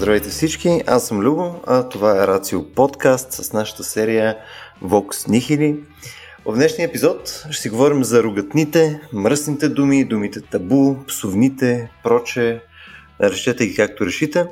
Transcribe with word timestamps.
Здравейте 0.00 0.28
всички, 0.28 0.82
аз 0.86 1.06
съм 1.06 1.20
Любо, 1.20 1.54
а 1.66 1.88
това 1.88 2.22
е 2.22 2.26
Рацио 2.26 2.64
подкаст 2.64 3.32
с 3.32 3.52
нашата 3.52 3.84
серия 3.84 4.36
Vox 4.84 5.28
Nihili. 5.28 5.76
В 6.46 6.54
днешния 6.54 6.88
епизод 6.88 7.46
ще 7.50 7.62
си 7.62 7.68
говорим 7.68 8.04
за 8.04 8.22
ругатните, 8.22 9.00
мръсните 9.12 9.68
думи, 9.68 10.04
думите 10.04 10.40
табу, 10.40 10.96
псовните, 11.08 11.90
проче, 12.04 12.62
решете 13.20 13.66
ги 13.66 13.74
както 13.74 14.06
решите. 14.06 14.46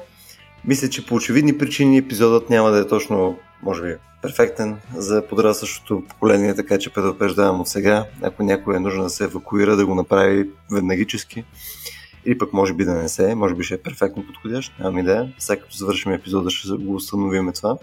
Мисля, 0.64 0.88
че 0.88 1.06
по 1.06 1.14
очевидни 1.14 1.58
причини 1.58 1.98
епизодът 1.98 2.50
няма 2.50 2.70
да 2.70 2.78
е 2.78 2.86
точно, 2.86 3.38
може 3.62 3.82
би, 3.82 3.94
перфектен 4.22 4.76
за 4.96 5.26
подрастващото 5.28 6.02
поколение, 6.08 6.54
така 6.54 6.78
че 6.78 6.92
предупреждавам 6.92 7.60
от 7.60 7.68
сега, 7.68 8.04
ако 8.22 8.42
някой 8.42 8.76
е 8.76 8.80
нужно 8.80 9.02
да 9.02 9.10
се 9.10 9.24
евакуира, 9.24 9.76
да 9.76 9.86
го 9.86 9.94
направи 9.94 10.50
веднагически. 10.72 11.44
Или 12.28 12.38
пък 12.38 12.52
може 12.52 12.74
би 12.74 12.84
да 12.84 12.94
не 12.94 13.08
се, 13.08 13.34
може 13.34 13.54
би 13.54 13.64
ще 13.64 13.74
е 13.74 13.78
перфектно 13.78 14.26
подходящ, 14.26 14.78
нямам 14.78 14.98
идея. 14.98 15.32
Сега 15.38 15.62
като 15.62 15.76
завършим 15.76 16.12
епизода 16.12 16.50
ще 16.50 16.68
го 16.72 16.94
установим 16.94 17.52
това. 17.52 17.76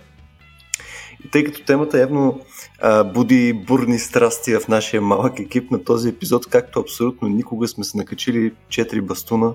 И 1.25 1.29
тъй 1.29 1.43
като 1.43 1.63
темата 1.63 1.99
явно 1.99 2.41
а, 2.81 3.03
буди 3.03 3.53
бурни 3.53 3.99
страсти 3.99 4.55
в 4.55 4.67
нашия 4.67 5.01
малък 5.01 5.39
екип 5.39 5.71
на 5.71 5.83
този 5.83 6.09
епизод, 6.09 6.45
както 6.49 6.79
абсолютно 6.79 7.27
никога 7.27 7.67
сме 7.67 7.83
се 7.83 7.97
накачили 7.97 8.53
4 8.69 9.01
бастуна, 9.01 9.53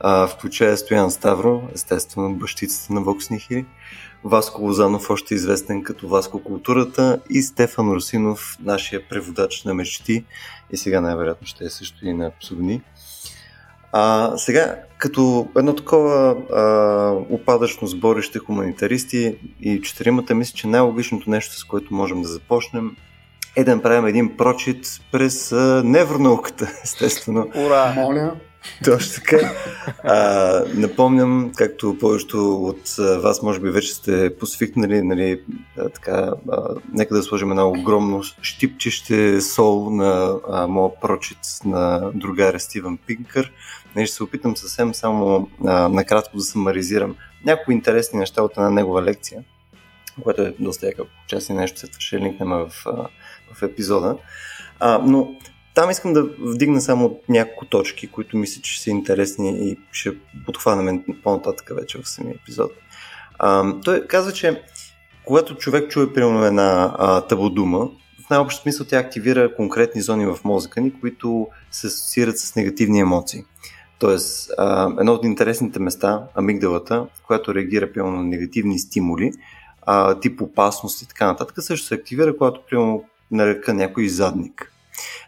а, 0.00 0.26
включая 0.26 0.76
Стоян 0.76 1.10
Ставро, 1.10 1.62
естествено 1.74 2.34
бащицата 2.34 2.92
на 2.92 3.00
Вокс 3.00 3.30
Нихили, 3.30 3.66
Васко 4.24 4.62
Лозанов, 4.62 5.10
още 5.10 5.34
известен 5.34 5.82
като 5.82 6.08
Васко 6.08 6.42
Културата 6.42 7.20
и 7.30 7.42
Стефан 7.42 7.92
Русинов, 7.92 8.56
нашия 8.60 9.08
преводач 9.08 9.64
на 9.64 9.74
мечти 9.74 10.24
и 10.72 10.76
сега 10.76 11.00
най-вероятно 11.00 11.46
ще 11.46 11.64
е 11.64 11.70
също 11.70 12.06
и 12.06 12.12
на 12.12 12.30
псовни. 12.40 12.80
А, 13.92 14.32
сега, 14.36 14.76
като 14.98 15.48
едно 15.58 15.74
такова 15.74 16.36
а, 16.52 17.34
упадъчно 17.34 17.88
сборище 17.88 18.38
хуманитаристи 18.38 19.36
и 19.60 19.82
четиримата, 19.82 20.34
мисля, 20.34 20.56
че 20.56 20.66
най-логичното 20.66 21.30
нещо, 21.30 21.58
с 21.58 21.64
което 21.64 21.94
можем 21.94 22.22
да 22.22 22.28
започнем, 22.28 22.96
е 23.56 23.64
да 23.64 23.76
направим 23.76 24.06
един 24.06 24.36
прочит 24.36 24.86
през 25.12 25.52
а, 25.52 25.82
невронауката, 25.84 26.72
естествено. 26.84 27.50
Ура! 27.54 27.92
Моля! 27.96 28.32
Точно 28.84 29.14
така. 29.14 29.52
А, 30.04 30.64
напомням, 30.74 31.52
както 31.56 31.98
повечето 32.00 32.54
от 32.54 32.96
вас 33.22 33.42
може 33.42 33.60
би 33.60 33.70
вече 33.70 33.94
сте 33.94 34.36
посвикнали, 34.38 35.02
нали, 35.02 35.42
така, 35.94 36.32
а, 36.52 36.74
нека 36.92 37.14
да 37.14 37.22
сложим 37.22 37.50
едно 37.50 37.68
огромно 37.68 38.22
щипчеще 38.42 39.40
сол 39.40 39.90
на 39.90 40.36
а, 40.50 40.66
моят 40.66 41.00
прочит 41.00 41.38
на 41.64 42.10
другаря 42.14 42.60
Стивен 42.60 42.98
Пинкър. 43.06 43.52
Не, 43.96 44.06
ще 44.06 44.16
се 44.16 44.22
опитам 44.22 44.56
съвсем 44.56 44.94
само 44.94 45.48
а, 45.66 45.88
накратко 45.88 46.36
да 46.36 46.42
самаризирам 46.42 47.16
някои 47.44 47.74
интересни 47.74 48.18
неща 48.18 48.42
от 48.42 48.52
една 48.56 48.70
негова 48.70 49.02
лекция, 49.02 49.44
което 50.22 50.42
е 50.42 50.54
доста 50.58 50.86
яка 50.86 51.02
част 51.26 51.48
и 51.48 51.52
нещо 51.52 51.80
се 52.00 52.18
линкнем 52.18 52.48
в, 52.48 52.70
в 53.54 53.62
епизода. 53.62 54.16
А, 54.80 54.98
но 54.98 55.34
там 55.74 55.90
искам 55.90 56.12
да 56.12 56.22
вдигна 56.38 56.80
само 56.80 57.20
няколко 57.28 57.66
точки, 57.66 58.06
които 58.06 58.36
мисля, 58.36 58.62
че 58.62 58.82
са 58.82 58.90
интересни 58.90 59.70
и 59.70 59.78
ще 59.92 60.12
подхванем 60.46 61.04
по-нататък 61.22 61.70
вече 61.74 61.98
в 62.02 62.08
самия 62.08 62.34
епизод. 62.34 62.72
А, 63.38 63.74
той 63.84 64.06
казва, 64.06 64.32
че 64.32 64.62
когато 65.24 65.54
човек 65.54 65.90
чуе 65.90 66.12
примерно 66.12 66.44
една 66.44 66.94
а, 66.98 67.20
табудума, 67.20 67.88
в 68.26 68.30
най-общ 68.30 68.62
смисъл 68.62 68.86
тя 68.86 68.98
активира 68.98 69.54
конкретни 69.56 70.00
зони 70.00 70.26
в 70.26 70.38
мозъка 70.44 70.80
ни, 70.80 71.00
които 71.00 71.48
се 71.70 71.86
асоциират 71.86 72.38
с 72.38 72.56
негативни 72.56 73.00
емоции. 73.00 73.44
Тоест, 73.98 74.50
а, 74.58 74.92
едно 75.00 75.12
от 75.12 75.24
интересните 75.24 75.78
места, 75.78 76.22
амигдалата, 76.34 77.06
която 77.26 77.54
реагира 77.54 77.92
примерно 77.92 78.16
на 78.16 78.24
негативни 78.24 78.78
стимули, 78.78 79.32
а, 79.82 80.20
тип 80.20 80.40
опасност 80.40 81.02
и 81.02 81.08
така 81.08 81.26
нататък, 81.26 81.56
също 81.60 81.86
се 81.86 81.94
активира, 81.94 82.36
когато 82.36 82.60
примерно 82.70 83.04
нарека 83.30 83.74
някой 83.74 84.08
задник. 84.08 84.72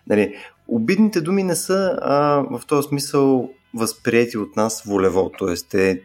Нали, 0.07 0.35
обидните 0.69 1.21
думи 1.21 1.43
не 1.43 1.55
са 1.55 1.99
а, 2.03 2.17
в 2.59 2.67
този 2.67 2.89
смисъл 2.89 3.51
възприяти 3.75 4.39
от 4.39 4.57
нас 4.57 4.83
волево, 4.83 5.31
т.е. 5.39 6.01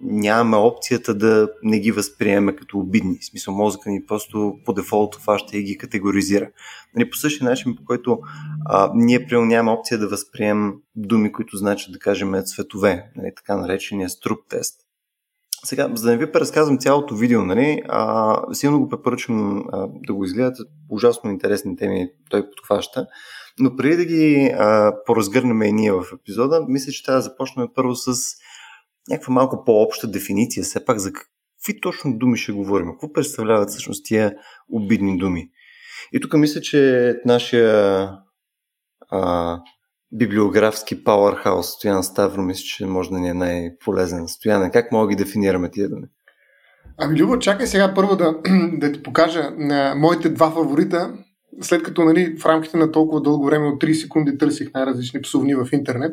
нямаме 0.00 0.56
опцията 0.56 1.14
да 1.14 1.48
не 1.62 1.78
ги 1.78 1.92
възприеме 1.92 2.56
като 2.56 2.78
обидни. 2.78 3.18
В 3.20 3.24
смисъл 3.24 3.54
мозъка 3.54 3.90
ни 3.90 4.06
просто 4.06 4.58
по 4.64 4.72
дефолт 4.72 5.16
хваща 5.16 5.56
и 5.56 5.62
ги 5.62 5.78
категоризира. 5.78 6.50
Нали, 6.96 7.10
по 7.10 7.16
същия 7.16 7.48
начин, 7.48 7.76
по 7.76 7.84
който 7.84 8.18
а, 8.66 8.90
ние 8.94 9.26
прием 9.26 9.48
нямаме 9.48 9.78
опция 9.78 9.98
да 9.98 10.08
възприемем 10.08 10.74
думи, 10.96 11.32
които 11.32 11.56
значат 11.56 11.92
да 11.92 11.98
кажем 11.98 12.34
цветове, 12.44 13.10
нали, 13.16 13.32
така 13.36 13.56
наречения 13.56 14.10
струп 14.10 14.38
тест. 14.48 14.80
Сега, 15.64 15.90
за 15.94 16.04
да 16.04 16.10
не 16.10 16.16
ви 16.16 16.32
преразказвам 16.32 16.78
цялото 16.78 17.14
видео, 17.14 17.44
нали, 17.44 17.82
а, 17.88 18.54
силно 18.54 18.80
го 18.80 18.88
препоръчвам 18.88 19.64
а, 19.72 19.88
да 20.06 20.14
го 20.14 20.24
изгледате. 20.24 20.62
Ужасно 20.90 21.30
интересни 21.30 21.76
теми 21.76 22.08
той 22.30 22.50
подхваща. 22.50 23.06
Но 23.58 23.76
преди 23.76 23.96
да 23.96 24.04
ги 24.04 24.54
а, 24.58 24.94
поразгърнем 25.06 25.62
и 25.62 25.72
ние 25.72 25.92
в 25.92 26.04
епизода, 26.20 26.64
мисля, 26.68 26.92
че 26.92 27.04
трябва 27.04 27.18
да 27.18 27.22
започнем 27.22 27.68
първо 27.74 27.94
с 27.94 28.14
някаква 29.08 29.34
малко 29.34 29.64
по-обща 29.64 30.10
дефиниция, 30.10 30.62
все 30.62 30.84
пак 30.84 30.98
за 30.98 31.12
какви 31.12 31.80
точно 31.82 32.18
думи 32.18 32.36
ще 32.36 32.52
говорим, 32.52 32.90
какво 32.90 33.12
представляват 33.12 33.70
всъщност 33.70 34.04
тия 34.04 34.34
обидни 34.68 35.18
думи. 35.18 35.50
И 36.12 36.20
тук 36.20 36.34
мисля, 36.34 36.60
че 36.60 37.14
нашия 37.24 38.08
а, 39.10 39.58
библиографски 40.12 41.04
пауърхаус 41.04 41.66
Стоян 41.66 42.04
Ставро, 42.04 42.42
мисля, 42.42 42.62
че 42.62 42.86
може 42.86 43.10
да 43.10 43.18
ни 43.18 43.28
е 43.28 43.34
най-полезен. 43.34 44.28
Стояне, 44.28 44.70
как 44.70 44.92
мога 44.92 45.06
да 45.06 45.10
ги 45.10 45.24
дефинираме 45.24 45.70
тия 45.70 45.88
думи? 45.88 46.06
Ами, 46.98 47.18
Любо, 47.18 47.38
чакай 47.38 47.66
сега 47.66 47.94
първо 47.94 48.16
да, 48.16 48.34
да 48.72 48.92
ти 48.92 49.02
покажа 49.02 49.50
на 49.58 49.94
моите 49.96 50.28
два 50.28 50.50
фаворита, 50.50 51.14
след 51.60 51.82
като 51.82 52.04
нали, 52.04 52.36
в 52.38 52.46
рамките 52.46 52.76
на 52.76 52.92
толкова 52.92 53.22
дълго 53.22 53.44
време 53.44 53.66
от 53.66 53.82
3 53.82 53.92
секунди 53.92 54.38
търсих 54.38 54.74
най-различни 54.74 55.22
псовни 55.22 55.54
в 55.54 55.68
интернет. 55.72 56.12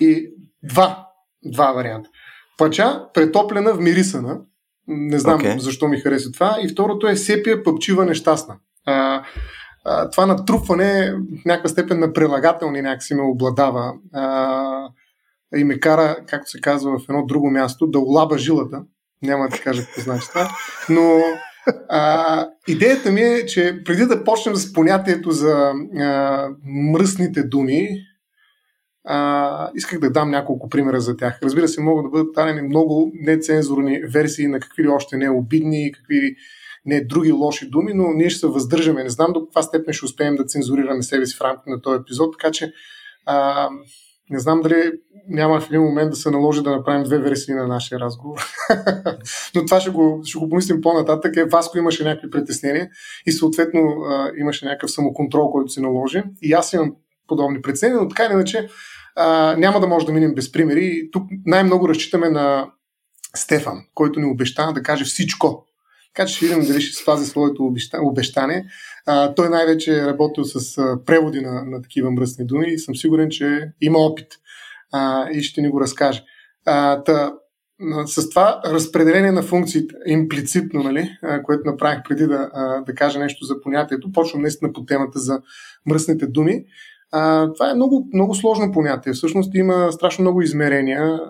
И 0.00 0.30
два, 0.62 1.06
два 1.44 1.72
варианта. 1.72 2.08
Пача, 2.58 3.04
претоплена 3.14 3.74
в 3.74 3.80
мирисана. 3.80 4.40
Не 4.88 5.18
знам 5.18 5.40
okay. 5.40 5.58
защо 5.58 5.88
ми 5.88 6.00
хареса 6.00 6.32
това. 6.32 6.58
И 6.62 6.68
второто 6.68 7.06
е 7.06 7.16
сепия 7.16 7.62
пъпчива 7.62 8.04
нещастна. 8.04 8.56
А, 8.86 9.22
това 9.84 10.26
натрупване 10.26 11.12
в 11.12 11.44
някаква 11.44 11.68
степен 11.68 11.98
на 11.98 12.12
прилагателни 12.12 12.82
някакси 12.82 13.14
ме 13.14 13.22
обладава 13.22 13.92
а, 14.12 14.88
и 15.56 15.64
ме 15.64 15.80
кара, 15.80 16.16
както 16.26 16.50
се 16.50 16.60
казва 16.60 16.98
в 16.98 17.08
едно 17.08 17.26
друго 17.26 17.50
място, 17.50 17.86
да 17.86 17.98
улаба 17.98 18.38
жилата. 18.38 18.82
Няма 19.22 19.48
да 19.48 19.58
кажа 19.58 19.84
какво 19.84 20.00
значи 20.00 20.28
това. 20.28 20.50
Но 20.88 21.22
а, 21.88 22.46
идеята 22.68 23.10
ми 23.10 23.20
е, 23.20 23.46
че 23.46 23.82
преди 23.84 24.06
да 24.06 24.24
почнем 24.24 24.56
с 24.56 24.72
понятието 24.72 25.30
за 25.30 25.72
а, 25.98 26.48
мръсните 26.64 27.42
думи, 27.42 27.88
а, 29.04 29.70
исках 29.74 29.98
да 29.98 30.10
дам 30.10 30.30
няколко 30.30 30.68
примера 30.68 31.00
за 31.00 31.16
тях. 31.16 31.38
Разбира 31.42 31.68
се, 31.68 31.80
могат 31.80 32.04
да 32.04 32.10
бъдат 32.10 32.34
дадени 32.34 32.62
много 32.62 33.12
нецензурни 33.14 34.00
версии 34.12 34.46
на 34.46 34.60
какви 34.60 34.82
ли 34.82 34.88
още 34.88 35.16
не 35.16 35.30
обидни, 35.30 35.92
какви 35.92 36.36
не 36.86 37.04
други 37.04 37.32
лоши 37.32 37.70
думи, 37.70 37.92
но 37.94 38.12
ние 38.12 38.30
ще 38.30 38.40
се 38.40 38.46
въздържаме. 38.46 39.02
Не 39.02 39.10
знам 39.10 39.32
до 39.32 39.44
каква 39.44 39.62
степен 39.62 39.94
ще 39.94 40.04
успеем 40.04 40.36
да 40.36 40.44
цензурираме 40.44 41.02
себе 41.02 41.26
си 41.26 41.36
в 41.36 41.40
рамките 41.40 41.70
на 41.70 41.80
този 41.80 42.00
епизод, 42.00 42.34
така 42.38 42.52
че 42.52 42.72
а, 43.26 43.68
не 44.30 44.38
знам 44.38 44.60
дали 44.60 44.92
няма 45.28 45.60
в 45.60 45.66
един 45.66 45.82
момент 45.82 46.10
да 46.10 46.16
се 46.16 46.30
наложи 46.30 46.62
да 46.62 46.70
направим 46.70 47.02
две 47.02 47.18
версии 47.18 47.54
на 47.54 47.66
нашия 47.66 48.00
разговор. 48.00 48.40
Но 49.54 49.64
това 49.64 49.80
ще 49.80 49.90
го, 49.90 50.20
ще 50.24 50.38
го 50.38 50.48
помислим 50.48 50.80
по-нататък. 50.80 51.36
Е, 51.36 51.44
Васко 51.44 51.78
имаше 51.78 52.04
някакви 52.04 52.30
притеснения 52.30 52.90
и 53.26 53.32
съответно 53.32 53.80
а, 53.80 54.30
имаше 54.36 54.64
някакъв 54.64 54.90
самоконтрол, 54.90 55.50
който 55.50 55.72
се 55.72 55.80
наложи. 55.80 56.22
И 56.42 56.52
аз 56.52 56.72
имам 56.72 56.94
подобни 57.26 57.62
притеснения, 57.62 58.00
но 58.00 58.08
така 58.08 58.24
или 58.24 58.32
иначе 58.32 58.68
а, 59.16 59.56
няма 59.56 59.80
да 59.80 59.86
може 59.86 60.06
да 60.06 60.12
минем 60.12 60.34
без 60.34 60.52
примери. 60.52 61.08
Тук 61.12 61.22
най-много 61.46 61.88
разчитаме 61.88 62.28
на 62.28 62.70
Стефан, 63.36 63.84
който 63.94 64.20
ни 64.20 64.26
обеща 64.26 64.72
да 64.74 64.82
каже 64.82 65.04
всичко. 65.04 65.66
Така 66.14 66.26
че 66.26 66.34
ще 66.34 66.46
видим 66.46 66.64
дали 66.64 66.80
ще 66.80 67.02
спази 67.02 67.26
своето 67.26 67.72
обещание. 68.02 68.64
А, 69.06 69.34
той 69.34 69.48
най-вече 69.48 69.98
е 69.98 70.06
работил 70.06 70.44
с 70.44 70.76
преводи 71.06 71.40
на, 71.40 71.64
на 71.64 71.82
такива 71.82 72.10
мръсни 72.10 72.46
думи 72.46 72.66
и 72.68 72.78
съм 72.78 72.96
сигурен, 72.96 73.30
че 73.30 73.72
има 73.80 73.98
опит 73.98 74.26
а, 74.92 75.30
и 75.30 75.42
ще 75.42 75.62
ни 75.62 75.68
го 75.68 75.80
разкаже. 75.80 76.24
А, 76.66 77.02
та, 77.02 77.32
с 78.06 78.30
това 78.30 78.60
разпределение 78.64 79.32
на 79.32 79.42
функциите, 79.42 79.94
имплицитно, 80.06 80.82
нали, 80.82 81.10
което 81.44 81.70
направих 81.70 82.02
преди 82.08 82.26
да, 82.26 82.50
да 82.86 82.94
кажа 82.94 83.18
нещо 83.18 83.44
за 83.44 83.60
понятието, 83.60 84.12
почвам 84.12 84.42
наистина 84.42 84.72
по 84.72 84.84
темата 84.84 85.18
за 85.18 85.40
мръсните 85.86 86.26
думи. 86.26 86.64
А, 87.12 87.52
това 87.52 87.70
е 87.70 87.74
много, 87.74 88.08
много 88.14 88.34
сложно 88.34 88.72
понятие. 88.72 89.12
Всъщност 89.12 89.54
има 89.54 89.92
страшно 89.92 90.22
много 90.22 90.42
измерения, 90.42 91.20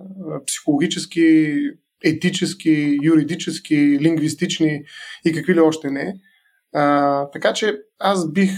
психологически, 0.46 1.56
етически, 2.04 2.98
юридически, 3.02 3.98
лингвистични 4.00 4.82
и 5.24 5.32
какви 5.32 5.54
ли 5.54 5.60
още 5.60 5.90
не. 5.90 6.14
А, 6.74 7.24
така 7.30 7.52
че 7.52 7.78
аз 7.98 8.32
бих 8.32 8.50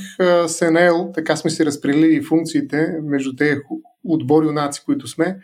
се 0.47 0.71
наел, 0.71 1.11
така 1.15 1.37
сме 1.37 1.51
си 1.51 1.67
разпределили 1.67 2.23
функциите 2.23 2.89
между 3.03 3.37
тези 3.37 3.61
отбори 4.05 4.53
наци, 4.53 4.83
които 4.85 5.09
сме. 5.09 5.39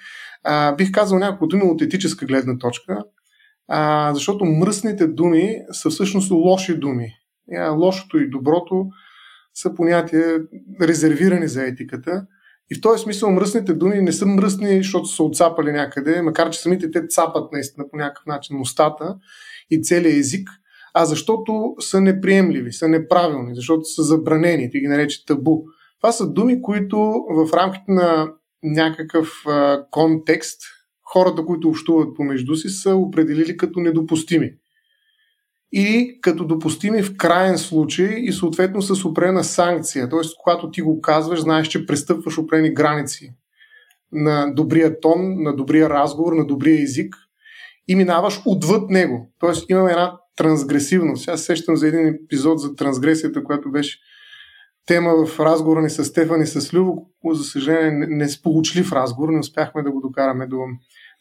А, 0.45 0.75
бих 0.75 0.93
казал 0.93 1.19
няколко 1.19 1.47
думи 1.47 1.63
от 1.63 1.83
етическа 1.83 2.27
гледна 2.27 2.59
точка. 2.59 3.05
А, 3.69 4.11
защото 4.15 4.45
мръсните 4.45 5.07
думи 5.07 5.57
са 5.73 5.91
всъщност 5.91 6.31
лоши 6.31 6.75
думи. 6.75 7.13
Лошото 7.71 8.19
и 8.19 8.31
доброто 8.31 8.87
са 9.55 9.75
понятия 9.75 10.41
резервирани 10.83 11.49
за 11.49 11.65
етиката. 11.65 12.27
И 12.71 12.75
в 12.75 12.81
този 12.81 13.03
смисъл 13.03 13.31
мръсните 13.31 13.75
думи 13.75 14.03
не 14.03 14.13
са 14.13 14.27
мръсни, 14.27 14.77
защото 14.77 15.07
са 15.07 15.23
отцапали 15.23 15.73
някъде, 15.73 16.23
макар 16.23 16.51
че 16.51 16.61
самите 16.61 16.91
те 16.91 17.07
цапат 17.07 17.53
наистина 17.53 17.89
по 17.91 17.97
някакъв 17.97 18.27
начин 18.27 18.61
устата 18.61 19.17
и 19.71 19.83
целият 19.83 20.19
език, 20.19 20.51
а 20.95 21.05
защото 21.05 21.75
са 21.81 22.01
неприемливи, 22.01 22.73
са 22.73 22.89
неправилни, 22.89 23.55
защото 23.55 23.85
са 23.85 24.03
забранени, 24.03 24.71
ти 24.71 24.81
ги 24.81 24.87
нарече 24.87 25.27
табу. 25.27 25.63
Това 26.01 26.13
са 26.13 26.33
думи, 26.33 26.63
които 26.63 26.99
в 27.31 27.53
рамките 27.55 27.93
на 27.93 28.33
някакъв 28.63 29.33
а, 29.47 29.85
контекст 29.91 30.61
хората, 31.13 31.45
които 31.45 31.69
общуват 31.69 32.17
помежду 32.17 32.57
си, 32.57 32.69
са 32.69 32.97
определили 32.97 33.57
като 33.57 33.81
недопустими. 33.81 34.53
И 35.73 36.19
като 36.21 36.45
допустими 36.45 37.03
в 37.03 37.17
крайен 37.17 37.59
случай 37.59 38.15
и 38.19 38.33
съответно 38.33 38.83
с 38.83 39.05
опрена 39.05 39.45
санкция. 39.45 40.09
Т.е. 40.09 40.21
когато 40.43 40.71
ти 40.71 40.83
го 40.83 41.01
казваш, 41.01 41.41
знаеш, 41.41 41.69
че 41.69 41.87
престъпваш 41.87 42.39
опрени 42.39 42.75
граници 42.75 43.35
на 44.13 44.55
добрия 44.55 45.01
тон, 45.01 45.43
на 45.43 45.57
добрия 45.57 45.91
разговор, 45.91 46.33
на 46.33 46.47
добрия 46.47 46.83
език 46.83 47.17
и 47.89 47.95
минаваш 47.95 48.43
отвъд 48.47 48.91
него. 48.91 49.33
Тоест 49.39 49.71
имаме 49.71 49.91
една 49.91 50.19
трансгресивност. 50.37 51.29
Аз 51.29 51.43
сещам 51.43 51.77
за 51.77 51.89
един 51.89 52.07
епизод 52.07 52.61
за 52.61 52.75
трансгресията, 52.77 53.45
която 53.45 53.71
беше 53.71 53.99
тема 54.87 55.27
в 55.27 55.41
разговора 55.41 55.83
ни 55.83 55.91
с 55.91 56.05
Стефан 56.05 56.43
и 56.43 56.47
с 56.47 56.75
Любо. 56.75 57.07
За 57.33 57.45
съжаление, 57.45 58.07
несполучлив 58.09 58.93
разговор, 58.93 59.29
не 59.29 59.39
успяхме 59.39 59.83
да 59.83 59.91
го 59.91 60.01
докараме 60.01 60.47
до 60.47 60.57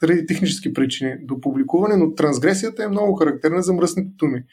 заради 0.01 0.25
технически 0.25 0.73
причини 0.73 1.15
до 1.21 1.41
публикуване, 1.41 1.97
но 1.97 2.13
трансгресията 2.13 2.83
е 2.83 2.87
много 2.87 3.15
характерна 3.15 3.61
за 3.61 3.73
мръсните 3.73 4.09
думи. 4.17 4.43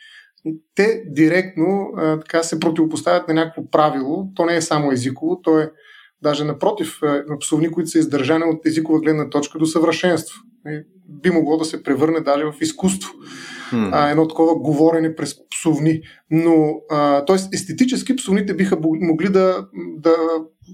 Те 0.74 1.02
директно 1.06 1.90
а, 1.96 2.20
така 2.20 2.42
се 2.42 2.60
противопоставят 2.60 3.28
на 3.28 3.34
някакво 3.34 3.70
правило. 3.70 4.28
То 4.34 4.44
не 4.44 4.56
е 4.56 4.62
само 4.62 4.92
езиково, 4.92 5.40
то 5.42 5.58
е 5.58 5.70
даже 6.22 6.44
напротив, 6.44 6.98
на 7.02 7.38
псовни, 7.38 7.70
които 7.70 7.90
са 7.90 7.98
издържани 7.98 8.44
от 8.44 8.66
езикова 8.66 9.00
гледна 9.00 9.30
точка 9.30 9.58
до 9.58 9.66
съвършенство. 9.66 10.40
Би 11.08 11.30
могло 11.30 11.56
да 11.56 11.64
се 11.64 11.82
превърне 11.82 12.20
даже 12.20 12.44
в 12.44 12.54
изкуство. 12.60 13.12
Hmm. 13.72 13.90
А, 13.92 14.10
едно 14.10 14.28
такова 14.28 14.54
говорене 14.54 15.14
през 15.14 15.36
псовни. 15.50 16.00
Но, 16.30 16.74
т.е. 17.26 17.36
естетически 17.54 18.16
псовните 18.16 18.54
биха 18.54 18.78
могли 18.82 19.28
да, 19.28 19.66
да, 19.98 20.16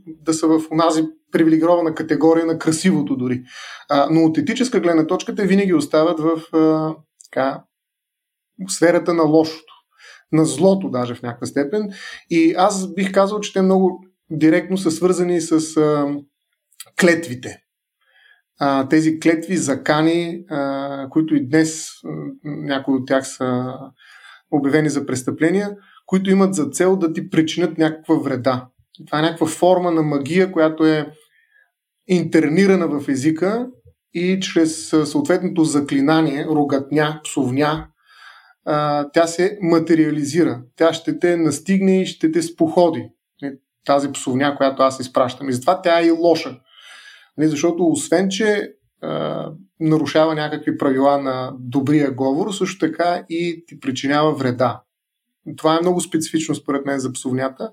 да 0.07 0.35
са 0.35 0.47
в 0.47 0.61
онази 0.71 1.05
привилегирована 1.33 1.95
категория 1.95 2.47
на 2.47 2.59
красивото 2.59 3.17
дори. 3.17 3.43
А, 3.89 4.09
но 4.11 4.25
от 4.25 4.39
етическа 4.39 4.81
гледна 4.81 5.07
точка 5.07 5.35
те 5.35 5.47
винаги 5.47 5.75
остават 5.75 6.21
в 6.21 6.57
а, 6.57 6.95
така, 7.25 7.65
сферата 8.69 9.15
на 9.15 9.23
лошото, 9.23 9.75
на 10.33 10.45
злото 10.45 10.91
даже 10.91 11.15
в 11.15 11.23
някаква 11.23 11.47
степен. 11.47 11.91
И 12.31 12.55
аз 12.59 12.95
бих 12.95 13.13
казал, 13.13 13.41
че 13.41 13.53
те 13.53 13.63
много 13.63 14.05
директно 14.31 14.79
са 14.79 14.91
свързани 14.91 15.41
с 15.41 15.77
а, 15.77 16.15
клетвите. 17.01 17.59
А, 18.59 18.89
тези 18.89 19.21
клетви, 19.21 19.57
закани, 19.57 20.45
а, 20.51 21.09
които 21.11 21.35
и 21.35 21.49
днес 21.49 21.89
а, 22.05 22.09
някои 22.45 22.95
от 22.95 23.07
тях 23.07 23.29
са 23.29 23.75
обявени 24.51 24.91
за 24.91 25.07
престъпления, 25.07 25.77
които 26.07 26.31
имат 26.31 26.55
за 26.55 26.67
цел 26.67 26.97
да 26.97 27.13
ти 27.13 27.31
причинят 27.31 27.79
някаква 27.79 28.15
вреда. 28.15 28.69
Това 29.07 29.19
е 29.19 29.23
някаква 29.23 29.47
форма 29.47 29.91
на 29.91 30.03
магия, 30.03 30.53
която 30.53 30.87
е 30.87 31.13
интернирана 32.07 33.01
в 33.01 33.09
езика 33.09 33.69
и 34.15 34.41
чрез 34.41 34.89
съответното 35.05 35.65
заклинание, 35.65 36.47
рогатня, 36.47 37.21
псовня, 37.25 37.87
тя 39.13 39.27
се 39.27 39.59
материализира. 39.63 40.63
Тя 40.77 40.93
ще 40.93 41.19
те 41.19 41.37
настигне 41.37 42.03
и 42.03 42.07
ще 42.07 42.33
те 42.33 42.43
споходи. 42.43 43.09
Е, 43.43 43.53
тази 43.85 44.13
псовня, 44.13 44.57
която 44.57 44.83
аз 44.83 45.01
изпращам. 45.01 45.49
И 45.49 45.53
затова 45.53 45.83
тя 45.83 46.01
е 46.01 46.07
и 46.07 46.11
лоша. 46.11 46.61
Нали, 47.37 47.49
защото 47.49 47.87
освен, 47.87 48.29
че 48.29 48.73
нарушава 49.81 50.35
някакви 50.35 50.79
правила 50.79 51.23
на 51.23 51.53
добрия 51.59 52.11
говор, 52.11 52.53
също 52.53 52.87
така 52.87 53.25
и 53.29 53.65
ти 53.67 53.81
причинява 53.81 54.35
вреда. 54.35 54.83
Това 55.57 55.77
е 55.77 55.81
много 55.81 56.01
специфично 56.01 56.55
според 56.55 56.87
мен 56.87 56.99
за 56.99 57.13
псовнята, 57.13 57.71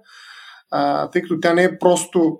а, 0.71 1.09
тъй 1.09 1.21
като 1.21 1.39
тя 1.39 1.53
не 1.53 1.63
е 1.63 1.79
просто 1.79 2.39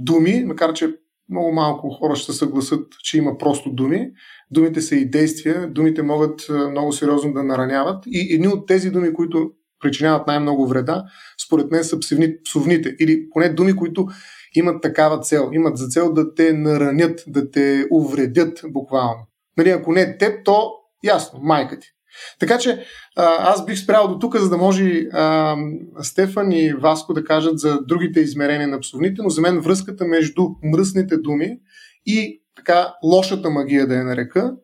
думи, 0.00 0.44
макар 0.46 0.72
че 0.72 0.94
много 1.28 1.52
малко 1.52 1.90
хора 1.90 2.16
ще 2.16 2.32
съгласат, 2.32 2.86
че 3.04 3.18
има 3.18 3.38
просто 3.38 3.70
думи. 3.70 4.10
Думите 4.50 4.80
са 4.80 4.96
и 4.96 5.10
действия, 5.10 5.70
думите 5.70 6.02
могат 6.02 6.46
много 6.70 6.92
сериозно 6.92 7.32
да 7.32 7.42
нараняват 7.42 8.04
и 8.06 8.34
едни 8.34 8.48
от 8.48 8.66
тези 8.66 8.90
думи, 8.90 9.12
които 9.12 9.50
причиняват 9.80 10.26
най-много 10.26 10.66
вреда, 10.66 11.04
според 11.46 11.70
мен 11.70 11.84
са 11.84 11.98
псовните 12.44 12.96
или 13.00 13.30
поне 13.30 13.48
думи, 13.48 13.76
които 13.76 14.08
имат 14.54 14.82
такава 14.82 15.20
цел, 15.20 15.50
имат 15.52 15.76
за 15.76 15.88
цел 15.88 16.12
да 16.12 16.34
те 16.34 16.52
наранят, 16.52 17.24
да 17.26 17.50
те 17.50 17.86
увредят 17.92 18.60
буквално. 18.68 19.26
Нали, 19.56 19.70
ако 19.70 19.92
не 19.92 20.18
теб, 20.18 20.44
то 20.44 20.72
ясно, 21.04 21.40
майка 21.42 21.78
ти. 21.78 21.88
Така 22.38 22.58
че 22.58 22.84
аз 23.16 23.64
бих 23.64 23.78
спрял 23.78 24.08
до 24.08 24.18
тук, 24.18 24.36
за 24.36 24.50
да 24.50 24.56
може 24.56 25.06
а, 25.12 25.56
Стефан 26.02 26.52
и 26.52 26.72
Васко 26.72 27.14
да 27.14 27.24
кажат 27.24 27.58
за 27.58 27.80
другите 27.82 28.20
измерения 28.20 28.68
на 28.68 28.80
псовните, 28.80 29.22
но 29.22 29.28
за 29.28 29.40
мен 29.40 29.60
връзката 29.60 30.04
между 30.04 30.48
мръсните 30.62 31.16
думи 31.16 31.58
и 32.06 32.42
така 32.56 32.94
лошата 33.04 33.50
магия 33.50 33.86
да 33.86 33.94
я 33.94 34.04
нарека, 34.04 34.54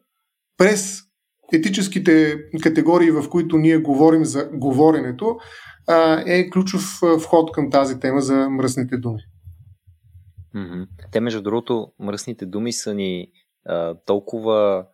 през 0.56 1.00
етическите 1.52 2.38
категории, 2.62 3.10
в 3.10 3.28
които 3.30 3.56
ние 3.56 3.78
говорим 3.78 4.24
за 4.24 4.48
говоренето, 4.52 5.36
а, 5.86 6.22
е 6.26 6.50
ключов 6.50 7.00
вход 7.20 7.52
към 7.52 7.70
тази 7.70 8.00
тема 8.00 8.20
за 8.20 8.50
мръсните 8.50 8.96
думи. 8.96 9.20
Те, 11.12 11.20
между 11.20 11.42
другото, 11.42 11.92
мръсните 12.00 12.46
думи 12.46 12.72
са 12.72 12.94
ни 12.94 13.26
а, 13.66 13.94
толкова 14.06 14.86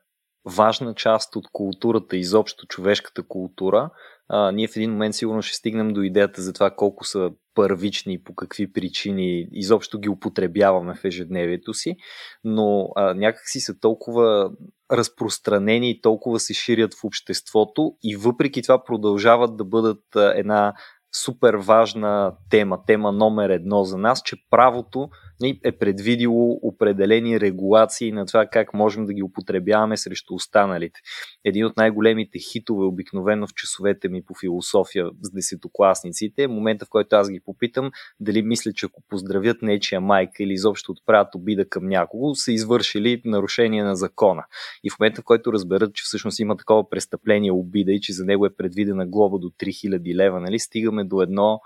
важна 0.44 0.94
част 0.94 1.36
от 1.36 1.48
културата, 1.52 2.16
изобщо 2.16 2.66
човешката 2.66 3.22
култура, 3.22 3.90
а, 4.28 4.52
ние 4.52 4.68
в 4.68 4.76
един 4.76 4.90
момент 4.90 5.14
сигурно 5.14 5.42
ще 5.42 5.56
стигнем 5.56 5.92
до 5.92 6.02
идеята 6.02 6.42
за 6.42 6.52
това 6.52 6.70
колко 6.70 7.04
са 7.04 7.30
първични 7.54 8.22
по 8.22 8.34
какви 8.34 8.72
причини 8.72 9.48
изобщо 9.52 9.98
ги 9.98 10.08
употребяваме 10.08 10.94
в 10.94 11.04
ежедневието 11.04 11.74
си, 11.74 11.96
но 12.44 12.88
а, 12.96 13.14
някакси 13.14 13.60
са 13.60 13.78
толкова 13.80 14.50
разпространени 14.92 15.90
и 15.90 16.00
толкова 16.00 16.40
се 16.40 16.54
ширят 16.54 16.94
в 16.94 17.04
обществото 17.04 17.96
и 18.02 18.16
въпреки 18.16 18.62
това 18.62 18.84
продължават 18.84 19.56
да 19.56 19.64
бъдат 19.64 20.16
а, 20.16 20.32
една 20.36 20.74
супер 21.24 21.54
важна 21.54 22.32
тема, 22.50 22.78
тема 22.86 23.12
номер 23.12 23.50
едно 23.50 23.84
за 23.84 23.98
нас, 23.98 24.22
че 24.24 24.36
правото 24.50 25.08
е 25.64 25.72
предвидило 25.72 26.58
определени 26.62 27.40
регулации 27.40 28.12
на 28.12 28.26
това 28.26 28.46
как 28.46 28.74
можем 28.74 29.06
да 29.06 29.12
ги 29.12 29.22
употребяваме 29.22 29.96
срещу 29.96 30.34
останалите. 30.34 31.00
Един 31.44 31.66
от 31.66 31.76
най-големите 31.76 32.38
хитове 32.38 32.84
обикновено 32.84 33.46
в 33.46 33.54
часовете 33.54 34.08
ми 34.08 34.22
по 34.24 34.34
философия 34.40 35.10
с 35.22 35.30
десетокласниците 35.30 36.42
е 36.42 36.48
момента, 36.48 36.86
в 36.86 36.88
който 36.88 37.16
аз 37.16 37.30
ги 37.30 37.40
попитам 37.40 37.90
дали 38.20 38.42
мисля, 38.42 38.72
че 38.72 38.86
ако 38.86 39.02
поздравят 39.08 39.62
нечия 39.62 40.00
майка 40.00 40.42
или 40.42 40.52
изобщо 40.52 40.92
отправят 40.92 41.34
обида 41.34 41.68
към 41.68 41.86
някого, 41.86 42.34
са 42.34 42.52
извършили 42.52 43.22
нарушение 43.24 43.84
на 43.84 43.96
закона. 43.96 44.44
И 44.84 44.90
в 44.90 44.98
момента, 45.00 45.20
в 45.20 45.24
който 45.24 45.52
разберат, 45.52 45.94
че 45.94 46.02
всъщност 46.04 46.38
има 46.38 46.56
такова 46.56 46.90
престъпление 46.90 47.52
обида 47.52 47.92
и 47.92 48.00
че 48.00 48.12
за 48.12 48.24
него 48.24 48.46
е 48.46 48.56
предвидена 48.56 49.06
глоба 49.06 49.38
до 49.38 49.48
3000 49.48 50.14
лева, 50.14 50.40
нали, 50.40 50.58
стигаме 50.58 51.04
до 51.04 51.22
едно 51.22 51.60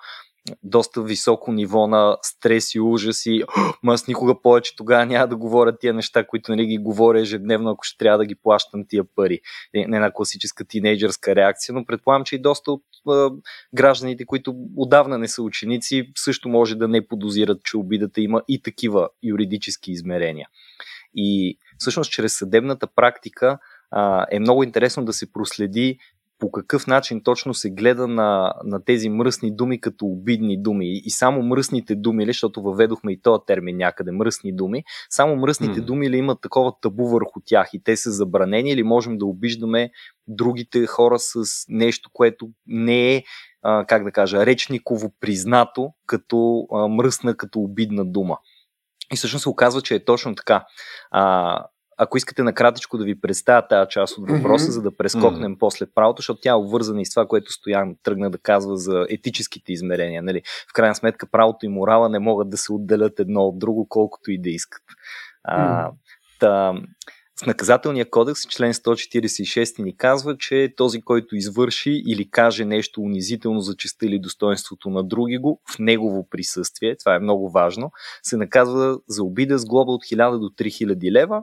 доста 0.62 1.02
високо 1.02 1.52
ниво 1.52 1.86
на 1.86 2.16
стрес 2.22 2.74
и 2.74 2.80
ужас 2.80 3.26
и 3.26 3.42
ма 3.82 3.92
аз 3.92 4.06
никога 4.06 4.42
повече 4.42 4.76
тогава 4.76 5.06
няма 5.06 5.28
да 5.28 5.36
говоря 5.36 5.78
тия 5.78 5.94
неща, 5.94 6.26
които 6.26 6.50
нали, 6.50 6.66
ги 6.66 6.78
говоря 6.78 7.20
ежедневно, 7.20 7.70
ако 7.70 7.84
ще 7.84 7.98
трябва 7.98 8.18
да 8.18 8.26
ги 8.26 8.34
плащам 8.34 8.84
тия 8.88 9.04
пари. 9.16 9.40
Не 9.74 9.80
една 9.80 10.12
класическа 10.12 10.64
тинейджърска 10.64 11.34
реакция, 11.34 11.74
но 11.74 11.84
предполагам, 11.84 12.24
че 12.24 12.36
и 12.36 12.42
доста 12.42 12.72
от 12.72 12.82
а, 13.08 13.30
гражданите, 13.74 14.24
които 14.26 14.54
отдавна 14.76 15.18
не 15.18 15.28
са 15.28 15.42
ученици, 15.42 16.12
също 16.16 16.48
може 16.48 16.74
да 16.74 16.88
не 16.88 17.08
подозират, 17.08 17.64
че 17.64 17.76
обидата 17.76 18.20
има 18.20 18.42
и 18.48 18.62
такива 18.62 19.08
юридически 19.22 19.92
измерения. 19.92 20.48
И 21.14 21.58
всъщност 21.78 22.10
чрез 22.10 22.32
съдебната 22.32 22.86
практика 22.86 23.58
а, 23.90 24.26
е 24.30 24.40
много 24.40 24.62
интересно 24.62 25.04
да 25.04 25.12
се 25.12 25.32
проследи 25.32 25.98
по 26.38 26.50
какъв 26.50 26.86
начин 26.86 27.22
точно 27.22 27.54
се 27.54 27.70
гледа 27.70 28.08
на, 28.08 28.54
на 28.64 28.84
тези 28.84 29.08
мръсни 29.08 29.56
думи 29.56 29.80
като 29.80 30.06
обидни 30.06 30.62
думи. 30.62 31.00
И 31.04 31.10
само 31.10 31.42
мръсните 31.42 31.94
думи, 31.94 32.26
защото 32.26 32.62
въведохме 32.62 33.12
и 33.12 33.20
този 33.20 33.40
термин 33.46 33.76
някъде, 33.76 34.12
мръсни 34.12 34.52
думи, 34.52 34.84
само 35.10 35.36
мръсните 35.36 35.80
mm. 35.80 35.84
думи 35.84 36.10
ли 36.10 36.16
имат 36.16 36.40
такова 36.40 36.72
табу 36.80 37.08
върху 37.08 37.40
тях 37.44 37.68
и 37.72 37.82
те 37.82 37.96
са 37.96 38.10
забранени 38.10 38.70
или 38.70 38.82
можем 38.82 39.18
да 39.18 39.26
обиждаме 39.26 39.90
другите 40.26 40.86
хора 40.86 41.18
с 41.18 41.44
нещо, 41.68 42.10
което 42.12 42.48
не 42.66 43.14
е, 43.14 43.22
а, 43.62 43.84
как 43.84 44.04
да 44.04 44.12
кажа, 44.12 44.46
речниково 44.46 45.12
признато 45.20 45.90
като 46.06 46.66
а, 46.72 46.88
мръсна, 46.88 47.36
като 47.36 47.60
обидна 47.60 48.04
дума. 48.04 48.38
И 49.12 49.16
всъщност 49.16 49.42
се 49.42 49.48
оказва, 49.48 49.82
че 49.82 49.94
е 49.94 50.04
точно 50.04 50.34
така. 50.34 50.64
А, 51.10 51.64
ако 51.98 52.16
искате 52.16 52.42
накратичко 52.42 52.98
да 52.98 53.04
ви 53.04 53.20
представя 53.20 53.68
тази 53.68 53.88
част 53.90 54.18
от 54.18 54.30
въпроса, 54.30 54.66
mm-hmm. 54.66 54.70
за 54.70 54.82
да 54.82 54.96
прескокнем 54.96 55.54
mm-hmm. 55.54 55.58
после 55.58 55.86
правото, 55.86 56.20
защото 56.20 56.40
тя 56.40 56.50
е 56.50 56.54
обвързана 56.54 57.00
и 57.00 57.06
с 57.06 57.10
това, 57.10 57.26
което 57.26 57.52
Стоян 57.52 57.94
тръгна 58.02 58.30
да 58.30 58.38
казва 58.38 58.76
за 58.76 59.06
етическите 59.10 59.72
измерения. 59.72 60.22
Нали? 60.22 60.42
В 60.70 60.72
крайна 60.72 60.94
сметка 60.94 61.26
правото 61.30 61.66
и 61.66 61.68
морала 61.68 62.08
не 62.08 62.18
могат 62.18 62.50
да 62.50 62.56
се 62.56 62.72
отделят 62.72 63.20
едно 63.20 63.40
от 63.40 63.58
друго, 63.58 63.86
колкото 63.88 64.30
и 64.30 64.40
да 64.40 64.50
искат. 64.50 64.82
А, 65.44 65.90
та, 66.40 66.74
в 67.42 67.46
наказателния 67.46 68.10
кодекс, 68.10 68.46
член 68.48 68.72
146 68.72 69.82
ни 69.82 69.96
казва, 69.96 70.36
че 70.38 70.72
този, 70.76 71.02
който 71.02 71.36
извърши 71.36 72.02
или 72.06 72.30
каже 72.30 72.64
нещо 72.64 73.00
унизително 73.00 73.60
за 73.60 73.76
честа 73.76 74.06
или 74.06 74.18
достоинството 74.18 74.90
на 74.90 75.04
други 75.04 75.38
го, 75.38 75.60
в 75.74 75.78
негово 75.78 76.28
присъствие, 76.30 76.96
това 76.96 77.14
е 77.14 77.18
много 77.18 77.50
важно, 77.50 77.90
се 78.22 78.36
наказва 78.36 78.98
за 79.08 79.22
обида 79.22 79.58
с 79.58 79.66
глоба 79.66 79.92
от 79.92 80.04
1000 80.04 80.38
до 80.38 80.46
3000 80.46 81.12
лева, 81.12 81.42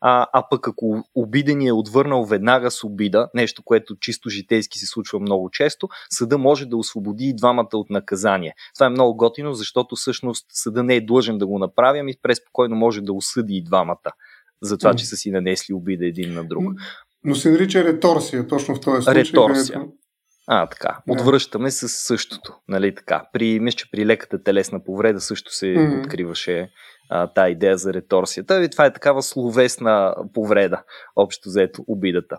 а, 0.00 0.26
а 0.32 0.48
пък 0.50 0.68
ако 0.68 1.04
обиден 1.14 1.60
е 1.66 1.72
отвърнал 1.72 2.24
веднага 2.24 2.70
с 2.70 2.84
обида, 2.84 3.28
нещо, 3.34 3.62
което 3.62 3.96
чисто 3.96 4.28
житейски 4.28 4.78
се 4.78 4.86
случва 4.86 5.20
много 5.20 5.50
често, 5.50 5.88
съда 6.10 6.38
може 6.38 6.66
да 6.66 6.76
освободи 6.76 7.24
и 7.24 7.36
двамата 7.36 7.68
от 7.72 7.90
наказание. 7.90 8.54
Това 8.74 8.86
е 8.86 8.90
много 8.90 9.16
готино, 9.16 9.54
защото 9.54 9.96
всъщност 9.96 10.46
съда 10.52 10.82
не 10.82 10.96
е 10.96 11.00
длъжен 11.00 11.38
да 11.38 11.46
го 11.46 11.58
направи, 11.58 11.98
ами 11.98 12.14
преспокойно 12.22 12.76
може 12.76 13.00
да 13.00 13.12
осъди 13.12 13.54
и 13.54 13.64
двамата 13.64 14.10
за 14.62 14.78
това, 14.78 14.94
че 14.94 15.06
са 15.06 15.16
си 15.16 15.30
нанесли 15.30 15.74
обида 15.74 16.06
един 16.06 16.34
на 16.34 16.44
друг. 16.44 16.64
Но 17.24 17.34
се 17.34 17.50
нарича 17.50 17.84
реторсия, 17.84 18.48
точно 18.48 18.74
в 18.74 18.80
този 18.80 19.02
случай. 19.02 19.22
Реторсия. 19.22 19.78
Където... 19.78 19.92
А, 20.46 20.66
така. 20.66 20.98
Отвръщаме 21.08 21.70
с 21.70 21.88
същото. 21.88 22.54
Нали 22.68 22.94
така. 22.94 23.24
При, 23.32 23.60
мисля, 23.60 23.76
че 23.76 23.90
при 23.90 24.06
леката 24.06 24.42
телесна 24.42 24.84
повреда 24.84 25.20
също 25.20 25.54
се 25.54 25.66
mm-hmm. 25.66 26.00
откриваше 26.00 26.70
та 27.34 27.48
идея 27.48 27.76
за 27.76 27.92
реторсията. 27.92 28.64
И 28.64 28.70
това 28.70 28.86
е 28.86 28.92
такава 28.92 29.22
словесна 29.22 30.14
повреда, 30.34 30.82
общо 31.16 31.48
заето 31.48 31.84
обидата. 31.86 32.36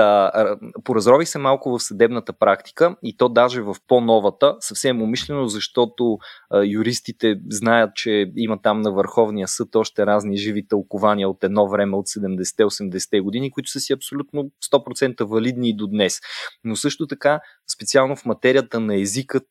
Та, 0.00 0.56
поразрових 0.84 1.28
се 1.28 1.38
малко 1.38 1.70
в 1.70 1.82
съдебната 1.82 2.32
практика 2.32 2.96
и 3.02 3.16
то 3.16 3.28
даже 3.28 3.62
в 3.62 3.76
по-новата, 3.88 4.56
съвсем 4.60 5.02
умишлено, 5.02 5.46
защото 5.46 6.18
а, 6.50 6.64
юристите 6.64 7.40
знаят, 7.50 7.94
че 7.94 8.32
има 8.36 8.62
там 8.62 8.80
на 8.80 8.92
Върховния 8.92 9.48
съд 9.48 9.76
още 9.76 10.06
разни 10.06 10.36
живи 10.36 10.66
тълкования 10.68 11.28
от 11.28 11.44
едно 11.44 11.68
време 11.68 11.96
от 11.96 12.06
70-80-те 12.06 13.20
години, 13.20 13.50
които 13.50 13.70
са 13.70 13.80
си 13.80 13.92
абсолютно 13.92 14.50
100% 14.72 15.24
валидни 15.24 15.68
и 15.68 15.76
до 15.76 15.86
днес. 15.86 16.20
Но 16.64 16.76
също 16.76 17.06
така, 17.06 17.40
специално 17.74 18.16
в 18.16 18.24
материята 18.24 18.80
на 18.80 19.00
езикът, 19.00 19.46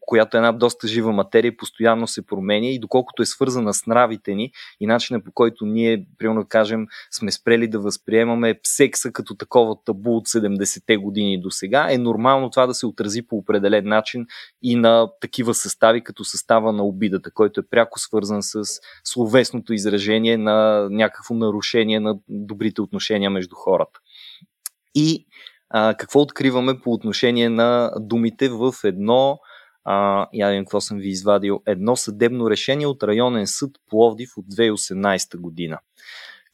която 0.00 0.36
е 0.36 0.38
една 0.38 0.52
доста 0.52 0.88
жива 0.88 1.12
материя, 1.12 1.56
постоянно 1.56 2.06
се 2.06 2.26
променя 2.26 2.66
и 2.66 2.78
доколкото 2.78 3.22
е 3.22 3.26
свързана 3.26 3.74
с 3.74 3.86
нравите 3.86 4.34
ни 4.34 4.52
и 4.80 4.86
начина 4.86 5.24
по 5.24 5.32
който 5.32 5.66
ние, 5.66 6.06
примерно 6.18 6.46
кажем, 6.48 6.86
сме 7.10 7.32
спрели 7.32 7.68
да 7.68 7.78
възприемаме 7.78 8.60
секса 8.62 9.12
като 9.12 9.34
такова 9.34 9.76
табу 9.94 10.16
от 10.16 10.26
70-те 10.26 10.96
години 10.96 11.40
до 11.40 11.50
сега, 11.50 11.86
е 11.90 11.98
нормално 11.98 12.50
това 12.50 12.66
да 12.66 12.74
се 12.74 12.86
отрази 12.86 13.22
по 13.22 13.36
определен 13.36 13.88
начин 13.88 14.26
и 14.62 14.76
на 14.76 15.08
такива 15.20 15.54
състави, 15.54 16.04
като 16.04 16.24
състава 16.24 16.72
на 16.72 16.84
обидата, 16.84 17.30
който 17.30 17.60
е 17.60 17.68
пряко 17.70 17.98
свързан 17.98 18.42
с 18.42 18.64
словесното 19.04 19.72
изражение 19.72 20.36
на 20.36 20.88
някакво 20.90 21.34
нарушение 21.34 22.00
на 22.00 22.18
добрите 22.28 22.80
отношения 22.80 23.30
между 23.30 23.54
хората. 23.56 24.00
И 24.94 25.26
а, 25.70 25.94
какво 25.94 26.20
откриваме 26.20 26.80
по 26.80 26.92
отношение 26.92 27.48
на 27.48 27.92
думите 28.00 28.48
в 28.48 28.74
едно 28.84 29.38
а, 29.84 30.26
я 30.32 30.48
видим 30.48 30.64
какво 30.64 30.80
съм 30.80 30.98
ви 30.98 31.08
извадил, 31.08 31.62
едно 31.66 31.96
съдебно 31.96 32.50
решение 32.50 32.86
от 32.86 33.02
районен 33.02 33.46
съд 33.46 33.70
Пловдив 33.90 34.30
от 34.36 34.46
2018 34.46 35.36
година. 35.36 35.78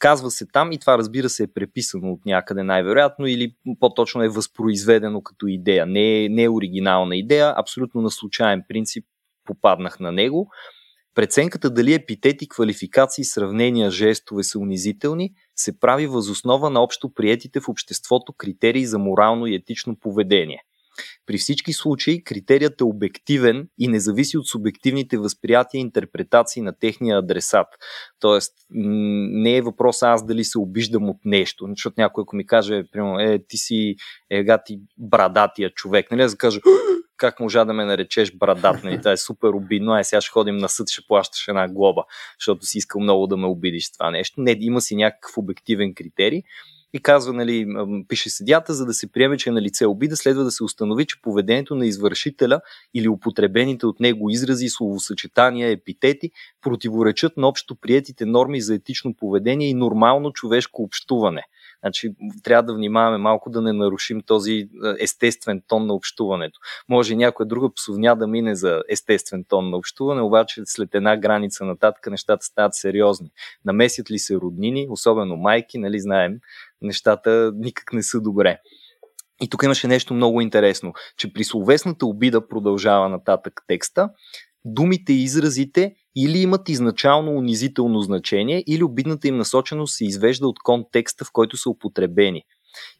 Казва 0.00 0.30
се 0.30 0.46
там 0.46 0.72
и 0.72 0.78
това 0.78 0.98
разбира 0.98 1.28
се 1.28 1.42
е 1.42 1.52
преписано 1.54 2.12
от 2.12 2.26
някъде 2.26 2.62
най-вероятно 2.62 3.26
или 3.26 3.54
по-точно 3.80 4.22
е 4.22 4.28
възпроизведено 4.28 5.22
като 5.22 5.46
идея. 5.46 5.86
Не 5.86 6.24
е, 6.24 6.28
не 6.28 6.42
е 6.42 6.48
оригинална 6.48 7.16
идея, 7.16 7.54
абсолютно 7.56 8.00
на 8.00 8.10
случайен 8.10 8.62
принцип 8.68 9.04
попаднах 9.44 10.00
на 10.00 10.12
него. 10.12 10.50
Преценката 11.14 11.70
дали 11.70 11.94
епитети, 11.94 12.48
квалификации, 12.48 13.24
сравнения, 13.24 13.90
жестове 13.90 14.42
са 14.42 14.58
унизителни, 14.58 15.32
се 15.56 15.80
прави 15.80 16.06
възоснова 16.06 16.70
на 16.70 16.80
общо 16.80 17.14
приетите 17.14 17.60
в 17.60 17.68
обществото 17.68 18.32
критерии 18.32 18.86
за 18.86 18.98
морално 18.98 19.46
и 19.46 19.54
етично 19.54 19.96
поведение. 19.96 20.62
При 21.26 21.38
всички 21.38 21.72
случаи 21.72 22.24
критерият 22.24 22.80
е 22.80 22.84
обективен 22.84 23.68
и 23.78 23.88
не 23.88 24.00
зависи 24.00 24.38
от 24.38 24.46
субективните 24.46 25.18
възприятия 25.18 25.78
и 25.78 25.82
интерпретации 25.82 26.62
на 26.62 26.78
техния 26.78 27.18
адресат. 27.18 27.66
Тоест, 28.20 28.52
не 28.70 29.56
е 29.56 29.62
въпрос 29.62 30.02
аз 30.02 30.26
дали 30.26 30.44
се 30.44 30.58
обиждам 30.58 31.08
от 31.08 31.18
нещо, 31.24 31.66
защото 31.68 31.94
някой 31.98 32.22
ако 32.22 32.36
ми 32.36 32.46
каже, 32.46 32.82
примерно, 32.92 33.20
е, 33.20 33.38
ти 33.48 33.56
си 33.56 33.96
ега 34.30 34.62
ти 34.64 34.80
брадатия 34.98 35.70
човек, 35.70 36.10
нали, 36.10 36.22
да 36.22 36.36
кажа, 36.36 36.60
как 37.20 37.40
можа 37.40 37.64
да 37.64 37.72
ме 37.72 37.84
наречеш 37.84 38.32
брадат, 38.32 38.84
нали? 38.84 38.98
Това 38.98 39.12
е 39.12 39.16
супер 39.16 39.48
обидно, 39.48 39.92
ай 39.92 40.04
сега 40.04 40.20
ще 40.20 40.30
ходим 40.30 40.56
на 40.56 40.68
съд, 40.68 40.88
ще 40.90 41.06
плащаш 41.08 41.48
една 41.48 41.68
глоба, 41.68 42.04
защото 42.40 42.66
си 42.66 42.78
искал 42.78 43.00
много 43.00 43.26
да 43.26 43.36
ме 43.36 43.46
обидиш 43.46 43.92
това 43.92 44.10
нещо. 44.10 44.40
Не, 44.40 44.56
има 44.60 44.80
си 44.80 44.96
някакъв 44.96 45.38
обективен 45.38 45.94
критерий 45.94 46.42
и 46.92 47.00
казва, 47.02 47.32
нали, 47.32 47.66
пише 48.08 48.30
съдята, 48.30 48.74
за 48.74 48.86
да 48.86 48.94
се 48.94 49.12
приеме, 49.12 49.36
че 49.36 49.48
е 49.48 49.52
на 49.52 49.62
лице 49.62 49.86
обида, 49.86 50.16
следва 50.16 50.44
да 50.44 50.50
се 50.50 50.64
установи, 50.64 51.06
че 51.06 51.22
поведението 51.22 51.74
на 51.74 51.86
извършителя 51.86 52.60
или 52.94 53.08
употребените 53.08 53.86
от 53.86 54.00
него 54.00 54.30
изрази, 54.30 54.68
словосъчетания, 54.68 55.70
епитети 55.70 56.30
противоречат 56.62 57.36
на 57.36 57.48
общо 57.48 57.74
приетите 57.74 58.26
норми 58.26 58.60
за 58.60 58.74
етично 58.74 59.14
поведение 59.14 59.68
и 59.68 59.74
нормално 59.74 60.32
човешко 60.32 60.82
общуване. 60.82 61.42
Значи, 61.82 62.14
трябва 62.42 62.62
да 62.62 62.74
внимаваме 62.74 63.18
малко 63.18 63.50
да 63.50 63.62
не 63.62 63.72
нарушим 63.72 64.20
този 64.20 64.68
естествен 64.98 65.62
тон 65.68 65.86
на 65.86 65.94
общуването. 65.94 66.60
Може 66.88 67.16
някоя 67.16 67.46
друга 67.46 67.74
псовня 67.74 68.16
да 68.16 68.26
мине 68.26 68.54
за 68.54 68.82
естествен 68.88 69.44
тон 69.44 69.70
на 69.70 69.76
общуване, 69.76 70.20
обаче 70.20 70.62
след 70.64 70.94
една 70.94 71.16
граница 71.16 71.64
нататък 71.64 72.06
нещата 72.10 72.44
стават 72.44 72.74
сериозни. 72.74 73.30
Намесят 73.64 74.10
ли 74.10 74.18
се 74.18 74.36
роднини, 74.36 74.86
особено 74.90 75.36
майки, 75.36 75.78
нали 75.78 76.00
знаем, 76.00 76.38
нещата 76.82 77.52
никак 77.56 77.92
не 77.92 78.02
са 78.02 78.20
добре. 78.20 78.58
И 79.42 79.48
тук 79.48 79.62
имаше 79.62 79.88
нещо 79.88 80.14
много 80.14 80.40
интересно, 80.40 80.92
че 81.16 81.32
при 81.32 81.44
словесната 81.44 82.06
обида 82.06 82.48
продължава 82.48 83.08
нататък 83.08 83.60
текста, 83.66 84.08
думите 84.64 85.12
и 85.12 85.22
изразите 85.22 85.94
или 86.16 86.38
имат 86.38 86.68
изначално 86.68 87.32
унизително 87.32 88.00
значение, 88.00 88.64
или 88.66 88.84
обидната 88.84 89.28
им 89.28 89.36
насоченост 89.36 89.96
се 89.96 90.04
извежда 90.04 90.48
от 90.48 90.58
контекста, 90.58 91.24
в 91.24 91.32
който 91.32 91.56
са 91.56 91.70
употребени. 91.70 92.42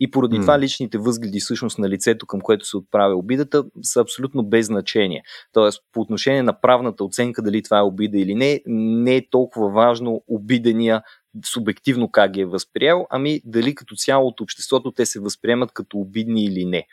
И 0.01 0.11
поради 0.11 0.37
mm. 0.37 0.41
това 0.41 0.59
личните 0.59 0.99
възгледи 0.99 1.41
всъщност 1.41 1.79
на 1.79 1.89
лицето, 1.89 2.27
към 2.27 2.41
което 2.41 2.65
се 2.65 2.77
отправя 2.77 3.17
обидата, 3.17 3.65
са 3.83 4.01
абсолютно 4.01 4.49
без 4.49 4.67
значение. 4.67 5.23
Тоест, 5.53 5.83
по 5.93 6.01
отношение 6.01 6.43
на 6.43 6.61
правната 6.61 7.05
оценка 7.05 7.43
дали 7.43 7.63
това 7.63 7.79
е 7.79 7.83
обида 7.83 8.19
или 8.19 8.35
не, 8.35 8.61
не 8.67 9.17
е 9.17 9.31
толкова 9.31 9.71
важно 9.71 10.23
обидения 10.29 11.03
субективно 11.45 12.11
как 12.11 12.31
ги 12.31 12.41
е 12.41 12.47
възприел, 12.47 13.07
ами 13.11 13.41
дали 13.45 13.75
като 13.75 13.97
цяло 13.97 14.29
от 14.29 14.41
обществото 14.41 14.93
те 14.93 15.07
се 15.07 15.21
възприемат 15.21 15.73
като 15.73 15.99
обидни 15.99 16.45
или 16.45 16.65
не. 16.65 16.87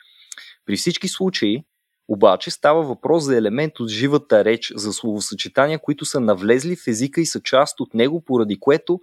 При 0.66 0.76
всички 0.76 1.08
случаи, 1.08 1.64
обаче 2.08 2.50
става 2.50 2.82
въпрос 2.82 3.24
за 3.24 3.36
елемент 3.36 3.80
от 3.80 3.88
живата 3.88 4.44
реч, 4.44 4.72
за 4.76 4.92
словосъчетания, 4.92 5.78
които 5.78 6.04
са 6.04 6.20
навлезли 6.20 6.76
в 6.76 6.86
езика 6.86 7.20
и 7.20 7.26
са 7.26 7.40
част 7.42 7.80
от 7.80 7.94
него, 7.94 8.24
поради 8.24 8.60
което, 8.60 9.00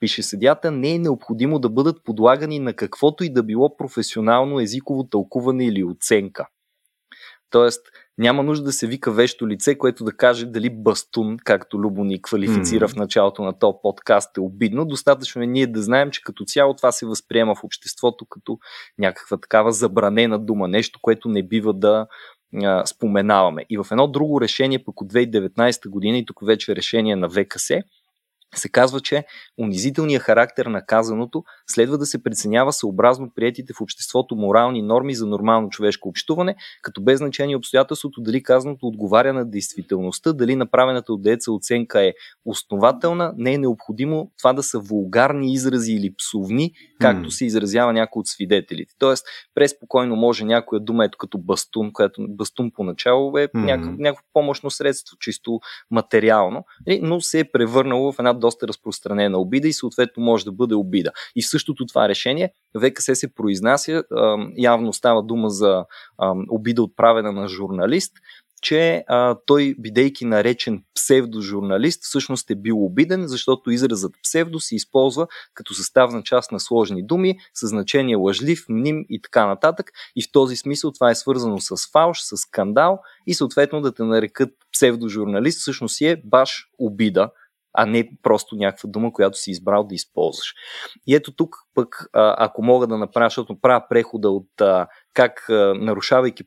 пише 0.00 0.22
съдята, 0.22 0.70
не 0.70 0.94
е 0.94 0.98
необходимо 0.98 1.58
да 1.58 1.68
бъдат 1.68 2.04
подлагани 2.04 2.58
на 2.58 2.72
каквото 2.72 3.24
и 3.24 3.32
да 3.32 3.42
било 3.42 3.76
професионално 3.76 4.60
езиково 4.60 5.08
тълкуване 5.08 5.66
или 5.66 5.84
оценка. 5.84 6.46
Тоест, 7.50 7.86
няма 8.18 8.42
нужда 8.42 8.64
да 8.64 8.72
се 8.72 8.86
вика 8.86 9.12
вещо 9.12 9.48
лице, 9.48 9.78
което 9.78 10.04
да 10.04 10.12
каже 10.12 10.46
дали 10.46 10.70
бастун, 10.70 11.36
както 11.44 11.78
Любо 11.78 12.04
ни 12.04 12.22
квалифицира 12.22 12.88
mm. 12.88 12.92
в 12.92 12.96
началото 12.96 13.42
на 13.42 13.58
този 13.58 13.76
подкаст, 13.82 14.36
е 14.36 14.40
обидно. 14.40 14.84
Достатъчно 14.84 15.42
е 15.42 15.46
ние 15.46 15.66
да 15.66 15.82
знаем, 15.82 16.10
че 16.10 16.22
като 16.22 16.44
цяло 16.44 16.74
това 16.74 16.92
се 16.92 17.06
възприема 17.06 17.54
в 17.54 17.64
обществото 17.64 18.26
като 18.26 18.58
някаква 18.98 19.36
такава 19.36 19.72
забранена 19.72 20.38
дума, 20.38 20.68
нещо, 20.68 20.98
което 21.02 21.28
не 21.28 21.42
бива 21.42 21.74
да 21.74 22.06
а, 22.62 22.86
споменаваме. 22.86 23.64
И 23.70 23.78
в 23.78 23.86
едно 23.90 24.08
друго 24.08 24.40
решение, 24.40 24.84
пък 24.84 25.00
от 25.00 25.12
2019 25.12 25.88
година, 25.88 26.18
и 26.18 26.26
тук 26.26 26.38
вече 26.46 26.76
решение 26.76 27.16
на 27.16 27.30
ВКС, 27.30 27.70
се 28.54 28.68
казва, 28.68 29.00
че 29.00 29.24
унизителният 29.58 30.22
характер 30.22 30.66
на 30.66 30.86
казаното 30.86 31.44
следва 31.66 31.98
да 31.98 32.06
се 32.06 32.22
преценява 32.22 32.72
съобразно 32.72 33.30
приятите 33.34 33.72
в 33.72 33.80
обществото 33.80 34.36
морални 34.36 34.82
норми 34.82 35.14
за 35.14 35.26
нормално 35.26 35.68
човешко 35.68 36.08
общуване, 36.08 36.56
като 36.82 37.02
без 37.02 37.18
значение 37.18 37.56
обстоятелството 37.56 38.20
дали 38.20 38.42
казаното 38.42 38.86
отговаря 38.86 39.32
на 39.32 39.44
действителността, 39.50 40.32
дали 40.32 40.56
направената 40.56 41.12
от 41.12 41.22
деца 41.22 41.52
оценка 41.52 42.02
е 42.02 42.12
основателна, 42.44 43.34
не 43.36 43.52
е 43.52 43.58
необходимо 43.58 44.30
това 44.38 44.52
да 44.52 44.62
са 44.62 44.78
вулгарни 44.78 45.52
изрази 45.52 45.92
или 45.92 46.14
псовни, 46.18 46.72
както 47.00 47.30
се 47.30 47.46
изразява 47.46 47.92
някой 47.92 48.20
от 48.20 48.26
свидетелите. 48.26 48.94
Тоест, 48.98 49.26
преспокойно 49.54 50.16
може 50.16 50.44
някоя 50.44 50.80
дума, 50.80 51.04
ето 51.04 51.18
като 51.18 51.38
бастун, 51.38 51.92
която 51.92 52.26
бастун 52.28 52.70
поначало 52.74 53.38
е 53.38 53.48
някакво, 53.54 53.92
някакво 53.98 54.24
помощно 54.32 54.70
средство, 54.70 55.16
чисто 55.20 55.60
материално, 55.90 56.64
но 57.02 57.20
се 57.20 57.40
е 57.40 57.50
превърнало 57.52 58.12
в 58.12 58.18
една 58.18 58.32
доста 58.40 58.68
разпространена 58.68 59.38
обида 59.38 59.68
и 59.68 59.72
съответно 59.72 60.22
може 60.22 60.44
да 60.44 60.52
бъде 60.52 60.74
обида. 60.74 61.10
И 61.36 61.42
същото 61.42 61.86
това 61.86 62.08
решение 62.08 62.52
ВКС 62.80 63.10
се 63.12 63.34
произнася, 63.34 64.02
явно 64.56 64.92
става 64.92 65.22
дума 65.22 65.50
за 65.50 65.84
обида 66.50 66.82
отправена 66.82 67.32
на 67.32 67.48
журналист, 67.48 68.12
че 68.62 69.04
а, 69.08 69.36
той, 69.46 69.74
бидейки 69.78 70.24
наречен 70.24 70.82
псевдожурналист, 70.94 72.04
всъщност 72.04 72.50
е 72.50 72.54
бил 72.54 72.84
обиден, 72.84 73.28
защото 73.28 73.70
изразът 73.70 74.12
псевдо 74.22 74.60
се 74.60 74.74
използва 74.74 75.26
като 75.54 75.74
съставна 75.74 76.22
част 76.22 76.52
на 76.52 76.60
сложни 76.60 77.06
думи, 77.06 77.38
със 77.54 77.70
значение 77.70 78.16
лъжлив, 78.16 78.64
мним 78.68 79.04
и 79.08 79.22
така 79.22 79.46
нататък. 79.46 79.90
И 80.16 80.22
в 80.22 80.32
този 80.32 80.56
смисъл 80.56 80.92
това 80.92 81.10
е 81.10 81.14
свързано 81.14 81.58
с 81.60 81.90
фалш, 81.92 82.20
с 82.20 82.36
скандал 82.36 83.00
и 83.26 83.34
съответно 83.34 83.80
да 83.80 83.94
те 83.94 84.02
нарекат 84.02 84.50
псевдожурналист 84.72 85.60
всъщност 85.60 86.00
е 86.00 86.22
баш 86.24 86.68
обида 86.78 87.30
а 87.72 87.86
не 87.86 88.10
просто 88.22 88.56
някаква 88.56 88.88
дума, 88.88 89.12
която 89.12 89.38
си 89.38 89.50
избрал 89.50 89.84
да 89.84 89.94
използваш. 89.94 90.54
И 91.06 91.14
ето 91.14 91.32
тук 91.32 91.56
пък, 91.74 92.06
ако 92.12 92.62
мога 92.62 92.86
да 92.86 92.98
направя, 92.98 93.26
защото 93.26 93.60
правя 93.60 93.84
прехода 93.88 94.30
от 94.30 94.48
как 95.14 95.46
нарушавайки 95.74 96.44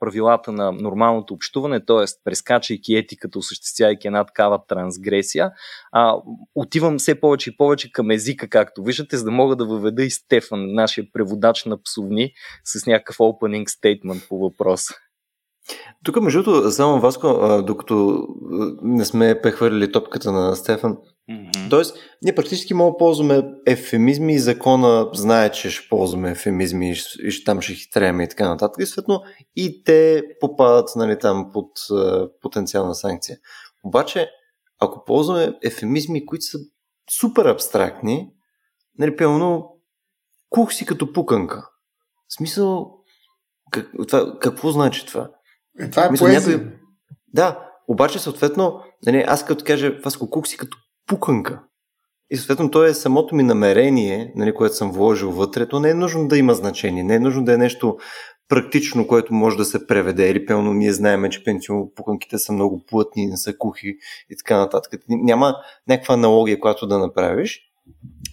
правилата 0.00 0.52
на 0.52 0.72
нормалното 0.72 1.34
общуване, 1.34 1.84
т.е. 1.84 2.04
прескачайки 2.24 2.94
етиката, 2.94 3.38
осъществявайки 3.38 4.06
една 4.06 4.24
такава 4.24 4.66
трансгресия, 4.68 5.52
а, 5.92 6.16
отивам 6.54 6.98
все 6.98 7.20
повече 7.20 7.50
и 7.50 7.56
повече 7.56 7.92
към 7.92 8.10
езика, 8.10 8.48
както 8.48 8.82
виждате, 8.82 9.16
за 9.16 9.24
да 9.24 9.30
мога 9.30 9.56
да 9.56 9.66
въведа 9.66 10.02
и 10.02 10.10
Стефан, 10.10 10.72
нашия 10.72 11.06
преводач 11.12 11.64
на 11.64 11.82
псовни, 11.82 12.32
с 12.64 12.86
някакъв 12.86 13.16
opening 13.16 13.64
statement 13.64 14.28
по 14.28 14.38
въпроса. 14.38 14.94
Тук, 16.04 16.20
между 16.22 16.42
другото, 16.42 16.70
само 16.70 17.00
Васко, 17.00 17.62
докато 17.66 18.26
не 18.82 19.04
сме 19.04 19.40
прехвърлили 19.42 19.92
топката 19.92 20.32
на 20.32 20.56
Стефан, 20.56 20.96
mm-hmm. 21.30 21.70
Тоест, 21.70 21.96
ние 22.22 22.34
практически 22.34 22.74
мога 22.74 22.92
да 22.92 22.98
ползваме 22.98 23.42
ефемизми 23.66 24.34
и 24.34 24.38
закона 24.38 25.10
знае, 25.14 25.52
че 25.52 25.70
ще 25.70 25.88
ползваме 25.88 26.30
ефемизми 26.30 26.90
и 26.90 26.94
ще, 27.30 27.44
там 27.44 27.60
ще 27.60 27.74
хитреме 27.74 28.24
и 28.24 28.28
така 28.28 28.48
нататък. 28.48 28.82
И 28.82 28.86
съответно 28.86 29.22
и 29.56 29.84
те 29.84 30.22
попадат 30.40 30.88
нали, 30.96 31.18
там 31.18 31.50
под 31.52 31.70
uh, 31.78 32.30
потенциална 32.40 32.94
санкция. 32.94 33.38
Обаче, 33.84 34.30
ако 34.78 35.04
ползваме 35.04 35.52
ефемизми, 35.64 36.26
които 36.26 36.44
са 36.44 36.58
супер 37.20 37.44
абстрактни, 37.44 38.30
нали, 38.98 39.16
пълно 39.16 39.68
кух 40.50 40.72
си 40.72 40.86
като 40.86 41.12
пуканка. 41.12 41.68
В 42.28 42.34
смисъл, 42.36 42.92
как, 43.70 43.90
това, 44.08 44.38
какво 44.40 44.70
значи 44.70 45.06
това? 45.06 45.30
Е, 45.80 45.90
това 45.90 46.06
е 46.06 46.10
Мисля, 46.10 46.26
поезия. 46.26 46.58
Някой... 46.58 46.72
Да, 47.34 47.58
обаче 47.88 48.18
съответно, 48.18 48.80
нали, 49.06 49.24
аз 49.26 49.44
като 49.44 49.64
кажа 49.64 49.98
Васко 50.04 50.30
Кук 50.30 50.46
си 50.46 50.56
като 50.56 50.76
пуканка. 51.06 51.62
И 52.30 52.36
съответно 52.36 52.70
то 52.70 52.84
е 52.84 52.94
самото 52.94 53.34
ми 53.34 53.42
намерение, 53.42 54.32
нали, 54.36 54.54
което 54.54 54.76
съм 54.76 54.92
вложил 54.92 55.30
вътре, 55.30 55.68
то 55.68 55.80
не 55.80 55.90
е 55.90 55.94
нужно 55.94 56.28
да 56.28 56.38
има 56.38 56.54
значение, 56.54 57.04
не 57.04 57.14
е 57.14 57.20
нужно 57.20 57.44
да 57.44 57.54
е 57.54 57.58
нещо 57.58 57.96
практично, 58.48 59.06
което 59.06 59.34
може 59.34 59.56
да 59.56 59.64
се 59.64 59.86
преведе. 59.86 60.30
Или 60.30 60.46
пълно 60.46 60.72
ние 60.74 60.92
знаем, 60.92 61.30
че 61.30 61.44
пенсионно 61.44 61.92
пуканките 61.96 62.38
са 62.38 62.52
много 62.52 62.84
плътни, 62.84 63.26
не 63.26 63.36
са 63.36 63.58
кухи 63.58 63.88
и 64.30 64.36
така 64.36 64.58
нататък. 64.58 65.00
Няма 65.08 65.56
някаква 65.88 66.14
аналогия, 66.14 66.60
която 66.60 66.86
да 66.86 66.98
направиш. 66.98 67.60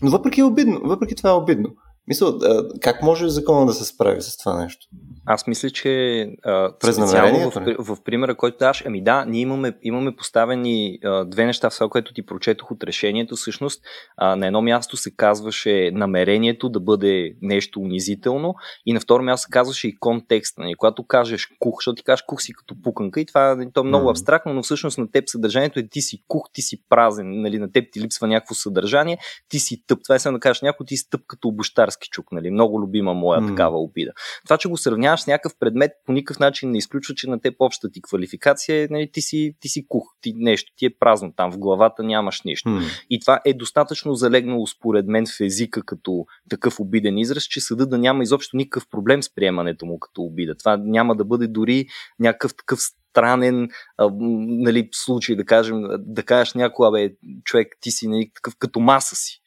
Но 0.02 0.12
въпреки, 0.12 0.40
е 0.40 0.44
обидно, 0.44 0.82
въпреки 0.84 1.16
това 1.16 1.30
е 1.30 1.34
обидно. 1.34 1.70
Мисля, 2.08 2.38
как 2.82 3.02
може 3.02 3.30
закона 3.30 3.66
да 3.66 3.74
се 3.74 3.86
справи 3.86 4.22
с 4.22 4.38
това 4.38 4.64
нещо? 4.64 4.88
Аз 5.26 5.48
мисля, 5.48 5.70
че 5.70 6.24
а, 6.44 6.72
специално 6.84 7.52
в, 7.52 7.54
в, 7.80 7.96
в 7.96 8.04
примера, 8.04 8.36
който 8.36 8.58
даш, 8.58 8.84
ами 8.86 9.04
да, 9.04 9.26
ние 9.26 9.42
имаме, 9.42 9.74
имаме 9.84 10.16
поставени 10.16 11.00
а, 11.04 11.26
две 11.26 11.46
неща 11.46 11.70
в 11.70 11.74
това, 11.74 11.90
което 11.90 12.14
ти 12.14 12.26
прочетох 12.26 12.72
от 12.72 12.84
решението. 12.84 13.36
Всъщност, 13.36 13.84
а, 14.18 14.36
на 14.36 14.48
едно 14.48 14.62
място 14.62 14.98
се 14.98 15.16
казваше 15.16 15.92
намерението 15.94 16.70
да 16.70 16.80
бъде 16.80 17.36
нещо 17.42 17.80
унизително 17.80 18.56
и 18.86 18.94
на 18.94 19.00
второ 19.00 19.24
място 19.24 19.46
се 19.46 19.52
казваше 19.52 19.88
и 19.88 19.96
контекста. 19.96 20.62
Нали? 20.62 20.74
Когато 20.76 21.04
кажеш 21.04 21.48
кух, 21.60 21.76
защото 21.80 21.96
ти 21.96 22.04
кажеш 22.04 22.24
кух 22.28 22.42
си 22.42 22.54
като 22.54 22.76
пуканка 22.84 23.22
и 23.22 23.26
това 23.26 23.58
то 23.74 23.82
е 23.82 23.84
много 23.84 24.08
mm. 24.08 24.12
абстрактно, 24.12 24.54
но 24.54 24.64
всъщност 24.64 24.98
на 24.98 25.12
теб 25.12 25.24
съдържанието 25.28 25.80
е 25.80 25.88
ти 25.88 26.02
си 26.02 26.24
кух, 26.28 26.50
ти 26.54 26.62
си 26.62 26.78
празен, 26.90 27.42
нали? 27.42 27.60
на 27.60 27.72
теб 27.72 27.86
ти 27.92 28.02
липсва 28.02 28.28
някакво 28.28 28.56
съдържание, 28.56 29.18
ти 29.50 29.60
си 29.60 29.84
тъп. 29.88 30.00
Това 30.04 30.16
е 30.16 30.20
само 30.20 30.38
да 30.38 30.40
кажеш 30.40 30.62
някой 30.62 30.86
ти 30.86 30.98
си 30.98 31.10
тъп 31.10 31.22
като 31.28 31.48
обощарски 31.94 32.10
чук. 32.10 32.32
Нали? 32.32 32.52
Много 32.52 32.82
любима 32.82 33.14
моя 33.14 33.42
mm. 33.42 33.48
такава 33.48 33.80
обида. 33.80 34.12
Това, 34.46 34.58
че 34.58 34.70
го 34.70 34.78
сравнява 34.78 34.94
сравняваш 34.94 35.22
с 35.22 35.28
някакъв 35.28 35.54
предмет, 35.60 35.92
по 36.06 36.12
никакъв 36.12 36.40
начин 36.40 36.72
не 36.72 36.78
изключва, 36.78 37.16
че 37.16 37.30
на 37.30 37.42
теб 37.42 37.56
общата 37.60 37.92
ти 37.92 38.02
квалификация 38.02 38.84
е, 38.84 38.88
нали, 38.92 39.12
ти, 39.12 39.22
си, 39.22 39.56
ти 39.60 39.70
си 39.70 39.86
кух, 39.88 40.04
ти 40.22 40.34
нещо, 40.36 40.72
ти 40.76 40.86
е 40.86 40.90
празно 41.00 41.34
там, 41.36 41.52
в 41.52 41.58
главата 41.58 42.04
нямаш 42.04 42.42
нищо. 42.46 42.70
Mm. 42.70 43.06
И 43.10 43.20
това 43.20 43.42
е 43.46 43.54
достатъчно 43.54 44.16
залегнало 44.16 44.68
според 44.68 45.08
мен 45.08 45.26
в 45.26 45.42
езика 45.42 45.84
като 45.86 46.26
такъв 46.50 46.80
обиден 46.80 47.18
израз, 47.18 47.44
че 47.44 47.62
съда 47.62 47.88
да 47.88 47.98
няма 47.98 48.24
изобщо 48.24 48.58
никакъв 48.58 48.90
проблем 48.90 49.24
с 49.24 49.36
приемането 49.36 49.86
му 49.86 50.00
като 50.00 50.22
обида. 50.22 50.56
Това 50.56 50.78
няма 50.78 51.16
да 51.16 51.26
бъде 51.26 51.48
дори 51.48 51.86
някакъв 52.20 52.56
такъв 52.56 52.80
странен 53.10 53.70
а, 53.98 54.10
нали, 54.20 54.90
случай, 54.92 55.36
да 55.36 55.46
кажем, 55.46 55.84
да 56.00 56.24
кажеш 56.24 56.54
някой, 56.54 56.92
бе, 56.92 57.16
човек, 57.44 57.68
ти 57.82 57.92
си 57.92 58.08
нали, 58.08 58.32
такъв 58.36 58.56
като 58.60 58.80
маса 58.80 59.16
си 59.16 59.43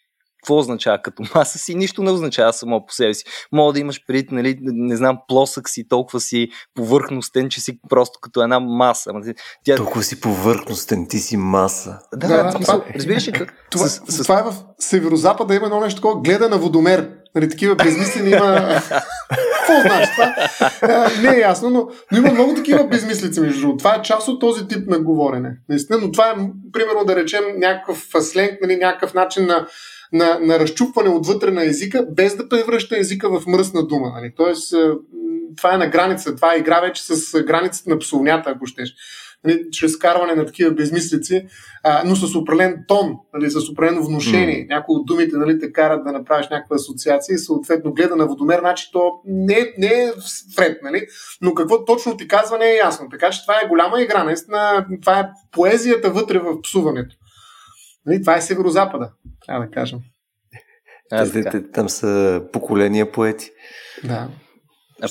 какво 0.47 0.59
означава 0.59 0.99
като 1.03 1.23
маса 1.35 1.59
си? 1.59 1.75
Нищо 1.75 2.03
не 2.03 2.11
означава 2.11 2.53
само 2.53 2.87
по 2.87 2.93
себе 2.93 3.15
си. 3.15 3.25
Мога 3.53 3.73
да 3.73 3.81
имаш 3.81 4.01
преди, 4.07 4.29
нали, 4.31 4.59
не 4.63 4.97
знам, 4.97 5.19
плосък 5.29 5.69
си, 5.69 5.89
толкова 5.89 6.21
си 6.21 6.49
повърхностен, 6.75 7.49
че 7.49 7.61
си 7.61 7.79
просто 7.89 8.19
като 8.23 8.43
една 8.43 8.61
маса. 8.61 9.13
Тя... 9.65 9.77
Толкова 9.77 10.03
си 10.03 10.21
повърхностен, 10.21 11.07
ти 11.09 11.19
си 11.19 11.37
маса. 11.37 11.99
Да, 12.15 12.29
да, 12.29 12.43
да 12.45 12.59
това, 12.59 12.85
разбираш 12.95 13.29
ли? 13.29 13.47
Това, 13.71 13.89
с, 13.89 14.03
с... 14.09 14.23
това 14.23 14.41
е 14.41 14.43
в 14.43 14.55
Северозапада 14.79 15.55
има 15.55 15.67
едно 15.67 15.81
нещо 15.81 16.01
такова, 16.01 16.21
гледа 16.21 16.49
на 16.49 16.59
водомер. 16.59 17.11
Нали, 17.35 17.49
такива 17.49 17.75
безмислени 17.75 18.31
има... 18.31 18.81
Какво 19.59 19.81
значи 19.81 20.11
това? 20.81 21.11
не 21.23 21.37
е 21.37 21.41
ясно, 21.41 21.71
но, 21.71 21.89
но 22.13 22.19
има 22.19 22.33
много 22.33 22.55
такива 22.55 22.85
безмислици 22.85 23.41
между 23.41 23.61
другото. 23.61 23.79
Това 23.79 23.95
е 23.95 24.03
част 24.03 24.29
от 24.29 24.41
този 24.41 24.69
тип 24.69 24.89
на 24.89 24.99
говорене. 24.99 25.57
Наистина, 25.69 25.99
но 26.03 26.13
това 26.13 26.31
е, 26.31 26.35
примерно, 26.73 27.05
да 27.05 27.17
речем, 27.17 27.45
някакъв 27.57 28.07
сленг, 28.21 28.51
нали, 28.63 28.77
някакъв 28.77 29.15
начин 29.15 29.47
на 29.47 29.67
на, 30.13 30.39
на 30.39 30.59
разчупване 30.59 31.09
отвътре 31.09 31.51
на 31.51 31.65
езика, 31.65 32.07
без 32.11 32.37
да 32.37 32.49
превръща 32.49 32.99
езика 32.99 33.41
в 33.41 33.47
мръсна 33.47 33.87
дума. 33.87 34.13
Нали? 34.15 34.33
Тоест, 34.37 34.75
това 35.57 35.75
е 35.75 35.79
на 35.79 35.87
граница. 35.87 36.37
Това 36.37 36.55
е 36.55 36.59
игра 36.59 36.81
вече 36.81 37.03
с 37.03 37.43
границата 37.43 37.91
на 37.91 37.99
псовнята, 37.99 38.51
ако 38.51 38.67
щеш. 38.67 38.95
Нали, 39.45 39.65
чрез 39.73 39.99
карване 39.99 40.35
на 40.35 40.47
такива 40.47 40.71
безмислици, 40.71 41.47
а, 41.83 42.03
но 42.07 42.17
с 42.17 42.37
определен 42.37 42.85
тон, 42.89 43.17
нали, 43.35 43.51
с 43.51 43.69
определено 43.69 44.07
внушение. 44.07 44.57
Mm. 44.57 44.69
Някои 44.69 44.97
от 44.97 45.07
думите 45.07 45.37
нали, 45.37 45.59
те 45.59 45.73
карат 45.73 46.05
да 46.05 46.13
направиш 46.13 46.49
някаква 46.51 46.77
асоциация 46.77 47.35
и 47.35 47.39
съответно 47.39 47.93
гледа 47.93 48.17
на 48.17 48.27
водомер, 48.27 48.59
значи 48.61 48.91
то 48.93 49.13
не, 49.25 49.75
не 49.79 49.87
е 49.87 50.13
вред, 50.57 50.83
нали? 50.83 51.07
но 51.43 51.55
какво 51.55 51.85
точно 51.85 52.17
ти 52.17 52.29
казва 52.29 52.59
не 52.59 52.71
е 52.71 52.77
ясно. 52.77 53.09
Така 53.11 53.31
че 53.31 53.43
това 53.43 53.55
е 53.55 53.69
голяма 53.69 54.03
игра. 54.03 54.25
Наистина, 54.25 54.87
това 55.03 55.21
е 55.21 55.29
поезията 55.53 56.11
вътре 56.11 56.39
в 56.39 56.63
псуването. 56.63 57.17
Нали, 58.07 58.21
това 58.21 58.37
е 58.37 58.41
северо-запада, 58.41 59.11
трябва 59.47 59.67
да 59.67 59.71
кажем. 59.71 59.99
А, 61.13 61.33
те, 61.33 61.45
те, 61.45 61.71
там 61.71 61.89
са 61.89 62.43
поколения 62.53 63.13
поети. 63.13 63.51
Да. 64.05 64.29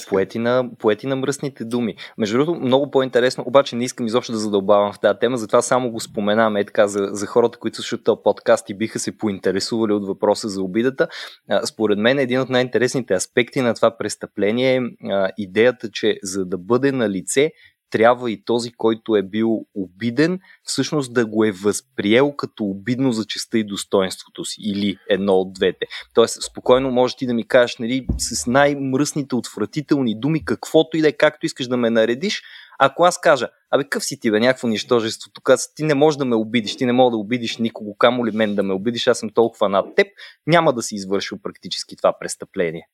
Поети 0.10 0.40
на, 0.40 0.70
поети 0.80 1.08
на 1.08 1.16
мръсните 1.16 1.66
думи. 1.66 1.96
Между 2.18 2.38
другото, 2.38 2.60
много 2.60 2.92
по-интересно, 2.92 3.44
обаче 3.48 3.76
не 3.76 3.84
искам 3.84 4.06
изобщо 4.06 4.32
да 4.32 4.38
задълбавам 4.38 4.94
в 4.94 5.00
тази 5.00 5.20
тема, 5.20 5.38
затова 5.38 5.62
само 5.62 5.92
го 5.92 6.00
споменаваме 6.00 6.60
е 6.60 6.66
така 6.66 6.88
за, 6.88 7.10
за 7.12 7.26
хората, 7.26 7.60
които 7.60 7.76
слушат 7.78 8.04
този 8.04 8.20
подкаст 8.24 8.70
и 8.70 8.78
биха 8.78 9.00
се 9.00 9.18
поинтересували 9.18 9.94
от 9.94 10.08
въпроса 10.08 10.50
за 10.50 10.62
обидата. 10.62 11.08
А, 11.50 11.66
според 11.66 12.00
мен 12.00 12.20
един 12.20 12.40
от 12.40 12.50
най-интересните 12.50 13.14
аспекти 13.14 13.62
на 13.62 13.74
това 13.74 13.98
престъпление 13.98 14.76
е 14.76 14.82
а, 15.12 15.30
идеята, 15.38 15.90
че 15.92 16.20
за 16.24 16.46
да 16.46 16.58
бъде 16.58 16.92
на 16.92 17.10
лице 17.10 17.52
трябва 17.96 18.32
и 18.32 18.44
този, 18.44 18.72
който 18.72 19.16
е 19.16 19.24
бил 19.24 19.66
обиден, 19.76 20.40
всъщност 20.64 21.14
да 21.14 21.26
го 21.26 21.46
е 21.46 21.52
възприел 21.52 22.32
като 22.32 22.64
обидно 22.64 23.12
за 23.12 23.26
честа 23.26 23.60
и 23.60 23.64
достоинството 23.64 24.46
си. 24.46 24.62
Или 24.62 24.98
едно 25.10 25.34
от 25.34 25.54
двете. 25.54 25.86
Тоест, 26.14 26.44
спокойно 26.44 26.92
можеш 26.92 27.16
ти 27.16 27.28
да 27.28 27.34
ми 27.34 27.48
кажеш 27.48 27.78
нали, 27.78 28.08
с 28.18 28.48
най-мръсните, 28.48 29.36
отвратителни 29.36 30.20
думи, 30.20 30.46
каквото 30.46 30.98
и 30.98 31.02
да 31.02 31.08
е, 31.08 31.12
както 31.12 31.46
искаш 31.46 31.68
да 31.68 31.78
ме 31.78 31.90
наредиш, 31.90 32.44
ако 32.80 33.04
аз 33.04 33.22
кажа, 33.22 33.48
абе, 33.72 33.84
къв 33.84 34.06
си 34.06 34.20
ти, 34.20 34.32
бе, 34.32 34.40
някакво 34.40 34.68
нищожество, 34.68 35.32
тук 35.34 35.50
ти 35.76 35.84
не 35.84 35.94
можеш 35.94 36.18
да 36.18 36.26
ме 36.26 36.36
обидиш, 36.36 36.78
ти 36.78 36.86
не 36.86 36.94
можеш 36.94 37.12
да 37.12 37.18
обидиш 37.18 37.58
никого, 37.58 37.96
камо 37.98 38.26
ли 38.26 38.32
мен 38.32 38.56
да 38.56 38.64
ме 38.64 38.74
обидиш, 38.74 39.08
аз 39.08 39.20
съм 39.20 39.30
толкова 39.30 39.70
над 39.70 39.96
теб, 39.96 40.08
няма 40.48 40.74
да 40.74 40.82
си 40.82 40.96
извършил 40.96 41.38
практически 41.44 41.96
това 41.96 42.14
престъпление. 42.20 42.88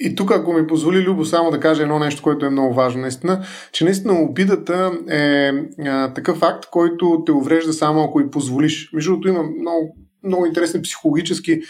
И 0.00 0.14
тук, 0.14 0.30
ако 0.30 0.52
ми 0.52 0.66
позволи 0.66 1.02
Любо 1.02 1.24
само 1.24 1.50
да 1.50 1.60
кажа 1.60 1.82
едно 1.82 1.98
нещо, 1.98 2.22
което 2.22 2.46
е 2.46 2.50
много 2.50 2.74
важно, 2.74 3.00
наистина, 3.00 3.44
че 3.72 3.84
наистина 3.84 4.22
обидата 4.22 4.92
е 5.10 5.52
а, 5.88 6.14
такъв 6.14 6.38
факт, 6.38 6.66
който 6.70 7.22
те 7.26 7.32
уврежда 7.32 7.72
само 7.72 8.04
ако 8.04 8.20
и 8.20 8.30
позволиш. 8.30 8.90
Между 8.92 9.10
другото 9.10 9.28
има 9.28 9.42
много, 9.42 9.96
много 10.24 10.46
интересни 10.46 10.82
психологически 10.82 11.60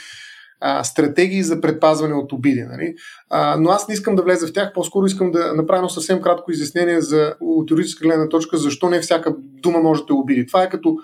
а, 0.61 0.85
стратегии 0.85 1.43
за 1.43 1.61
предпазване 1.61 2.15
от 2.15 2.33
обиди. 2.33 2.63
Нали? 2.63 2.95
А, 3.31 3.57
но 3.61 3.71
аз 3.71 3.89
не 3.89 3.95
искам 3.95 4.17
да 4.17 4.23
влеза 4.23 4.47
в 4.47 4.53
тях, 4.53 4.73
по-скоро 4.75 5.07
искам 5.07 5.31
да 5.31 5.55
направя 5.55 5.91
съвсем 5.91 6.21
кратко 6.21 6.53
изяснение 6.53 7.01
за 7.01 7.35
от 7.41 7.71
юридическа 7.71 8.09
гледна 8.09 8.29
точка, 8.29 8.57
защо 8.57 8.91
не 8.91 9.01
всяка 9.01 9.35
дума 9.39 9.79
може 9.79 10.01
да 10.01 10.07
те 10.07 10.13
обиди. 10.13 10.47
Това 10.47 10.63
е 10.63 10.69
като 10.69 10.97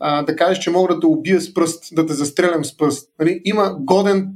а, 0.00 0.22
да 0.22 0.36
кажеш, 0.36 0.58
че 0.58 0.70
мога 0.70 0.94
да 0.94 1.00
те 1.00 1.06
убия 1.06 1.40
с 1.40 1.54
пръст, 1.54 1.84
да 1.92 2.06
те 2.06 2.12
застрелям 2.12 2.64
с 2.64 2.76
пръст. 2.76 3.12
Нали? 3.18 3.40
Има 3.44 3.76
годен, 3.80 4.28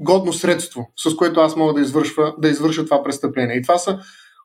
годно 0.00 0.32
средство, 0.32 0.90
с 0.96 1.16
което 1.16 1.40
аз 1.40 1.56
мога 1.56 1.74
да, 1.74 1.80
извършва, 1.80 2.34
да 2.38 2.48
извърша 2.48 2.84
това 2.84 3.02
престъпление. 3.02 3.56
И 3.56 3.62
това 3.62 3.78
са 3.78 3.98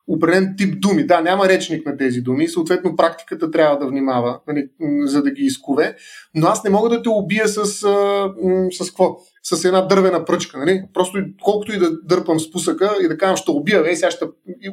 определен 0.08 0.54
тип 0.58 0.80
думи. 0.80 1.06
Да, 1.06 1.20
няма 1.20 1.48
речник 1.48 1.86
на 1.86 1.96
тези 1.96 2.20
думи, 2.20 2.48
съответно 2.48 2.96
практиката 2.96 3.50
трябва 3.50 3.78
да 3.78 3.86
внимава, 3.86 4.40
нали, 4.48 4.68
за 5.04 5.22
да 5.22 5.30
ги 5.30 5.42
изкове, 5.42 5.96
но 6.34 6.46
аз 6.46 6.64
не 6.64 6.70
мога 6.70 6.88
да 6.88 7.02
те 7.02 7.08
убия 7.08 7.48
с, 7.48 7.64
с, 7.66 8.86
какво? 8.86 9.16
С 9.42 9.64
една 9.64 9.80
дървена 9.80 10.24
пръчка. 10.24 10.58
Нали? 10.58 10.82
Просто 10.94 11.18
колкото 11.42 11.72
и 11.72 11.78
да 11.78 11.90
дърпам 12.02 12.40
спусъка 12.40 12.96
и 13.04 13.08
да 13.08 13.18
кажам, 13.18 13.36
ще 13.36 13.50
убия, 13.50 13.82
ве, 13.82 13.96
сега 13.96 14.10
ще 14.10 14.24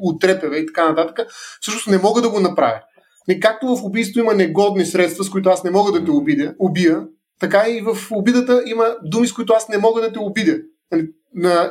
отрепя, 0.01 0.57
и 0.57 0.65
така 0.65 0.89
нататък, 0.89 1.27
всъщност 1.61 1.87
не 1.87 1.97
мога 1.97 2.21
да 2.21 2.29
го 2.29 2.39
направя. 2.39 2.81
Не, 3.27 3.39
както 3.39 3.75
в 3.75 3.83
убийство 3.83 4.19
има 4.19 4.33
негодни 4.33 4.85
средства, 4.85 5.23
с 5.23 5.29
които 5.29 5.49
аз 5.49 5.63
не 5.63 5.71
мога 5.71 5.91
да 5.91 6.05
те 6.05 6.11
убия, 6.59 7.07
така 7.39 7.65
и 7.69 7.81
в 7.81 7.97
обидата 8.11 8.63
има 8.65 8.95
думи, 9.03 9.27
с 9.27 9.33
които 9.33 9.53
аз 9.53 9.69
не 9.69 9.77
мога 9.77 10.01
да 10.01 10.11
те 10.11 10.19
обидя. 10.19 10.57
Нали, 10.91 11.07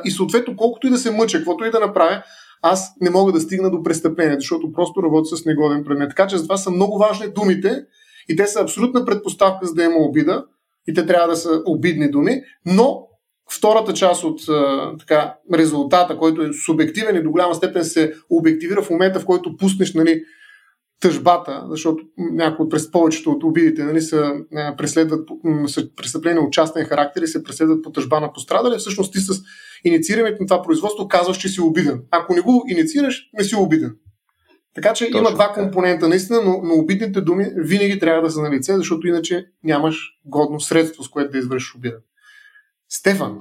и 0.05 0.11
съответно, 0.11 0.55
колкото 0.55 0.87
и 0.87 0.89
да 0.89 0.97
се 0.97 1.11
мъча, 1.11 1.37
каквото 1.37 1.65
и 1.65 1.71
да 1.71 1.79
направя, 1.79 2.23
аз 2.61 2.93
не 3.01 3.09
мога 3.09 3.31
да 3.31 3.39
стигна 3.39 3.71
до 3.71 3.83
престъпление, 3.83 4.35
защото 4.39 4.71
просто 4.73 5.03
работя 5.03 5.37
с 5.37 5.45
негоден 5.45 5.83
предмет. 5.83 6.09
Така 6.09 6.27
че 6.27 6.37
за 6.37 6.43
това 6.43 6.57
са 6.57 6.71
много 6.71 6.97
важни 6.97 7.27
думите 7.27 7.85
и 8.29 8.35
те 8.35 8.47
са 8.47 8.61
абсолютна 8.61 9.05
предпоставка 9.05 9.65
за 9.65 9.73
да 9.73 9.83
има 9.83 9.95
обида 9.97 10.45
и 10.87 10.93
те 10.93 11.05
трябва 11.05 11.27
да 11.27 11.35
са 11.35 11.61
обидни 11.65 12.11
думи, 12.11 12.41
но 12.65 13.07
втората 13.51 13.93
част 13.93 14.23
от 14.23 14.39
така, 14.99 15.35
резултата, 15.53 16.17
който 16.17 16.41
е 16.41 16.53
субективен 16.65 17.15
и 17.15 17.23
до 17.23 17.31
голяма 17.31 17.55
степен 17.55 17.83
се 17.83 18.13
обективира 18.29 18.81
в 18.81 18.89
момента, 18.89 19.19
в 19.19 19.25
който 19.25 19.57
пуснеш 19.57 19.93
нали, 19.93 20.23
тъжбата, 20.99 21.65
защото 21.69 22.03
някои 22.17 22.63
от 22.63 22.71
през 22.71 22.91
повечето 22.91 23.31
от 23.31 23.43
обидите 23.43 23.83
нали, 23.83 24.01
са, 24.01 24.33
преследват 24.77 25.29
са 25.67 25.95
престъпления 25.95 26.41
от 26.41 26.53
частен 26.53 26.85
характер 26.85 27.21
и 27.21 27.27
се 27.27 27.43
преследват 27.43 27.83
по 27.83 27.91
тъжба 27.91 28.19
на 28.19 28.33
пострадали. 28.33 28.77
Всъщност 28.77 29.13
ти 29.13 29.19
с 29.19 29.41
инициирането 29.83 30.37
на 30.43 30.47
това 30.47 30.61
производство 30.61 31.07
казваш, 31.07 31.37
че 31.37 31.49
си 31.49 31.61
обиден. 31.61 32.03
Ако 32.11 32.33
не 32.33 32.41
го 32.41 32.65
инициираш, 32.67 33.29
не 33.33 33.43
си 33.43 33.55
обиден. 33.55 33.95
Така 34.75 34.93
че 34.93 35.05
Точно 35.05 35.19
има 35.19 35.33
два 35.33 35.53
компонента 35.53 36.07
наистина, 36.07 36.41
но, 36.45 36.61
но 36.63 36.73
обидните 36.73 37.21
думи 37.21 37.45
винаги 37.55 37.99
трябва 37.99 38.21
да 38.21 38.31
са 38.31 38.41
на 38.41 38.51
лице, 38.51 38.77
защото 38.77 39.07
иначе 39.07 39.45
нямаш 39.63 40.19
годно 40.25 40.59
средство, 40.59 41.03
с 41.03 41.09
което 41.09 41.31
да 41.31 41.37
извършиш 41.37 41.75
обида. 41.75 41.97
Стефан. 42.89 43.39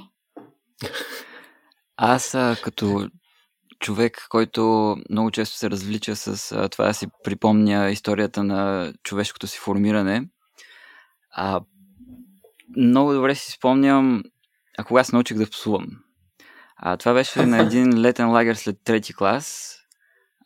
Аз 1.96 2.36
като 2.62 3.08
човек, 3.86 4.26
който 4.28 4.96
много 5.10 5.30
често 5.30 5.56
се 5.56 5.70
развлича 5.70 6.16
с 6.16 6.52
а, 6.52 6.68
това 6.68 6.86
да 6.86 6.94
си 6.94 7.06
припомня 7.24 7.90
историята 7.90 8.44
на 8.44 8.92
човешкото 9.02 9.46
си 9.46 9.58
формиране. 9.58 10.28
А, 11.30 11.60
много 12.76 13.12
добре 13.12 13.34
си 13.34 13.52
спомням, 13.52 14.22
а 14.78 14.84
кога 14.84 15.04
се 15.04 15.16
научих 15.16 15.36
да 15.36 15.50
псувам. 15.50 15.86
А, 16.76 16.96
това 16.96 17.14
беше 17.14 17.46
на 17.46 17.58
един 17.62 18.00
летен 18.00 18.30
лагер 18.30 18.54
след 18.54 18.76
трети 18.84 19.14
клас. 19.14 19.76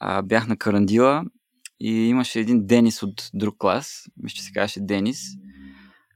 А, 0.00 0.22
бях 0.22 0.46
на 0.46 0.56
Карандила 0.56 1.24
и 1.80 2.08
имаше 2.08 2.40
един 2.40 2.66
Денис 2.66 3.02
от 3.02 3.30
друг 3.34 3.56
клас, 3.58 4.04
мисля, 4.22 4.36
че 4.36 4.42
се 4.42 4.52
казваше 4.52 4.80
Денис, 4.80 5.20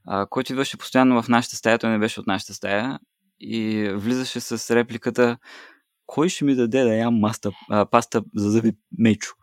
а, 0.07 0.25
който 0.25 0.51
идваше 0.51 0.77
постоянно 0.77 1.21
в 1.21 1.29
нашата 1.29 1.55
стая, 1.55 1.79
той 1.79 1.89
не 1.89 1.99
беше 1.99 2.19
от 2.19 2.27
нашата 2.27 2.53
стая 2.53 2.99
и 3.39 3.89
влизаше 3.95 4.39
с 4.39 4.75
репликата 4.75 5.37
кой 6.05 6.29
ще 6.29 6.45
ми 6.45 6.55
даде 6.55 6.83
да 6.83 6.95
ям 6.95 7.15
маста, 7.15 7.51
а, 7.69 7.85
паста 7.85 8.23
за 8.35 8.49
зъби 8.49 8.71
мечо? 8.97 9.33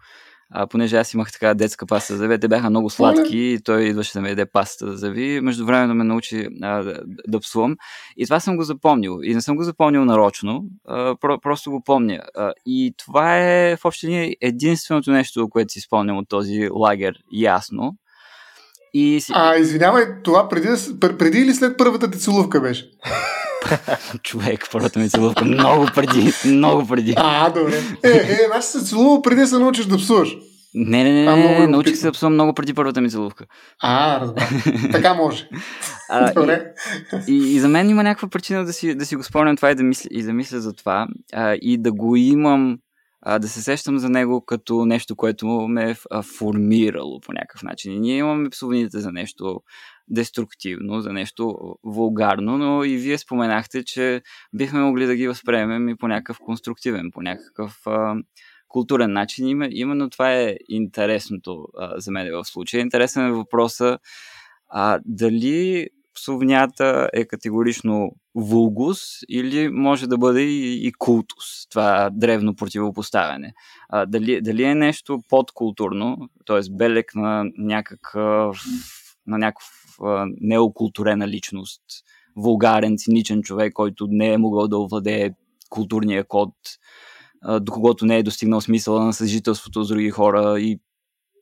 А, 0.55 0.67
понеже 0.67 0.97
аз 0.97 1.15
имах 1.15 1.33
така 1.33 1.55
детска 1.55 1.87
паста 1.87 2.13
за 2.13 2.19
зъби, 2.19 2.41
те 2.41 2.49
бяха 2.49 2.71
много 2.71 2.91
сладки 2.91 3.39
и 3.39 3.59
той 3.65 3.83
идваше 3.83 4.13
да 4.13 4.21
ми 4.21 4.29
яде 4.29 4.47
паста 4.47 4.91
за 4.91 4.97
зъби. 4.97 5.41
Между 5.41 5.67
време 5.67 5.87
да 5.87 5.95
ме 5.95 6.05
научи 6.05 6.49
а, 6.63 6.83
да, 6.83 7.01
да 7.29 7.41
псувам. 7.41 7.77
И 8.17 8.25
това 8.25 8.41
съм 8.41 8.57
го 8.57 8.63
запомнил. 8.63 9.21
И 9.23 9.35
не 9.35 9.41
съм 9.41 9.57
го 9.57 9.63
запомнил 9.63 10.05
нарочно, 10.05 10.65
а, 10.89 11.17
про, 11.21 11.41
просто 11.41 11.71
го 11.71 11.83
помня. 11.85 12.21
А, 12.37 12.53
и 12.67 12.95
това 12.99 13.39
е 13.39 13.77
в 13.77 13.85
общи 13.85 14.37
единственото 14.41 15.11
нещо, 15.11 15.49
което 15.49 15.73
си 15.73 15.81
спомням 15.81 16.19
от 16.19 16.29
този 16.29 16.69
лагер 16.71 17.19
ясно. 17.33 17.97
И 18.95 19.21
си... 19.21 19.33
А, 19.35 19.57
извинявай, 19.57 20.05
това 20.23 20.49
преди, 20.49 20.69
преди 21.01 21.39
или 21.39 21.55
след 21.55 21.79
първата 21.79 22.11
ти 22.11 22.19
целувка 22.19 22.61
беше? 22.61 22.91
Човек, 24.23 24.69
първата 24.73 24.99
ми 24.99 25.11
целувка 25.11 25.45
много 25.45 25.87
преди, 25.95 26.33
много 26.47 26.89
преди. 26.89 27.15
А, 27.17 27.51
добре. 27.51 27.81
Е, 28.05 28.09
е, 28.09 28.39
аз 28.55 28.73
се 28.73 28.85
целува 28.85 29.23
преди 29.23 29.41
да 29.41 29.47
се 29.47 29.59
научиш 29.59 29.87
да 29.87 29.97
псуваш. 29.97 30.37
Не, 30.75 31.05
не, 31.05 31.13
не, 31.13 31.25
не, 31.25 31.37
не, 31.37 31.59
не 31.59 31.67
научих 31.67 31.97
се 31.97 32.07
да 32.07 32.13
псувам 32.13 32.35
много 32.35 32.55
преди 32.55 32.75
първата 32.75 33.01
ми 33.01 33.11
целувка. 33.11 33.45
А, 33.81 34.21
разбира. 34.21 34.47
така 34.93 35.15
може. 35.15 35.49
А, 36.15 36.33
Добре. 36.33 36.65
И, 37.29 37.33
и, 37.33 37.55
и, 37.55 37.61
за 37.61 37.69
мен 37.69 37.91
има 37.91 38.03
някаква 38.03 38.29
причина 38.29 38.65
да 38.65 38.73
си, 38.73 38.95
да 38.95 39.07
си 39.07 39.17
го 39.17 39.23
спомням 39.23 39.57
това 39.57 39.71
и 39.71 39.75
да 39.75 39.83
мисля, 39.83 40.09
и 40.11 40.23
да 40.23 40.33
мисля 40.33 40.61
за 40.61 40.73
това. 40.73 41.07
А, 41.33 41.57
и 41.63 41.79
да 41.79 41.93
го 41.93 42.17
имам, 42.17 42.79
а, 43.23 43.39
да 43.39 43.49
се 43.49 43.63
сещам 43.63 43.99
за 43.99 44.09
него 44.09 44.45
като 44.45 44.87
нещо, 44.87 45.17
което 45.17 45.47
ме 45.47 45.91
е 45.91 46.23
формирало 46.23 47.21
по 47.21 47.33
някакъв 47.33 47.63
начин. 47.63 47.93
И 47.93 48.01
ние 48.01 48.17
имаме 48.17 48.51
псовните 48.51 48.99
за 48.99 49.13
нещо 49.13 49.63
деструктивно, 50.09 51.01
за 51.01 51.13
нещо 51.13 51.59
вулгарно, 51.85 52.59
но 52.59 52.85
и 52.85 52.97
вие 52.97 53.19
споменахте, 53.19 53.85
че 53.85 54.23
бихме 54.53 54.81
могли 54.81 55.07
да 55.07 55.17
ги 55.17 55.29
възприемем 55.29 55.89
и 55.89 55.97
по 55.97 56.09
някакъв 56.09 56.39
конструктивен, 56.39 57.11
по 57.13 57.23
някакъв 57.23 57.87
а, 57.87 58.15
културен 58.69 59.13
начин. 59.13 59.63
Именно 59.71 60.11
това 60.11 60.35
е 60.35 60.57
интересното 60.69 61.69
а, 61.79 62.01
за 62.01 62.11
мен 62.11 62.33
в 62.33 62.45
случая. 62.45 62.81
Интересен 62.81 63.27
е 63.27 63.33
въпроса 63.33 63.99
а, 64.69 65.01
дали 65.05 65.89
псовнята 66.15 67.11
е 67.13 67.25
категорично 67.25 68.11
вулгус 68.35 68.99
или 69.29 69.69
може 69.69 70.07
да 70.07 70.19
бъде 70.19 70.43
и, 70.43 70.87
и 70.87 70.93
култус, 70.93 71.69
това 71.71 72.11
древно 72.13 72.57
противопоставяне. 72.57 73.55
А, 73.89 74.07
дали, 74.07 74.41
дали 74.43 74.63
е 74.63 74.75
нещо 74.75 75.21
подкултурно, 75.29 76.29
т.е. 76.47 76.61
белек 76.71 77.15
на 77.15 77.45
някакъв 77.59 78.65
на 79.27 79.39
някаква 79.39 80.27
неокултурена 80.41 81.29
личност, 81.29 81.83
вулгарен, 82.37 82.99
циничен 82.99 83.43
човек, 83.43 83.73
който 83.73 84.07
не 84.11 84.33
е 84.33 84.39
могъл 84.39 84.69
да 84.69 84.79
овладее 84.79 85.31
културния 85.71 86.25
код, 86.25 86.55
до 87.61 87.73
когото 87.73 88.07
не 88.07 88.19
е 88.19 88.23
достигнал 88.23 88.61
смисъла 88.61 89.05
на 89.05 89.13
съжителството 89.13 89.85
с 89.85 89.89
други 89.89 90.11
хора 90.11 90.61
и 90.61 90.81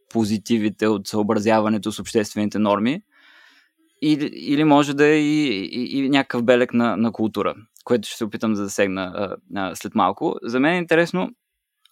позитивите 0.09 0.87
от 0.87 1.07
съобразяването 1.07 1.93
с 1.93 1.99
обществените 1.99 2.59
норми. 2.59 3.03
Или, 4.03 4.31
или 4.33 4.65
може 4.65 4.95
да 4.95 5.07
е 5.07 5.17
и, 5.17 5.65
и, 5.65 5.99
и 5.99 6.09
някакъв 6.09 6.43
белек 6.43 6.75
на, 6.75 6.97
на 6.97 7.13
култура, 7.13 7.55
което 7.85 8.09
ще 8.09 8.17
се 8.17 8.25
опитам 8.25 8.53
да 8.53 8.65
засегна 8.65 9.13
а, 9.15 9.37
а, 9.57 9.75
след 9.77 9.95
малко. 9.95 10.37
За 10.43 10.61
мен 10.61 10.75
е 10.75 10.79
интересно 10.79 11.31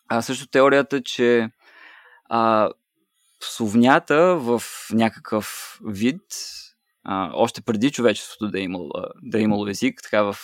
а, 0.09 0.23
също 0.23 0.49
теорията, 0.49 1.03
че 1.03 1.49
а, 2.25 2.71
псовнята 3.41 4.37
в 4.37 4.63
някакъв 4.93 5.79
вид, 5.87 6.23
а, 7.05 7.31
още 7.35 7.61
преди 7.61 7.91
човечеството 7.91 8.51
да 8.51 8.61
е 8.61 8.63
имало, 8.63 8.91
да 9.23 9.39
е 9.39 9.43
имало 9.43 9.69
език, 9.69 10.01
така 10.03 10.23
в 10.23 10.37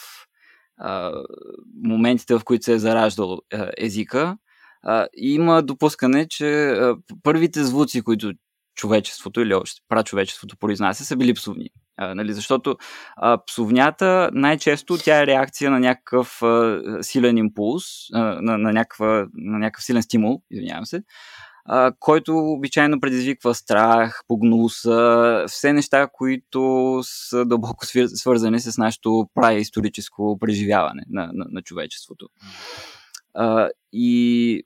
а, 0.77 1.13
моментите, 1.85 2.35
в 2.35 2.45
които 2.45 2.65
се 2.65 2.73
е 2.73 2.79
зараждал 2.79 3.39
а, 3.53 3.71
езика, 3.77 4.37
а, 4.83 5.07
има 5.17 5.63
допускане, 5.63 6.29
че 6.29 6.69
а, 6.71 6.97
първите 7.23 7.65
звуци, 7.65 8.03
които 8.03 8.33
човечеството 8.75 9.41
или 9.41 9.55
още 9.55 9.81
прачовечеството 9.89 10.57
произнася, 10.57 11.05
са 11.05 11.17
били 11.17 11.35
псовни. 11.35 11.71
А, 11.97 12.15
нали, 12.15 12.33
защото 12.33 12.77
а, 13.17 13.39
псовнята 13.47 14.31
най-често 14.33 14.99
тя 14.99 15.23
е 15.23 15.27
реакция 15.27 15.71
на 15.71 15.81
някакъв 15.81 16.43
а, 16.43 16.81
силен 17.03 17.39
импулс, 17.39 17.85
а, 18.13 18.19
на, 18.19 18.59
на, 18.59 18.73
някаква, 18.73 19.27
на 19.35 19.59
някакъв 19.59 19.85
силен 19.85 20.03
стимул, 20.03 20.43
извинявам 20.51 20.87
се, 20.87 21.03
а, 21.65 21.93
който 21.99 22.39
обичайно 22.39 23.01
предизвиква 23.01 23.55
страх, 23.55 24.21
погнуса, 24.29 25.45
все 25.49 25.73
неща, 25.73 26.09
които 26.13 27.01
са 27.03 27.45
дълбоко 27.45 27.87
свързани 28.07 28.61
с 28.61 28.79
нашето 28.79 29.29
праисторическо 29.35 30.39
преживяване 30.41 31.03
на, 31.11 31.31
на, 31.33 31.47
на 31.51 31.63
човечеството. 31.63 32.29
А, 33.35 33.69
и 33.93 34.63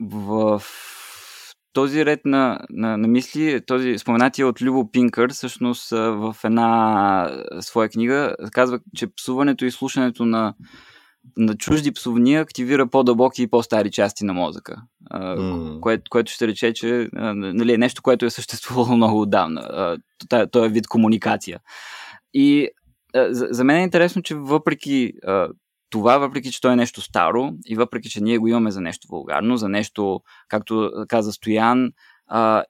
в 0.00 0.62
този 1.78 2.06
ред 2.06 2.20
на, 2.24 2.60
на, 2.70 2.96
на 2.96 3.08
мисли, 3.08 3.60
този 3.66 3.98
споменатия 3.98 4.46
от 4.46 4.62
Любо 4.62 4.90
Пинкър, 4.90 5.32
всъщност 5.32 5.90
в 5.90 6.36
една 6.44 7.44
своя 7.60 7.88
книга 7.88 8.36
казва, 8.52 8.80
че 8.96 9.06
псуването 9.14 9.64
и 9.64 9.70
слушането 9.70 10.24
на 10.24 10.54
на 11.36 11.56
чужди 11.56 11.92
псовни 11.92 12.36
активира 12.36 12.86
по-дълбоки 12.86 13.42
и 13.42 13.46
по-стари 13.46 13.90
части 13.90 14.24
на 14.24 14.32
мозъка, 14.32 14.76
mm. 15.12 15.80
кое, 15.80 15.98
което 16.10 16.32
ще 16.32 16.46
рече, 16.46 16.72
че 16.72 17.08
нали, 17.12 17.72
е 17.72 17.78
нещо, 17.78 18.02
което 18.02 18.26
е 18.26 18.30
съществувало 18.30 18.92
много 18.96 19.20
отдавна. 19.20 19.96
Това 20.52 20.66
е 20.66 20.68
вид 20.68 20.86
комуникация. 20.86 21.60
И 22.34 22.68
за 23.30 23.64
мен 23.64 23.76
е 23.76 23.82
интересно, 23.82 24.22
че 24.22 24.34
въпреки 24.34 25.12
това, 25.90 26.18
въпреки 26.18 26.52
че 26.52 26.60
то 26.60 26.70
е 26.70 26.76
нещо 26.76 27.00
старо 27.00 27.52
и 27.66 27.74
въпреки 27.74 28.10
че 28.10 28.20
ние 28.20 28.38
го 28.38 28.48
имаме 28.48 28.70
за 28.70 28.80
нещо 28.80 29.08
вулгарно, 29.10 29.56
за 29.56 29.68
нещо, 29.68 30.20
както 30.48 30.92
каза 31.08 31.32
Стоян, 31.32 31.92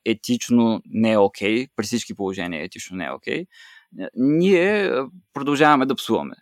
етично 0.05 0.81
не 0.87 1.13
е 1.13 1.19
окей, 1.19 1.57
okay, 1.57 1.71
при 1.77 1.85
всички 1.85 2.15
положения 2.15 2.65
етично 2.65 2.97
не 2.97 3.05
е 3.05 3.11
окей, 3.11 3.45
okay, 3.45 4.09
ние 4.15 4.93
продължаваме 5.33 5.87
да 5.87 5.95
псуваме. 5.95 6.35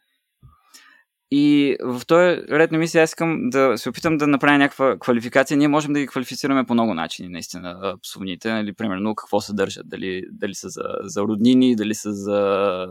И 1.31 1.77
в 1.83 2.03
този 2.07 2.43
ред 2.51 2.73
на 2.73 2.79
мисля, 2.79 3.01
аз 3.01 3.11
искам 3.11 3.51
да 3.51 3.79
се 3.79 3.89
опитам 3.89 4.19
да 4.19 4.27
направя 4.27 4.59
някаква 4.59 4.99
квалификация. 4.99 5.57
Ние 5.57 5.69
можем 5.69 5.93
да 5.93 6.01
ги 6.01 6.07
квалифицираме 6.07 6.65
по 6.65 6.75
много 6.75 6.95
начини, 6.95 7.29
наистина, 7.29 7.95
псовните. 8.03 8.53
Нали, 8.53 8.73
примерно, 8.73 9.15
какво 9.15 9.41
съдържат. 9.41 9.89
Дали, 9.89 10.23
дали 10.33 10.55
са 10.55 10.69
за, 10.69 10.83
за 11.03 11.23
роднини, 11.23 11.77
дали 11.77 11.95
са 11.95 12.12
за 12.12 12.87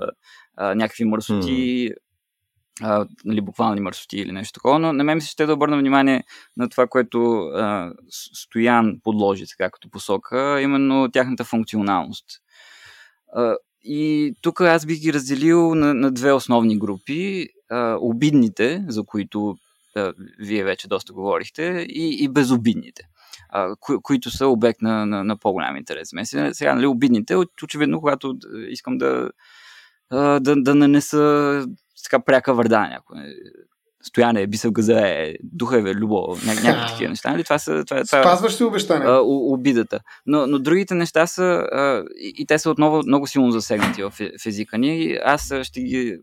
а, 0.55 0.75
някакви 0.75 1.05
мърсоти. 1.05 1.91
Нали, 3.25 3.41
буквални 3.41 3.81
мърсоти 3.81 4.17
или 4.17 4.31
нещо 4.31 4.53
такова. 4.53 4.79
Но 4.79 4.93
на 4.93 5.03
мен 5.03 5.21
се 5.21 5.29
ще 5.29 5.45
да 5.45 5.53
обърна 5.53 5.77
внимание 5.77 6.23
на 6.57 6.69
това, 6.69 6.87
което 6.87 7.37
а, 7.37 7.93
Стоян 8.33 8.99
подложи 9.03 9.45
така 9.47 9.69
като 9.71 9.89
посока, 9.89 10.61
именно 10.61 11.11
тяхната 11.11 11.43
функционалност. 11.43 12.25
А, 13.33 13.55
и 13.83 14.33
тук 14.41 14.61
аз 14.61 14.85
бих 14.85 14.99
ги 14.99 15.13
разделил 15.13 15.75
на, 15.75 15.93
на 15.93 16.11
две 16.11 16.31
основни 16.31 16.79
групи 16.79 17.47
а, 17.69 17.97
обидните, 17.99 18.85
за 18.87 19.03
които 19.03 19.55
а, 19.95 20.13
вие 20.39 20.63
вече 20.63 20.87
доста 20.87 21.13
говорихте, 21.13 21.85
и, 21.89 22.23
и 22.23 22.27
безобидните, 22.27 23.03
а, 23.49 23.75
кои, 23.79 23.97
които 24.01 24.31
са 24.31 24.47
обект 24.47 24.81
на, 24.81 25.05
на, 25.05 25.23
на 25.23 25.37
по-голям 25.37 25.77
интерес. 25.77 26.09
Сега 26.51 26.75
нали, 26.75 26.85
обидните, 26.85 27.35
очевидно, 27.63 27.99
когато 27.99 28.37
искам 28.69 28.97
да, 28.97 29.29
да, 30.11 30.39
да 30.39 30.75
нанеса 30.75 31.65
така 32.09 32.19
пряка 32.19 32.53
върда 32.53 32.87
някой 32.87 33.17
стояне, 34.05 34.47
бисъл 34.47 34.71
газа, 34.71 35.07
е, 35.07 35.35
духа 35.43 35.77
е 35.77 35.81
любов, 35.93 36.45
ня, 36.45 36.53
някакви 36.53 36.91
такива 36.91 37.09
неща. 37.09 37.31
Нали? 37.31 37.43
Това 37.43 37.59
са, 37.59 37.85
това, 37.85 38.03
това, 38.03 38.05
Спазваш 38.05 38.53
си 38.53 38.63
обещания. 38.63 39.09
А, 39.09 39.21
обидата. 39.23 39.99
Но, 40.25 40.47
но 40.47 40.59
другите 40.59 40.95
неща 40.95 41.27
са, 41.27 41.43
а, 41.71 42.03
и, 42.17 42.45
те 42.45 42.59
са 42.59 42.69
отново 42.69 43.01
много 43.05 43.27
силно 43.27 43.51
засегнати 43.51 44.03
в, 44.03 44.11
в 44.11 44.45
езика 44.45 44.77
ни. 44.77 45.17
Аз 45.23 45.53
ще 45.63 45.81
ги 45.81 46.17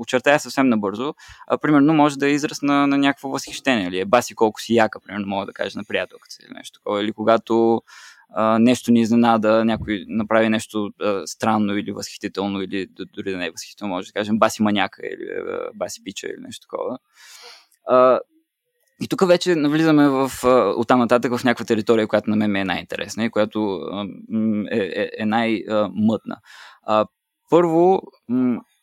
очертая 0.00 0.40
съвсем 0.40 0.68
набързо. 0.68 1.14
А, 1.46 1.58
примерно 1.58 1.94
може 1.94 2.18
да 2.18 2.26
е 2.26 2.30
израз 2.30 2.62
на, 2.62 2.86
на 2.86 2.98
някакво 2.98 3.28
възхищение. 3.28 3.86
Или 3.86 3.98
е 3.98 4.04
баси 4.04 4.34
колко 4.34 4.60
си 4.60 4.74
яка, 4.74 5.00
примерно 5.00 5.26
мога 5.26 5.46
да 5.46 5.52
кажа 5.52 5.78
на 5.78 5.84
приятелката 5.84 6.36
или 6.42 6.54
нещо 6.54 6.80
такова. 6.80 7.02
Или 7.02 7.12
когато 7.12 7.82
нещо 8.58 8.92
ни 8.92 9.00
изненада, 9.00 9.64
някой 9.64 10.04
направи 10.08 10.48
нещо 10.48 10.90
а, 11.00 11.26
странно 11.26 11.76
или 11.76 11.92
възхитително, 11.92 12.62
или 12.62 12.86
дори 13.14 13.30
да 13.30 13.36
не 13.36 13.46
е 13.46 13.50
възхитително, 13.50 13.94
може 13.94 14.06
да 14.06 14.12
кажем 14.12 14.38
баси 14.38 14.62
маняка 14.62 15.02
или 15.06 15.28
а, 15.30 15.70
баси 15.74 16.04
пича 16.04 16.26
или 16.26 16.40
нещо 16.40 16.66
такова. 16.66 16.98
А, 17.86 18.20
и 19.02 19.08
тук 19.08 19.26
вече 19.26 19.54
навлизаме 19.54 20.08
в, 20.08 20.30
оттам 20.76 20.98
нататък 20.98 21.36
в 21.36 21.44
някаква 21.44 21.64
територия, 21.64 22.06
която 22.06 22.30
на 22.30 22.36
мен 22.36 22.56
е 22.56 22.64
най-интересна 22.64 23.24
и 23.24 23.30
която 23.30 23.80
е, 24.70 24.78
е, 24.78 25.10
е 25.18 25.26
най-мътна. 25.26 26.36
Първо, 27.50 28.02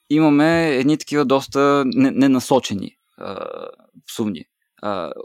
имаме 0.10 0.70
едни 0.70 0.98
такива 0.98 1.26
доста 1.26 1.84
ненасочени 1.96 2.96
псувни 4.08 4.46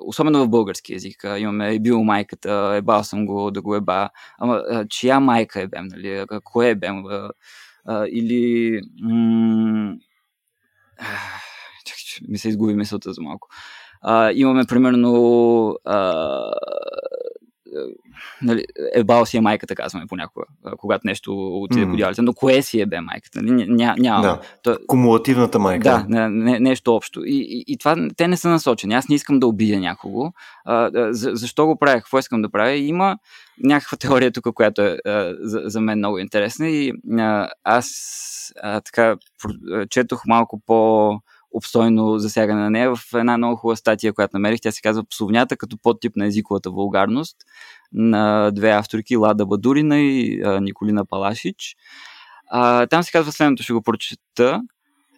особено 0.06 0.44
в 0.44 0.48
български 0.48 0.92
язик. 0.92 1.24
Имаме 1.38 1.74
е 1.74 1.78
бил 1.78 2.04
майката, 2.04 2.72
ебал 2.76 3.04
съм 3.04 3.26
го 3.26 3.50
да 3.50 3.62
го 3.62 3.76
еба. 3.76 4.10
Ама 4.38 4.62
а, 4.70 4.86
чия 4.88 5.20
майка 5.20 5.60
е 5.60 5.66
бем, 5.66 5.86
нали? 5.86 6.24
А, 6.30 6.40
кое 6.44 6.68
е 6.68 6.74
бем? 6.74 7.06
А, 7.06 7.30
а, 7.84 8.06
или... 8.08 8.80
М- 9.02 9.94
чакай, 11.86 12.28
ми 12.28 12.38
се 12.38 12.48
изгуби 12.48 12.74
мисълта 12.74 13.12
за 13.12 13.22
малко. 13.22 13.48
А, 14.02 14.32
имаме 14.32 14.64
примерно 14.64 15.76
а, 15.84 16.52
нали, 18.42 18.64
ебал 18.94 19.26
си 19.26 19.36
е 19.36 19.40
майката, 19.40 19.74
казваме 19.74 20.06
понякога, 20.06 20.44
когато 20.78 21.06
нещо 21.06 21.60
отиде 21.62 21.86
mm. 21.86 21.90
по 21.90 21.96
дялите. 21.96 22.22
Но 22.22 22.32
кое 22.32 22.62
си 22.62 22.80
е 22.80 22.86
бе 22.86 23.00
майката? 23.00 23.42
Нали, 23.42 23.66
ня, 23.68 23.94
няма. 23.98 24.22
Да. 24.22 24.40
То... 24.62 24.78
Кумулативната 24.86 25.58
майка. 25.58 25.82
Да, 25.82 26.04
не, 26.08 26.28
не, 26.28 26.60
нещо 26.60 26.96
общо. 26.96 27.22
И, 27.24 27.36
и, 27.36 27.64
и 27.66 27.76
това 27.76 28.08
те 28.16 28.28
не 28.28 28.36
са 28.36 28.48
насочени. 28.48 28.94
Аз 28.94 29.08
не 29.08 29.14
искам 29.14 29.40
да 29.40 29.46
обидя 29.46 29.80
някого. 29.80 30.32
А, 30.64 30.90
за, 31.10 31.30
защо 31.34 31.66
го 31.66 31.78
правя? 31.78 31.96
Какво 31.96 32.18
искам 32.18 32.42
да 32.42 32.50
правя? 32.50 32.72
Има 32.72 33.16
някаква 33.62 33.96
теория 33.96 34.32
тук, 34.32 34.54
която 34.54 34.82
е 34.82 34.98
а, 35.06 35.34
за, 35.40 35.62
за 35.64 35.80
мен 35.80 35.98
много 35.98 36.18
интересна 36.18 36.68
и 36.68 36.92
а, 37.18 37.48
аз 37.64 37.90
а, 38.62 38.80
така 38.80 39.16
четох 39.90 40.22
малко 40.26 40.60
по 40.66 41.10
обстойно 41.50 42.18
засягане 42.18 42.60
на 42.60 42.70
нея 42.70 42.96
в 42.96 43.14
една 43.14 43.36
много 43.36 43.56
хубава 43.56 43.76
статия, 43.76 44.12
която 44.12 44.36
намерих. 44.36 44.60
Тя 44.60 44.72
се 44.72 44.82
казва 44.82 45.04
Псовнята 45.04 45.56
като 45.56 45.78
подтип 45.82 46.16
на 46.16 46.26
езиковата 46.26 46.70
вулгарност 46.70 47.36
на 47.92 48.50
две 48.50 48.70
авторки 48.70 49.16
Лада 49.16 49.46
Бадурина 49.46 49.98
и 49.98 50.42
а, 50.42 50.60
Николина 50.60 51.04
Палашич. 51.04 51.76
А, 52.50 52.86
там 52.86 53.02
се 53.02 53.12
казва 53.12 53.32
следното, 53.32 53.62
ще 53.62 53.72
го 53.72 53.82
прочета. 53.82 54.62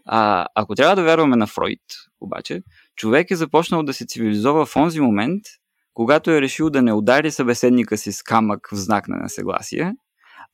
А, 0.07 0.47
ако 0.55 0.75
трябва 0.75 0.97
да 0.97 1.03
вярваме 1.03 1.37
на 1.37 1.47
Фройд, 1.47 1.81
обаче, 2.21 2.63
човек 2.97 3.31
е 3.31 3.37
започнал 3.37 3.83
да 3.83 3.93
се 3.93 4.07
цивилизова 4.07 4.67
в 4.67 4.77
онзи 4.77 5.01
момент, 5.01 5.43
когато 5.95 6.31
е 6.31 6.41
решил 6.41 6.71
да 6.71 6.83
не 6.83 6.93
удари 6.93 7.31
събеседника 7.31 7.99
си 7.99 8.13
с 8.13 8.23
камък 8.23 8.69
в 8.73 8.77
знак 8.77 9.09
на 9.09 9.17
несъгласие, 9.17 9.93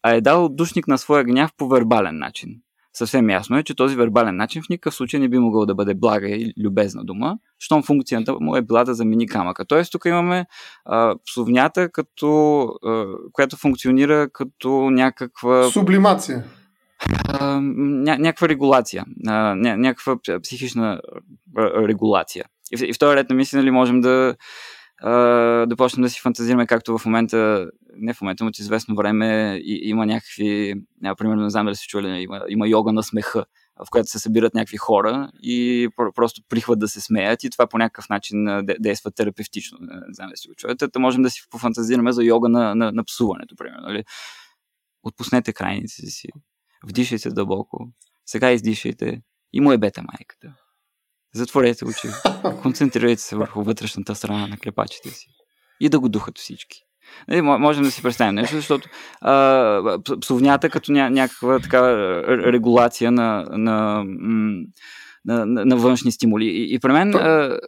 а 0.02 0.10
е 0.10 0.20
дал 0.20 0.48
душник 0.48 0.88
на 0.88 0.98
своя 0.98 1.24
гняв 1.24 1.50
по 1.56 1.68
вербален 1.68 2.18
начин 2.18 2.50
съвсем 2.98 3.30
ясно 3.30 3.58
е, 3.58 3.62
че 3.62 3.74
този 3.74 3.96
вербален 3.96 4.36
начин 4.36 4.62
в 4.62 4.68
никакъв 4.68 4.94
случай 4.94 5.20
не 5.20 5.28
би 5.28 5.38
могъл 5.38 5.66
да 5.66 5.74
бъде 5.74 5.94
блага 5.94 6.28
и 6.28 6.52
любезна 6.62 7.04
дума, 7.04 7.38
щом 7.58 7.82
функцията 7.82 8.36
му 8.40 8.56
е 8.56 8.62
била 8.62 8.84
да 8.84 8.94
замени 8.94 9.26
камъка. 9.26 9.64
Тоест 9.64 9.92
тук 9.92 10.04
имаме 10.04 10.46
а, 10.84 11.14
псовнята, 11.26 11.88
като, 11.88 12.62
а, 12.86 13.04
която 13.32 13.56
функционира 13.56 14.28
като 14.32 14.90
някаква... 14.90 15.70
Сублимация. 15.70 16.44
А, 17.28 17.60
ня, 17.60 18.18
някаква 18.18 18.48
регулация, 18.48 19.04
а, 19.26 19.54
ня, 19.54 19.76
някаква 19.76 20.16
психична 20.42 21.00
регулация. 21.58 22.44
И 22.72 22.76
в, 22.76 22.82
и 22.82 22.92
в 22.92 22.98
този 22.98 23.16
ред 23.16 23.30
на 23.30 23.36
мисли, 23.36 23.56
нали, 23.56 23.70
можем 23.70 24.00
да 24.00 24.34
да 25.02 25.74
почнем 25.76 26.02
да 26.02 26.10
си 26.10 26.20
фантазираме, 26.20 26.66
както 26.66 26.98
в 26.98 27.04
момента, 27.04 27.70
не 27.96 28.14
в 28.14 28.20
момента, 28.20 28.44
но 28.44 28.48
от 28.48 28.58
известно 28.58 28.94
време 28.94 29.60
и, 29.64 29.80
има 29.88 30.06
някакви, 30.06 30.74
а, 31.04 31.14
примерно, 31.14 31.42
не 31.42 31.50
знам 31.50 31.66
дали 31.66 31.76
се 31.76 31.86
чули, 31.86 32.08
има, 32.08 32.42
има 32.48 32.68
йога 32.68 32.92
на 32.92 33.02
смеха, 33.02 33.44
в 33.86 33.90
която 33.90 34.08
се 34.08 34.18
събират 34.18 34.54
някакви 34.54 34.76
хора 34.76 35.30
и 35.42 35.88
просто 36.14 36.42
прихват 36.48 36.78
да 36.78 36.88
се 36.88 37.00
смеят 37.00 37.44
и 37.44 37.50
това 37.50 37.66
по 37.66 37.78
някакъв 37.78 38.08
начин 38.08 38.64
действа 38.80 39.10
терапевтично. 39.10 39.78
Не 39.80 40.14
знам 40.14 40.28
дали 40.28 40.36
си 40.36 40.48
го 40.48 40.54
чуете. 40.54 40.88
Та 40.88 40.98
можем 40.98 41.22
да 41.22 41.30
си 41.30 41.42
пофантазираме 41.50 42.12
за 42.12 42.24
йога 42.24 42.48
на, 42.48 42.74
на, 42.74 42.92
на 42.92 43.04
псуването, 43.04 43.56
примерно. 43.56 43.86
Нали? 43.86 44.04
Отпуснете 45.02 45.52
крайниците 45.52 46.06
си, 46.06 46.28
вдишайте 46.86 47.30
дълбоко, 47.30 47.88
сега 48.26 48.50
издишайте 48.50 49.22
и 49.52 49.60
му 49.60 49.72
е 49.72 49.78
бета 49.78 50.02
майката. 50.02 50.54
Затворете 51.38 51.84
очи. 51.84 52.08
Концентрирайте 52.62 53.22
се 53.22 53.36
върху 53.36 53.62
вътрешната 53.62 54.14
страна 54.14 54.46
на 54.46 54.56
клепачите 54.58 55.10
си. 55.10 55.26
И 55.80 55.88
да 55.88 56.00
го 56.00 56.08
духат 56.08 56.38
всички. 56.38 56.82
Нали, 57.28 57.40
можем 57.40 57.82
да 57.84 57.90
си 57.90 58.02
представим 58.02 58.34
нещо, 58.34 58.56
защото 58.56 58.88
а, 59.20 59.98
псовнята 60.20 60.70
като 60.70 60.92
ня, 60.92 61.10
някаква 61.10 61.58
така 61.58 61.94
регулация 62.52 63.12
на, 63.12 63.46
на, 63.50 64.04
на, 65.24 65.46
на, 65.46 65.64
на 65.64 65.76
външни 65.76 66.12
стимули. 66.12 66.44
И, 66.44 66.74
и 66.74 66.78
при 66.78 66.92
мен 66.92 67.14
а, 67.14 67.58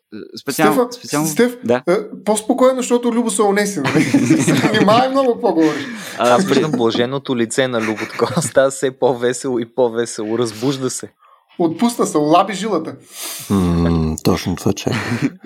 специално... 0.41 0.75
Стефа, 0.75 0.93
специално 0.93 1.29
Стеф, 1.29 1.57
да? 1.65 1.83
по-спокойно, 2.25 2.77
защото 2.77 3.13
Любо 3.13 3.31
се 3.31 3.43
унеси. 3.43 3.81
Нали? 3.81 4.05
Внимавай 4.77 5.09
много 5.09 5.41
по-говориш. 5.41 5.87
Аз 6.19 6.45
виждам 6.45 6.71
блаженото 6.71 7.37
лице 7.37 7.69
на 7.69 7.81
Любо, 7.81 8.03
такова 8.11 8.43
става 8.43 8.71
все 8.71 8.99
по-весело 8.99 9.59
и 9.59 9.75
по-весело, 9.75 10.39
разбужда 10.39 10.91
се. 10.91 11.13
Отпусна 11.61 12.07
се, 12.07 12.19
лаби 12.19 12.55
жилата. 12.55 12.97
Mm, 13.51 14.25
точно 14.25 14.57
това, 14.57 14.73
че. 14.73 14.91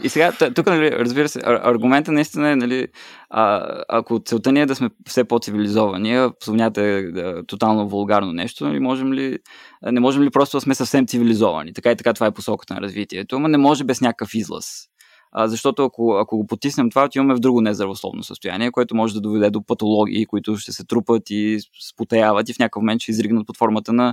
И 0.03 0.09
сега, 0.09 0.33
тук, 0.55 0.66
нали, 0.66 0.90
разбира 0.90 1.29
се, 1.29 1.40
аргумента 1.44 2.12
наистина 2.12 2.50
е, 2.50 2.57
нали, 2.57 2.88
а, 3.31 3.68
ако 3.88 4.20
целта 4.24 4.53
ни 4.53 4.61
е 4.61 4.66
да 4.66 4.74
сме 4.74 4.90
все 5.09 5.24
по-цивилизовани, 5.24 6.16
а 6.16 6.31
псовнята 6.40 6.83
е 6.83 7.03
да, 7.03 7.46
тотално 7.46 7.88
вулгарно 7.88 8.33
нещо, 8.33 8.64
нали, 8.64 8.81
можем 8.81 9.12
ли, 9.12 9.38
не 9.83 10.00
можем 10.00 10.22
ли 10.22 10.31
просто 10.31 10.57
да 10.57 10.61
сме 10.61 10.74
съвсем 10.74 11.07
цивилизовани? 11.07 11.72
Така 11.72 11.90
и 11.90 11.96
така 11.96 12.12
това 12.14 12.27
е 12.27 12.35
посоката 12.35 12.74
на 12.74 12.81
развитието, 12.81 13.38
но 13.38 13.48
не 13.48 13.59
може 13.59 13.85
без 13.85 14.00
някакъв 14.00 14.35
излаз. 14.35 14.66
А, 15.33 15.48
защото 15.48 15.85
ако, 15.85 16.12
ако 16.12 16.37
го 16.37 16.46
потиснем 16.46 16.90
това, 16.90 17.05
отиваме 17.05 17.35
в 17.35 17.40
друго 17.40 17.61
нездравословно 17.61 18.22
състояние, 18.22 18.70
което 18.70 18.96
може 18.96 19.14
да 19.14 19.20
доведе 19.20 19.50
до 19.50 19.66
патологии, 19.66 20.27
които 20.27 20.57
ще 20.57 20.72
се 20.72 20.85
трупат 20.85 21.22
и 21.31 21.59
спотеяват 21.90 22.48
и 22.48 22.55
в 22.55 22.59
някакъв 22.59 22.81
момент 22.81 23.03
ще 23.03 23.11
изригнат 23.11 23.46
под 23.46 23.57
формата 23.57 23.92
на 23.92 24.12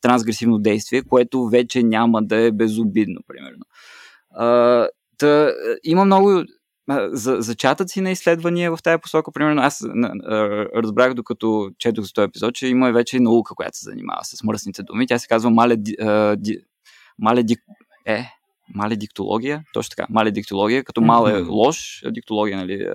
трансгресивно 0.00 0.58
действие, 0.58 1.02
което 1.02 1.46
вече 1.46 1.82
няма 1.82 2.22
да 2.22 2.36
е 2.36 2.50
безобидно, 2.52 3.20
примерно. 3.26 3.64
А, 4.30 4.88
та, 5.18 5.52
има 5.84 6.04
много 6.04 6.44
за, 7.12 7.36
зачатъци 7.40 8.00
на 8.00 8.10
изследвания 8.10 8.76
в 8.76 8.82
тази 8.82 9.00
посока. 9.00 9.32
Примерно 9.32 9.62
аз 9.62 9.84
разбрах, 10.76 11.14
докато 11.14 11.70
четох 11.78 12.04
за 12.04 12.12
този 12.12 12.24
епизод, 12.24 12.54
че 12.54 12.66
има 12.66 12.92
вече 12.92 13.16
и 13.16 13.20
наука, 13.20 13.54
която 13.54 13.78
се 13.78 13.84
занимава 13.84 14.24
с 14.24 14.44
мръсните 14.44 14.82
думи. 14.82 15.06
Тя 15.06 15.18
се 15.18 15.28
казва 15.28 15.50
мале, 15.50 15.76
ди, 15.76 15.96
мале 17.18 17.42
ди, 17.42 17.56
е, 18.06 18.24
маледиктология, 18.74 19.64
точно 19.72 19.90
така, 19.90 20.06
маледиктология, 20.10 20.84
като 20.84 21.00
мал 21.00 21.26
е 21.26 21.40
лош, 21.40 22.02
диктология, 22.06 22.58
нали, 22.58 22.86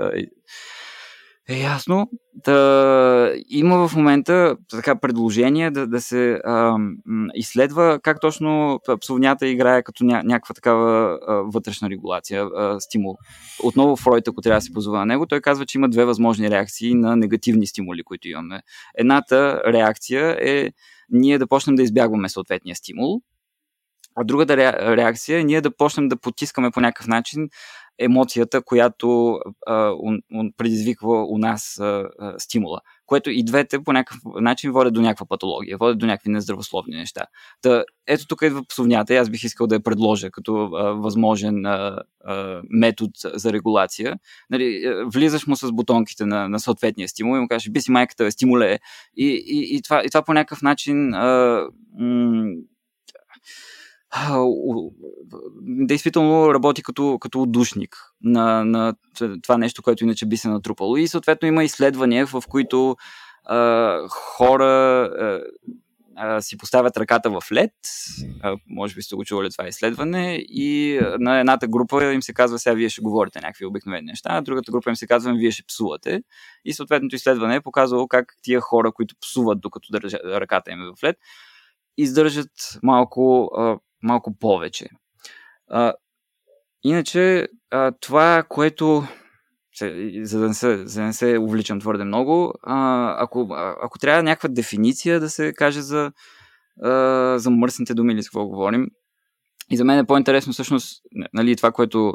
Е 1.49 1.59
ясно. 1.59 2.09
Да, 2.33 3.33
има 3.49 3.87
в 3.87 3.95
момента 3.95 4.57
така 4.69 4.95
предложение 4.95 5.71
да, 5.71 5.87
да 5.87 6.01
се 6.01 6.33
а, 6.33 6.77
изследва 7.35 7.99
как 7.99 8.21
точно 8.21 8.79
псовнята 9.01 9.47
играе 9.47 9.83
като 9.83 10.03
ня, 10.05 10.21
някаква 10.25 10.53
такава 10.55 11.19
а, 11.27 11.33
вътрешна 11.33 11.89
регулация, 11.89 12.43
а, 12.43 12.79
стимул. 12.79 13.17
Отново 13.63 13.95
Фройд, 13.95 14.27
ако 14.27 14.41
трябва 14.41 14.57
да 14.57 14.61
се 14.61 14.73
позова 14.73 14.99
на 14.99 15.05
него, 15.05 15.25
той 15.25 15.41
казва, 15.41 15.65
че 15.65 15.77
има 15.77 15.89
две 15.89 16.05
възможни 16.05 16.49
реакции 16.49 16.95
на 16.95 17.15
негативни 17.15 17.67
стимули, 17.67 18.03
които 18.03 18.27
имаме. 18.27 18.61
Едната 18.97 19.61
реакция 19.67 20.37
е 20.41 20.69
ние 21.09 21.37
да 21.37 21.47
почнем 21.47 21.75
да 21.75 21.83
избягваме 21.83 22.29
съответния 22.29 22.75
стимул, 22.75 23.21
а 24.15 24.23
другата 24.23 24.57
реакция 24.97 25.39
е 25.39 25.43
ние 25.43 25.61
да 25.61 25.77
почнем 25.77 26.07
да 26.07 26.17
потискаме 26.17 26.71
по 26.71 26.81
някакъв 26.81 27.07
начин 27.07 27.49
емоцията, 27.99 28.61
която 28.61 29.39
а, 29.67 29.89
у, 29.89 30.13
у, 30.33 30.51
предизвиква 30.57 31.25
у 31.25 31.37
нас 31.37 31.79
а, 31.79 32.09
а, 32.19 32.39
стимула. 32.39 32.79
Което 33.05 33.29
и 33.29 33.43
двете 33.43 33.83
по 33.83 33.93
някакъв 33.93 34.21
начин 34.41 34.71
водят 34.71 34.93
до 34.93 35.01
някаква 35.01 35.25
патология, 35.25 35.77
водят 35.77 35.97
до 35.97 36.05
някакви 36.05 36.29
нездравословни 36.29 36.95
неща. 36.95 37.25
Та, 37.61 37.83
ето 38.07 38.27
тук 38.27 38.41
идва 38.41 38.63
псовнята 38.69 39.13
и 39.13 39.17
аз 39.17 39.29
бих 39.29 39.43
искал 39.43 39.67
да 39.67 39.75
я 39.75 39.83
предложа 39.83 40.31
като 40.31 40.55
а, 40.63 40.83
възможен 40.93 41.65
а, 41.65 42.01
а, 42.25 42.61
метод 42.69 43.11
за 43.23 43.53
регулация. 43.53 44.17
Нали, 44.49 44.83
влизаш 45.05 45.47
му 45.47 45.55
с 45.55 45.71
бутонките 45.71 46.25
на, 46.25 46.49
на 46.49 46.59
съответния 46.59 47.07
стимул 47.07 47.37
и 47.37 47.39
му 47.39 47.47
кажеш, 47.47 47.69
би 47.69 47.81
си 47.81 47.91
майката, 47.91 48.31
стимуле. 48.31 48.79
И, 49.17 49.27
и, 49.27 49.75
и, 49.75 49.81
това, 49.81 50.03
и 50.05 50.09
това 50.09 50.21
по 50.21 50.33
някакъв 50.33 50.61
начин 50.61 51.13
а, 51.13 51.61
м- 51.99 52.53
действително 55.61 56.53
работи 56.53 56.83
като, 56.83 57.17
като 57.19 57.41
отдушник 57.41 57.95
на, 58.21 58.65
на 58.65 58.93
това 59.43 59.57
нещо, 59.57 59.83
което 59.83 60.03
иначе 60.03 60.25
би 60.25 60.37
се 60.37 60.49
натрупало. 60.49 60.97
И 60.97 61.07
съответно 61.07 61.47
има 61.47 61.63
изследвания, 61.63 62.27
в 62.27 62.43
които 62.49 62.95
а, 63.45 63.99
хора 64.09 64.65
а, 64.65 65.39
а, 66.15 66.41
си 66.41 66.57
поставят 66.57 66.97
ръката 66.97 67.29
в 67.29 67.51
лед, 67.51 67.73
а, 68.41 68.55
може 68.67 68.95
би 68.95 69.01
сте 69.01 69.15
го 69.15 69.25
чували 69.25 69.51
това 69.51 69.67
изследване, 69.67 70.35
и 70.49 70.99
на 71.19 71.39
едната 71.39 71.67
група 71.67 72.13
им 72.13 72.21
се 72.21 72.33
казва, 72.33 72.59
сега 72.59 72.73
вие 72.73 72.89
ще 72.89 73.01
говорите 73.01 73.39
някакви 73.41 73.65
обикновени 73.65 74.05
неща, 74.05 74.29
а 74.31 74.41
другата 74.41 74.71
група 74.71 74.89
им 74.89 74.95
се 74.95 75.07
казва, 75.07 75.33
вие 75.33 75.51
ще 75.51 75.63
псувате. 75.67 76.23
И 76.65 76.73
съответното 76.73 77.15
изследване 77.15 77.55
е 77.55 77.61
показало 77.61 78.07
как 78.07 78.35
тия 78.41 78.61
хора, 78.61 78.91
които 78.91 79.15
псуват 79.21 79.61
докато 79.61 79.91
държа 79.91 80.17
ръката 80.23 80.71
им 80.71 80.81
е 80.81 80.91
в 80.97 81.03
лед, 81.03 81.17
издържат 81.97 82.79
малко 82.83 83.51
а, 83.57 83.77
малко 84.03 84.37
повече. 84.39 84.87
А, 85.69 85.93
иначе, 86.83 87.47
а, 87.71 87.91
това, 88.01 88.43
което 88.49 89.03
за 90.21 90.39
да 90.39 90.47
не 90.47 90.53
се, 90.53 90.87
за 90.87 91.01
да 91.01 91.07
не 91.07 91.13
се 91.13 91.37
увличам 91.37 91.79
твърде 91.79 92.03
много, 92.03 92.53
а, 92.63 93.15
ако, 93.23 93.47
ако 93.83 93.99
трябва 93.99 94.23
някаква 94.23 94.49
дефиниция 94.49 95.19
да 95.19 95.29
се 95.29 95.53
каже 95.53 95.81
за, 95.81 96.11
а, 96.83 97.39
за 97.39 97.49
мръсните 97.49 97.93
думи 97.93 98.13
или 98.13 98.23
с 98.23 98.29
какво 98.29 98.47
говорим, 98.47 98.87
и 99.71 99.77
за 99.77 99.85
мен 99.85 99.99
е 99.99 100.05
по-интересно 100.05 100.53
всъщност 100.53 101.01
нали, 101.33 101.55
това, 101.55 101.71
което 101.71 102.13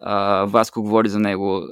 а, 0.00 0.44
Васко 0.44 0.82
говори 0.82 1.08
за 1.08 1.20
него, 1.20 1.62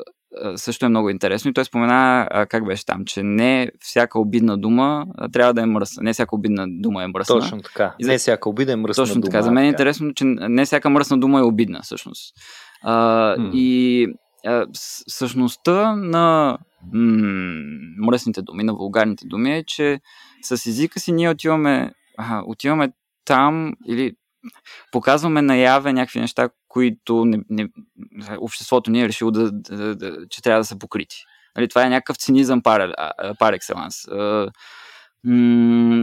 също 0.57 0.87
е 0.87 0.88
много 0.88 1.11
интересно. 1.11 1.51
И 1.51 1.55
той 1.55 1.64
спомена, 1.64 2.29
как 2.49 2.67
беше 2.67 2.87
там, 2.87 3.05
че 3.05 3.23
не 3.23 3.71
всяка 3.81 4.21
обидна 4.21 4.59
дума 4.59 5.07
трябва 5.33 5.55
да 5.55 5.62
е 5.62 5.67
мръсна. 5.67 6.03
Не 6.03 6.12
всяка 6.12 6.35
обидна 6.35 6.67
дума 6.69 7.05
е 7.05 7.07
мръсна. 7.07 7.41
Точно 7.41 7.62
така. 7.62 7.95
И 7.99 8.05
за... 8.05 8.11
Не 8.11 8.19
всяка 8.19 8.49
обида 8.49 8.73
е 8.73 8.77
мръсна 8.77 9.05
Точно 9.05 9.23
така. 9.23 9.43
За 9.43 9.51
мен 9.51 9.64
е 9.64 9.69
интересно, 9.69 10.14
че 10.14 10.25
не 10.25 10.64
всяка 10.64 10.91
мръсна 10.91 11.19
дума 11.19 11.38
е 11.38 11.43
обидна, 11.43 11.81
всъщност. 11.83 12.35
А, 12.83 13.37
И 13.53 14.07
а, 14.47 14.67
същността 15.09 15.97
на 15.97 16.59
м- 16.93 18.07
мръсните 18.07 18.43
думи, 18.43 18.64
на 18.64 18.75
вулгарните 18.75 19.27
думи 19.27 19.57
е, 19.57 19.64
че 19.64 20.01
с 20.43 20.67
езика 20.67 21.01
си 21.01 21.12
ние 21.12 21.31
отиваме, 21.31 21.93
а, 22.19 22.43
отиваме 22.47 22.93
там 23.25 23.73
или 23.87 24.12
показваме 24.93 25.43
наяве 25.43 25.93
някакви 25.93 26.21
неща, 26.21 26.49
които 26.68 27.24
не, 27.24 27.38
не, 27.50 27.68
обществото 28.38 28.90
ни 28.90 29.02
е 29.02 29.09
решило 29.09 29.31
да, 29.31 29.52
да, 29.52 29.96
да, 29.96 30.28
че 30.31 30.42
трябва 30.42 30.61
да 30.61 30.64
са 30.64 30.78
покрити. 30.78 31.16
Нали, 31.57 31.68
това 31.68 31.87
е 31.87 31.90
някакъв 31.90 32.16
цинизъм 32.16 32.62
пар, 32.62 32.92
пар 33.38 33.52
екселанс. 33.52 33.94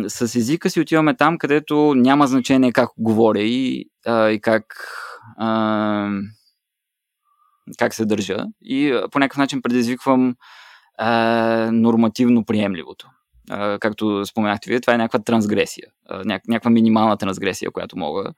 с 0.08 0.36
езика 0.36 0.70
си 0.70 0.82
отиваме 0.82 1.18
там, 1.18 1.38
където 1.38 1.94
няма 1.96 2.28
значение 2.28 2.72
как 2.72 2.90
говоря 2.98 3.42
и, 3.42 3.90
а, 4.06 4.30
и 4.30 4.42
как, 4.42 4.66
а, 5.38 6.10
как 7.78 7.94
се 7.94 8.06
държа. 8.06 8.46
И 8.62 9.02
по 9.12 9.20
някакъв 9.20 9.38
начин 9.38 9.62
предизвиквам 9.62 10.36
а, 10.98 11.70
нормативно 11.72 12.46
приемливото 12.46 13.10
както 13.80 14.26
споменахте 14.26 14.70
вие, 14.70 14.80
това 14.80 14.94
е 14.94 14.98
някаква 14.98 15.20
трансгресия, 15.20 15.88
някаква 16.26 16.70
минимална 16.70 17.18
трансгресия, 17.18 17.72
която 17.72 17.98
мога 17.98 18.34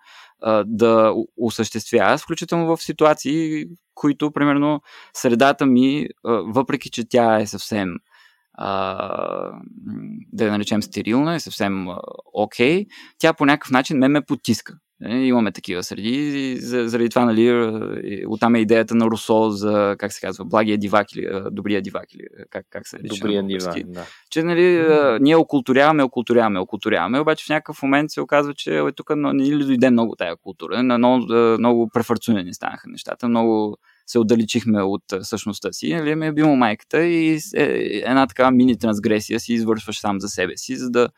да 0.65 1.13
осъществя, 1.37 2.17
включително 2.17 2.75
в 2.75 2.83
ситуации, 2.83 3.65
които, 3.95 4.31
примерно, 4.31 4.81
средата 5.13 5.65
ми, 5.65 6.07
въпреки 6.23 6.89
че 6.89 7.09
тя 7.09 7.39
е 7.39 7.47
съвсем 7.47 7.95
да 10.33 10.45
я 10.45 10.51
наречем 10.51 10.81
стерилна, 10.81 11.35
е 11.35 11.39
съвсем 11.39 11.87
окей, 12.33 12.83
okay, 12.83 12.87
тя 13.19 13.33
по 13.33 13.45
някакъв 13.45 13.71
начин 13.71 13.97
ме 13.97 14.07
ме 14.07 14.21
потиска. 14.21 14.77
Е, 15.05 15.17
имаме 15.17 15.51
такива 15.51 15.83
среди. 15.83 16.55
Заради 16.61 17.09
това, 17.09 17.25
нали, 17.25 17.47
е, 17.47 18.23
оттам 18.27 18.55
е 18.55 18.59
идеята 18.59 18.95
на 18.95 19.05
Русо 19.05 19.49
за, 19.49 19.95
как 19.99 20.13
се 20.13 20.21
казва, 20.21 20.45
благия 20.45 20.77
дивак 20.77 21.15
или 21.15 21.29
добрия 21.51 21.81
дивак 21.81 22.13
или 22.13 22.23
как, 22.49 22.65
как 22.69 22.87
се 22.87 22.97
нарича. 22.97 23.15
Добрия 23.15 23.43
дивак, 23.43 23.83
да. 23.85 24.05
Че, 24.29 24.43
нали, 24.43 24.87
ние 25.21 25.35
окултуряваме, 25.35 26.03
окултуряваме, 26.03 26.59
окултуряваме, 26.59 27.19
обаче 27.19 27.45
в 27.45 27.49
някакъв 27.49 27.83
момент 27.83 28.11
се 28.11 28.21
оказва, 28.21 28.53
че 28.53 28.77
е, 28.77 28.91
тук 28.91 29.09
не 29.15 29.45
ли 29.45 29.65
дойде 29.65 29.89
много 29.89 30.15
тая 30.15 30.35
култура. 30.35 30.83
Много, 30.83 31.25
много 31.59 31.89
префарцунени 31.93 32.53
станаха 32.53 32.89
нещата, 32.89 33.29
много 33.29 33.77
се 34.07 34.19
отдалечихме 34.19 34.81
от 34.81 35.03
същността 35.21 35.71
си. 35.71 35.93
Нали, 35.93 36.15
ме 36.15 36.27
е 36.27 36.31
била 36.31 36.55
майката 36.55 37.03
и 37.03 37.39
една 38.03 38.27
такава 38.27 38.51
мини 38.51 38.79
трансгресия 38.79 39.39
си 39.39 39.53
извършваш 39.53 39.99
сам 39.99 40.21
за 40.21 40.29
себе 40.29 40.57
си, 40.57 40.75
за 40.75 40.89
да 40.89 41.09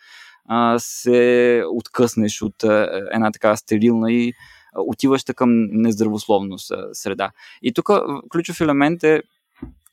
а, 0.50 0.80
се 0.80 1.64
откъснеш 1.72 2.42
от 2.42 2.64
а, 2.64 3.08
една 3.14 3.32
така 3.32 3.56
стерилна 3.56 4.12
и 4.12 4.34
отиваща 4.78 5.34
към 5.34 5.50
нездравословно 5.72 6.56
среда. 6.94 7.32
И 7.62 7.74
тук 7.74 7.90
ключов 8.32 8.62
елемент 8.62 9.04
е 9.04 9.22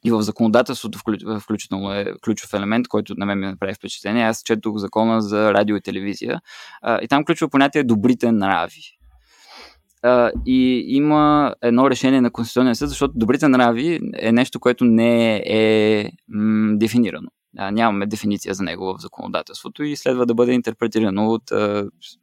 и 0.04 0.10
в 0.10 0.22
законодателството 0.22 0.98
включително 1.40 1.92
е 1.92 2.12
ключов 2.24 2.54
елемент, 2.54 2.88
който 2.88 3.14
на 3.16 3.26
мен 3.26 3.38
ми 3.38 3.46
направи 3.46 3.74
впечатление. 3.74 4.24
Аз 4.24 4.42
четох 4.42 4.76
закона 4.76 5.20
за 5.20 5.52
радио 5.54 5.76
и 5.76 5.80
телевизия 5.80 6.40
а, 6.82 6.98
и 7.02 7.08
там 7.08 7.24
ключово 7.24 7.50
понятие 7.50 7.80
е 7.80 7.84
добрите 7.84 8.32
нрави. 8.32 8.82
А, 10.02 10.30
и 10.46 10.84
има 10.88 11.54
едно 11.62 11.90
решение 11.90 12.20
на 12.20 12.30
Конституционния 12.30 12.74
съд, 12.74 12.88
защото 12.88 13.14
добрите 13.16 13.48
нрави 13.48 14.00
е 14.18 14.32
нещо, 14.32 14.60
което 14.60 14.84
не 14.84 15.42
е 15.46 16.10
м- 16.28 16.76
дефинирано 16.76 17.28
нямаме 17.56 18.06
дефиниция 18.06 18.54
за 18.54 18.62
него 18.62 18.84
в 18.84 19.00
законодателството 19.00 19.82
и 19.82 19.96
следва 19.96 20.26
да 20.26 20.34
бъде 20.34 20.52
интерпретирано 20.52 21.28
от 21.28 21.42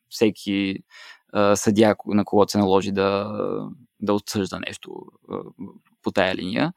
всеки 0.10 0.76
а, 1.34 1.56
съдия, 1.56 1.96
на 2.06 2.26
когото 2.26 2.52
се 2.52 2.58
наложи 2.58 2.92
да, 2.92 3.40
да 4.00 4.14
отсъжда 4.14 4.60
нещо 4.60 4.92
по 6.04 6.12
тая 6.12 6.36
линия. 6.36 6.74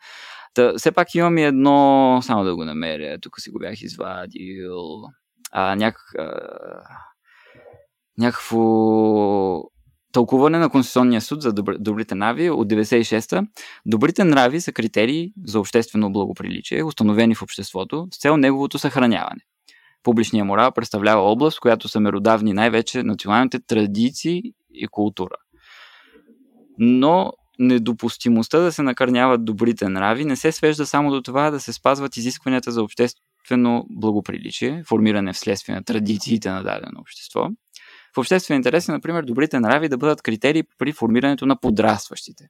Та, 0.54 0.72
все 0.76 0.92
пак 0.92 1.14
имам 1.14 1.38
и 1.38 1.44
едно, 1.44 2.20
само 2.22 2.44
да 2.44 2.56
го 2.56 2.64
намеря, 2.64 3.18
тук 3.20 3.40
си 3.40 3.50
го 3.50 3.58
бях 3.58 3.82
извадил, 3.82 5.02
а, 5.52 5.76
няк, 5.76 5.96
а, 6.18 6.30
някакво 8.18 8.56
тълкуване 10.16 10.58
на 10.58 10.70
Конституционния 10.70 11.20
суд 11.20 11.42
за 11.42 11.52
добр, 11.52 11.76
добрите 11.78 12.14
нрави 12.14 12.50
от 12.50 12.68
96-та. 12.68 13.42
Добрите 13.86 14.24
нрави 14.24 14.60
са 14.60 14.72
критерии 14.72 15.32
за 15.46 15.60
обществено 15.60 16.12
благоприличие, 16.12 16.84
установени 16.84 17.34
в 17.34 17.42
обществото, 17.42 18.08
с 18.12 18.18
цел 18.18 18.36
неговото 18.36 18.78
съхраняване. 18.78 19.40
Публичният 20.02 20.46
морал 20.46 20.72
представлява 20.72 21.22
област, 21.22 21.56
в 21.56 21.60
която 21.60 21.88
са 21.88 22.00
меродавни 22.00 22.52
най-вече 22.52 23.02
националните 23.02 23.58
традиции 23.66 24.42
и 24.74 24.86
култура. 24.90 25.36
Но 26.78 27.32
недопустимостта 27.58 28.58
да 28.58 28.72
се 28.72 28.82
накърняват 28.82 29.44
добрите 29.44 29.88
нрави 29.88 30.24
не 30.24 30.36
се 30.36 30.52
свежда 30.52 30.86
само 30.86 31.10
до 31.10 31.22
това 31.22 31.50
да 31.50 31.60
се 31.60 31.72
спазват 31.72 32.16
изискванията 32.16 32.72
за 32.72 32.82
обществено 32.82 33.86
благоприличие, 33.90 34.82
формиране 34.88 35.32
вследствие 35.32 35.74
на 35.74 35.84
традициите 35.84 36.50
на 36.50 36.62
дадено 36.62 37.00
общество, 37.00 37.48
в 38.16 38.18
обществен 38.18 38.56
интерес 38.56 38.88
е, 38.88 38.92
например, 38.92 39.22
добрите 39.22 39.60
нрави 39.60 39.88
да 39.88 39.96
бъдат 39.96 40.22
критерии 40.22 40.62
при 40.78 40.92
формирането 40.92 41.46
на 41.46 41.60
подрастващите. 41.60 42.44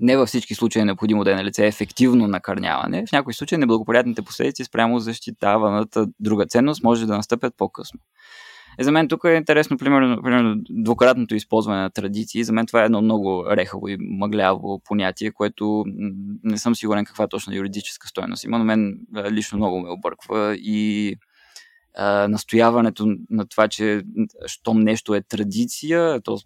Не 0.00 0.16
във 0.16 0.28
всички 0.28 0.54
случаи 0.54 0.82
е 0.82 0.84
необходимо 0.84 1.24
да 1.24 1.32
е 1.32 1.34
на 1.34 1.44
лице 1.44 1.66
ефективно 1.66 2.26
накърняване. 2.26 3.04
В 3.08 3.12
някои 3.12 3.34
случаи 3.34 3.58
неблагоприятните 3.58 4.22
последици 4.22 4.64
спрямо 4.64 4.98
защитаваната 4.98 6.06
друга 6.20 6.46
ценност 6.46 6.82
може 6.82 7.06
да 7.06 7.16
настъпят 7.16 7.54
по-късно. 7.56 8.00
Е, 8.78 8.84
за 8.84 8.92
мен 8.92 9.08
тук 9.08 9.24
е 9.24 9.34
интересно, 9.34 9.78
примерно, 9.78 10.22
примерно 10.22 10.56
двукратното 10.70 11.34
използване 11.34 11.80
на 11.80 11.90
традиции. 11.90 12.44
За 12.44 12.52
мен 12.52 12.66
това 12.66 12.82
е 12.82 12.84
едно 12.84 13.02
много 13.02 13.44
рехаво 13.50 13.88
и 13.88 13.96
мъгляво 14.00 14.80
понятие, 14.84 15.32
което 15.32 15.84
не 16.44 16.58
съм 16.58 16.74
сигурен 16.74 17.04
каква 17.04 17.26
точно 17.26 17.54
юридическа 17.54 18.08
стоеност 18.08 18.44
има, 18.44 18.58
но 18.58 18.64
мен 18.64 18.98
лично 19.30 19.58
много 19.58 19.80
ме 19.80 19.90
обърква 19.90 20.56
и 20.56 21.16
а, 21.94 22.28
настояването 22.28 23.16
на 23.30 23.46
това, 23.46 23.68
че 23.68 24.02
щом 24.46 24.80
нещо 24.80 25.14
е 25.14 25.22
традиция, 25.22 26.20
то 26.20 26.38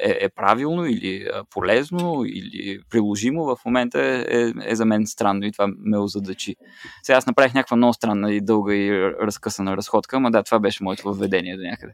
е, 0.00 0.18
е 0.20 0.28
правилно 0.28 0.86
или 0.86 1.28
полезно 1.50 2.24
или 2.26 2.80
приложимо, 2.90 3.44
в 3.44 3.56
момента 3.64 4.00
е, 4.00 4.24
е, 4.28 4.52
е 4.64 4.74
за 4.74 4.84
мен 4.84 5.06
странно 5.06 5.44
и 5.44 5.52
това 5.52 5.68
ме 5.78 5.98
озадачи. 5.98 6.56
Сега 7.02 7.16
аз 7.16 7.26
направих 7.26 7.54
някаква 7.54 7.76
много 7.76 7.92
странна 7.92 8.32
и 8.32 8.40
дълга 8.40 8.74
и 8.74 9.02
разкъсана 9.02 9.76
разходка, 9.76 10.16
ама 10.16 10.30
да, 10.30 10.42
това 10.42 10.58
беше 10.58 10.84
моето 10.84 11.02
въведение 11.02 11.56
до 11.56 11.62
някъде. 11.62 11.92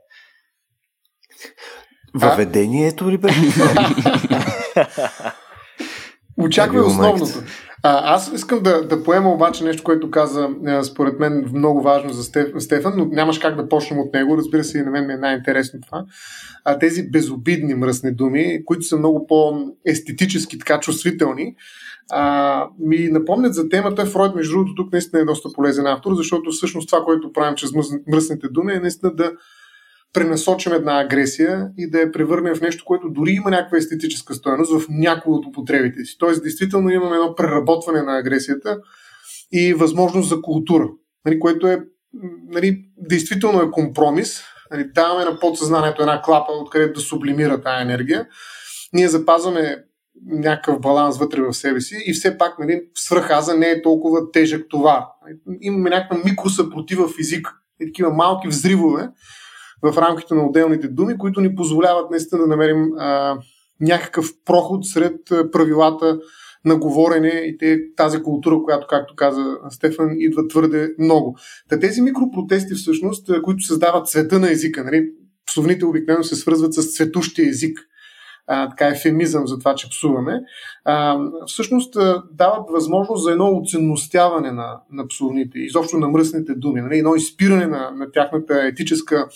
Въведението 2.14 3.10
ли 3.10 3.18
беше? 3.18 3.40
Очаквай 6.36 6.80
основното. 6.80 7.42
А, 7.84 8.14
аз 8.14 8.32
искам 8.32 8.62
да, 8.62 8.86
да 8.86 9.02
поема 9.02 9.30
обаче 9.30 9.64
нещо, 9.64 9.82
което 9.82 10.10
каза 10.10 10.48
според 10.82 11.18
мен 11.18 11.50
много 11.54 11.82
важно 11.82 12.12
за 12.12 12.22
Стефан, 12.58 12.92
но 12.96 13.04
нямаш 13.04 13.38
как 13.38 13.56
да 13.56 13.68
почнем 13.68 14.00
от 14.00 14.14
него. 14.14 14.36
Разбира 14.36 14.64
се, 14.64 14.78
и 14.78 14.82
на 14.82 14.90
мен 14.90 15.06
ми 15.06 15.12
е 15.12 15.16
най-интересно 15.16 15.80
това. 15.80 16.04
А, 16.64 16.78
тези 16.78 17.10
безобидни 17.10 17.74
мръсни 17.74 18.12
думи, 18.14 18.64
които 18.64 18.82
са 18.82 18.98
много 18.98 19.26
по-естетически 19.26 20.58
така 20.58 20.80
чувствителни, 20.80 21.54
а, 22.10 22.66
ми 22.78 23.08
напомнят 23.10 23.54
за 23.54 23.68
темата. 23.68 24.06
Фройд, 24.06 24.34
между 24.34 24.52
другото, 24.52 24.74
тук 24.74 24.92
наистина 24.92 25.22
е 25.22 25.24
доста 25.24 25.48
полезен 25.52 25.86
автор, 25.86 26.14
защото 26.14 26.50
всъщност 26.50 26.88
това, 26.88 27.04
което 27.04 27.32
правим 27.32 27.54
чрез 27.54 27.70
мръсните 28.12 28.48
думи 28.48 28.72
е 28.72 28.80
наистина 28.80 29.14
да 29.14 29.32
пренасочим 30.12 30.72
една 30.72 31.00
агресия 31.00 31.68
и 31.78 31.90
да 31.90 32.00
я 32.00 32.12
превърнем 32.12 32.54
в 32.54 32.60
нещо, 32.60 32.84
което 32.84 33.10
дори 33.10 33.30
има 33.30 33.50
някаква 33.50 33.78
естетическа 33.78 34.34
стоеност 34.34 34.72
в 34.72 34.86
някои 34.90 35.32
от 35.32 35.46
употребите 35.46 36.04
си. 36.04 36.16
Тоест, 36.18 36.42
действително 36.42 36.90
имаме 36.90 37.16
едно 37.16 37.34
преработване 37.34 38.02
на 38.02 38.18
агресията 38.18 38.78
и 39.52 39.74
възможност 39.74 40.28
за 40.28 40.42
култура, 40.42 40.88
нали, 41.26 41.40
което 41.40 41.66
е 41.66 41.84
нали, 42.48 42.84
действително 42.96 43.62
е 43.62 43.70
компромис. 43.70 44.42
Нали, 44.70 44.90
даваме 44.94 45.24
на 45.24 45.38
подсъзнанието 45.38 46.02
една 46.02 46.22
клапа, 46.22 46.52
откъдето 46.52 46.92
да 46.92 47.00
сублимира 47.00 47.62
тази 47.62 47.82
енергия. 47.82 48.26
Ние 48.92 49.08
запазваме 49.08 49.84
някакъв 50.26 50.80
баланс 50.80 51.18
вътре 51.18 51.40
в 51.40 51.52
себе 51.52 51.80
си 51.80 52.02
и 52.06 52.12
все 52.12 52.38
пак 52.38 52.58
нали, 52.58 52.82
свръхаза 52.94 53.54
не 53.54 53.70
е 53.70 53.82
толкова 53.82 54.30
тежък 54.30 54.66
товар. 54.70 55.02
Имаме 55.60 55.90
някаква 55.90 56.18
микросъпротива 56.24 57.08
в 57.08 57.18
език, 57.20 57.48
и 57.80 57.86
такива 57.86 58.10
малки 58.10 58.48
взривове, 58.48 59.08
в 59.82 59.98
рамките 59.98 60.34
на 60.34 60.46
отделните 60.46 60.88
думи, 60.88 61.18
които 61.18 61.40
ни 61.40 61.54
позволяват 61.54 62.10
наистина 62.10 62.40
да 62.40 62.46
намерим 62.46 62.92
а, 62.98 63.38
някакъв 63.80 64.26
проход 64.44 64.86
сред 64.86 65.20
правилата 65.52 66.18
на 66.64 66.76
говорене 66.76 67.28
и 67.28 67.58
те, 67.58 67.78
тази 67.96 68.22
култура, 68.22 68.62
която, 68.64 68.86
както 68.86 69.14
каза 69.16 69.56
Стефан, 69.70 70.10
идва 70.18 70.48
твърде 70.48 70.94
много. 70.98 71.36
Та 71.68 71.78
тези 71.78 72.02
микропротести 72.02 72.74
всъщност, 72.74 73.42
които 73.42 73.64
създават 73.64 74.08
цвета 74.08 74.38
на 74.38 74.50
езика, 74.50 74.84
нали? 74.84 75.08
псовните 75.46 75.84
обикновено 75.84 76.24
се 76.24 76.36
свързват 76.36 76.74
с 76.74 76.96
цветущия 76.96 77.48
език, 77.48 77.78
а, 78.46 78.68
така 78.68 78.88
ефемизъм 78.88 79.46
за 79.46 79.58
това, 79.58 79.74
че 79.74 79.88
псуваме, 79.88 80.40
а, 80.84 81.18
всъщност 81.46 81.96
дават 82.32 82.70
възможност 82.70 83.24
за 83.24 83.32
едно 83.32 83.58
оценностяване 83.58 84.50
на, 84.50 84.80
на 84.92 85.06
псовните, 85.08 85.58
изобщо 85.58 85.98
на 85.98 86.08
мръсните 86.08 86.54
думи, 86.54 86.80
нали? 86.80 86.98
едно 86.98 87.14
изпиране 87.14 87.66
на, 87.66 87.90
на 87.90 88.10
тяхната 88.12 88.66
етическа 88.66 89.28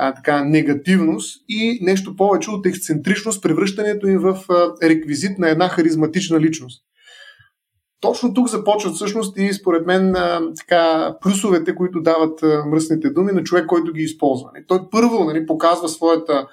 а, 0.00 0.14
така, 0.14 0.44
негативност 0.44 1.44
и 1.48 1.78
нещо 1.82 2.16
повече 2.16 2.50
от 2.50 2.66
ексцентричност, 2.66 3.42
превръщането 3.42 4.06
им 4.06 4.18
в 4.18 4.44
а, 4.50 4.88
реквизит 4.88 5.38
на 5.38 5.48
една 5.48 5.68
харизматична 5.68 6.40
личност. 6.40 6.84
Точно 8.00 8.34
тук 8.34 8.48
започват 8.48 8.94
всъщност 8.94 9.38
и 9.38 9.52
според 9.52 9.86
мен 9.86 10.16
а, 10.16 10.40
така, 10.56 11.14
плюсовете, 11.20 11.74
които 11.74 12.00
дават 12.00 12.42
а, 12.42 12.64
мръсните 12.66 13.10
думи 13.10 13.32
на 13.32 13.42
човек, 13.42 13.66
който 13.66 13.92
ги 13.92 14.02
използва. 14.02 14.50
Той 14.66 14.80
първо 14.90 15.24
нали, 15.24 15.46
показва 15.46 15.88
своята 15.88 16.46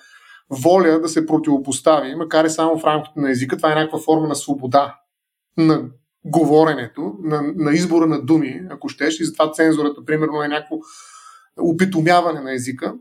воля 0.50 1.00
да 1.00 1.10
се 1.10 1.26
противопостави, 1.26 2.16
макар 2.16 2.46
и 2.46 2.50
само 2.50 2.80
в 2.80 2.84
рамките 2.84 3.20
на 3.20 3.32
езика. 3.32 3.58
Това 3.58 3.72
е 3.72 3.76
някаква 3.76 4.00
форма 4.00 4.28
на 4.28 4.36
свобода 4.36 4.96
на 5.58 5.82
говоренето, 6.26 7.14
на, 7.24 7.42
на 7.56 7.72
избора 7.72 8.08
на 8.08 8.22
думи, 8.22 8.62
ако 8.70 8.90
щеш, 8.90 9.20
и 9.20 9.26
затова 9.26 9.52
цензурата, 9.52 10.06
примерно, 10.06 10.44
е 10.44 10.48
някакво 10.48 10.76
опитомяване 11.58 12.42
на 12.42 12.54
езика. 12.54 12.94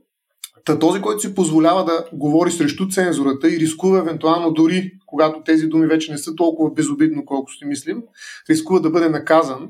Та 0.64 0.78
този, 0.78 1.00
който 1.00 1.20
си 1.20 1.34
позволява 1.34 1.84
да 1.84 2.04
говори 2.12 2.50
срещу 2.50 2.88
цензурата 2.88 3.48
и 3.48 3.60
рискува 3.60 3.98
евентуално 3.98 4.52
дори, 4.52 4.92
когато 5.06 5.42
тези 5.42 5.66
думи 5.66 5.86
вече 5.86 6.12
не 6.12 6.18
са 6.18 6.34
толкова 6.34 6.70
безобидно, 6.70 7.24
колко 7.24 7.52
си 7.52 7.64
мислим, 7.64 8.02
рискува 8.50 8.80
да 8.80 8.90
бъде 8.90 9.08
наказан. 9.08 9.68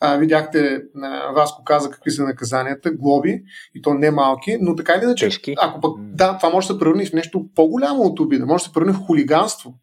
А, 0.00 0.16
видяхте, 0.16 0.82
на 0.94 1.32
Васко 1.34 1.64
каза 1.64 1.90
какви 1.90 2.10
са 2.10 2.24
наказанията, 2.24 2.90
глоби, 2.90 3.42
и 3.74 3.82
то 3.82 3.94
не 3.94 4.10
малки, 4.10 4.58
но 4.60 4.76
така 4.76 4.92
или 4.92 5.04
иначе, 5.04 5.24
Тежки. 5.24 5.54
ако 5.58 5.80
пък, 5.80 5.92
да, 5.98 6.38
това 6.38 6.50
може 6.50 6.68
да 6.68 6.72
се 6.74 6.78
превърне 6.78 7.06
в 7.06 7.12
нещо 7.12 7.46
по-голямо 7.54 8.02
от 8.02 8.20
обида, 8.20 8.46
може 8.46 8.62
да 8.62 8.68
се 8.68 8.72
превърне 8.72 8.92
в 8.92 9.06
хулиганство. 9.06 9.74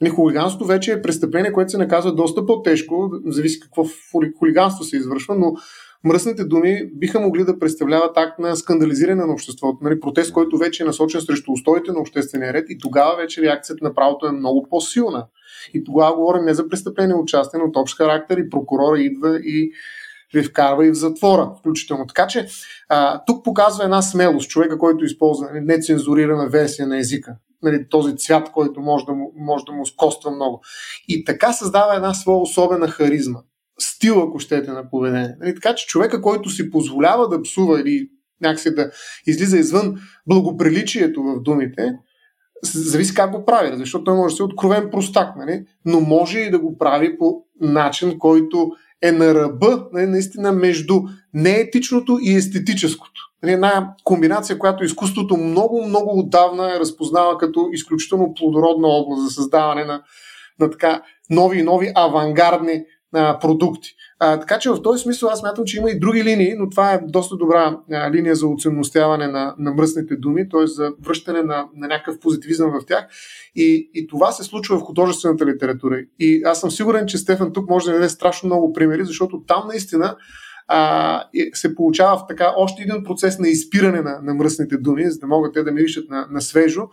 Не, 0.00 0.10
хулиганството 0.10 0.66
вече 0.66 0.92
е 0.92 1.02
престъпление, 1.02 1.52
което 1.52 1.70
се 1.70 1.78
наказва 1.78 2.14
доста 2.14 2.46
по-тежко, 2.46 3.10
зависи 3.26 3.60
какво 3.60 3.84
хулиганство 4.38 4.84
се 4.84 4.96
извършва, 4.96 5.34
но 5.34 5.52
мръсните 6.04 6.44
думи 6.44 6.90
биха 6.94 7.20
могли 7.20 7.44
да 7.44 7.58
представляват 7.58 8.16
акт 8.16 8.38
на 8.38 8.56
скандализиране 8.56 9.24
на 9.24 9.32
обществото, 9.32 9.78
нали, 9.82 10.00
протест, 10.00 10.32
който 10.32 10.58
вече 10.58 10.82
е 10.82 10.86
насочен 10.86 11.20
срещу 11.20 11.52
устоите 11.52 11.92
на 11.92 12.00
обществения 12.00 12.52
ред 12.52 12.66
и 12.68 12.78
тогава 12.78 13.16
вече 13.16 13.42
реакцията 13.42 13.84
на 13.84 13.94
правото 13.94 14.26
е 14.26 14.32
много 14.32 14.66
по-силна. 14.70 15.26
И 15.74 15.84
тогава 15.84 16.16
говорим 16.16 16.44
не 16.44 16.54
за 16.54 16.68
престъпление 16.68 17.14
участие, 17.14 17.60
но 17.60 17.66
от 17.66 17.76
общ 17.76 17.96
характер 17.96 18.36
и 18.36 18.50
прокурора 18.50 19.00
идва 19.00 19.38
и 19.38 19.72
ви 20.34 20.42
вкарва 20.42 20.86
и 20.86 20.90
в 20.90 20.94
затвора, 20.94 21.52
включително. 21.58 22.06
Така 22.06 22.26
че 22.26 22.46
а, 22.88 23.24
тук 23.26 23.44
показва 23.44 23.84
една 23.84 24.02
смелост, 24.02 24.50
човека, 24.50 24.78
който 24.78 25.04
използва 25.04 25.48
нали, 25.52 25.64
нецензурирана 25.64 26.48
версия 26.48 26.88
на 26.88 26.98
езика. 26.98 27.36
Нали, 27.62 27.88
този 27.88 28.16
цвят, 28.16 28.52
който 28.52 28.80
може 28.80 29.04
да, 29.04 29.12
му, 29.12 29.32
може 29.36 29.64
да 29.64 29.72
му 29.72 29.86
скоства 29.86 30.30
много. 30.30 30.60
И 31.08 31.24
така 31.24 31.52
създава 31.52 31.94
една 31.94 32.14
своя 32.14 32.38
особена 32.38 32.88
харизма 32.88 33.38
стил, 33.82 34.22
ако 34.22 34.38
щете, 34.38 34.70
на 34.70 34.90
поведение. 34.90 35.36
Нали? 35.40 35.54
Така 35.54 35.74
че 35.74 35.86
човека, 35.86 36.22
който 36.22 36.50
си 36.50 36.70
позволява 36.70 37.28
да 37.28 37.42
псува 37.42 37.80
или 37.80 38.08
някакси 38.40 38.74
да 38.74 38.90
излиза 39.26 39.58
извън 39.58 39.94
благоприличието 40.26 41.22
в 41.22 41.42
думите, 41.42 41.92
зависи 42.64 43.14
как 43.14 43.30
го 43.30 43.44
прави, 43.44 43.76
защото 43.76 44.04
той 44.04 44.16
може 44.16 44.32
да 44.32 44.36
се 44.36 44.42
откровен 44.42 44.90
простак, 44.90 45.36
нали? 45.36 45.64
но 45.84 46.00
може 46.00 46.38
и 46.38 46.50
да 46.50 46.58
го 46.58 46.78
прави 46.78 47.18
по 47.18 47.42
начин, 47.60 48.18
който 48.18 48.70
е 49.02 49.12
на 49.12 49.34
ръба, 49.34 49.86
нали, 49.92 50.06
наистина 50.06 50.52
между 50.52 51.00
неетичното 51.34 52.18
и 52.22 52.36
естетическото. 52.36 53.20
Нали, 53.42 53.52
една 53.52 53.94
комбинация, 54.04 54.58
която 54.58 54.84
изкуството 54.84 55.36
много, 55.36 55.86
много 55.86 56.18
отдавна 56.18 56.76
е 56.76 56.80
разпознава 56.80 57.38
като 57.38 57.68
изключително 57.72 58.34
плодородна 58.34 58.88
област 58.88 59.22
за 59.22 59.30
създаване 59.30 59.84
на, 59.84 60.02
на 60.60 60.70
така 60.70 61.02
нови 61.30 61.58
и 61.58 61.62
нови 61.62 61.92
авангардни 61.94 62.84
а, 63.14 63.38
продукти. 63.38 63.94
А, 64.18 64.40
така 64.40 64.58
че 64.58 64.70
в 64.70 64.82
този 64.82 65.02
смисъл 65.02 65.28
аз 65.28 65.42
мятам, 65.42 65.64
че 65.64 65.78
има 65.78 65.90
и 65.90 65.98
други 65.98 66.24
линии, 66.24 66.54
но 66.58 66.70
това 66.70 66.92
е 66.92 67.00
доста 67.08 67.36
добра 67.36 67.78
а, 67.92 68.10
линия 68.10 68.34
за 68.34 68.46
оценностяване 68.46 69.26
на, 69.26 69.54
на 69.58 69.74
мръсните 69.74 70.16
думи, 70.16 70.48
т.е. 70.48 70.66
за 70.66 70.92
връщане 71.02 71.42
на, 71.42 71.66
на 71.76 71.88
някакъв 71.88 72.20
позитивизъм 72.20 72.70
в 72.70 72.86
тях. 72.86 73.06
И, 73.56 73.90
и 73.94 74.06
това 74.06 74.32
се 74.32 74.44
случва 74.44 74.78
в 74.78 74.82
художествената 74.82 75.46
литература. 75.46 76.00
И 76.18 76.42
аз 76.44 76.60
съм 76.60 76.70
сигурен, 76.70 77.06
че 77.06 77.18
Стефан 77.18 77.52
тук 77.52 77.70
може 77.70 77.86
да 77.86 77.92
даде 77.92 78.08
страшно 78.08 78.46
много 78.46 78.72
примери, 78.72 79.04
защото 79.04 79.42
там 79.46 79.62
наистина 79.68 80.16
а, 80.72 81.24
се 81.54 81.74
получава 81.74 82.16
в 82.16 82.26
така 82.28 82.52
още 82.56 82.82
един 82.82 83.04
процес 83.04 83.38
на 83.38 83.48
изпиране 83.48 84.00
на, 84.00 84.20
на 84.22 84.34
мръсните 84.34 84.76
думи, 84.76 85.10
за 85.10 85.18
да 85.18 85.26
могат 85.26 85.54
те 85.54 85.62
да 85.62 85.72
миришат 85.72 86.10
на, 86.10 86.26
на 86.30 86.40
свежо, 86.42 86.88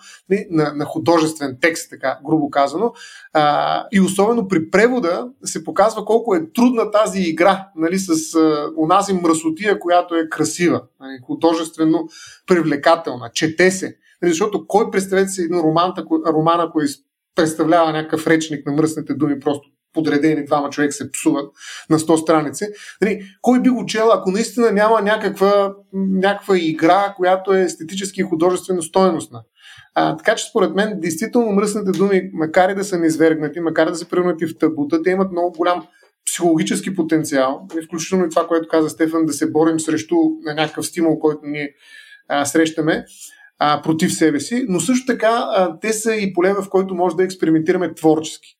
на, 0.49 0.73
на 0.73 0.86
художествен 0.86 1.57
текст, 1.61 1.89
така 1.89 2.19
грубо 2.25 2.49
казано. 2.49 2.93
А, 3.34 3.86
и 3.91 4.01
особено 4.01 4.47
при 4.47 4.69
превода 4.69 5.28
се 5.43 5.63
показва 5.63 6.05
колко 6.05 6.36
е 6.36 6.51
трудна 6.53 6.91
тази 6.91 7.21
игра 7.21 7.67
нали, 7.75 7.99
с 7.99 8.36
а, 8.36 8.69
онази 8.78 9.13
мръсотия, 9.13 9.80
която 9.80 10.15
е 10.15 10.30
красива, 10.30 10.82
нали, 10.99 11.19
художествено 11.23 12.07
привлекателна, 12.47 13.30
чете 13.34 13.71
се. 13.71 13.97
Нали, 14.21 14.32
защото 14.32 14.67
кой 14.67 14.91
представете 14.91 15.30
си 15.30 15.41
един 15.41 15.59
роман, 15.59 15.93
роман, 16.28 16.59
ако 16.59 16.82
представлява 17.36 17.91
някакъв 17.91 18.28
речник 18.28 18.65
на 18.65 18.71
мръсните 18.71 19.13
думи, 19.13 19.39
просто 19.39 19.69
подредени 19.93 20.45
двама 20.45 20.69
човека 20.69 20.93
се 20.93 21.11
псуват 21.11 21.51
на 21.89 21.99
100 21.99 22.15
страници. 22.15 22.65
Нали, 23.01 23.21
кой 23.41 23.61
би 23.61 23.69
го 23.69 23.85
чел, 23.85 24.11
ако 24.11 24.31
наистина 24.31 24.71
няма 24.71 25.01
някаква, 25.01 25.73
някаква 25.93 26.57
игра, 26.57 27.13
която 27.17 27.53
е 27.53 27.61
естетически 27.61 28.21
и 28.21 28.23
художествено 28.23 28.81
стоеностна? 28.81 29.41
А, 29.95 30.17
така 30.17 30.35
че 30.35 30.45
според 30.49 30.75
мен, 30.75 30.99
действително 30.99 31.51
мръсните 31.51 31.91
думи, 31.91 32.29
макар 32.33 32.69
и 32.69 32.75
да 32.75 32.83
са 32.83 32.99
неизвергнати, 32.99 33.59
макар 33.59 33.89
да 33.89 33.95
се 33.95 34.09
превърнати 34.09 34.45
в 34.45 34.57
табута, 34.57 35.03
те 35.03 35.09
имат 35.09 35.31
много 35.31 35.51
голям 35.57 35.88
психологически 36.25 36.95
потенциал, 36.95 37.67
включително 37.85 38.25
и 38.25 38.29
това, 38.29 38.47
което 38.47 38.67
каза 38.67 38.89
Стефан, 38.89 39.25
да 39.25 39.33
се 39.33 39.51
борим 39.51 39.79
срещу 39.79 40.15
някакъв 40.45 40.85
стимул, 40.85 41.19
който 41.19 41.41
ни 41.43 41.69
а, 42.27 42.45
срещаме 42.45 43.05
а, 43.59 43.81
против 43.81 44.13
себе 44.13 44.39
си, 44.39 44.65
но 44.69 44.79
също 44.79 45.05
така 45.05 45.47
а, 45.51 45.79
те 45.79 45.93
са 45.93 46.15
и 46.15 46.33
поле, 46.33 46.53
в 46.53 46.69
който 46.69 46.95
може 46.95 47.15
да 47.15 47.23
експериментираме 47.23 47.93
творчески. 47.93 48.57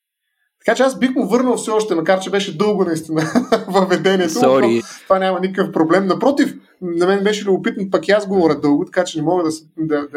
Така 0.68 0.76
че 0.76 0.84
аз 0.84 0.99
бих 0.99 1.15
му 1.15 1.28
върнал 1.28 1.57
все 1.57 1.72
още, 1.72 1.95
макар 1.95 2.20
че 2.20 2.30
беше 2.30 2.57
дълго 2.57 2.84
наистина 2.84 3.22
въведението. 3.68 4.34
Sorry. 4.34 5.03
Това 5.03 5.20
няма 5.20 5.39
никакъв 5.39 5.72
проблем. 5.72 6.05
Напротив, 6.05 6.55
на 6.82 7.07
мен 7.07 7.24
беше 7.24 7.45
любопитно, 7.45 7.89
пък 7.91 8.07
и 8.07 8.11
аз 8.11 8.28
говоря 8.28 8.59
дълго, 8.59 8.86
така 8.86 9.03
че 9.03 9.18
не 9.18 9.24
мога 9.24 9.43
да, 9.43 9.51
да, 9.78 10.07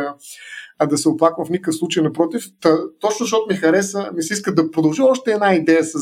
да, 0.81 0.87
да 0.87 0.99
се 0.99 1.09
оплаквам 1.09 1.47
в 1.47 1.51
никакъв 1.51 1.75
случай. 1.75 2.03
Напротив, 2.03 2.45
та, 2.61 2.77
точно 3.01 3.25
защото 3.25 3.47
ми 3.51 3.57
хареса, 3.57 4.11
ми 4.15 4.23
се 4.23 4.35
иска 4.35 4.55
да 4.55 4.71
продължа 4.71 5.05
още 5.05 5.33
една 5.33 5.55
идея 5.55 5.85
с, 5.85 5.99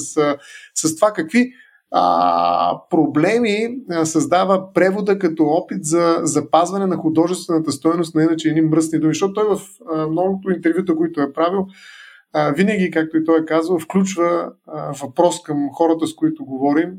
с 0.74 0.96
това 0.96 1.12
какви 1.12 1.52
а, 1.90 2.80
проблеми 2.90 3.68
а, 3.90 4.04
създава 4.06 4.72
превода 4.72 5.18
като 5.18 5.44
опит 5.44 5.84
за 5.84 6.20
запазване 6.22 6.86
на 6.86 6.96
художествената 6.96 7.72
стоеност 7.72 8.14
на 8.14 8.22
иначе 8.22 8.48
едни 8.48 8.60
мръсни 8.60 8.98
думи. 8.98 9.14
Защото 9.14 9.32
той 9.32 9.44
в 9.44 9.60
а, 9.92 10.06
многото 10.06 10.50
интервюта, 10.50 10.96
които 10.96 11.20
е 11.20 11.32
правил, 11.32 11.66
а, 12.32 12.52
винаги, 12.52 12.90
както 12.90 13.16
и 13.16 13.24
той 13.24 13.40
е 13.40 13.44
казал, 13.44 13.78
включва 13.78 14.52
а, 14.66 14.92
въпрос 14.92 15.42
към 15.42 15.68
хората, 15.72 16.06
с 16.06 16.14
които 16.14 16.44
говорим, 16.44 16.90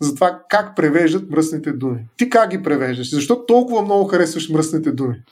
за 0.00 0.14
това 0.14 0.42
как 0.48 0.76
превеждат 0.76 1.30
мръсните 1.30 1.72
думи. 1.72 2.06
Ти 2.16 2.30
как 2.30 2.50
ги 2.50 2.62
превеждаш? 2.62 3.10
Защо 3.10 3.46
толкова 3.46 3.82
много 3.82 4.04
харесваш 4.04 4.48
мръсните 4.48 4.92
думи? 4.92 5.22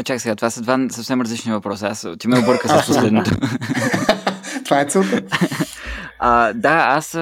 А 0.00 0.02
чак 0.02 0.20
сега, 0.20 0.36
това 0.36 0.50
са 0.50 0.62
два 0.62 0.86
съвсем 0.90 1.20
различни 1.20 1.52
въпроса. 1.52 1.86
Аз 1.86 2.06
ти 2.18 2.28
ме 2.28 2.38
обърка 2.38 2.68
с 2.68 2.86
последното. 2.86 3.30
това 4.64 4.80
е 4.80 4.84
целта. 4.84 5.22
А, 6.22 6.52
да, 6.52 6.84
аз 6.88 7.12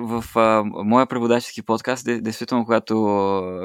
в 0.00 0.24
а, 0.34 0.62
моя 0.64 1.06
преводачески 1.06 1.62
подкаст, 1.62 2.04
действително, 2.04 2.64
когато 2.64 2.94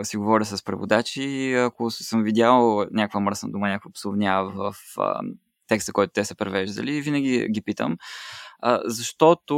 си 0.04 0.18
говоря 0.18 0.46
с 0.46 0.64
преводачи, 0.64 1.54
ако 1.54 1.92
съм 1.92 2.24
видял 2.24 2.86
някаква 2.92 3.20
мръсна 3.20 3.50
дума, 3.50 3.68
някаква 3.68 3.92
псовня 3.92 4.52
в 4.56 4.76
а, 4.98 5.22
текста, 5.68 5.94
който 5.94 6.14
те 6.14 6.26
са 6.26 6.36
превеждали, 6.36 7.02
винаги 7.02 7.48
ги 7.50 7.62
питам. 7.62 7.98
А, 8.60 8.82
защото 8.86 9.56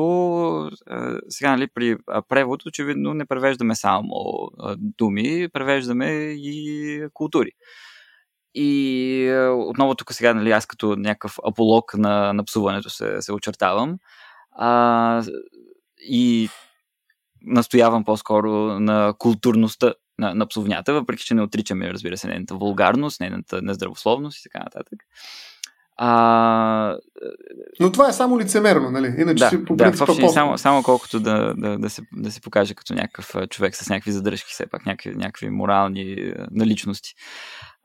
а, 0.87 1.19
сега 1.29 1.51
нали, 1.51 1.67
при 1.73 1.97
превод 2.29 2.65
очевидно 2.65 3.13
не 3.13 3.25
превеждаме 3.25 3.75
само 3.75 4.49
а, 4.59 4.75
думи, 4.79 5.49
превеждаме 5.53 6.05
и 6.37 7.07
култури. 7.13 7.51
И 8.53 9.49
отново 9.55 9.95
тук 9.95 10.13
сега, 10.13 10.33
нали, 10.33 10.51
аз 10.51 10.65
като 10.65 10.95
някакъв 10.95 11.37
аполог 11.47 11.93
на, 11.93 12.33
на 12.33 12.43
псуването 12.43 12.89
се, 12.89 13.21
се 13.21 13.33
очертавам. 13.33 13.97
А, 14.51 15.23
и 15.99 16.49
настоявам 17.41 18.03
по-скоро 18.03 18.51
на 18.79 19.13
културността 19.17 19.93
на, 20.19 20.35
на 20.35 20.47
псовнята, 20.47 20.93
въпреки 20.93 21.25
че 21.25 21.33
не 21.33 21.41
отричаме, 21.41 21.93
разбира 21.93 22.17
се, 22.17 22.27
нейната 22.27 22.55
вулгарност, 22.55 23.19
нейната 23.19 23.61
нездравословност 23.61 24.39
и 24.39 24.43
така 24.43 24.59
нататък. 24.59 24.99
А... 25.97 26.97
Но 27.79 27.91
това 27.91 28.09
е 28.09 28.13
само 28.13 28.39
лицемерно, 28.39 28.91
нали? 28.91 29.15
Иначе 29.17 29.43
да, 29.43 29.49
си 29.49 29.65
по 29.65 29.75
да, 29.75 29.91
въобще, 29.91 30.29
само, 30.29 30.57
само 30.57 30.83
колкото 30.83 31.19
да, 31.19 31.53
да, 31.57 31.77
да, 31.77 31.89
се, 31.89 32.01
да 32.13 32.31
се 32.31 32.41
покаже 32.41 32.73
като 32.73 32.93
някакъв 32.93 33.35
човек 33.49 33.75
с 33.75 33.89
някакви 33.89 34.11
задръжки, 34.11 34.51
все 34.51 34.67
пак 34.67 34.85
някакви, 34.85 35.15
някакви 35.15 35.49
морални 35.49 36.33
наличности. 36.51 37.13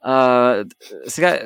А, 0.05 0.65
сега, 1.07 1.39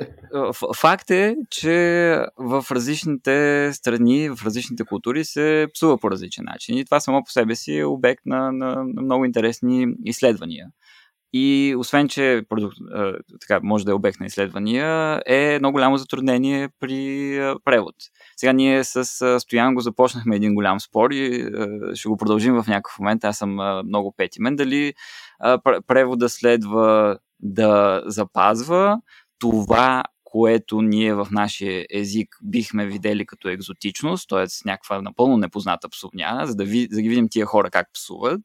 факт 0.77 1.11
е, 1.11 1.37
че 1.51 2.19
в 2.39 2.65
различните 2.71 3.71
страни, 3.73 4.29
в 4.29 4.39
различните 4.45 4.85
култури 4.85 5.25
се 5.25 5.67
псува 5.75 5.99
по 5.99 6.11
различен 6.11 6.45
начин. 6.45 6.79
И 6.79 6.85
това 6.85 7.01
само 7.01 7.25
по 7.25 7.31
себе 7.31 7.55
си 7.55 7.79
е 7.79 7.85
обект 7.85 8.23
на, 8.27 8.53
на, 8.53 8.75
на 8.95 9.03
много 9.03 9.25
интересни 9.25 9.87
изследвания. 10.05 10.67
И 11.39 11.75
освен, 11.79 12.09
че 12.09 12.43
продукт, 12.49 12.77
така, 13.41 13.61
може 13.63 13.85
да 13.85 13.91
е 13.91 13.95
обект 13.95 14.21
на 14.21 14.27
изследвания, 14.27 15.23
е 15.27 15.59
много 15.59 15.73
голямо 15.73 15.97
затруднение 15.97 16.69
при 16.81 17.39
превод. 17.65 17.95
Сега 18.37 18.53
ние 18.53 18.85
с 18.85 19.05
Стоян 19.41 19.75
го 19.75 19.81
започнахме 19.81 20.37
един 20.37 20.55
голям 20.55 20.81
спор 20.81 21.11
и 21.11 21.51
ще 21.95 22.09
го 22.09 22.17
продължим 22.17 22.55
в 22.55 22.67
някакъв 22.69 22.99
момент. 22.99 23.25
Аз 23.25 23.39
съм 23.39 23.51
много 23.87 24.15
петимен. 24.17 24.57
Дали 24.57 24.95
превода 25.87 26.29
следва 26.29 27.19
да 27.41 28.03
запазва 28.07 29.01
това, 29.39 30.03
което 30.25 30.83
ние 30.83 31.15
в 31.15 31.29
нашия 31.31 31.87
език 31.91 32.29
бихме 32.43 32.87
видели 32.87 33.27
като 33.27 33.49
екзотичност, 33.49 34.29
т.е. 34.29 34.47
някаква 34.65 35.03
напълно 35.03 35.37
непозната 35.37 35.89
псовня, 35.89 36.43
за 36.45 36.55
да, 36.55 36.65
ви, 36.65 36.89
да 36.89 37.03
ги 37.03 37.09
видим 37.09 37.29
тия 37.31 37.47
хора 37.47 37.71
как 37.71 37.87
псуват, 37.95 38.41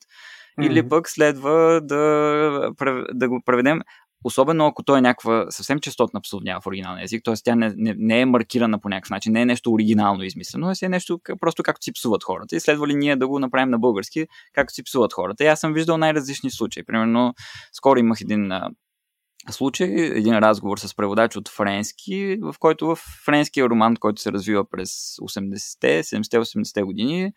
mm-hmm. 0.59 0.65
или 0.65 0.89
пък 0.89 1.09
следва 1.09 1.81
да, 1.83 2.71
да 3.13 3.29
го 3.29 3.41
преведем 3.45 3.81
Особено 4.23 4.67
ако 4.67 4.83
той 4.83 4.97
е 4.97 5.01
някаква 5.01 5.45
съвсем 5.49 5.79
частотна 5.79 6.21
псовня 6.21 6.59
в 6.61 6.67
оригиналния 6.67 7.03
език, 7.03 7.23
т.е. 7.25 7.33
тя 7.43 7.55
не, 7.55 7.73
не, 7.77 7.95
не 7.97 8.21
е 8.21 8.25
маркирана 8.25 8.79
по 8.79 8.89
някакъв 8.89 9.09
начин, 9.09 9.33
не 9.33 9.41
е 9.41 9.45
нещо 9.45 9.71
оригинално 9.71 10.23
измислено, 10.23 10.69
а 10.69 10.75
си 10.75 10.85
е 10.85 10.89
нещо 10.89 11.19
просто 11.39 11.63
както 11.63 11.83
си 11.83 11.93
псуват 11.93 12.23
хората. 12.23 12.55
И 12.55 12.59
следва 12.59 12.87
ли 12.87 12.95
ние 12.95 13.15
да 13.15 13.27
го 13.27 13.39
направим 13.39 13.69
на 13.69 13.79
български, 13.79 14.27
както 14.53 14.73
си 14.73 14.83
псуват 14.83 15.13
хората. 15.13 15.43
И 15.43 15.47
аз 15.47 15.59
съм 15.59 15.73
виждал 15.73 15.97
най-различни 15.97 16.51
случаи. 16.51 16.83
Примерно, 16.83 17.33
скоро 17.73 17.99
имах 17.99 18.21
един 18.21 18.51
случай, 19.49 19.87
един 19.87 20.37
разговор 20.37 20.77
с 20.77 20.95
преводач 20.95 21.35
от 21.35 21.49
френски, 21.49 22.37
в 22.41 22.55
който 22.59 22.87
в 22.87 22.99
френския 23.25 23.69
роман, 23.69 23.95
който 23.95 24.21
се 24.21 24.31
развива 24.31 24.69
през 24.69 24.89
80-те, 25.15 26.03
70-80-те 26.03 26.83
години, 26.83 27.31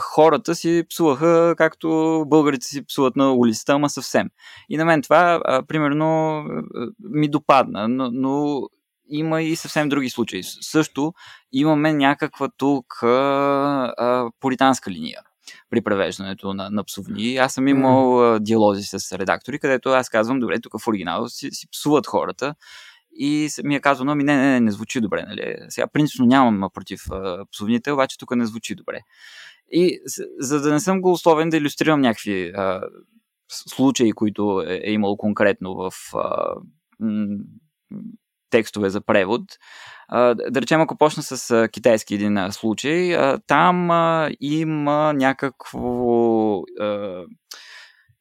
хората 0.00 0.54
си 0.54 0.82
псуваха 0.90 1.54
както 1.58 2.24
българите 2.26 2.66
си 2.66 2.86
псуват 2.86 3.16
на 3.16 3.32
улицата, 3.32 3.72
ама 3.72 3.90
съвсем. 3.90 4.28
И 4.68 4.76
на 4.76 4.84
мен 4.84 5.02
това, 5.02 5.40
примерно, 5.68 6.42
ми 7.10 7.28
допадна, 7.28 7.88
но, 7.88 8.10
но 8.12 8.62
има 9.08 9.42
и 9.42 9.56
съвсем 9.56 9.88
други 9.88 10.10
случаи. 10.10 10.42
Също 10.42 11.14
имаме 11.52 11.92
някаква 11.92 12.48
тук 12.56 13.02
а, 13.02 14.30
пуританска 14.40 14.90
линия 14.90 15.20
при 15.70 15.80
превеждането 15.80 16.54
на, 16.54 16.70
на 16.70 16.84
псовни. 16.84 17.36
Аз 17.36 17.54
съм 17.54 17.68
имал 17.68 18.04
mm. 18.04 18.38
диалози 18.38 18.82
с 18.82 19.18
редактори, 19.18 19.58
където 19.58 19.88
аз 19.88 20.08
казвам, 20.08 20.40
добре, 20.40 20.60
тук 20.60 20.80
в 20.80 20.88
оригинал 20.88 21.28
си, 21.28 21.48
си 21.50 21.68
псуват 21.72 22.06
хората 22.06 22.54
и 23.16 23.48
ми 23.64 23.74
е 23.74 23.80
казано, 23.80 24.12
ами 24.12 24.24
не, 24.24 24.36
не, 24.36 24.42
не, 24.42 24.60
не 24.60 24.70
звучи 24.70 25.00
добре. 25.00 25.24
Нали? 25.28 25.56
Сега 25.68 25.86
принципно 25.86 26.26
нямам 26.26 26.70
против 26.74 27.00
а, 27.10 27.44
псовните, 27.52 27.92
обаче 27.92 28.18
тук 28.18 28.36
не 28.36 28.46
звучи 28.46 28.74
добре. 28.74 29.00
И 29.76 30.00
за 30.38 30.60
да 30.60 30.72
не 30.72 30.80
съм 30.80 31.00
голословен 31.00 31.50
да 31.50 31.56
иллюстрирам 31.56 32.00
някакви 32.00 32.52
а, 32.54 32.80
случаи, 33.50 34.12
които 34.12 34.64
е, 34.66 34.80
е 34.84 34.90
имало 34.90 35.16
конкретно 35.16 35.74
в 35.74 35.92
а, 36.14 36.54
м- 37.00 37.38
текстове 38.50 38.90
за 38.90 39.00
превод, 39.00 39.42
а, 40.08 40.34
да 40.34 40.62
речем, 40.62 40.80
ако 40.80 40.96
почна 40.98 41.22
с 41.22 41.50
а, 41.50 41.68
китайски 41.68 42.14
един 42.14 42.38
а, 42.38 42.52
случай, 42.52 43.16
а, 43.16 43.38
там 43.46 43.90
а, 43.90 44.30
има 44.40 45.12
някакво 45.12 46.58
а, 46.80 47.24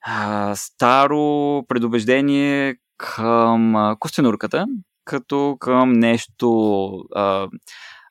а, 0.01 0.55
старо 0.55 1.63
предубеждение 1.67 2.75
към 2.97 3.75
а, 3.75 3.95
костенурката, 3.99 4.65
като 5.05 5.57
към 5.59 5.93
нещо 5.93 6.89
а, 7.15 7.47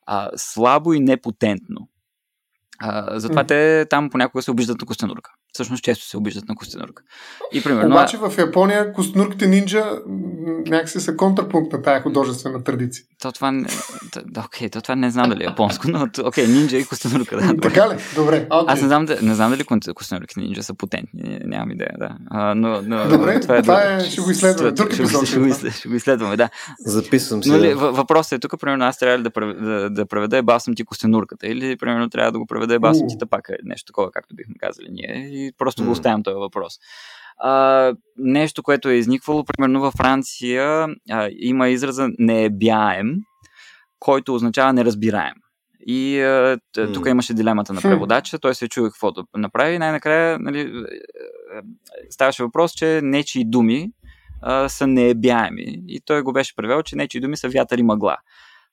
а, 0.06 0.30
слабо 0.36 0.92
и 0.92 1.00
непотентно. 1.00 1.88
А, 2.84 3.20
затова 3.20 3.44
mm. 3.44 3.48
те 3.48 3.86
там 3.90 4.10
понякога 4.10 4.42
се 4.42 4.50
обиждат 4.50 4.80
на 4.80 4.86
костенурка 4.86 5.30
всъщност 5.52 5.84
често 5.84 6.04
се 6.06 6.16
обиждат 6.16 6.48
на 6.48 6.54
костенурка. 6.54 7.02
И 7.52 7.62
примерно... 7.62 7.88
Обаче 7.88 8.16
в 8.16 8.34
Япония 8.38 8.92
костенурките 8.92 9.46
нинджа 9.46 9.84
някакси 10.66 11.00
са 11.00 11.16
контрапункт 11.16 11.72
на 11.72 11.82
тая 11.82 12.02
художествена 12.02 12.64
традиция. 12.64 13.04
То 13.22 13.32
това 13.32 13.52
не... 13.52 13.68
Окей, 14.44 14.70
то 14.70 14.80
това 14.80 14.96
не 14.96 15.10
знам 15.10 15.30
дали 15.30 15.42
е 15.42 15.46
японско, 15.46 15.88
но 15.88 16.08
окей, 16.24 16.46
нинджа 16.46 16.76
и 16.76 16.84
костенурка, 16.84 17.36
да. 17.36 17.56
така 17.56 17.88
ли? 17.88 17.98
Добре. 18.14 18.48
Okay. 18.48 18.64
Аз 18.66 18.80
не 18.80 18.86
знам, 18.88 19.06
не 19.22 19.34
знам 19.34 19.50
дали 19.50 19.64
костенурките 19.94 20.40
нинджа 20.40 20.62
са 20.62 20.74
потентни, 20.74 21.40
нямам 21.44 21.70
идея, 21.70 21.94
да. 21.98 22.16
А, 22.30 22.54
но, 22.54 22.82
но, 22.82 23.08
Добре, 23.08 23.40
това 23.40 23.56
е, 23.56 23.62
това 23.62 23.82
е 23.82 24.00
ще 24.00 24.20
го 24.20 24.30
изследваме. 24.30 24.72
Друг 24.72 24.92
ще, 24.92 25.06
ще, 25.06 25.26
ще, 25.26 25.38
го, 25.38 25.54
ще 25.70 25.88
го 25.88 25.94
изследваме, 25.94 26.36
да. 26.36 26.48
Записвам 26.86 27.42
се. 27.42 27.50
Нали, 27.50 27.74
въпросът 27.74 28.32
е 28.32 28.38
тук, 28.38 28.60
примерно, 28.60 28.84
аз 28.84 28.98
трябва 28.98 29.18
да, 29.18 29.54
да, 29.54 29.90
да 29.90 30.06
преведа 30.06 30.36
еба 30.36 30.58
съм 30.58 30.74
ти 30.74 30.84
костенурката 30.84 31.46
или, 31.46 31.76
примерно, 31.76 32.10
трябва 32.10 32.32
да 32.32 32.38
го 32.38 32.46
преведа 32.46 32.74
еба 32.74 32.94
съм 32.94 33.08
ти 33.08 33.18
тапака, 33.18 33.56
нещо 33.64 33.86
такова, 33.86 34.10
както 34.12 34.34
бихме 34.34 34.54
казали 34.60 34.88
ние 34.90 35.41
просто 35.58 35.82
mm. 35.82 35.86
го 35.86 35.92
оставям 35.92 36.22
този 36.22 36.34
въпрос. 36.34 36.74
А, 37.38 37.94
нещо, 38.16 38.62
което 38.62 38.88
е 38.88 38.94
изниквало, 38.94 39.44
примерно 39.44 39.80
във 39.80 39.94
Франция 39.94 40.88
а, 41.10 41.28
има 41.38 41.68
израза 41.68 42.08
неебяем, 42.18 43.14
който 43.98 44.34
означава 44.34 44.72
неразбираем. 44.72 45.34
И 45.86 46.20
а, 46.20 46.58
mm. 46.76 46.94
тук 46.94 47.06
имаше 47.06 47.34
дилемата 47.34 47.72
на 47.72 47.80
преводача, 47.80 48.38
той 48.38 48.54
се 48.54 48.68
чува 48.68 48.88
какво 48.88 49.12
да 49.12 49.24
направи 49.36 49.78
най-накрая 49.78 50.38
нали, 50.38 50.84
ставаше 52.10 52.42
въпрос, 52.42 52.72
че 52.72 53.00
нечи 53.02 53.44
думи 53.44 53.90
а, 54.42 54.68
са 54.68 54.86
неебяеми. 54.86 55.82
И 55.88 56.00
той 56.04 56.22
го 56.22 56.32
беше 56.32 56.56
превел, 56.56 56.82
че 56.82 56.96
нечи 56.96 57.20
думи 57.20 57.36
са 57.36 57.48
вятър 57.48 57.78
и 57.78 57.82
мъгла 57.82 58.16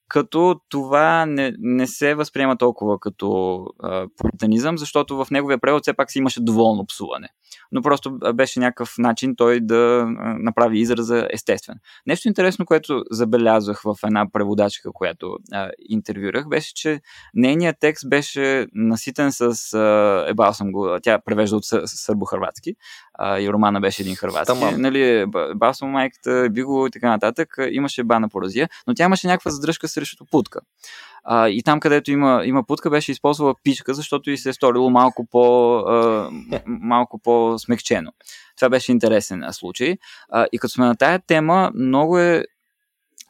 като 0.10 0.62
това 0.70 1.26
не, 1.26 1.53
не 1.60 1.88
се 1.88 2.16
възприема 2.16 2.57
толкова 2.57 2.99
като 2.99 3.57
а, 3.80 4.07
пуританизъм, 4.18 4.78
защото 4.78 5.18
в 5.18 5.28
неговия 5.32 5.57
превод 5.57 5.82
все 5.84 5.93
пак 5.93 6.12
си 6.12 6.18
имаше 6.18 6.41
доволно 6.41 6.86
псуване. 6.86 7.28
Но 7.72 7.82
просто 7.82 8.18
беше 8.34 8.60
някакъв 8.60 8.95
начин 8.97 9.36
той 9.36 9.60
да 9.60 10.06
направи 10.39 10.80
израза 10.80 11.28
естествен. 11.34 11.76
Нещо 12.08 12.28
интересно, 12.28 12.66
което 12.66 13.04
забелязах 13.12 13.82
в 13.82 13.95
една 14.04 14.32
преводачка, 14.32 14.89
която 14.93 15.38
а, 15.52 15.70
интервюрах, 15.89 16.47
беше, 16.47 16.74
че 16.74 17.02
нейният 17.34 17.76
текст 17.80 18.10
беше 18.10 18.68
наситен 18.74 19.32
с... 19.32 19.74
А, 19.74 20.26
ебал 20.30 20.54
съм 20.54 20.72
го, 20.72 20.97
тя 21.04 21.20
превежда 21.26 21.56
от 21.56 21.64
сърбо-хрватски 21.64 22.76
а, 23.14 23.39
и 23.39 23.50
романа 23.50 23.82
беше 23.82 24.02
един 24.02 24.16
хрватски. 24.16 24.60
Тама. 24.60 24.78
Нали, 24.78 25.26
бал 25.56 25.74
съм 25.74 25.89
майката, 25.89 26.47
би 26.52 26.64
го 26.64 26.88
и 26.88 26.91
така 26.91 27.10
нататък. 27.10 27.56
Имаше 27.72 28.04
бана 28.04 28.30
поразия, 28.30 28.70
но 28.88 28.93
тя 28.93 29.06
имаше 29.06 29.28
някаква 29.28 29.52
задръжка 29.52 29.88
срещу 29.88 30.26
путка. 30.32 30.60
А, 31.24 31.49
и 31.49 31.63
там, 31.63 31.80
където 31.80 32.11
има, 32.11 32.41
има 32.45 32.63
путка, 32.63 32.89
беше 32.89 33.11
използвала 33.11 33.55
пичка, 33.63 33.93
защото 33.93 34.32
и 34.32 34.38
се 34.38 34.49
е 34.49 34.53
сторило 34.53 34.89
малко, 34.89 35.28
по, 35.32 35.76
а, 35.78 36.30
малко 36.65 37.20
по-смекчено. 37.20 38.11
Това 38.55 38.70
беше 38.70 38.91
интересен 38.91 39.43
случай. 39.51 39.97
А, 40.30 40.47
и 40.51 40.59
като 40.59 40.74
сме 40.74 40.86
на 40.86 40.95
тая 40.95 41.20
тема, 41.28 41.72
много 41.76 42.20
е 42.20 42.43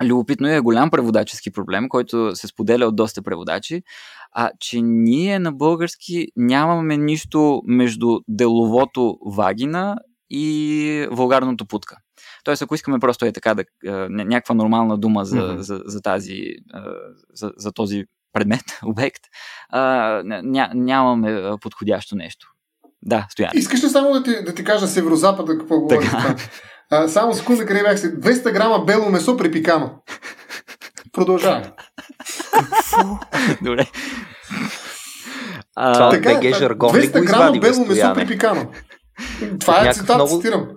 любопитно 0.04 0.48
и 0.48 0.56
е 0.56 0.60
голям 0.60 0.90
преводачески 0.90 1.52
проблем, 1.52 1.90
който 1.90 2.36
се 2.36 2.48
споделя 2.48 2.86
от 2.86 2.96
доста 2.96 3.22
преводачи, 3.22 3.84
а 4.32 4.52
че 4.60 4.82
ние 4.82 5.40
на 5.40 5.52
български 5.52 6.28
нямаме 6.36 6.98
нищо 6.98 7.62
между 7.66 8.20
деловото 8.28 9.18
вагина 9.26 9.98
и 10.30 11.08
вулгарното 11.12 11.66
путка. 11.66 11.98
Тоест, 12.44 12.62
ако 12.62 12.76
искаме 12.76 13.00
просто 13.00 13.26
е 13.26 13.32
така 13.32 13.54
да 13.54 13.64
някаква 14.10 14.56
нормална 14.56 14.98
дума 14.98 15.26
за, 15.26 15.38
mm-hmm. 15.38 15.58
за, 15.58 15.82
за, 15.86 16.02
тази, 16.02 16.42
за, 17.34 17.52
за 17.58 17.72
този 17.72 18.04
предмет, 18.34 18.64
обект, 18.86 19.22
ня, 20.44 20.72
нямаме 20.74 21.52
подходящо 21.62 22.16
нещо. 22.16 22.48
Да, 23.02 23.28
стоя. 23.30 23.52
Искаш 23.54 23.84
ли 23.84 23.90
само 23.90 24.14
да 24.14 24.24
ти, 24.24 24.44
да 24.44 24.56
ти 24.56 24.64
кажа 24.64 24.88
северо-запада 24.88 25.58
какво 25.58 25.80
говори? 25.80 26.10
А, 26.92 27.08
само 27.08 27.34
секунда, 27.34 27.66
къде 27.66 27.84
бях 27.84 28.00
си. 28.00 28.08
200 28.08 28.54
грама 28.54 28.86
бело 28.86 29.10
месо 29.10 29.38
припикано. 29.38 29.92
Продължавам. 31.12 31.64
Добре. 33.62 33.88
А, 35.76 35.94
това 35.94 36.10
така, 36.10 36.34
БГ 36.34 36.56
жаргон 36.56 36.96
200 36.96 37.26
грама 37.26 37.60
бело 37.60 37.86
месо 37.86 38.14
припикано. 38.14 38.72
Това 39.60 39.90
е 39.90 39.94
цитат, 39.94 40.16
много... 40.16 40.36
цитирам. 40.36 40.68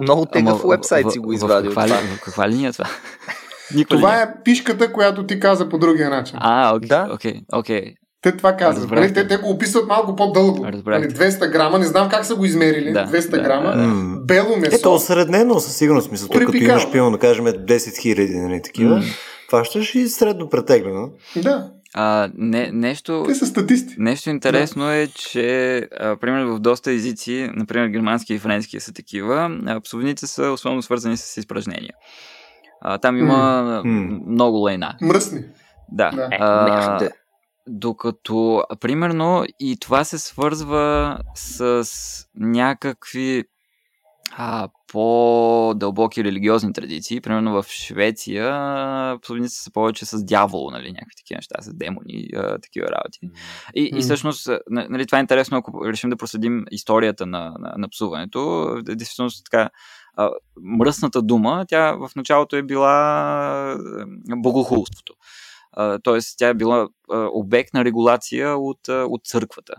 Много 0.00 0.26
тегъв 0.26 0.62
вебсайт 0.70 1.12
си 1.12 1.18
го 1.18 1.32
извадил. 1.32 1.70
Каква, 1.70 1.86
това. 1.86 1.98
каква 2.24 2.48
линия 2.48 2.68
е 2.68 2.72
това? 2.72 2.88
Никой 3.74 3.96
това 3.96 4.22
е 4.22 4.42
пишката, 4.44 4.92
която 4.92 5.26
ти 5.26 5.40
каза 5.40 5.68
по 5.68 5.78
другия 5.78 6.10
начин. 6.10 6.38
А, 6.40 6.76
окей, 6.76 6.88
да? 6.88 7.08
окей, 7.12 7.40
окей. 7.52 7.94
Те 8.22 8.36
това 8.36 8.56
казват. 8.56 8.90
Нали? 8.90 9.14
Те, 9.14 9.28
те 9.28 9.36
го 9.36 9.50
описват 9.50 9.88
малко 9.88 10.16
по-дълго. 10.16 10.64
Нали, 10.64 11.08
200 11.08 11.50
грама, 11.52 11.78
не 11.78 11.84
знам 11.84 12.08
как 12.08 12.24
са 12.24 12.34
го 12.34 12.44
измерили. 12.44 12.92
Да, 12.92 13.06
200 13.06 13.30
да, 13.30 13.40
грама. 13.40 13.76
Да. 13.76 14.20
Бело 14.24 14.56
месо. 14.56 14.76
Ето, 14.76 14.94
осреднено 14.94 15.60
със 15.60 15.76
сигурност. 15.76 16.10
Мисля, 16.10 16.28
тук, 16.28 16.42
като 16.42 16.56
имаш, 16.56 16.92
пилно, 16.92 17.10
да 17.10 17.18
кажем, 17.18 17.44
10 17.44 18.00
хиляди, 18.02 18.34
нали, 18.34 18.62
такива. 18.62 18.96
Mm. 18.96 19.14
Фащаш 19.50 19.94
и 19.94 20.08
средно 20.08 20.48
претеглено. 20.48 21.08
Да. 21.36 21.70
А, 21.94 22.30
не, 22.34 22.70
нещо, 22.72 23.24
Те 23.26 23.34
са 23.34 23.46
статисти. 23.46 23.94
Нещо 23.98 24.30
интересно 24.30 24.84
да. 24.84 24.94
е, 24.94 25.06
че 25.06 25.76
а, 26.00 26.16
примерно 26.16 26.56
в 26.56 26.60
доста 26.60 26.92
езици, 26.92 27.50
например 27.54 27.88
германски 27.88 28.34
и 28.34 28.38
френски 28.38 28.80
са 28.80 28.92
такива, 28.92 29.60
псовните 29.84 30.26
са 30.26 30.42
основно 30.42 30.82
свързани 30.82 31.16
с 31.16 31.36
изпражнения. 31.36 31.94
А, 32.80 32.98
там 32.98 33.16
има 33.16 33.62
mm. 33.84 34.20
много 34.26 34.56
лайна. 34.56 34.96
Мръсни. 35.02 35.40
Да. 35.92 36.10
да. 36.10 36.28
А, 36.32 37.08
докато, 37.68 38.64
примерно, 38.80 39.44
и 39.60 39.76
това 39.80 40.04
се 40.04 40.18
свързва 40.18 41.18
с 41.34 41.84
някакви 42.36 43.44
а, 44.36 44.68
по-дълбоки 44.92 46.24
религиозни 46.24 46.72
традиции. 46.72 47.20
Примерно 47.20 47.62
в 47.62 47.66
Швеция 47.68 49.18
псовници 49.22 49.62
са 49.62 49.72
повече 49.72 50.06
с 50.06 50.24
дявол, 50.24 50.70
нали, 50.70 50.92
някакви 50.92 51.16
такива 51.16 51.38
неща, 51.38 51.54
с 51.60 51.74
демони, 51.74 52.28
а, 52.36 52.58
такива 52.58 52.86
работи. 52.86 53.18
И, 53.74 53.94
mm. 53.94 53.98
и 53.98 54.00
всъщност, 54.00 54.48
нали, 54.70 55.06
това 55.06 55.18
е 55.18 55.20
интересно, 55.20 55.56
ако 55.56 55.86
решим 55.86 56.10
да 56.10 56.16
проследим 56.16 56.64
историята 56.70 57.26
на, 57.26 57.54
на, 57.58 57.74
на 57.76 57.88
псуването. 57.88 58.74
Действително 58.82 59.30
така, 59.50 59.70
а, 60.16 60.30
мръсната 60.62 61.22
дума, 61.22 61.64
тя 61.68 61.92
в 61.92 62.10
началото 62.16 62.56
е 62.56 62.62
била 62.62 63.76
богохулството. 64.36 65.14
Тоест, 66.02 66.38
тя 66.38 66.48
е 66.48 66.54
била 66.54 66.88
а, 67.12 67.28
обект 67.32 67.74
на 67.74 67.84
регулация 67.84 68.56
от, 68.56 68.88
от 68.88 69.24
църквата 69.24 69.74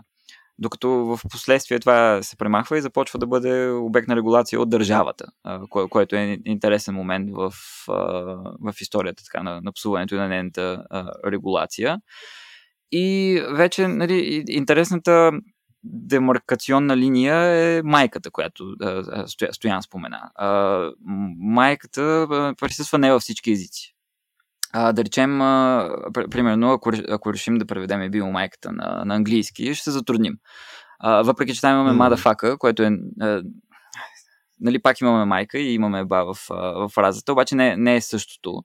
докато 0.58 0.88
в 0.90 1.20
последствие 1.30 1.80
това 1.80 2.22
се 2.22 2.36
премахва 2.36 2.78
и 2.78 2.82
започва 2.82 3.18
да 3.18 3.26
бъде 3.26 3.70
обект 3.70 4.08
на 4.08 4.16
регулация 4.16 4.60
от 4.60 4.70
държавата, 4.70 5.26
кое, 5.70 5.88
което 5.88 6.16
е 6.16 6.38
интересен 6.44 6.94
момент 6.94 7.30
в, 7.32 7.52
в 8.60 8.74
историята 8.80 9.24
така, 9.24 9.42
на, 9.42 9.60
на 9.60 9.72
псуването 9.72 10.14
и 10.14 10.18
на 10.18 10.28
нейната 10.28 10.84
регулация. 11.26 11.98
И 12.92 13.40
вече 13.50 13.88
нали, 13.88 14.44
интересната 14.48 15.32
демаркационна 15.84 16.96
линия 16.96 17.36
е 17.36 17.82
майката, 17.82 18.30
която 18.30 18.76
Стоян 19.52 19.82
спомена. 19.82 20.30
Майката 21.38 22.26
присъства 22.60 22.98
не 22.98 23.12
във 23.12 23.22
всички 23.22 23.50
езици. 23.50 23.94
А, 24.72 24.92
да 24.92 25.04
речем, 25.04 25.42
а, 25.42 25.90
примерно, 26.30 26.72
ако, 26.72 26.92
ако 27.08 27.32
решим 27.32 27.58
да 27.58 27.66
преведем 27.66 28.10
биомайката 28.10 28.72
на, 28.72 29.02
на 29.04 29.14
английски, 29.14 29.74
ще 29.74 29.84
се 29.84 29.90
затрудним. 29.90 30.34
А, 30.98 31.22
въпреки, 31.22 31.54
че 31.54 31.60
там 31.60 31.74
имаме 31.74 31.90
mm. 31.90 32.58
което 32.58 32.82
е 32.82 32.90
а, 33.20 33.42
нали, 34.60 34.82
пак 34.82 35.00
имаме 35.00 35.24
майка 35.24 35.58
и 35.58 35.74
имаме 35.74 36.04
ба 36.04 36.24
в, 36.24 36.36
в 36.50 36.88
фразата, 36.88 37.32
обаче 37.32 37.54
не, 37.54 37.76
не 37.76 37.96
е 37.96 38.00
същото. 38.00 38.62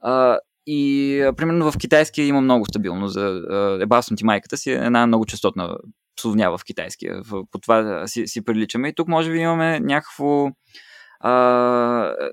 А, 0.00 0.38
и, 0.66 1.20
а, 1.20 1.32
примерно, 1.32 1.72
в 1.72 1.78
китайския 1.78 2.26
има 2.26 2.40
много 2.40 2.64
стабилно. 2.64 3.08
За 3.08 3.42
еба 3.80 4.02
съм 4.02 4.16
ти 4.16 4.24
майката 4.24 4.56
си 4.56 4.70
е 4.70 4.74
една 4.74 5.06
много 5.06 5.26
частотна 5.26 5.76
псовня 6.16 6.58
в 6.58 6.64
китайския. 6.64 7.22
По 7.50 7.58
това 7.62 8.06
си, 8.06 8.26
си 8.26 8.44
приличаме. 8.44 8.88
И 8.88 8.94
тук 8.94 9.08
може 9.08 9.30
би 9.30 9.38
имаме 9.38 9.80
някакво 9.80 10.48
а, 11.24 11.32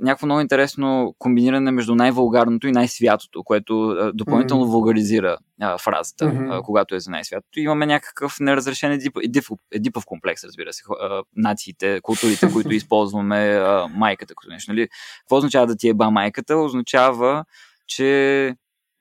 някакво 0.02 0.26
много 0.26 0.42
интересно 0.42 1.16
комбиниране 1.20 1.72
между 1.72 1.96
най-вългарното 1.96 2.68
и 2.68 2.72
най-святото, 2.72 3.44
което 3.44 3.90
а, 3.90 4.12
допълнително 4.14 4.66
mm-hmm. 4.66 4.72
вулгаризира 4.72 5.38
а, 5.62 5.78
фразата, 5.78 6.26
mm-hmm. 6.26 6.60
а, 6.60 6.62
когато 6.62 6.96
е 6.96 7.00
за 7.00 7.12
най-святото. 7.12 7.60
Имаме 7.60 7.86
някакъв 7.86 8.40
неразрешен 8.40 8.92
едип, 8.92 9.18
едип, 9.24 9.44
едипов 9.72 10.06
комплекс, 10.06 10.44
разбира 10.44 10.74
се. 10.74 10.84
А, 11.02 11.22
нациите, 11.36 12.00
културите, 12.04 12.50
които 12.54 12.74
използваме 12.74 13.38
а, 13.38 13.88
майката 13.88 14.34
като 14.36 14.54
нещо. 14.54 14.72
Нали? 14.72 14.88
Какво 15.20 15.38
означава 15.38 15.68
да 15.68 15.76
ти 15.76 15.90
е 15.90 15.94
ба 15.94 16.12
майката? 16.12 16.58
Означава, 16.58 17.46
че 17.88 18.48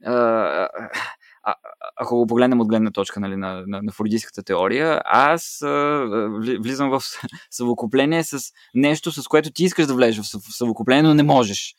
а, 0.07 0.68
а, 1.43 1.55
ако 2.01 2.16
го 2.16 2.26
погледнем 2.26 2.61
от 2.61 2.68
гледна 2.68 2.90
точка 2.90 3.20
нали, 3.20 3.36
на, 3.36 3.62
на, 3.66 3.82
на 3.82 3.92
фрудистската 3.92 4.42
теория, 4.42 5.01
аз 5.05 5.62
а, 5.62 6.05
влизам 6.61 6.90
в 6.90 7.03
съвокупление 7.51 8.24
с 8.24 8.38
нещо, 8.74 9.12
с 9.12 9.28
което 9.28 9.51
ти 9.51 9.64
искаш 9.64 9.86
да 9.86 9.94
влезеш 9.94 10.20
в 10.20 10.57
съвокупление, 10.57 11.03
но 11.03 11.14
не 11.14 11.22
можеш, 11.22 11.74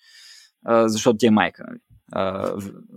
а, 0.65 0.87
защото 0.89 1.17
ти 1.17 1.27
е 1.27 1.31
майка. 1.31 1.63
Нали. 1.67 1.79
А... 2.11 2.51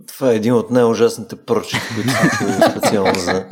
Това 0.07 0.31
е 0.31 0.35
един 0.35 0.53
от 0.53 0.71
най-ужасните 0.71 1.35
прочи, 1.35 1.77
които 1.95 2.09
съм 2.09 2.71
специално 2.71 3.19
за... 3.19 3.45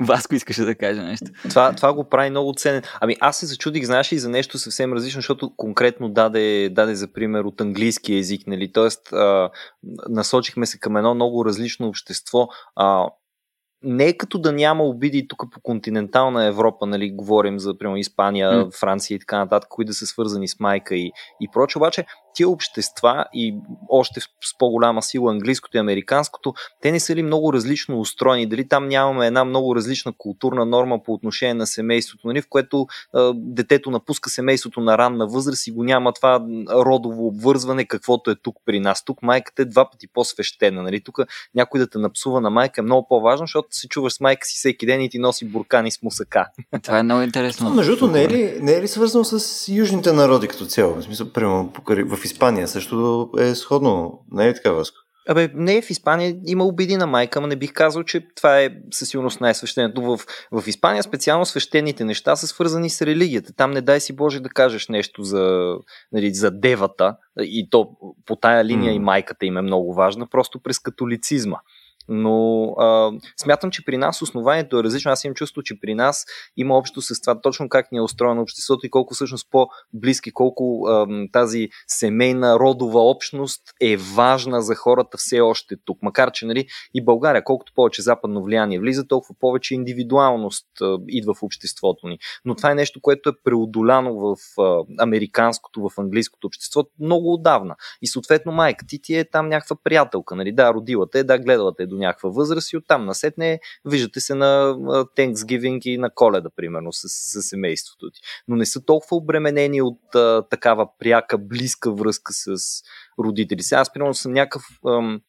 Васко 0.00 0.34
искаше 0.34 0.64
да 0.64 0.74
каже 0.74 1.02
нещо. 1.02 1.26
Това, 1.48 1.72
това 1.72 1.92
го 1.92 2.04
прави 2.04 2.30
много 2.30 2.54
ценен. 2.56 2.82
Ами 3.00 3.16
аз 3.20 3.36
се 3.36 3.46
зачудих, 3.46 3.84
знаеш 3.84 4.12
ли, 4.12 4.18
за 4.18 4.28
нещо 4.28 4.58
съвсем 4.58 4.92
различно, 4.92 5.18
защото 5.18 5.52
конкретно 5.56 6.08
даде, 6.08 6.68
даде 6.68 6.94
за 6.94 7.12
пример 7.12 7.44
от 7.44 7.60
английски 7.60 8.14
язик, 8.14 8.46
нали? 8.46 8.72
Тоест, 8.72 9.12
а, 9.12 9.50
насочихме 10.08 10.66
се 10.66 10.78
към 10.78 10.96
едно 10.96 11.14
много 11.14 11.44
различно 11.44 11.88
общество. 11.88 12.48
А, 12.76 13.06
не 13.82 14.04
е 14.04 14.16
като 14.16 14.38
да 14.38 14.52
няма 14.52 14.84
обиди 14.84 15.28
тук 15.28 15.44
по 15.52 15.60
континентална 15.60 16.44
Европа, 16.44 16.86
нали, 16.86 17.10
говорим 17.10 17.58
за, 17.58 17.78
примерно, 17.78 17.96
Испания, 17.96 18.50
mm. 18.50 18.78
Франция 18.80 19.14
и 19.14 19.18
така 19.18 19.38
нататък, 19.38 19.68
които 19.68 19.88
да 19.88 19.94
са 19.94 20.06
свързани 20.06 20.48
с 20.48 20.60
майка 20.60 20.96
и, 20.96 21.12
и 21.40 21.48
проче, 21.52 21.78
обаче 21.78 22.06
тия 22.38 22.48
общества 22.48 23.24
и 23.34 23.54
още 23.88 24.20
с 24.20 24.58
по-голяма 24.58 25.02
сила 25.02 25.32
английското 25.32 25.76
и 25.76 25.80
американското, 25.80 26.54
те 26.80 26.92
не 26.92 27.00
са 27.00 27.14
ли 27.14 27.22
много 27.22 27.52
различно 27.52 28.00
устроени? 28.00 28.46
Дали 28.46 28.68
там 28.68 28.88
нямаме 28.88 29.26
една 29.26 29.44
много 29.44 29.76
различна 29.76 30.12
културна 30.18 30.64
норма 30.66 31.02
по 31.02 31.12
отношение 31.12 31.54
на 31.54 31.66
семейството, 31.66 32.26
нали, 32.26 32.42
в 32.42 32.48
което 32.48 32.86
а, 33.14 33.32
детето 33.36 33.90
напуска 33.90 34.30
семейството 34.30 34.80
на 34.80 34.98
ранна 34.98 35.26
възраст 35.26 35.66
и 35.66 35.72
го 35.72 35.84
няма 35.84 36.12
това 36.12 36.46
родово 36.70 37.26
обвързване, 37.26 37.84
каквото 37.84 38.30
е 38.30 38.34
тук 38.34 38.56
при 38.64 38.80
нас. 38.80 39.04
Тук 39.04 39.22
майката 39.22 39.62
е 39.62 39.64
два 39.64 39.90
пъти 39.90 40.08
по-свещена. 40.08 40.82
Нали? 40.82 41.00
Тук 41.00 41.18
някой 41.54 41.80
да 41.80 41.90
те 41.90 41.98
напсува 41.98 42.40
на 42.40 42.50
майка 42.50 42.80
е 42.80 42.84
много 42.84 43.08
по-важно, 43.08 43.46
защото 43.46 43.67
се 43.70 43.88
чуваш 43.88 44.12
с 44.12 44.20
майка 44.20 44.46
си 44.46 44.54
всеки 44.56 44.86
ден 44.86 45.00
и 45.02 45.10
ти 45.10 45.18
носи 45.18 45.44
буркани 45.44 45.90
с 45.90 46.02
мусака. 46.02 46.46
Това 46.82 46.98
е 46.98 47.02
много 47.02 47.22
интересно. 47.22 47.70
между 47.70 47.96
другото, 47.96 48.12
не, 48.12 48.22
е 48.24 48.28
ли, 48.28 48.58
не 48.60 48.72
е 48.72 48.82
ли 48.82 48.88
свързано 48.88 49.24
с 49.24 49.64
южните 49.68 50.12
народи 50.12 50.48
като 50.48 50.66
цяло? 50.66 50.94
В 50.94 51.02
смисъл, 51.02 51.32
примерно, 51.32 51.72
в 51.88 52.24
Испания 52.24 52.68
също 52.68 53.28
е 53.38 53.54
сходно. 53.54 54.20
Не 54.32 54.44
е 54.44 54.48
ли 54.48 54.54
така, 54.54 54.70
Васко? 54.72 54.96
Абе, 55.30 55.50
не, 55.54 55.82
в 55.82 55.90
Испания 55.90 56.36
има 56.46 56.64
обиди 56.64 56.96
на 56.96 57.06
майка, 57.06 57.40
но 57.40 57.46
не 57.46 57.56
бих 57.56 57.72
казал, 57.72 58.02
че 58.02 58.26
това 58.36 58.60
е 58.60 58.70
със 58.90 59.08
сигурност 59.08 59.40
най-свещеното. 59.40 60.02
В, 60.02 60.20
в 60.52 60.68
Испания 60.68 61.02
специално 61.02 61.46
свещените 61.46 62.04
неща 62.04 62.36
са 62.36 62.46
свързани 62.46 62.90
с 62.90 63.02
религията. 63.02 63.52
Там 63.52 63.70
не 63.70 63.80
дай 63.80 64.00
си 64.00 64.16
Боже 64.16 64.40
да 64.40 64.48
кажеш 64.48 64.88
нещо 64.88 65.22
за, 65.22 65.74
нали, 66.12 66.34
за 66.34 66.50
девата 66.50 67.16
и 67.40 67.70
то 67.70 67.90
по 68.26 68.36
тая 68.36 68.64
линия 68.64 68.92
mm. 68.92 68.96
и 68.96 68.98
майката 68.98 69.46
им 69.46 69.56
е 69.56 69.62
много 69.62 69.94
важна, 69.94 70.26
просто 70.26 70.60
през 70.60 70.78
католицизма. 70.78 71.56
Но 72.08 72.64
а, 72.78 73.12
смятам, 73.36 73.70
че 73.70 73.84
при 73.84 73.96
нас 73.96 74.22
основанието 74.22 74.78
е 74.78 74.82
различно. 74.84 75.10
Аз 75.10 75.24
имам 75.24 75.34
чувство, 75.34 75.62
че 75.62 75.80
при 75.80 75.94
нас 75.94 76.26
има 76.56 76.78
общо 76.78 77.02
с 77.02 77.20
това 77.20 77.40
точно 77.40 77.68
как 77.68 77.92
ни 77.92 77.98
е 77.98 78.02
устроено 78.02 78.42
обществото 78.42 78.86
и 78.86 78.90
колко 78.90 79.14
всъщност 79.14 79.48
по-близки, 79.50 80.30
колко 80.30 80.86
а, 80.86 81.06
тази 81.32 81.68
семейна 81.86 82.58
родова 82.58 83.10
общност 83.10 83.62
е 83.80 83.96
важна 83.96 84.62
за 84.62 84.74
хората 84.74 85.18
все 85.18 85.40
още 85.40 85.76
тук. 85.84 85.98
Макар, 86.02 86.30
че 86.32 86.46
нали, 86.46 86.66
и 86.94 87.04
България, 87.04 87.44
колкото 87.44 87.72
повече 87.74 88.02
западно 88.02 88.42
влияние 88.42 88.80
влиза, 88.80 89.06
толкова 89.06 89.34
повече 89.40 89.74
индивидуалност 89.74 90.66
а, 90.80 90.98
идва 91.08 91.34
в 91.34 91.42
обществото 91.42 92.08
ни. 92.08 92.18
Но 92.44 92.54
това 92.54 92.70
е 92.70 92.74
нещо, 92.74 93.00
което 93.00 93.28
е 93.28 93.32
преодоляно 93.44 94.14
в 94.14 94.36
а, 94.58 94.84
американското, 94.98 95.88
в 95.88 95.98
английското 95.98 96.46
общество 96.46 96.84
много 97.00 97.32
отдавна. 97.32 97.76
И 98.02 98.06
съответно 98.06 98.52
майка 98.52 98.86
ти 98.86 99.02
ти 99.02 99.16
е 99.16 99.24
там 99.24 99.48
някаква 99.48 99.76
приятелка. 99.84 100.36
Нали? 100.36 100.52
Да, 100.52 100.74
родила 100.74 101.10
те, 101.10 101.24
да, 101.24 101.38
гледала 101.38 101.74
те 101.74 101.86
до 101.86 101.97
някаква 101.98 102.30
възраст 102.30 102.72
и 102.72 102.76
оттам 102.76 103.06
насетне 103.06 103.60
виждате 103.84 104.20
се 104.20 104.34
на 104.34 104.74
Thanksgiving 105.16 105.86
и 105.86 105.98
на 105.98 106.10
коледа, 106.10 106.50
примерно, 106.56 106.92
с, 106.92 107.08
с 107.08 107.42
семейството 107.42 108.10
ти. 108.10 108.20
Но 108.48 108.56
не 108.56 108.66
са 108.66 108.84
толкова 108.84 109.16
обременени 109.16 109.82
от 109.82 110.14
а, 110.14 110.42
такава 110.50 110.88
пряка, 110.98 111.38
близка 111.38 111.92
връзка 111.92 112.32
с 112.32 112.56
родители 113.24 113.62
си. 113.62 113.74
Аз, 113.74 113.92
примерно, 113.92 114.14
съм 114.14 114.32
някакъв 114.32 114.62
ам, 114.88 115.20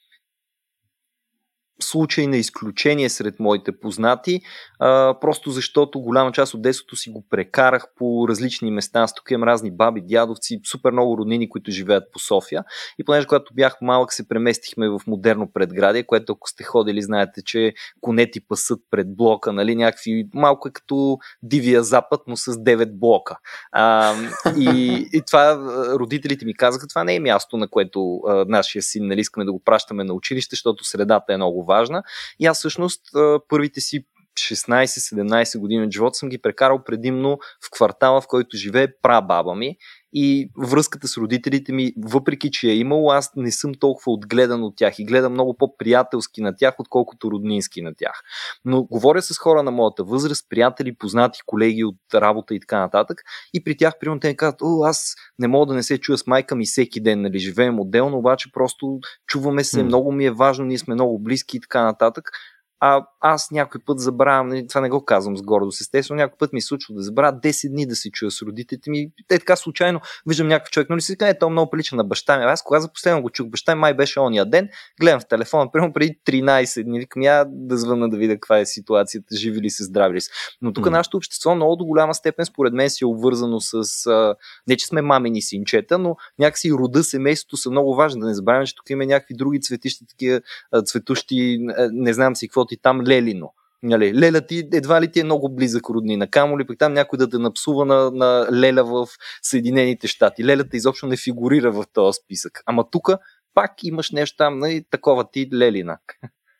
случай 1.81 2.27
на 2.27 2.37
изключение 2.37 3.09
сред 3.09 3.39
моите 3.39 3.71
познати, 3.79 4.41
а, 4.79 5.19
просто 5.21 5.51
защото 5.51 5.99
голяма 5.99 6.31
част 6.31 6.53
от 6.53 6.61
детството 6.61 6.95
си 6.95 7.09
го 7.09 7.25
прекарах 7.29 7.85
по 7.95 8.27
различни 8.29 8.71
места. 8.71 9.01
Аз 9.01 9.13
тук 9.13 9.31
имам 9.31 9.49
разни 9.49 9.71
баби, 9.71 10.01
дядовци, 10.01 10.61
супер 10.65 10.91
много 10.91 11.17
роднини, 11.17 11.49
които 11.49 11.71
живеят 11.71 12.03
по 12.13 12.19
София. 12.19 12.63
И 12.99 13.03
понеже 13.03 13.27
когато 13.27 13.53
бях 13.53 13.77
малък 13.81 14.13
се 14.13 14.27
преместихме 14.27 14.89
в 14.89 14.99
модерно 15.07 15.51
предградие, 15.53 16.03
което 16.03 16.33
ако 16.33 16.49
сте 16.49 16.63
ходили, 16.63 17.01
знаете, 17.01 17.41
че 17.43 17.73
конети 18.01 18.47
пасат 18.47 18.79
пред 18.91 19.15
блока, 19.15 19.53
нали, 19.53 19.75
някакви 19.75 20.27
малко 20.33 20.67
е 20.67 20.71
като 20.71 21.17
дивия 21.43 21.83
запад, 21.83 22.21
но 22.27 22.37
с 22.37 22.53
9 22.53 22.91
блока. 22.91 23.37
А, 23.71 24.15
и, 24.57 25.05
и 25.13 25.21
това 25.27 25.57
родителите 25.99 26.45
ми 26.45 26.53
казаха, 26.53 26.87
това 26.87 27.03
не 27.03 27.15
е 27.15 27.19
място, 27.19 27.57
на 27.57 27.67
което 27.67 28.17
а, 28.27 28.45
нашия 28.47 28.81
син, 28.81 29.07
нали, 29.07 29.19
искаме 29.19 29.45
да 29.45 29.51
го 29.51 29.63
пращаме 29.63 30.03
на 30.03 30.13
училище, 30.13 30.55
защото 30.55 30.83
средата 30.83 31.33
е 31.33 31.37
много 31.37 31.63
важна. 31.69 32.03
И 32.39 32.45
аз 32.45 32.57
всъщност 32.57 33.01
първите 33.49 33.81
си 33.81 34.05
16-17 34.39 35.59
години 35.59 35.85
от 35.85 35.91
живота 35.91 36.13
съм 36.13 36.29
ги 36.29 36.41
прекарал 36.41 36.83
предимно 36.83 37.37
в 37.37 37.71
квартала, 37.71 38.21
в 38.21 38.27
който 38.27 38.57
живее 38.57 38.87
прабаба 39.01 39.55
ми 39.55 39.77
и 40.13 40.51
връзката 40.57 41.07
с 41.07 41.17
родителите 41.17 41.73
ми, 41.73 41.93
въпреки 41.97 42.51
че 42.51 42.69
е 42.69 42.75
имало, 42.75 43.11
аз 43.11 43.31
не 43.35 43.51
съм 43.51 43.71
толкова 43.79 44.11
отгледан 44.11 44.63
от 44.63 44.75
тях 44.75 44.99
и 44.99 45.05
гледам 45.05 45.33
много 45.33 45.57
по-приятелски 45.57 46.41
на 46.41 46.55
тях, 46.55 46.75
отколкото 46.79 47.31
роднински 47.31 47.81
на 47.81 47.93
тях. 47.97 48.21
Но 48.65 48.83
говоря 48.83 49.21
с 49.21 49.37
хора 49.37 49.63
на 49.63 49.71
моята 49.71 50.03
възраст, 50.03 50.45
приятели, 50.49 50.95
познати, 50.95 51.39
колеги 51.45 51.83
от 51.83 51.95
работа 52.13 52.55
и 52.55 52.59
така 52.59 52.79
нататък 52.79 53.21
и 53.53 53.63
при 53.63 53.77
тях, 53.77 53.93
примерно, 53.99 54.19
те 54.19 54.27
ми 54.27 54.37
казват, 54.37 54.61
о, 54.61 54.83
аз 54.83 55.15
не 55.39 55.47
мога 55.47 55.65
да 55.65 55.73
не 55.73 55.83
се 55.83 55.97
чуя 55.97 56.17
с 56.17 56.27
майка 56.27 56.55
ми 56.55 56.65
всеки 56.65 57.01
ден, 57.01 57.21
нали, 57.21 57.39
живеем 57.39 57.79
отделно, 57.79 58.17
обаче 58.17 58.51
просто 58.53 58.99
чуваме 59.27 59.63
се, 59.63 59.79
mm. 59.79 59.83
много 59.83 60.11
ми 60.11 60.25
е 60.25 60.31
важно, 60.31 60.65
ние 60.65 60.77
сме 60.77 60.93
много 60.93 61.19
близки 61.19 61.57
и 61.57 61.59
така 61.61 61.83
нататък. 61.83 62.31
А 62.79 63.05
аз 63.19 63.51
някой 63.51 63.81
път 63.85 63.99
забравям, 63.99 64.47
нали, 64.47 64.67
това 64.67 64.81
не 64.81 64.89
го 64.89 65.05
казвам 65.05 65.37
с 65.37 65.41
гордост, 65.41 65.81
естествено, 65.81 66.17
някой 66.17 66.37
път 66.37 66.53
ми 66.53 66.61
се 66.61 66.67
случва 66.67 66.93
да 66.93 67.01
забравя 67.01 67.39
10 67.39 67.71
дни 67.71 67.85
да 67.85 67.95
се 67.95 68.11
чуя 68.11 68.31
с 68.31 68.41
родителите 68.41 68.89
ми. 68.89 69.11
Те 69.27 69.39
така 69.39 69.55
случайно 69.55 70.01
виждам 70.27 70.47
някакъв 70.47 70.71
човек, 70.71 70.89
но 70.89 70.97
ли 70.97 71.01
си 71.01 71.17
казва, 71.17 71.29
е, 71.29 71.37
то 71.39 71.49
много 71.49 71.69
прилича 71.69 71.95
на 71.95 72.03
баща 72.03 72.37
ми. 72.37 72.43
Аз 72.43 72.63
кога 72.63 72.79
за 72.79 72.93
последно 72.93 73.21
го 73.21 73.29
чух, 73.29 73.47
баща 73.47 73.75
ми 73.75 73.79
май 73.79 73.93
беше 73.93 74.19
ония 74.19 74.45
ден, 74.45 74.69
гледам 75.01 75.19
в 75.19 75.27
телефона, 75.27 75.71
примерно 75.71 75.93
преди 75.93 76.19
13 76.27 76.83
дни, 76.83 76.99
викам 76.99 77.21
я 77.21 77.45
да 77.47 77.77
звъна 77.77 78.09
да 78.09 78.17
видя 78.17 78.33
каква 78.33 78.59
е 78.59 78.65
ситуацията, 78.65 79.35
живи 79.35 79.61
ли 79.61 79.69
се, 79.69 79.83
здрави 79.83 80.15
ли 80.15 80.21
са. 80.21 80.31
Но 80.61 80.73
тук 80.73 80.85
mm. 80.85 80.89
нашето 80.89 81.17
общество 81.17 81.55
много 81.55 81.75
до 81.75 81.85
голяма 81.85 82.13
степен, 82.13 82.45
според 82.45 82.73
мен, 82.73 82.89
си 82.89 83.03
е 83.03 83.07
обвързано 83.07 83.59
с, 83.59 84.05
а, 84.07 84.35
не 84.67 84.77
че 84.77 84.87
сме 84.87 85.01
мамини 85.01 85.41
синчета, 85.41 85.97
но 85.97 86.15
някакси 86.39 86.71
рода, 86.71 87.03
семейството 87.03 87.57
са 87.57 87.71
много 87.71 87.95
важни. 87.95 88.21
Да 88.21 88.27
не 88.27 88.33
забравяме, 88.33 88.65
че 88.65 88.75
тук 88.75 88.89
има 88.89 89.05
някакви 89.05 89.35
други 89.35 89.61
цветища, 89.61 90.05
такива 90.09 90.41
цветущи, 90.85 91.57
не 91.91 92.13
знам 92.13 92.35
си 92.35 92.47
какво 92.47 92.65
ти 92.69 92.77
там 92.81 93.01
Лелино. 93.01 93.53
Нали, 93.83 94.13
Леля 94.13 94.41
ти 94.41 94.67
едва 94.73 95.01
ли 95.01 95.11
ти 95.11 95.19
е 95.19 95.23
много 95.23 95.55
близък 95.55 95.89
роднина. 95.89 96.27
Камо 96.27 96.59
ли 96.59 96.67
пък 96.67 96.77
там 96.79 96.93
някой 96.93 97.17
да 97.19 97.29
те 97.29 97.37
напсува 97.37 97.85
на, 97.85 98.11
на 98.11 98.47
Леля 98.53 98.83
в 98.83 99.07
Съединените 99.41 100.07
щати. 100.07 100.45
Лелята 100.45 100.77
изобщо 100.77 101.07
не 101.07 101.17
фигурира 101.17 101.71
в 101.71 101.85
този 101.93 102.19
списък. 102.23 102.61
Ама 102.65 102.89
тук 102.91 103.09
пак 103.53 103.71
имаш 103.83 104.11
нещо 104.11 104.37
там, 104.37 104.59
нали, 104.59 104.85
такова 104.91 105.31
ти 105.31 105.49
Лелина. 105.53 105.97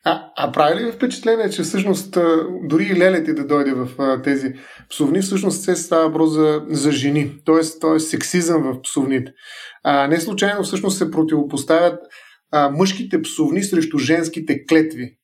А, 0.05 0.31
а 0.37 0.51
прави 0.51 0.85
ли 0.85 0.91
впечатление, 0.91 1.49
че 1.49 1.61
всъщност 1.61 2.17
дори 2.63 2.83
и 2.83 2.95
Леля 2.95 3.23
ти 3.23 3.33
да 3.33 3.47
дойде 3.47 3.73
в 3.73 4.21
тези 4.23 4.53
псовни, 4.89 5.21
всъщност 5.21 5.61
се 5.61 5.75
става 5.75 6.07
въпрос 6.07 6.31
за, 6.31 6.61
за 6.69 6.91
жени. 6.91 7.31
Тоест, 7.45 7.81
т.е. 7.81 7.99
сексизъм 7.99 8.63
в 8.63 8.81
псовните. 8.81 9.31
А, 9.83 10.07
не 10.07 10.19
случайно 10.19 10.63
всъщност 10.63 10.97
се 10.97 11.11
противопоставят 11.11 11.99
а, 12.51 12.69
мъжките 12.69 13.21
псовни 13.21 13.63
срещу 13.63 13.97
женските 13.97 14.65
клетви 14.65 15.18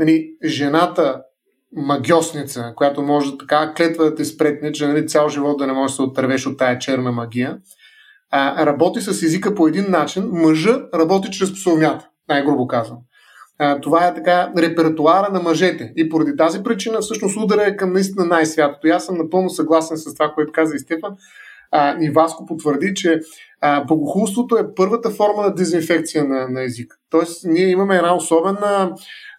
нали, 0.00 0.30
жената 0.44 1.22
магиосница, 1.76 2.72
която 2.76 3.02
може 3.02 3.38
така 3.38 3.74
клетва 3.74 4.04
да 4.04 4.14
те 4.14 4.24
спретне, 4.24 4.72
че 4.72 4.86
нали, 4.86 5.06
цял 5.06 5.28
живот 5.28 5.58
да 5.58 5.66
не 5.66 5.72
може 5.72 5.92
да 5.92 5.96
се 5.96 6.02
отървеш 6.02 6.46
от 6.46 6.58
тая 6.58 6.78
черна 6.78 7.12
магия, 7.12 7.58
а, 8.30 8.66
работи 8.66 9.00
с 9.00 9.22
езика 9.22 9.54
по 9.54 9.68
един 9.68 9.90
начин, 9.90 10.28
мъжа 10.32 10.80
работи 10.94 11.30
чрез 11.30 11.52
псовнята, 11.52 12.08
най-грубо 12.28 12.66
казвам. 12.66 12.98
А, 13.58 13.80
това 13.80 14.06
е 14.06 14.14
така 14.14 14.52
репертуара 14.58 15.32
на 15.32 15.40
мъжете. 15.40 15.92
И 15.96 16.08
поради 16.08 16.36
тази 16.36 16.62
причина 16.62 17.00
всъщност 17.00 17.36
удара 17.36 17.62
е 17.66 17.76
към 17.76 17.92
наистина 17.92 18.24
най-святото. 18.24 18.86
И 18.86 18.90
аз 18.90 19.06
съм 19.06 19.18
напълно 19.18 19.50
съгласен 19.50 19.96
с 19.96 20.14
това, 20.14 20.32
което 20.34 20.52
каза 20.52 20.76
и 20.76 20.78
Стефан. 20.78 21.16
А, 21.72 21.96
и 22.00 22.10
Васко 22.10 22.46
потвърди, 22.46 22.94
че 22.94 23.20
а, 23.60 23.84
богохулството 23.84 24.56
е 24.56 24.74
първата 24.76 25.10
форма 25.10 25.42
на 25.42 25.54
дезинфекция 25.54 26.24
на, 26.24 26.48
на 26.48 26.64
език. 26.64 26.94
Тоест, 27.10 27.44
ние 27.44 27.66
имаме 27.66 27.96
една 27.96 28.16
особена 28.16 28.92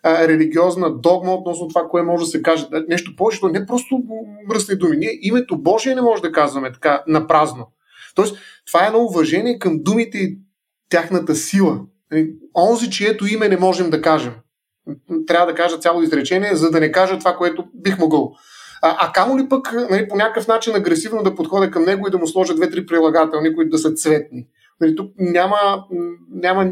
религиозна 0.06 1.00
догма 1.00 1.34
относно 1.34 1.68
това, 1.68 1.88
кое 1.90 2.02
може 2.02 2.24
да 2.24 2.30
се 2.30 2.42
каже. 2.42 2.68
Нещо 2.88 3.16
повече, 3.16 3.40
не 3.52 3.66
просто 3.66 4.04
мръсни 4.50 4.76
думи. 4.76 4.98
Ние 4.98 5.20
името 5.22 5.62
Божие 5.62 5.96
не 5.96 6.02
може 6.02 6.22
да 6.22 6.32
казваме 6.32 6.72
така 6.72 7.04
на 7.08 7.28
празно. 7.28 7.68
Тоест, 8.16 8.38
това 8.68 8.84
е 8.84 8.88
едно 8.88 9.00
уважение 9.00 9.60
към 9.60 9.80
думите 9.84 10.18
и 10.18 10.38
тяхната 10.90 11.36
сила. 11.36 11.82
Нали, 12.12 12.34
онзи, 12.56 12.90
чието 12.90 13.28
име 13.28 13.50
не 13.50 13.58
можем 13.58 13.90
да 13.90 14.02
кажем. 14.02 14.34
Трябва 15.28 15.46
да 15.46 15.56
кажа 15.56 15.78
цяло 15.78 16.02
изречение, 16.02 16.56
за 16.56 16.72
да 16.72 16.80
не 16.80 16.92
кажа 16.92 17.20
това, 17.20 17.36
което 17.36 17.66
бих 17.74 18.00
могъл. 18.00 18.34
А, 18.82 18.98
а 19.00 19.12
камо 19.12 19.38
ли 19.38 19.50
пък 19.50 19.74
нали, 19.90 20.08
по 20.08 20.16
някакъв 20.16 20.48
начин 20.48 20.76
агресивно 20.76 21.24
да 21.24 21.36
подходя 21.36 21.72
към 21.72 21.84
него 21.84 22.08
и 22.08 22.12
да 22.12 22.18
му 22.18 22.28
сложа 22.28 22.56
две-три 22.56 22.86
прилагателни, 22.86 23.56
които 23.56 23.70
да 23.70 23.78
са 23.78 23.94
цветни. 23.94 24.48
Нали, 24.82 24.96
тук 24.96 25.12
няма, 25.18 25.86
няма 26.30 26.72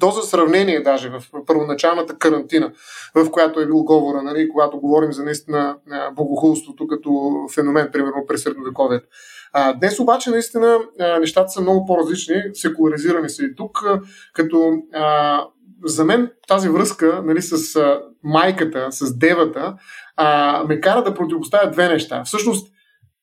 доза 0.00 0.22
сравнение 0.22 0.82
даже 0.82 1.08
в 1.08 1.24
първоначалната 1.46 2.18
карантина, 2.18 2.72
в 3.14 3.30
която 3.30 3.60
е 3.60 3.66
бил 3.66 3.82
говора, 3.82 4.22
нали, 4.22 4.48
когато 4.48 4.80
говорим 4.80 5.12
за 5.12 5.24
наистина 5.24 5.76
богохулството 6.16 6.86
като 6.86 7.32
феномен, 7.54 7.88
примерно 7.92 8.24
през 8.28 8.42
средновековието. 8.42 9.06
А, 9.52 9.72
днес 9.72 10.00
обаче 10.00 10.30
наистина 10.30 10.78
нещата 11.20 11.48
са 11.48 11.60
много 11.60 11.86
по-различни, 11.86 12.42
секуларизирани 12.52 13.28
са 13.28 13.44
и 13.44 13.54
тук, 13.56 13.84
като 14.34 14.72
а, 14.94 15.44
за 15.84 16.04
мен 16.04 16.30
тази 16.48 16.68
връзка 16.68 17.22
нали, 17.24 17.42
с 17.42 17.76
а, 17.76 18.02
майката, 18.22 18.86
с 18.90 19.18
девата, 19.18 19.74
а, 20.16 20.64
ме 20.68 20.80
кара 20.80 21.02
да 21.02 21.14
противопоставя 21.14 21.70
две 21.70 21.88
неща. 21.88 22.22
Всъщност, 22.24 22.72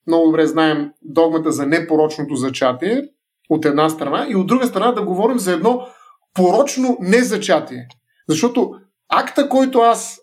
много 0.07 0.25
добре 0.25 0.45
знаем 0.45 0.91
догмата 1.01 1.51
за 1.51 1.65
непорочното 1.65 2.35
зачатие, 2.35 3.03
от 3.49 3.65
една 3.65 3.89
страна, 3.89 4.25
и 4.29 4.35
от 4.35 4.47
друга 4.47 4.65
страна 4.65 4.91
да 4.91 5.01
говорим 5.01 5.39
за 5.39 5.53
едно 5.53 5.87
порочно 6.33 6.97
незачатие. 6.99 7.87
Защото 8.29 8.71
акта, 9.09 9.49
който 9.49 9.79
аз 9.79 10.19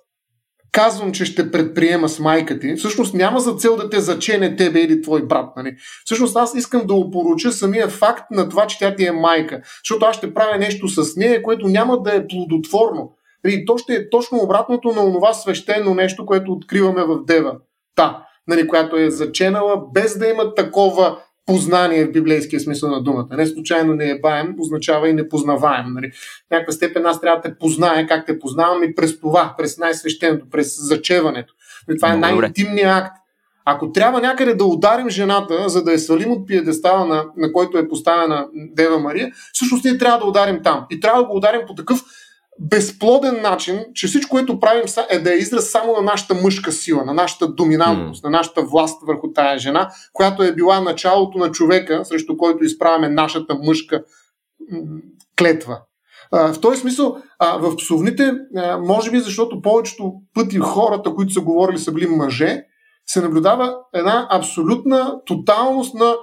казвам, 0.72 1.12
че 1.12 1.24
ще 1.24 1.50
предприема 1.50 2.08
с 2.08 2.18
майка 2.18 2.58
ти, 2.58 2.74
всъщност 2.74 3.14
няма 3.14 3.40
за 3.40 3.54
цел 3.54 3.76
да 3.76 3.90
те 3.90 4.00
зачене 4.00 4.56
тебе 4.56 4.80
или 4.80 5.02
твой 5.02 5.26
брат. 5.26 5.56
Нали? 5.56 5.76
Всъщност 6.04 6.36
аз 6.36 6.54
искам 6.54 6.86
да 6.86 6.94
опоруча 6.94 7.52
самия 7.52 7.88
факт 7.88 8.30
на 8.30 8.48
това, 8.48 8.66
че 8.66 8.78
тя 8.78 8.96
ти 8.96 9.06
е 9.06 9.12
майка. 9.12 9.60
Защото 9.84 10.06
аз 10.06 10.16
ще 10.16 10.34
правя 10.34 10.58
нещо 10.58 10.88
с 10.88 11.16
нея, 11.16 11.42
което 11.42 11.68
няма 11.68 12.02
да 12.02 12.14
е 12.14 12.26
плодотворно. 12.26 13.12
И 13.46 13.64
то 13.64 13.78
ще 13.78 13.94
е 13.94 14.10
точно 14.10 14.38
обратното 14.38 14.88
на 14.88 15.12
това 15.12 15.32
свещено 15.32 15.94
нещо, 15.94 16.26
което 16.26 16.52
откриваме 16.52 17.04
в 17.04 17.24
Дева. 17.24 17.56
Та, 17.96 18.26
нали, 18.46 18.68
която 18.68 18.96
е 18.96 19.10
заченала 19.10 19.82
без 19.92 20.18
да 20.18 20.28
има 20.28 20.54
такова 20.54 21.18
познание 21.50 22.06
в 22.06 22.12
библейския 22.12 22.60
смисъл 22.60 22.90
на 22.90 23.02
думата. 23.02 23.26
Не 23.30 23.46
случайно 23.46 23.94
не 23.94 24.10
е 24.10 24.18
баем, 24.18 24.54
означава 24.58 25.08
и 25.08 25.12
непознаваем. 25.12 25.86
Нали? 25.94 26.10
В 26.10 26.50
някаква 26.50 26.72
степен 26.72 27.06
аз 27.06 27.20
трябва 27.20 27.40
да 27.40 27.42
те 27.42 27.58
познае 27.58 28.06
как 28.06 28.26
те 28.26 28.38
познавам 28.38 28.82
и 28.84 28.94
през 28.94 29.20
това, 29.20 29.54
през 29.58 29.78
най-свещеното, 29.78 30.46
през 30.50 30.88
зачеването. 30.88 31.54
Нали, 31.88 31.98
това 31.98 32.12
е 32.12 32.16
най-интимният 32.16 33.04
акт. 33.04 33.16
Ако 33.64 33.92
трябва 33.92 34.20
някъде 34.20 34.54
да 34.54 34.64
ударим 34.64 35.10
жената, 35.10 35.68
за 35.68 35.84
да 35.84 35.92
я 35.92 35.98
свалим 35.98 36.32
от 36.32 36.46
пиедестала, 36.46 37.06
на, 37.06 37.24
на 37.36 37.52
който 37.52 37.78
е 37.78 37.88
поставена 37.88 38.46
Дева 38.54 38.98
Мария, 38.98 39.32
всъщност 39.52 39.84
ние 39.84 39.98
трябва 39.98 40.18
да 40.18 40.26
ударим 40.26 40.60
там. 40.62 40.86
И 40.90 41.00
трябва 41.00 41.22
да 41.22 41.28
го 41.28 41.36
ударим 41.36 41.60
по 41.66 41.74
такъв 41.74 42.00
безплоден 42.60 43.42
начин, 43.42 43.84
че 43.94 44.06
всичко, 44.06 44.30
което 44.30 44.60
правим 44.60 44.84
е 45.10 45.18
да 45.18 45.32
е 45.34 45.36
израз 45.36 45.70
само 45.70 45.92
на 45.92 46.02
нашата 46.02 46.34
мъжка 46.34 46.72
сила, 46.72 47.04
на 47.04 47.14
нашата 47.14 47.48
доминантност, 47.48 48.22
mm. 48.22 48.24
на 48.24 48.30
нашата 48.30 48.62
власт 48.62 49.02
върху 49.06 49.32
тая 49.32 49.58
жена, 49.58 49.90
която 50.12 50.42
е 50.42 50.54
била 50.54 50.80
началото 50.80 51.38
на 51.38 51.50
човека, 51.50 52.04
срещу 52.04 52.36
който 52.36 52.64
изправяме 52.64 53.08
нашата 53.08 53.54
мъжка 53.54 54.04
клетва. 55.38 55.80
В 56.32 56.60
този 56.60 56.80
смисъл, 56.80 57.16
в 57.40 57.76
псовните, 57.76 58.32
може 58.80 59.10
би 59.10 59.20
защото 59.20 59.62
повечето 59.62 60.12
пъти 60.34 60.58
хората, 60.58 61.14
които 61.14 61.32
са 61.32 61.40
говорили, 61.40 61.78
са 61.78 61.92
били 61.92 62.06
мъже, 62.06 62.62
се 63.06 63.20
наблюдава 63.20 63.76
една 63.94 64.28
абсолютна 64.30 65.14
тоталност 65.26 65.94
на, 65.94 66.14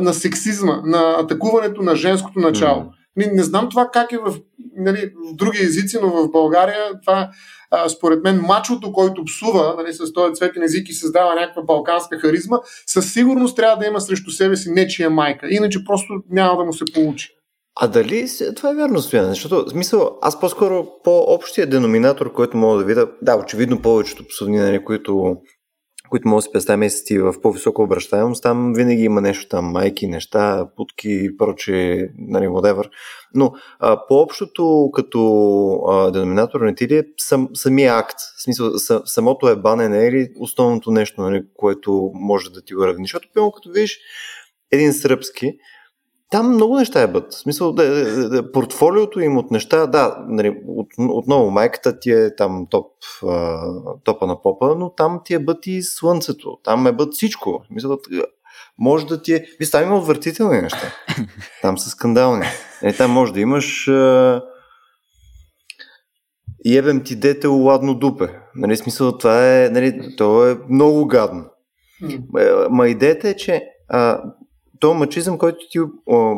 на 0.00 0.14
сексизма, 0.14 0.80
на 0.84 1.16
атакуването 1.18 1.82
на 1.82 1.96
женското 1.96 2.38
начало. 2.38 2.82
Mm. 2.82 2.99
Не, 3.20 3.32
не 3.32 3.42
знам 3.42 3.68
това 3.68 3.88
как 3.92 4.12
е 4.12 4.18
в, 4.18 4.36
нали, 4.76 5.12
в 5.30 5.34
други 5.34 5.58
езици, 5.62 5.98
но 6.02 6.08
в 6.10 6.30
България 6.30 7.00
това 7.02 7.30
а, 7.70 7.88
според 7.88 8.24
мен 8.24 8.40
мачото, 8.40 8.92
който 8.92 9.24
псува 9.24 9.74
нали, 9.78 9.92
с 9.92 10.12
този 10.12 10.34
цветен 10.34 10.62
език 10.62 10.88
и 10.88 10.92
създава 10.92 11.34
някаква 11.34 11.62
балканска 11.62 12.18
харизма, 12.18 12.58
със 12.86 13.12
сигурност 13.12 13.56
трябва 13.56 13.76
да 13.76 13.86
има 13.86 14.00
срещу 14.00 14.30
себе 14.30 14.56
си 14.56 14.70
нечия 14.70 15.10
майка. 15.10 15.46
Иначе 15.50 15.84
просто 15.84 16.12
няма 16.30 16.56
да 16.56 16.64
му 16.64 16.72
се 16.72 16.84
получи. 16.94 17.28
А 17.80 17.88
дали 17.88 18.26
това 18.56 18.70
е 18.70 18.74
вярно 18.74 19.00
стояне? 19.00 19.28
Защото, 19.28 19.70
смисъл, 19.70 20.18
аз 20.22 20.40
по-скоро 20.40 20.86
по-общия 21.04 21.66
деноминатор, 21.66 22.32
който 22.32 22.56
мога 22.56 22.78
да 22.78 22.84
видя, 22.84 23.08
да, 23.22 23.36
очевидно 23.36 23.82
повечето 23.82 24.26
псовни, 24.26 24.58
нали, 24.58 24.84
които 24.84 25.36
които 26.10 26.28
може 26.28 26.38
да 26.38 26.42
си 26.42 26.52
представим 26.52 26.78
месеци 26.78 27.18
в 27.18 27.34
по-висока 27.42 27.82
обращаемост, 27.82 28.42
там 28.42 28.72
винаги 28.74 29.02
има 29.02 29.20
нещо 29.20 29.48
там, 29.48 29.64
майки, 29.64 30.06
неща, 30.06 30.68
путки 30.76 31.08
и 31.08 31.36
проче, 31.36 32.08
нали, 32.18 32.46
whatever. 32.46 32.90
Но 33.34 33.52
а, 33.78 34.06
по-общото 34.06 34.90
като 34.94 35.72
а, 35.88 36.10
деноминатор 36.10 36.60
на 36.60 36.74
тили 36.74 36.96
е 36.96 37.04
сам, 37.18 37.48
самия 37.54 37.98
акт. 37.98 38.16
В 38.36 38.42
смисъл, 38.42 38.78
са, 38.78 39.02
самото 39.04 39.48
е 39.48 39.56
бане 39.56 39.88
не 39.88 40.06
е 40.06 40.28
основното 40.40 40.90
нещо, 40.90 41.20
нали, 41.22 41.42
което 41.56 42.10
може 42.14 42.50
да 42.50 42.62
ти 42.62 42.74
го 42.74 42.86
равни. 42.86 43.04
Защото, 43.04 43.28
пълно 43.34 43.52
като 43.52 43.70
видиш 43.70 43.98
един 44.70 44.92
сръбски, 44.92 45.52
там 46.30 46.54
много 46.54 46.76
неща 46.76 47.02
е 47.02 47.06
бът. 47.06 47.32
В 47.32 47.38
смисъл, 47.38 47.72
да, 47.72 48.04
да, 48.04 48.28
да, 48.28 48.52
портфолиото 48.52 49.20
им 49.20 49.36
от 49.36 49.50
неща, 49.50 49.86
да, 49.86 50.24
нали, 50.28 50.62
от, 50.66 50.88
отново 50.98 51.50
майката 51.50 52.00
ти 52.00 52.10
е 52.10 52.36
там 52.36 52.66
топ, 52.70 52.86
а, 53.28 53.60
топа 54.04 54.26
на 54.26 54.42
попа, 54.42 54.74
но 54.78 54.94
там 54.94 55.20
ти 55.24 55.34
е 55.34 55.38
бът 55.38 55.66
и 55.66 55.82
слънцето. 55.82 56.58
Там 56.64 56.86
е 56.86 56.92
бът 56.92 57.14
всичко. 57.14 57.62
Смисъл, 57.66 57.98
може 58.78 59.06
да 59.06 59.22
ти 59.22 59.34
е... 59.34 59.44
Виж, 59.60 59.70
там 59.70 59.82
има 59.82 59.98
отвратителни 59.98 60.60
неща. 60.60 60.92
Там 61.62 61.78
са 61.78 61.90
скандални. 61.90 62.46
Е, 62.82 62.92
там 62.92 63.10
може 63.10 63.32
да 63.32 63.40
имаш... 63.40 63.88
А... 63.88 64.42
Ебем 66.66 67.04
ти 67.04 67.16
дете 67.16 67.46
ладно 67.46 67.94
дупе. 67.94 68.28
Нали, 68.54 68.76
смисъл, 68.76 69.18
това 69.18 69.62
е... 69.64 69.68
Нали, 69.68 70.16
то 70.16 70.46
е 70.50 70.58
много 70.68 71.06
гадно. 71.06 71.44
Ма 72.70 72.88
идеята 72.88 73.28
е, 73.28 73.36
че 73.36 73.64
а, 73.88 74.22
то 74.80 74.94
мачизъм, 74.94 75.38
който 75.38 75.58
ти 75.70 75.78
о, 76.06 76.34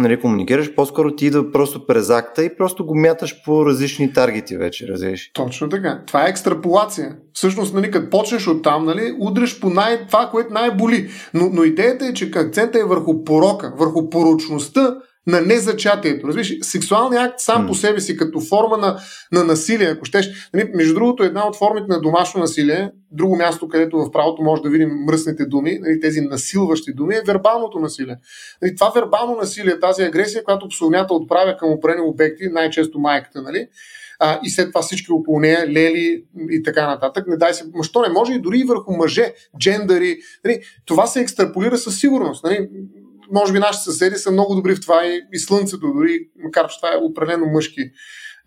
нали, 0.00 0.20
комуникираш, 0.20 0.74
по-скоро 0.74 1.16
ти 1.16 1.26
идва 1.26 1.52
просто 1.52 1.86
през 1.86 2.10
акта 2.10 2.44
и 2.44 2.56
просто 2.56 2.86
го 2.86 2.94
мяташ 2.94 3.44
по 3.44 3.66
различни 3.66 4.12
таргети 4.12 4.56
вече, 4.56 4.88
разбираш. 4.88 5.30
Точно 5.32 5.68
така. 5.68 6.02
Това 6.06 6.26
е 6.26 6.30
екстраполация. 6.30 7.16
Всъщност, 7.32 7.74
нали, 7.74 7.90
като 7.90 8.10
почнеш 8.10 8.46
от 8.46 8.62
там, 8.62 8.84
нали, 8.84 9.16
удреш 9.20 9.60
по 9.60 9.70
най- 9.70 10.06
това, 10.06 10.28
което 10.30 10.52
най-боли. 10.52 11.10
Но, 11.34 11.50
но 11.52 11.64
идеята 11.64 12.06
е, 12.06 12.14
че 12.14 12.30
акцентът 12.34 12.82
е 12.82 12.84
върху 12.84 13.24
порока, 13.24 13.74
върху 13.78 14.10
порочността, 14.10 14.96
на 15.26 15.40
незачатието. 15.40 16.28
Разбираш, 16.28 16.54
сексуалният 16.62 17.30
акт 17.30 17.40
сам 17.40 17.64
mm. 17.64 17.68
по 17.68 17.74
себе 17.74 18.00
си 18.00 18.16
като 18.16 18.40
форма 18.40 18.76
на, 18.76 18.98
на 19.32 19.44
насилие, 19.44 19.88
ако 19.88 20.04
щеш. 20.04 20.50
Нали, 20.54 20.70
между 20.74 20.94
другото, 20.94 21.22
една 21.22 21.46
от 21.48 21.56
формите 21.56 21.86
на 21.88 22.00
домашно 22.00 22.40
насилие, 22.40 22.90
друго 23.10 23.36
място, 23.36 23.68
където 23.68 23.98
в 23.98 24.10
правото 24.10 24.42
може 24.42 24.62
да 24.62 24.70
видим 24.70 24.88
мръсните 24.88 25.44
думи, 25.44 25.78
нали, 25.80 26.00
тези 26.00 26.20
насилващи 26.20 26.92
думи, 26.92 27.14
е 27.14 27.22
вербалното 27.26 27.78
насилие. 27.78 28.16
Нали, 28.62 28.74
това 28.76 28.92
вербално 28.94 29.36
насилие, 29.36 29.80
тази 29.80 30.02
агресия, 30.02 30.44
която 30.44 30.68
псовнята 30.68 31.14
отправя 31.14 31.56
към 31.56 31.72
опрени 31.72 32.00
обекти, 32.00 32.48
най-често 32.48 32.98
майката, 32.98 33.42
нали, 33.42 33.68
а, 34.18 34.40
и 34.44 34.50
след 34.50 34.68
това 34.68 34.82
всички 34.82 35.12
около 35.12 35.40
нея, 35.40 35.66
лели 35.68 36.24
и 36.50 36.62
така 36.62 36.86
нататък. 36.86 37.26
Не 37.26 37.36
дай 37.36 37.54
се, 37.54 37.64
що 37.82 38.02
не 38.02 38.08
може 38.08 38.32
и 38.32 38.38
дори 38.38 38.58
и 38.58 38.64
върху 38.64 38.96
мъже, 38.96 39.34
джендари. 39.60 40.18
Нали, 40.44 40.60
това 40.84 41.06
се 41.06 41.20
екстраполира 41.20 41.78
със 41.78 42.00
сигурност. 42.00 42.44
Нали, 42.44 42.68
може 43.32 43.52
би 43.52 43.58
нашите 43.58 43.84
съседи 43.84 44.16
са 44.16 44.30
много 44.30 44.54
добри 44.54 44.74
в 44.74 44.80
това 44.80 45.06
и, 45.06 45.20
и 45.32 45.38
Слънцето, 45.38 45.92
дори, 45.92 46.18
макар 46.44 46.68
че 46.68 46.76
това 46.76 46.92
е 46.94 47.04
определено 47.04 47.46
мъжки 47.46 47.90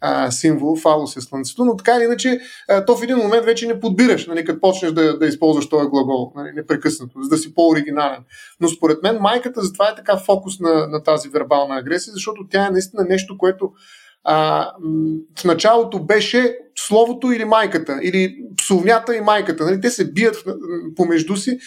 а, 0.01 0.31
символ, 0.31 0.75
фалос 0.75 1.17
е 1.17 1.21
Слънцето, 1.21 1.65
но 1.65 1.75
така 1.75 1.95
или 1.95 2.03
иначе, 2.03 2.39
а, 2.69 2.85
то 2.85 2.97
в 2.97 3.03
един 3.03 3.17
момент 3.17 3.45
вече 3.45 3.67
не 3.67 3.79
подбираш, 3.79 4.27
нали, 4.27 4.45
като 4.45 4.61
почнеш 4.61 4.91
да, 4.91 5.17
да 5.17 5.25
използваш 5.27 5.69
този 5.69 5.89
глагол 5.89 6.31
нали, 6.35 6.51
непрекъснато, 6.55 7.21
за 7.21 7.29
да 7.29 7.37
си 7.37 7.53
по-оригинален. 7.53 8.23
Но 8.59 8.67
според 8.67 9.03
мен 9.03 9.17
майката 9.21 9.61
затова 9.61 9.89
е 9.89 9.95
така 9.95 10.17
фокус 10.17 10.59
на, 10.59 10.87
на 10.87 11.03
тази 11.03 11.29
вербална 11.29 11.75
агресия, 11.77 12.13
защото 12.13 12.47
тя 12.51 12.67
е 12.67 12.71
наистина 12.71 13.05
нещо, 13.09 13.37
което 13.37 13.71
а, 14.29 14.71
в 15.39 15.43
началото 15.43 15.99
беше 15.99 16.57
словото 16.75 17.31
или 17.31 17.45
майката, 17.45 17.99
или 18.01 18.37
псовнята 18.57 19.15
и 19.15 19.21
майката. 19.21 19.65
Нали? 19.65 19.81
Те 19.81 19.89
се 19.89 20.11
бият 20.11 20.43
помежду 20.95 21.35
си 21.35 21.59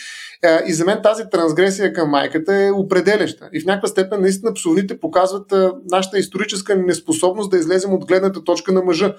а, 0.45 0.61
и 0.67 0.73
за 0.73 0.85
мен 0.85 0.99
тази 1.03 1.23
трансгресия 1.31 1.93
към 1.93 2.11
майката 2.11 2.57
е 2.57 2.71
определяща. 2.71 3.49
И 3.53 3.61
в 3.61 3.67
някаква 3.67 3.89
степен 3.89 4.21
наистина 4.21 4.55
псовните 4.55 5.01
показват 5.01 5.53
а, 5.53 5.73
нашата 5.91 6.19
историческа 6.19 6.77
неспособност 6.77 7.51
да 7.51 7.57
излезем 7.57 7.93
от 7.93 8.07
гледната 8.07 8.45
точка 8.45 8.73
на 8.73 8.83
мъжа. 8.83 9.15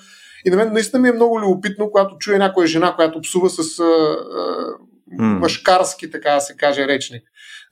И 0.45 0.49
на 0.49 0.57
мен 0.57 0.73
наистина 0.73 1.01
ми 1.01 1.09
е 1.09 1.13
много 1.13 1.39
любопитно, 1.39 1.91
когато 1.91 2.17
чуя 2.17 2.37
някоя 2.37 2.67
жена, 2.67 2.95
която 2.95 3.21
псува 3.21 3.49
с 3.49 3.79
а, 3.79 3.83
а, 3.83 5.23
мъжкарски, 5.23 6.11
така 6.11 6.33
да 6.33 6.41
се 6.41 6.55
каже, 6.55 6.87
речник. 6.87 7.23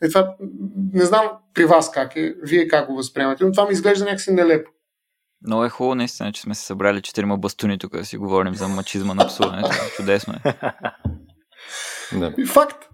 И 0.03 0.07
това 0.07 0.35
не 0.93 1.05
знам 1.05 1.25
при 1.53 1.65
вас 1.65 1.91
как 1.91 2.15
е, 2.15 2.35
вие 2.43 2.67
как 2.67 2.87
го 2.87 2.95
възприемате, 2.95 3.45
но 3.45 3.51
това 3.51 3.65
ми 3.65 3.73
изглежда 3.73 4.05
някакси 4.05 4.31
нелепо. 4.31 4.71
Много 5.45 5.65
е 5.65 5.69
хубаво, 5.69 5.95
наистина, 5.95 6.31
че 6.31 6.41
сме 6.41 6.55
се 6.55 6.65
събрали 6.65 7.01
четирима 7.01 7.37
бастуни 7.37 7.77
тук 7.77 7.91
да 7.91 8.05
си 8.05 8.17
говорим 8.17 8.55
за 8.55 8.67
мачизма 8.67 9.13
на 9.13 9.27
псуването. 9.27 9.69
Чудесно 9.95 10.33
е. 10.33 10.53
Да. 12.19 12.33
Факт. 12.47 12.85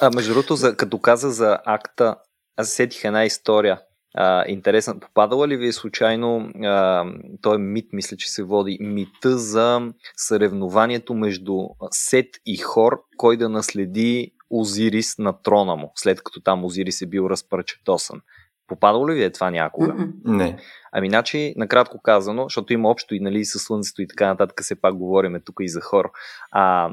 А 0.00 0.10
между 0.14 0.32
другото, 0.32 0.56
за, 0.56 0.76
като 0.76 0.98
каза 0.98 1.30
за 1.30 1.58
акта, 1.64 2.16
аз 2.56 2.70
сетих 2.70 3.04
една 3.04 3.24
история. 3.24 3.80
А, 4.14 4.44
интересна. 4.48 5.00
Попадала 5.00 5.48
ли 5.48 5.56
ви 5.56 5.66
е 5.66 5.72
случайно, 5.72 6.50
а, 6.64 7.04
той 7.42 7.54
е 7.54 7.58
мит, 7.58 7.88
мисля, 7.92 8.16
че 8.16 8.30
се 8.30 8.42
води, 8.42 8.78
мита 8.80 9.38
за 9.38 9.80
съревнованието 10.16 11.14
между 11.14 11.58
Сет 11.90 12.28
и 12.46 12.56
Хор, 12.56 12.92
кой 13.16 13.36
да 13.36 13.48
наследи 13.48 14.32
Озирис 14.50 15.18
на 15.18 15.42
трона 15.42 15.76
му, 15.76 15.92
след 15.94 16.22
като 16.22 16.40
там 16.40 16.64
Озирис 16.64 17.02
е 17.02 17.06
бил 17.06 17.26
разпръчетосан. 17.30 18.20
Попадало 18.66 19.08
ли 19.08 19.14
ви 19.14 19.22
е 19.22 19.32
това 19.32 19.50
някога? 19.50 19.94
Не. 20.24 20.58
Ами, 20.92 21.08
значи, 21.08 21.54
накратко 21.56 22.00
казано, 22.02 22.42
защото 22.42 22.72
има 22.72 22.88
общо 22.88 23.14
и 23.14 23.20
нали, 23.20 23.44
със 23.44 23.62
Слънцето 23.62 24.02
и 24.02 24.08
така 24.08 24.26
нататък, 24.26 24.64
се 24.64 24.80
пак 24.80 24.96
говориме 24.96 25.40
тук 25.40 25.56
и 25.60 25.68
за 25.68 25.80
хор. 25.80 26.10
А, 26.50 26.90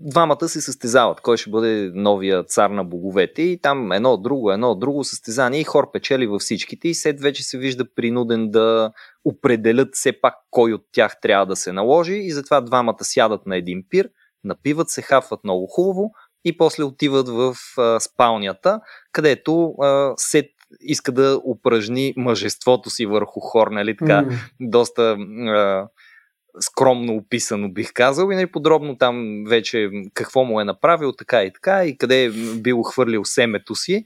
двамата 0.00 0.48
се 0.48 0.60
състезават, 0.60 1.20
кой 1.20 1.36
ще 1.36 1.50
бъде 1.50 1.90
новия 1.94 2.44
цар 2.44 2.70
на 2.70 2.84
боговете 2.84 3.42
и 3.42 3.60
там 3.60 3.92
едно 3.92 4.16
друго, 4.16 4.52
едно 4.52 4.74
друго 4.74 5.04
състезание 5.04 5.60
и 5.60 5.64
хор 5.64 5.90
печели 5.92 6.26
във 6.26 6.40
всичките 6.40 6.88
и 6.88 6.94
след 6.94 7.20
вече 7.20 7.42
се 7.42 7.58
вижда 7.58 7.94
принуден 7.94 8.50
да 8.50 8.92
определят 9.24 9.88
все 9.92 10.20
пак 10.20 10.34
кой 10.50 10.72
от 10.72 10.82
тях 10.92 11.20
трябва 11.20 11.46
да 11.46 11.56
се 11.56 11.72
наложи 11.72 12.14
и 12.14 12.30
затова 12.30 12.60
двамата 12.60 13.04
сядат 13.04 13.46
на 13.46 13.56
един 13.56 13.84
пир, 13.90 14.08
напиват 14.44 14.90
се, 14.90 15.02
хафват 15.02 15.44
много 15.44 15.66
хубаво, 15.66 16.12
и 16.48 16.56
после 16.56 16.84
отиват 16.84 17.28
в 17.28 17.54
а, 17.78 18.00
спалнята, 18.00 18.80
където 19.12 19.74
а, 19.82 20.12
Сет 20.16 20.46
иска 20.80 21.12
да 21.12 21.40
упражни 21.44 22.14
мъжеството 22.16 22.90
си 22.90 23.06
върху 23.06 23.40
хор, 23.40 23.66
нали 23.66 23.96
така, 23.96 24.24
mm. 24.24 24.38
доста 24.60 25.02
а, 25.12 25.88
скромно 26.60 27.16
описано 27.16 27.68
бих 27.68 27.92
казал 27.92 28.30
и 28.30 28.34
нали, 28.34 28.46
подробно 28.46 28.96
там 28.96 29.44
вече 29.48 29.90
какво 30.14 30.44
му 30.44 30.60
е 30.60 30.64
направил 30.64 31.12
така 31.12 31.44
и 31.44 31.52
така 31.52 31.84
и 31.84 31.98
къде 31.98 32.24
е 32.24 32.30
бил 32.54 32.82
хвърлил 32.82 33.24
семето 33.24 33.74
си. 33.74 34.04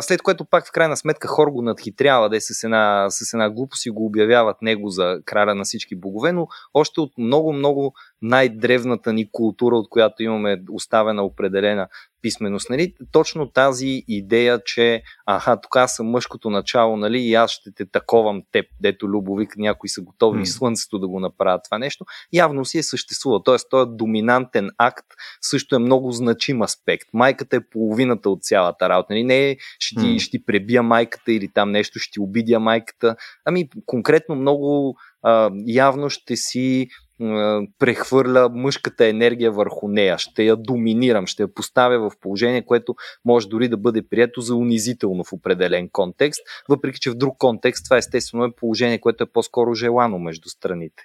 След 0.00 0.22
което 0.22 0.44
пак 0.44 0.66
в 0.66 0.72
крайна 0.72 0.96
сметка 0.96 1.28
Хор 1.28 1.48
го 1.48 1.62
надхитрява 1.62 2.28
да 2.28 2.36
е 2.36 2.40
с 2.40 2.64
една, 2.64 3.06
с 3.10 3.32
една 3.32 3.50
глупост 3.50 3.86
и 3.86 3.90
го 3.90 4.06
обявяват 4.06 4.62
него 4.62 4.88
за 4.88 5.18
краля 5.24 5.54
на 5.54 5.64
всички 5.64 5.96
богове, 5.96 6.32
но 6.32 6.48
още 6.74 7.00
от 7.00 7.18
много-много 7.18 7.94
най-древната 8.22 9.12
ни 9.12 9.30
култура, 9.32 9.76
от 9.76 9.88
която 9.88 10.22
имаме 10.22 10.62
оставена 10.70 11.22
определена 11.22 11.88
писменост. 12.22 12.70
Нали? 12.70 12.94
Точно 13.12 13.50
тази 13.50 14.04
идея, 14.08 14.60
че 14.64 15.02
аха, 15.26 15.60
тук 15.60 15.76
аз 15.76 15.96
съм 15.96 16.06
мъжкото 16.06 16.50
начало, 16.50 16.96
нали, 16.96 17.20
и 17.20 17.34
аз 17.34 17.50
ще 17.50 17.74
те 17.74 17.86
таковам 17.86 18.42
теб, 18.52 18.66
дето 18.80 19.08
любовик, 19.08 19.56
някои 19.56 19.88
са 19.88 20.02
готови 20.02 20.40
mm. 20.40 20.44
слънцето 20.44 20.98
да 20.98 21.08
го 21.08 21.20
направят 21.20 21.60
това 21.64 21.78
нещо, 21.78 22.04
явно 22.32 22.64
си 22.64 22.78
е 22.78 22.82
съществува. 22.82 23.42
Тоест, 23.42 23.70
този 23.70 23.90
доминантен 23.94 24.70
акт 24.78 25.06
също 25.40 25.76
е 25.76 25.78
много 25.78 26.12
значим 26.12 26.62
аспект. 26.62 27.08
Майката 27.12 27.56
е 27.56 27.68
половината 27.70 28.30
от 28.30 28.42
цялата 28.42 28.88
работа. 28.88 29.06
Нали? 29.10 29.24
Не 29.24 29.50
е, 29.50 29.56
ще 29.78 30.00
ти, 30.00 30.06
mm. 30.06 30.18
ще 30.18 30.44
пребия 30.46 30.82
майката 30.82 31.32
или 31.32 31.48
там 31.48 31.70
нещо, 31.70 31.98
ще 31.98 32.12
ти 32.12 32.20
обидя 32.20 32.60
майката. 32.60 33.16
Ами, 33.44 33.68
конкретно 33.86 34.34
много 34.34 34.96
а, 35.22 35.50
явно 35.66 36.10
ще 36.10 36.36
си 36.36 36.88
прехвърля 37.78 38.48
мъжката 38.48 39.06
енергия 39.06 39.52
върху 39.52 39.88
нея, 39.88 40.18
ще 40.18 40.44
я 40.44 40.56
доминирам, 40.56 41.26
ще 41.26 41.42
я 41.42 41.54
поставя 41.54 42.10
в 42.10 42.20
положение, 42.20 42.66
което 42.66 42.94
може 43.24 43.48
дори 43.48 43.68
да 43.68 43.76
бъде 43.76 44.08
прието 44.08 44.40
за 44.40 44.54
унизително 44.54 45.24
в 45.24 45.32
определен 45.32 45.88
контекст, 45.92 46.40
въпреки 46.68 47.00
че 47.00 47.10
в 47.10 47.14
друг 47.14 47.38
контекст 47.38 47.84
това 47.84 47.96
естествено 47.96 48.44
е 48.44 48.54
положение, 48.56 49.00
което 49.00 49.24
е 49.24 49.32
по-скоро 49.32 49.74
желано 49.74 50.18
между 50.18 50.48
страните. 50.48 51.02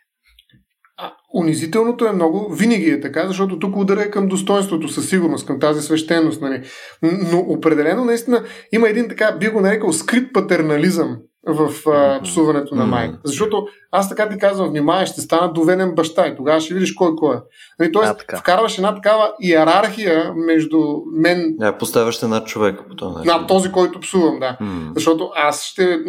А, 0.97 1.13
унизителното 1.33 2.05
е 2.05 2.11
много, 2.11 2.53
винаги 2.53 2.89
е 2.89 3.01
така, 3.01 3.27
защото 3.27 3.59
тук 3.59 3.77
ударя 3.77 4.01
е 4.01 4.11
към 4.11 4.27
достоинството, 4.27 4.87
със 4.87 5.09
сигурност, 5.09 5.45
към 5.45 5.59
тази 5.59 5.81
свещеност. 5.81 6.41
Нали. 6.41 6.63
Но 7.01 7.39
определено 7.39 8.05
наистина 8.05 8.43
има 8.71 8.89
един 8.89 9.09
така, 9.09 9.37
би 9.39 9.47
го 9.47 9.61
нарекал, 9.61 9.93
скрит 9.93 10.33
патернализъм 10.33 11.17
в 11.47 11.89
а, 11.89 12.21
псуването 12.23 12.75
на 12.75 12.85
майка. 12.85 13.19
Защото 13.23 13.67
аз 13.91 14.09
така 14.09 14.29
ти 14.29 14.37
казвам, 14.37 14.69
внимай, 14.69 15.05
ще 15.05 15.21
стана 15.21 15.53
доведен 15.53 15.95
баща 15.95 16.27
и 16.27 16.35
тогава 16.35 16.59
ще 16.59 16.73
видиш 16.73 16.93
кой 16.93 17.15
кой 17.15 17.35
е. 17.35 17.39
Нали, 17.79 17.91
тоест, 17.91 18.25
а, 18.33 18.37
вкарваш 18.37 18.77
една 18.77 18.95
такава 18.95 19.31
иерархия 19.41 20.33
между 20.35 21.01
мен. 21.13 21.55
Да, 21.57 21.77
поставяш 21.77 22.21
над 22.21 22.47
човека 22.47 22.87
по 22.89 22.95
този 22.95 23.15
начин. 23.15 23.31
Над 23.31 23.47
този, 23.47 23.71
който 23.71 23.99
псувам, 23.99 24.39
да. 24.39 24.57
Mm. 24.61 24.93
Защото 24.93 25.31
аз 25.35 25.63
ще, 25.63 25.99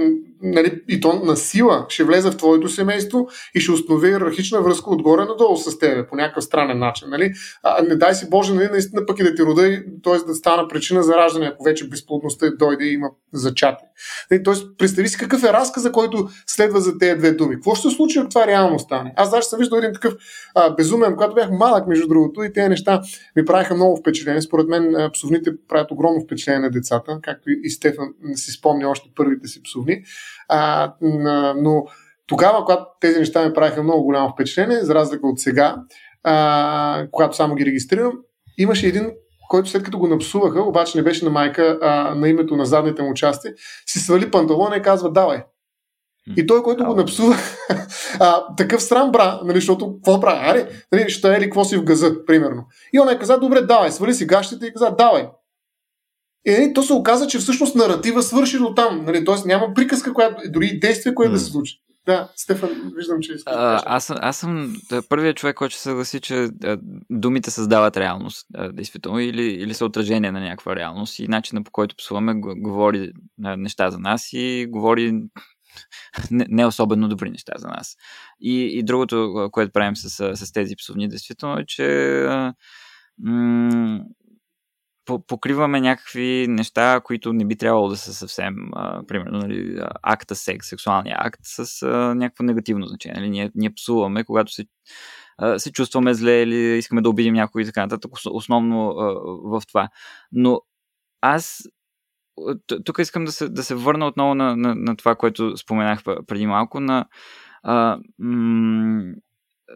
нали, 0.42 0.80
и 0.88 1.00
то 1.00 1.12
на 1.24 1.36
сила, 1.36 1.86
ще 1.88 2.04
влезе 2.04 2.30
в 2.30 2.36
твоето 2.36 2.68
семейство 2.68 3.28
и 3.54 3.60
ще 3.60 3.72
установи 3.72 4.08
иерархична 4.08 4.62
връзка 4.62 4.90
отгоре 4.90 5.24
надолу 5.24 5.56
с 5.56 5.78
теб 5.78 6.08
по 6.08 6.16
някакъв 6.16 6.44
странен 6.44 6.78
начин. 6.78 7.08
Нали? 7.10 7.32
А, 7.62 7.82
не 7.82 7.96
дай 7.96 8.14
си 8.14 8.30
Боже, 8.30 8.54
нали, 8.54 8.68
наистина 8.72 9.06
пък 9.06 9.18
и 9.18 9.22
да 9.22 9.34
ти 9.34 9.42
рода, 9.42 9.62
т.е. 10.04 10.18
да 10.26 10.34
стана 10.34 10.68
причина 10.68 11.02
за 11.02 11.16
раждане, 11.16 11.46
ако 11.46 11.64
вече 11.64 11.88
безплодността 11.88 12.50
дойде 12.58 12.84
и 12.84 12.92
има 12.92 13.10
зачати. 13.32 13.84
Нали, 14.30 14.42
тоест, 14.42 14.66
представи 14.78 15.08
си 15.08 15.18
какъв 15.18 15.44
е 15.44 15.52
разказа, 15.52 15.92
който 15.92 16.28
следва 16.46 16.80
за 16.80 16.98
тези 16.98 17.18
две 17.18 17.32
думи. 17.32 17.54
Какво 17.54 17.71
ще 17.74 17.88
се 17.88 17.96
случи, 17.96 18.18
ако 18.18 18.28
това 18.28 18.46
реално 18.46 18.78
стане? 18.78 19.12
Аз 19.16 19.30
даже 19.30 19.46
съм 19.46 19.58
виждал 19.58 19.78
един 19.78 19.92
такъв 19.92 20.14
а, 20.54 20.70
безумен, 20.70 21.12
когато 21.12 21.34
бях 21.34 21.50
малък, 21.50 21.86
между 21.86 22.08
другото, 22.08 22.42
и 22.42 22.52
тези 22.52 22.68
неща 22.68 23.02
ми 23.36 23.44
правиха 23.44 23.74
много 23.74 23.96
впечатление. 23.96 24.42
Според 24.42 24.68
мен 24.68 25.10
псовните 25.12 25.50
правят 25.68 25.90
огромно 25.90 26.20
впечатление 26.20 26.60
на 26.60 26.70
децата, 26.70 27.18
както 27.22 27.50
и 27.62 27.70
Стефан 27.70 28.08
си 28.34 28.50
спомня 28.50 28.88
още 28.88 29.10
първите 29.16 29.48
си 29.48 29.62
псовни. 29.62 30.02
А, 30.48 30.92
но 31.56 31.84
тогава, 32.26 32.64
когато 32.64 32.84
тези 33.00 33.18
неща 33.18 33.46
ми 33.46 33.54
правиха 33.54 33.82
много 33.82 34.02
голямо 34.02 34.32
впечатление, 34.32 34.80
за 34.80 34.94
разлика 34.94 35.26
от 35.26 35.40
сега, 35.40 35.76
а, 36.24 37.06
когато 37.10 37.36
само 37.36 37.54
ги 37.54 37.66
регистрирам, 37.66 38.12
имаше 38.58 38.86
един 38.86 39.10
който 39.52 39.68
след 39.68 39.82
като 39.82 39.98
го 39.98 40.08
напсуваха, 40.08 40.62
обаче 40.62 40.98
не 40.98 41.04
беше 41.04 41.24
на 41.24 41.30
майка, 41.30 41.78
а 41.82 42.14
на 42.14 42.28
името 42.28 42.56
на 42.56 42.66
задните 42.66 43.02
му 43.02 43.14
части, 43.14 43.48
си 43.86 43.98
свали 43.98 44.30
панталона 44.30 44.76
и 44.76 44.82
казва, 44.82 45.12
давай. 45.12 45.42
И 46.36 46.46
той, 46.46 46.62
който 46.62 46.84
го 46.84 46.94
напсува, 46.94 47.36
а, 48.20 48.54
такъв 48.56 48.82
срам 48.82 49.12
бра, 49.12 49.40
нали, 49.44 49.56
защото 49.56 49.94
какво 49.94 50.20
прави? 50.20 50.50
Аре, 50.50 50.68
нали, 50.92 51.10
ще 51.10 51.34
е 51.34 51.40
ли 51.40 51.44
какво 51.44 51.64
си 51.64 51.76
в 51.76 51.84
газа, 51.84 52.26
примерно. 52.26 52.66
И 52.92 53.00
он 53.00 53.08
е 53.08 53.18
каза, 53.18 53.38
добре, 53.38 53.62
давай, 53.62 53.90
свали 53.90 54.14
си 54.14 54.26
гащите 54.26 54.66
и 54.66 54.72
каза, 54.72 54.94
давай. 54.98 55.28
И 56.46 56.50
нали, 56.50 56.74
то 56.74 56.82
се 56.82 56.92
оказа, 56.92 57.26
че 57.26 57.38
всъщност 57.38 57.74
наратива 57.74 58.22
свърши 58.22 58.58
до 58.58 58.74
там. 58.74 59.04
Нали, 59.04 59.24
Тоест 59.24 59.46
няма 59.46 59.74
приказка, 59.74 60.14
която, 60.14 60.42
дори 60.48 60.78
действие, 60.78 61.14
което 61.14 61.30
mm. 61.30 61.34
да 61.34 61.40
се 61.40 61.50
случи. 61.50 61.78
Да, 62.06 62.28
Стефан, 62.36 62.92
виждам, 62.96 63.20
че 63.20 63.32
искаш. 63.32 63.54
А, 63.56 63.82
аз, 63.86 64.04
съм, 64.04 64.16
аз 64.20 64.36
съм 64.36 64.76
първият 65.08 65.36
човек, 65.36 65.56
който 65.56 65.72
ще 65.72 65.82
съгласи, 65.82 66.20
че 66.20 66.48
думите 67.10 67.50
създават 67.50 67.96
реалност, 67.96 68.46
действително, 68.72 69.20
или, 69.20 69.42
или 69.42 69.74
са 69.74 69.84
отражение 69.84 70.32
на 70.32 70.40
някаква 70.40 70.76
реалност 70.76 71.18
и 71.18 71.28
начина 71.28 71.62
по 71.62 71.70
който 71.70 71.96
псуваме 71.96 72.34
говори 72.56 73.12
неща 73.38 73.90
за 73.90 73.98
нас 73.98 74.28
и 74.32 74.66
говори 74.70 75.22
не, 76.30 76.46
не 76.48 76.66
особено 76.66 77.08
добри 77.08 77.30
неща 77.30 77.52
за 77.56 77.68
нас. 77.68 77.96
И, 78.40 78.78
и 78.78 78.82
другото, 78.82 79.48
което 79.52 79.72
правим 79.72 79.96
с, 79.96 80.36
с 80.36 80.52
тези 80.52 80.76
псовни, 80.76 81.08
действително 81.08 81.58
е, 81.58 81.64
че 81.66 82.26
м- 83.18 84.04
покриваме 85.26 85.80
някакви 85.80 86.46
неща, 86.48 87.00
които 87.04 87.32
не 87.32 87.44
би 87.44 87.56
трябвало 87.56 87.88
да 87.88 87.96
са 87.96 88.14
съвсем, 88.14 88.54
а, 88.72 89.06
примерно, 89.06 89.38
нали, 89.38 89.80
акта 90.02 90.34
секс, 90.34 90.68
сексуалния 90.68 91.16
акт 91.18 91.40
с 91.42 91.82
а, 91.82 92.14
някакво 92.14 92.44
негативно 92.44 92.86
значение. 92.86 93.20
Нали? 93.20 93.30
Ние, 93.30 93.50
ние 93.54 93.74
псуваме, 93.74 94.24
когато 94.24 94.52
се, 94.52 94.66
се 95.56 95.72
чувстваме 95.72 96.14
зле 96.14 96.42
или 96.42 96.78
искаме 96.78 97.02
да 97.02 97.10
обидим 97.10 97.34
някой 97.34 97.62
и 97.62 97.64
така 97.66 97.82
нататък, 97.82 98.12
основно 98.30 98.88
а, 98.88 99.14
в 99.58 99.62
това. 99.68 99.88
Но 100.32 100.60
аз 101.20 101.62
тук 102.84 102.98
искам 102.98 103.24
да 103.24 103.32
се, 103.32 103.48
да 103.48 103.62
се 103.62 103.74
върна 103.74 104.06
отново 104.06 104.34
на, 104.34 104.56
на, 104.56 104.74
на 104.74 104.96
това, 104.96 105.14
което 105.14 105.56
споменах 105.56 106.02
преди 106.26 106.46
малко, 106.46 106.80
на, 106.80 107.06
а, 107.62 107.98
м- 108.18 109.12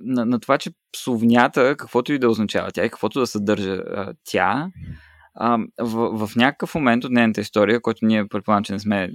на, 0.00 0.24
на 0.24 0.40
това, 0.40 0.58
че 0.58 0.70
псовнята, 0.92 1.76
каквото 1.76 2.12
и 2.12 2.18
да 2.18 2.30
означава 2.30 2.72
тя 2.72 2.84
и 2.84 2.90
каквото 2.90 3.20
да 3.20 3.26
съдържа 3.26 3.72
а, 3.72 4.14
тя, 4.24 4.70
а, 5.34 5.58
в, 5.80 6.26
в 6.26 6.36
някакъв 6.36 6.74
момент 6.74 7.04
от 7.04 7.12
нейната 7.12 7.40
история, 7.40 7.80
който 7.80 8.06
ние 8.06 8.28
предполагам, 8.28 8.64
че 8.64 8.72
не 8.72 8.78
сме 8.78 9.10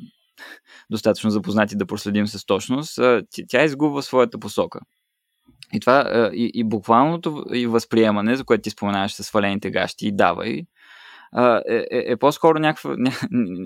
достатъчно 0.89 1.29
запознати 1.29 1.75
да 1.75 1.85
проследим 1.85 2.27
с 2.27 2.45
точност, 2.45 2.97
а, 2.97 3.23
тя 3.49 3.63
изгубва 3.63 4.03
своята 4.03 4.39
посока. 4.39 4.79
И 5.73 5.79
това 5.79 6.03
а, 6.07 6.31
и, 6.33 6.51
и 6.53 6.63
буквалното 6.63 7.45
и 7.53 7.67
възприемане, 7.67 8.35
за 8.35 8.43
което 8.43 8.61
ти 8.61 8.69
споменаваш 8.69 9.13
с 9.13 9.23
свалените 9.23 9.71
гащи 9.71 10.07
и 10.07 10.11
давай, 10.11 10.61
е, 11.37 11.75
е, 11.75 12.03
е 12.11 12.17
по-скоро 12.17 12.59
някакво, 12.59 12.89
ня, 12.97 13.11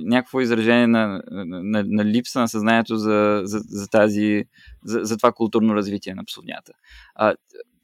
някакво 0.05 0.41
изражение 0.41 0.88
на, 0.88 1.22
на, 1.32 1.84
на 1.88 2.05
липса 2.05 2.39
на 2.39 2.47
съзнанието 2.47 2.95
за, 2.95 3.41
за, 3.43 3.59
за, 3.59 3.88
тази, 3.88 4.43
за, 4.84 4.99
за 5.03 5.18
това 5.18 5.32
културно 5.32 5.76
развитие 5.76 6.16
на 6.16 6.26
псовнята. 6.26 6.72
А, 7.16 7.36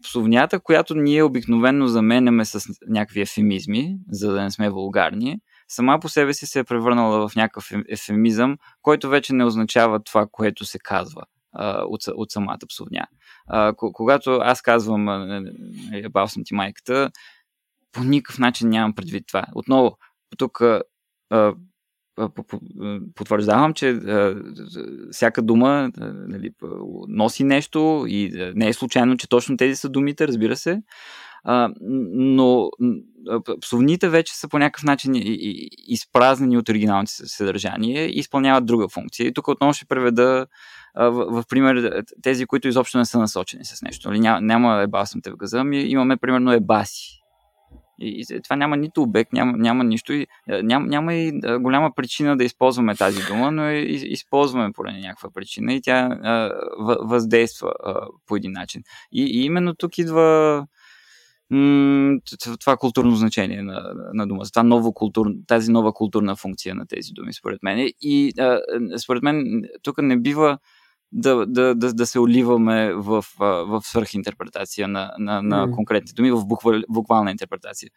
псовнята, 0.04 0.60
която 0.60 0.96
ние 0.96 1.24
обикновенно 1.24 1.88
заменяме 1.88 2.46
с 2.46 2.70
някакви 2.88 3.22
ефемизми, 3.22 3.98
за 4.12 4.34
да 4.34 4.42
не 4.42 4.52
сме 4.52 4.70
вулгарни, 4.70 5.38
сама 5.68 6.00
по 6.00 6.10
себе 6.10 6.34
си 6.34 6.46
се 6.46 6.60
е 6.60 6.64
превърнала 6.64 7.30
в 7.30 7.36
някакъв 7.36 7.70
ефемизъм, 7.90 8.58
който 8.82 9.10
вече 9.10 9.34
не 9.34 9.46
означава 9.46 10.04
това, 10.04 10.28
което 10.32 10.66
се 10.66 10.80
казва 10.80 11.24
от, 11.88 12.02
от 12.08 12.32
самата 12.32 12.60
псовня. 12.70 13.08
А, 13.48 13.74
когато 13.78 14.32
аз 14.32 14.62
казвам 14.62 15.06
бал 16.12 16.28
съм 16.28 16.44
ти 16.46 16.54
майката, 16.54 17.12
по 17.92 18.04
никакъв 18.04 18.39
начин 18.39 18.70
нямам 18.70 18.96
предвид 18.96 19.24
това. 19.28 19.46
Отново, 19.56 19.98
тук 20.38 20.64
потвърждавам, 23.16 23.74
че 23.74 24.00
всяка 25.12 25.42
дума 25.42 25.92
нали, 26.28 26.52
носи 27.08 27.44
нещо 27.44 28.06
и 28.08 28.52
не 28.56 28.68
е 28.68 28.74
случайно, 28.74 29.18
че 29.18 29.30
точно 29.30 29.58
тези 29.58 29.76
са 29.76 29.89
думите, 29.89 30.28
разбира 30.28 30.56
се. 30.56 30.82
Но 32.14 32.70
псовните 33.62 34.10
вече 34.10 34.36
са 34.36 34.48
по 34.48 34.60
някакъв 34.60 34.84
начин 34.84 35.14
изпразнени 35.88 36.58
от 36.58 36.70
оригиналните 36.70 37.12
съдържание 37.12 38.06
и 38.06 38.20
изпълняват 38.20 38.66
друга 38.66 38.88
функция. 38.89 39.28
И 39.28 39.34
тук 39.34 39.48
отново 39.48 39.74
ще 39.74 39.86
преведа 39.86 40.48
в, 40.96 41.12
в 41.12 41.44
пример 41.50 42.04
тези, 42.22 42.46
които 42.46 42.68
изобщо 42.68 42.98
не 42.98 43.06
са 43.06 43.20
насочени 43.20 43.66
с 43.66 43.82
нещо. 43.82 44.10
Нали, 44.10 44.20
няма, 44.20 44.42
няма 44.42 44.88
те 45.24 45.32
в 45.32 45.38
газа, 45.38 45.64
ми 45.64 45.80
имаме 45.80 46.18
примерно 46.18 46.52
ебаси 46.52 47.21
и, 48.02 48.26
и 48.32 48.41
това 48.41 48.56
няма 48.56 48.78
нито 48.78 49.02
обект, 49.02 49.34
няма, 49.34 49.58
няма 49.58 49.84
нищо. 49.84 50.14
И, 50.14 50.28
няма, 50.47 50.88
няма 50.88 51.14
и 51.14 51.41
голяма 51.60 51.91
причина 51.95 52.38
да 52.38 52.43
използваме 52.43 52.95
тази 52.95 53.24
дума, 53.24 53.52
но 53.52 53.70
и, 53.70 54.02
използваме 54.06 54.74
поради 54.74 54.99
някаква 54.99 55.30
причина 55.30 55.74
и 55.74 55.82
тя 55.82 56.20
а, 56.24 56.52
въздейства 57.02 57.74
а, 57.86 58.08
по 58.28 58.36
един 58.36 58.52
начин. 58.52 58.84
И, 59.12 59.24
и 59.24 59.45
именно 59.45 59.76
тук 59.76 59.97
идва 59.97 60.68
това 62.60 62.78
културно 62.78 63.16
значение 63.16 63.62
на, 63.62 63.93
на 64.14 64.28
дума, 64.28 64.43
това 64.45 64.64
ново 64.64 64.93
култур, 64.93 65.28
тази 65.47 65.72
нова 65.72 65.93
културна 65.93 66.36
функция 66.36 66.76
на 66.76 66.86
тези 66.88 67.12
думи, 67.14 67.34
според 67.34 67.64
мен. 67.64 67.89
И 68.02 68.34
а, 68.39 68.60
според 68.97 69.24
мен 69.24 69.64
тук 69.84 70.02
не 70.02 70.18
бива 70.18 70.58
да, 71.12 71.45
да, 71.45 71.76
да, 71.76 71.93
да 71.93 72.05
се 72.05 72.20
оливаме 72.20 72.93
в, 72.93 73.26
в 73.39 73.82
свърхинтерпретация 73.84 74.88
на, 74.88 75.12
на, 75.20 75.41
на 75.41 75.68
mm. 75.68 75.76
конкретни 75.76 76.14
думи, 76.14 76.32
в 76.32 76.45
буквал, 76.45 76.82
буквална 76.89 77.32
интерпретация. 77.32 77.89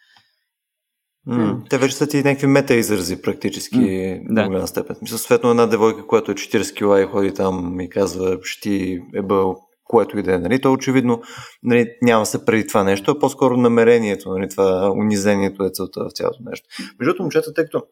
Mm. 1.28 1.70
Те 1.70 1.78
вече 1.78 1.96
са 1.96 2.06
ти 2.06 2.16
някакви 2.16 2.46
мета 2.46 2.74
изрази 2.74 3.22
практически 3.22 3.76
mm. 3.76 4.34
до 4.34 4.48
голяма 4.48 4.66
степен. 4.66 4.96
Мисля, 5.02 5.18
светно 5.18 5.50
една 5.50 5.66
девойка, 5.66 6.06
която 6.06 6.30
е 6.30 6.34
40 6.34 6.76
кила 6.76 7.02
и 7.02 7.06
ходи 7.06 7.34
там 7.34 7.80
и 7.80 7.88
казва, 7.88 8.38
ще 8.42 8.60
ти 8.60 9.02
е 9.14 9.22
бъл 9.22 9.56
което 9.84 10.18
и 10.18 10.22
да 10.22 10.34
е. 10.34 10.38
Нали? 10.38 10.60
То 10.60 10.72
очевидно 10.72 11.22
нали, 11.62 11.90
няма 12.02 12.26
се 12.26 12.44
преди 12.44 12.66
това 12.66 12.84
нещо, 12.84 13.10
а 13.10 13.18
по-скоро 13.18 13.56
намерението, 13.56 14.30
нали, 14.30 14.48
това 14.48 14.90
унизението 14.90 15.64
е 15.64 15.70
целта 15.70 16.04
в 16.04 16.12
цялото 16.12 16.38
нещо. 16.44 16.68
Между 16.80 16.94
другото, 17.04 17.22
момчета, 17.22 17.54
тъй 17.54 17.64
като 17.64 17.82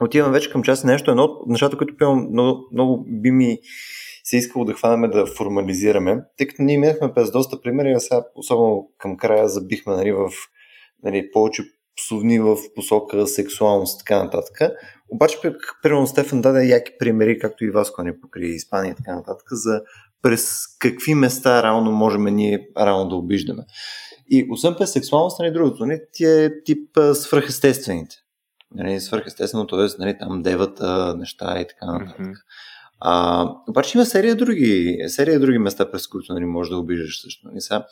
отивам 0.00 0.32
вече 0.32 0.50
към 0.50 0.62
част 0.62 0.84
нещо, 0.84 1.10
едно 1.10 1.24
от 1.24 1.48
нещата, 1.48 1.76
които 1.76 1.96
пивам, 1.96 2.28
много, 2.32 2.68
много 2.72 3.04
би 3.08 3.30
ми 3.30 3.58
се 4.28 4.36
искало 4.36 4.64
да 4.64 4.74
хванем 4.74 5.10
да 5.10 5.26
формализираме, 5.26 6.24
тъй 6.36 6.46
като 6.46 6.62
ние 6.62 6.78
минахме 6.78 7.14
през 7.14 7.30
доста 7.30 7.60
примери, 7.60 7.92
а 7.92 8.00
сега 8.00 8.22
особено 8.34 8.90
към 8.98 9.16
края 9.16 9.48
забихме 9.48 9.96
нали, 9.96 10.12
в 10.12 10.30
нали, 11.02 11.30
повече 11.30 11.62
псовни 11.96 12.40
в 12.40 12.56
посока 12.74 13.26
сексуалност 13.26 14.00
и 14.00 14.04
така 14.04 14.24
нататък. 14.24 14.60
Обаче, 15.08 15.38
примерно, 15.82 16.06
Стефан 16.06 16.40
даде 16.40 16.66
яки 16.66 16.92
примери, 16.98 17.38
както 17.38 17.64
и 17.64 17.70
Васко 17.70 18.02
ни 18.02 18.20
покри 18.20 18.46
Испания 18.46 18.92
и 18.92 18.94
така 18.94 19.14
нататък, 19.14 19.46
за 19.52 19.82
през 20.22 20.52
какви 20.78 21.14
места 21.14 21.62
реално 21.62 21.92
можем 21.92 22.24
ние 22.24 22.68
реално 22.78 23.10
да 23.10 23.16
обиждаме. 23.16 23.62
И 24.30 24.46
освен 24.50 24.74
през 24.78 24.92
сексуалност, 24.92 25.38
нали, 25.38 25.52
другото, 25.52 25.86
нали, 25.86 26.00
ти 26.12 26.24
е 26.24 26.62
тип 26.64 26.98
свръхестествените. 27.14 28.16
Нали, 28.74 29.00
свръхестествено, 29.00 29.66
т.е. 29.66 29.86
Нали, 29.98 30.18
там 30.18 30.42
девата, 30.42 31.14
неща 31.18 31.60
и 31.60 31.66
така 31.66 31.86
нататък. 31.86 32.26
Mm-hmm. 32.26 32.34
А, 33.00 33.44
обаче 33.68 33.98
има 33.98 34.06
серия 34.06 34.36
други, 34.36 34.98
серия 35.08 35.40
други 35.40 35.58
места, 35.58 35.90
през 35.90 36.06
които 36.06 36.34
нали, 36.34 36.44
може 36.44 36.70
да 36.70 36.78
обиждаш 36.78 37.22
също. 37.22 37.48
Нали, 37.48 37.60
сега, 37.60 37.86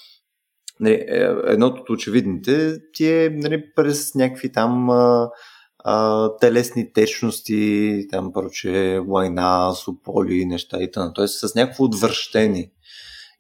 нали, 0.81 0.95
е, 0.95 1.35
едното 1.45 1.83
от 1.83 1.91
очевидните 1.91 2.79
ти 2.93 3.11
е 3.11 3.31
нали, 3.31 3.65
през 3.77 4.15
някакви 4.15 4.53
там 4.53 4.91
а, 4.91 5.31
а, 5.79 6.31
телесни 6.37 6.93
течности, 6.93 8.07
там 8.11 8.33
проче 8.33 9.01
лайна, 9.09 9.75
суполи, 9.75 10.47
неща 10.47 10.83
и 10.83 10.91
т.н. 10.91 11.13
Тоест 11.13 11.49
с 11.49 11.55
някакво 11.55 11.85
отвръщение. 11.85 12.71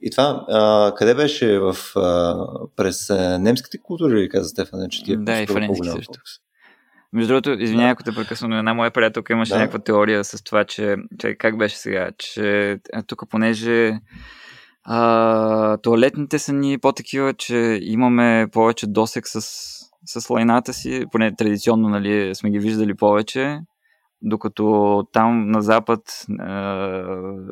И 0.00 0.10
това, 0.10 0.44
а, 0.48 0.92
къде 0.96 1.14
беше 1.14 1.58
в, 1.58 1.76
а, 1.96 2.36
през 2.76 3.10
а, 3.10 3.38
немските 3.38 3.78
култури, 3.78 4.20
или 4.20 4.28
каза 4.28 4.48
Стефан, 4.48 4.88
че 4.90 5.04
ти 5.04 5.12
е 5.12 5.16
Да, 5.16 5.42
и 5.42 5.46
френски 5.46 5.88
също. 5.88 6.12
Между 7.12 7.28
другото, 7.28 7.62
извинявай, 7.62 7.90
ако 7.90 8.02
те 8.02 8.14
прекъсвам, 8.14 8.50
но 8.50 8.58
една 8.58 8.74
моя 8.74 8.90
приятелка 8.90 9.32
имаше 9.32 9.52
да. 9.52 9.58
някаква 9.58 9.78
теория 9.78 10.24
с 10.24 10.44
това, 10.44 10.64
че, 10.64 10.96
че 11.18 11.34
как 11.34 11.58
беше 11.58 11.76
сега, 11.76 12.10
че 12.18 12.78
тук 13.06 13.22
понеже 13.30 14.00
а, 14.84 15.76
туалетните 15.76 16.38
са 16.38 16.52
ни 16.52 16.78
по-такива, 16.78 17.34
че 17.34 17.78
имаме 17.82 18.46
повече 18.52 18.86
досек 18.86 19.28
с, 19.28 19.40
с 20.04 20.30
лайната 20.30 20.72
си, 20.72 21.04
поне 21.12 21.36
традиционно 21.36 21.88
нали, 21.88 22.34
сме 22.34 22.50
ги 22.50 22.58
виждали 22.58 22.94
повече, 22.94 23.60
докато 24.22 25.04
там 25.12 25.50
на 25.50 25.62
запад 25.62 26.00
а, 26.38 26.52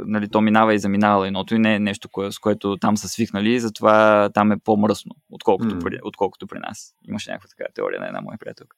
нали, 0.07 0.29
то 0.29 0.41
минава 0.41 0.75
и 0.75 0.79
заминава 0.79 1.21
лайното 1.21 1.55
и 1.55 1.59
не 1.59 1.75
е 1.75 1.81
нещо, 1.81 2.09
кое, 2.13 2.33
с 2.33 2.39
което 2.39 2.77
там 2.77 2.97
са 2.97 3.09
свикнали, 3.09 3.61
затова 3.61 4.29
там 4.35 4.53
е 4.53 4.57
по-мръсно, 4.65 5.15
отколкото, 5.31 5.75
mm. 5.75 5.85
при, 5.85 5.99
отколкото 6.05 6.47
при 6.47 6.59
нас. 6.59 6.95
Имаше 7.09 7.31
някаква 7.31 7.49
така 7.59 7.73
теория 7.75 8.01
на 8.01 8.07
една 8.07 8.21
моя 8.21 8.39
приятелка. 8.39 8.77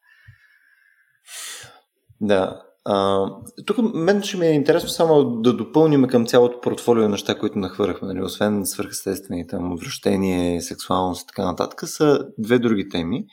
Да. 2.21 2.63
А, 2.85 3.27
тук 3.67 3.95
мен 3.95 4.23
ще 4.23 4.37
ми 4.37 4.47
е 4.47 4.53
интересно 4.53 4.89
само 4.89 5.25
да 5.25 5.53
допълним 5.53 6.07
към 6.07 6.27
цялото 6.27 6.61
портфолио 6.61 7.09
неща, 7.09 7.39
които 7.39 7.59
нахвърляхме, 7.59 8.09
нали, 8.09 8.23
освен 8.23 8.67
свърхестествени, 8.67 9.47
там, 9.47 9.77
връщение, 9.77 10.63
сексуалност 10.63 11.23
и 11.23 11.27
така 11.27 11.45
нататък, 11.45 11.89
са 11.89 12.27
две 12.39 12.59
други 12.59 12.89
теми. 12.89 13.25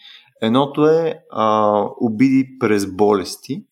Едното 0.41 0.87
е 0.87 1.19
а, 1.31 1.79
обиди 2.01 2.47
през 2.59 2.85
болести 2.85 3.65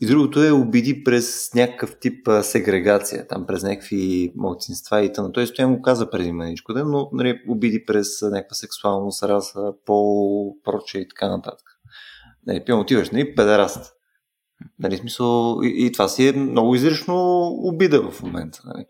и 0.00 0.06
другото 0.06 0.44
е 0.44 0.50
обиди 0.50 1.04
през 1.04 1.54
някакъв 1.54 1.98
тип 2.00 2.28
а, 2.28 2.42
сегрегация, 2.42 3.26
там 3.26 3.46
през 3.46 3.62
някакви 3.62 4.32
младсинства 4.36 5.04
и 5.04 5.12
т.н. 5.12 5.32
Той 5.32 5.46
стоян 5.46 5.76
го 5.76 5.82
каза 5.82 6.10
преди 6.10 6.32
маничко, 6.32 6.72
да, 6.72 6.84
но 6.84 7.10
нали, 7.12 7.40
обиди 7.48 7.84
през 7.86 8.22
някаква 8.22 8.54
сексуалност, 8.54 9.22
раса, 9.22 9.72
пол, 9.86 10.54
проче 10.64 10.98
и 10.98 11.08
така 11.08 11.28
нататък. 11.28 11.77
Нали, 12.46 12.64
пием 12.64 12.78
отиваш, 12.78 13.10
нали, 13.10 13.34
педераст. 13.34 13.92
Нали, 14.78 14.96
смисъл, 14.96 15.60
и, 15.62 15.86
и 15.86 15.92
това 15.92 16.08
си 16.08 16.28
е 16.28 16.32
много 16.32 16.74
изрично 16.74 17.46
обида 17.46 18.10
в 18.10 18.22
момента. 18.22 18.62
Нали. 18.64 18.84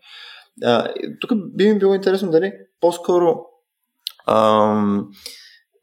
А, 0.63 0.87
тук 1.21 1.31
би 1.55 1.73
ми 1.73 1.79
било 1.79 1.93
интересно 1.93 2.31
дали 2.31 2.51
по-скоро 2.81 3.35
ам, 4.27 5.07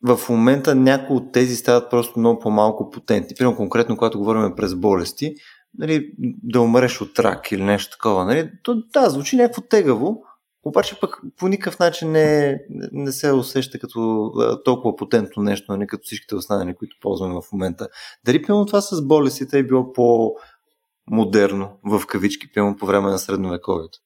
в 0.02 0.20
момента 0.28 0.74
някои 0.74 1.16
от 1.16 1.32
тези 1.32 1.56
стават 1.56 1.90
просто 1.90 2.18
много 2.18 2.40
по-малко 2.40 2.90
потентни. 2.90 3.36
Примерно 3.38 3.56
конкретно, 3.56 3.96
когато 3.96 4.18
говорим 4.18 4.56
през 4.56 4.74
болести, 4.74 5.34
нали, 5.78 6.12
да 6.42 6.60
умреш 6.60 7.00
от 7.00 7.18
рак 7.18 7.52
или 7.52 7.62
нещо 7.62 7.96
такова. 7.96 8.24
Нали, 8.24 8.50
то, 8.62 8.82
да, 8.92 9.10
звучи 9.10 9.36
някакво 9.36 9.62
тегаво, 9.62 10.22
обаче 10.66 11.00
пък 11.00 11.20
по 11.36 11.48
никакъв 11.48 11.78
начин 11.78 12.12
не, 12.12 12.58
не 12.92 13.12
се 13.12 13.32
усеща 13.32 13.78
като 13.78 14.30
толкова 14.64 14.96
потентно 14.96 15.42
нещо, 15.42 15.72
не 15.72 15.78
нали, 15.78 15.86
като 15.86 16.02
всичките 16.04 16.34
останали, 16.34 16.74
които 16.74 16.96
ползваме 17.00 17.34
в 17.34 17.52
момента. 17.52 17.88
Дали 18.24 18.42
пълно 18.42 18.66
това 18.66 18.80
с 18.80 19.06
болестите 19.06 19.58
е 19.58 19.66
било 19.66 19.92
по-модерно, 19.92 21.78
в 21.84 22.06
кавички, 22.06 22.52
пълно 22.52 22.76
по 22.76 22.86
време 22.86 23.10
на 23.10 23.18
средновековието? 23.18 23.98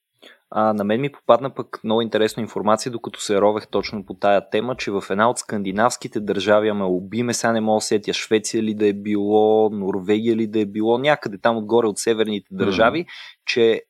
А, 0.53 0.73
на 0.73 0.83
мен 0.83 1.01
ми 1.01 1.11
попадна 1.11 1.53
пък 1.53 1.79
много 1.83 2.01
интересна 2.01 2.41
информация, 2.41 2.91
докато 2.91 3.21
се 3.21 3.41
ровех 3.41 3.67
точно 3.67 4.05
по 4.05 4.13
тая 4.13 4.49
тема, 4.49 4.75
че 4.75 4.91
в 4.91 5.03
една 5.09 5.29
от 5.29 5.37
скандинавските 5.37 6.19
държави, 6.19 6.69
ама 6.69 6.87
убиме, 6.87 7.33
сега 7.33 7.53
не 7.53 7.61
мога 7.61 7.77
да 7.77 7.81
сетя 7.81 8.13
Швеция 8.13 8.63
ли 8.63 8.73
да 8.73 8.87
е 8.87 8.93
било, 8.93 9.69
Норвегия 9.69 10.35
ли 10.35 10.47
да 10.47 10.59
е 10.59 10.65
било, 10.65 10.97
някъде 10.97 11.37
там 11.37 11.57
отгоре 11.57 11.87
от 11.87 11.99
северните 11.99 12.47
държави, 12.51 13.05
mm. 13.05 13.07
че 13.45 13.81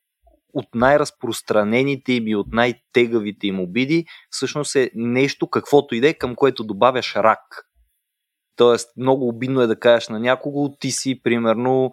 от 0.52 0.66
най-разпространените 0.74 2.12
им 2.12 2.28
и 2.28 2.36
от 2.36 2.46
най-тегавите 2.52 3.46
им 3.46 3.60
обиди, 3.60 4.04
всъщност 4.30 4.76
е 4.76 4.90
нещо, 4.94 5.50
каквото 5.50 5.94
иде, 5.94 6.14
към 6.14 6.34
което 6.34 6.64
добавяш 6.64 7.16
рак. 7.16 7.68
Тоест, 8.56 8.88
много 8.96 9.28
обидно 9.28 9.60
е 9.60 9.66
да 9.66 9.80
кажеш 9.80 10.08
на 10.08 10.20
някого, 10.20 10.76
ти 10.80 10.90
си, 10.90 11.20
примерно, 11.22 11.90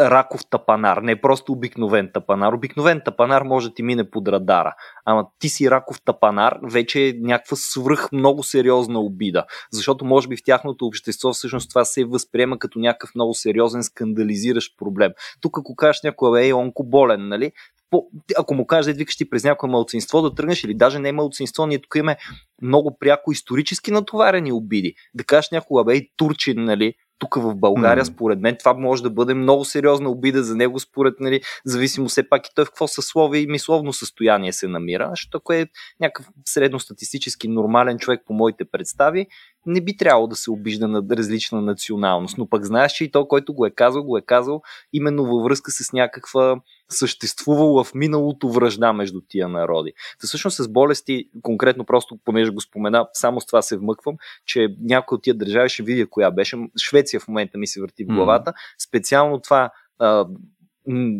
раков 0.00 0.40
тапанар, 0.50 0.96
не 0.96 1.20
просто 1.20 1.52
обикновен 1.52 2.10
тапанар. 2.14 2.52
Обикновен 2.52 3.02
тапанар 3.04 3.42
може 3.42 3.68
да 3.68 3.74
ти 3.74 3.82
мине 3.82 4.10
под 4.10 4.28
радара, 4.28 4.74
ама 5.04 5.26
ти 5.38 5.48
си 5.48 5.70
раков 5.70 6.02
тапанар, 6.04 6.58
вече 6.62 7.08
е 7.08 7.12
някаква 7.20 7.56
свръх 7.56 8.12
много 8.12 8.42
сериозна 8.42 9.00
обида. 9.00 9.44
Защото 9.72 10.04
може 10.04 10.28
би 10.28 10.36
в 10.36 10.44
тяхното 10.44 10.86
общество 10.86 11.32
всъщност 11.32 11.68
това 11.68 11.84
се 11.84 12.04
възприема 12.04 12.58
като 12.58 12.78
някакъв 12.78 13.14
много 13.14 13.34
сериозен 13.34 13.82
скандализиращ 13.82 14.78
проблем. 14.78 15.12
Тук 15.40 15.58
ако 15.58 15.76
кажеш 15.76 16.02
някой, 16.04 16.46
е 16.46 16.52
онко 16.52 16.84
болен, 16.84 17.28
нали? 17.28 17.52
По, 17.90 18.06
ако 18.38 18.54
му 18.54 18.66
кажеш 18.66 18.94
да 18.94 18.98
викаш 18.98 19.16
ти 19.16 19.30
през 19.30 19.44
някое 19.44 19.70
малцинство 19.70 20.22
да 20.22 20.34
тръгнеш 20.34 20.64
или 20.64 20.74
даже 20.74 20.98
не 20.98 21.08
е 21.08 21.12
малцинство, 21.12 21.66
ние 21.66 21.78
тук 21.78 21.94
имаме 21.96 22.16
много 22.62 22.98
пряко 22.98 23.32
исторически 23.32 23.90
натоварени 23.90 24.52
обиди. 24.52 24.94
Да 25.14 25.24
кажеш 25.24 25.50
някога, 25.50 25.84
бе, 25.84 25.96
и 25.96 26.10
Турчин, 26.16 26.64
нали, 26.64 26.94
тук 27.18 27.34
в 27.34 27.54
България, 27.54 28.04
mm. 28.04 28.14
според 28.14 28.40
мен, 28.40 28.56
това 28.58 28.74
може 28.74 29.02
да 29.02 29.10
бъде 29.10 29.34
много 29.34 29.64
сериозна 29.64 30.10
обида 30.10 30.42
за 30.42 30.56
него, 30.56 30.80
според, 30.80 31.14
нали, 31.20 31.40
зависимо 31.64 32.08
все 32.08 32.28
пак 32.28 32.46
и 32.46 32.50
той 32.54 32.64
в 32.64 32.68
какво 32.68 32.88
съсловие 32.88 33.40
и 33.40 33.46
мисловно 33.46 33.92
състояние 33.92 34.52
се 34.52 34.68
намира, 34.68 35.06
защото 35.10 35.38
ако 35.38 35.52
е 35.52 35.66
някакъв 36.00 36.26
средностатистически 36.44 37.48
нормален 37.48 37.98
човек 37.98 38.20
по 38.26 38.32
моите 38.32 38.64
представи, 38.64 39.26
не 39.66 39.80
би 39.80 39.96
трябвало 39.96 40.26
да 40.26 40.36
се 40.36 40.50
обижда 40.50 40.88
на 40.88 41.02
различна 41.10 41.60
националност. 41.60 42.38
Но 42.38 42.48
пък 42.48 42.64
знаеш, 42.64 42.92
че 42.92 43.04
и 43.04 43.10
то, 43.10 43.28
който 43.28 43.54
го 43.54 43.66
е 43.66 43.70
казал, 43.70 44.04
го 44.04 44.18
е 44.18 44.22
казал 44.22 44.62
именно 44.92 45.24
във 45.24 45.44
връзка 45.44 45.70
с 45.70 45.92
някаква 45.92 46.60
съществувала 46.88 47.84
в 47.84 47.94
миналото 47.94 48.48
връжда 48.48 48.92
между 48.92 49.20
тия 49.28 49.48
народи. 49.48 49.92
Та 50.20 50.26
всъщност 50.26 50.56
с 50.56 50.68
болести, 50.68 51.30
конкретно 51.42 51.84
просто, 51.84 52.18
понеже 52.24 52.50
го 52.50 52.60
спомена, 52.60 53.08
само 53.12 53.40
с 53.40 53.46
това 53.46 53.62
се 53.62 53.76
вмъквам, 53.76 54.16
че 54.46 54.68
някой 54.80 55.16
от 55.16 55.22
тия 55.22 55.34
държави 55.34 55.68
ще 55.68 55.82
видя 55.82 56.06
коя 56.10 56.30
беше. 56.30 56.56
Швеция 56.82 57.20
в 57.20 57.28
момента 57.28 57.58
ми 57.58 57.66
се 57.66 57.80
върти 57.80 58.04
в 58.04 58.06
главата. 58.06 58.52
Специално 58.78 59.40
това 59.40 59.70
а, 59.98 60.26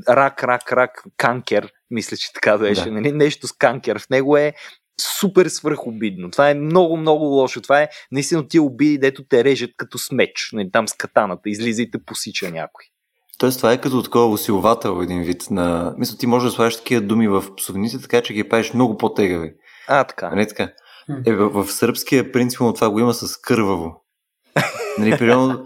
рак, 0.08 0.44
рак, 0.44 0.72
рак, 0.72 1.04
канкер, 1.16 1.72
мисля, 1.90 2.16
че 2.16 2.32
така 2.32 2.58
беше. 2.58 2.84
Да. 2.84 2.92
Нали? 2.92 3.12
Нещо 3.12 3.46
с 3.46 3.52
канкер. 3.52 3.98
В 3.98 4.10
него 4.10 4.36
е 4.36 4.54
супер 5.00 5.46
свръхобидно. 5.46 6.30
Това 6.30 6.50
е 6.50 6.54
много, 6.54 6.96
много 6.96 7.24
лошо. 7.24 7.60
Това 7.60 7.82
е 7.82 7.88
наистина 8.12 8.48
тия 8.48 8.62
обиди, 8.62 8.98
дето 8.98 9.24
те 9.28 9.44
режат 9.44 9.70
като 9.76 9.98
смеч. 9.98 10.50
Нали, 10.52 10.70
там 10.72 10.88
с 10.88 10.92
катаната. 10.92 11.48
Излиза 11.48 11.82
и 11.82 11.90
те 11.90 11.98
посича 12.06 12.50
някой. 12.50 12.84
Тоест, 13.38 13.58
това 13.58 13.72
е 13.72 13.80
като 13.80 14.02
такова 14.02 14.26
усилвател 14.26 15.00
един 15.02 15.22
вид 15.22 15.50
на... 15.50 15.94
Мисля, 15.98 16.16
ти 16.18 16.26
можеш 16.26 16.50
да 16.50 16.54
слагаш 16.54 16.76
такива 16.76 17.00
думи 17.00 17.28
в 17.28 17.44
псовните, 17.56 18.02
така 18.02 18.20
че 18.20 18.34
ги 18.34 18.48
правиш 18.48 18.72
много 18.72 18.96
по-тегави. 18.96 19.52
А, 19.88 20.04
така. 20.04 20.30
Нали 20.30 20.48
така? 20.48 20.72
Е, 21.26 21.32
в, 21.34 21.64
в 21.64 21.72
сръбския 21.72 22.32
принцип 22.32 22.58
това 22.58 22.90
го 22.90 23.00
има 23.00 23.14
с 23.14 23.36
кърваво. 23.36 24.04
Нали, 24.98 25.18
примерно, 25.18 25.64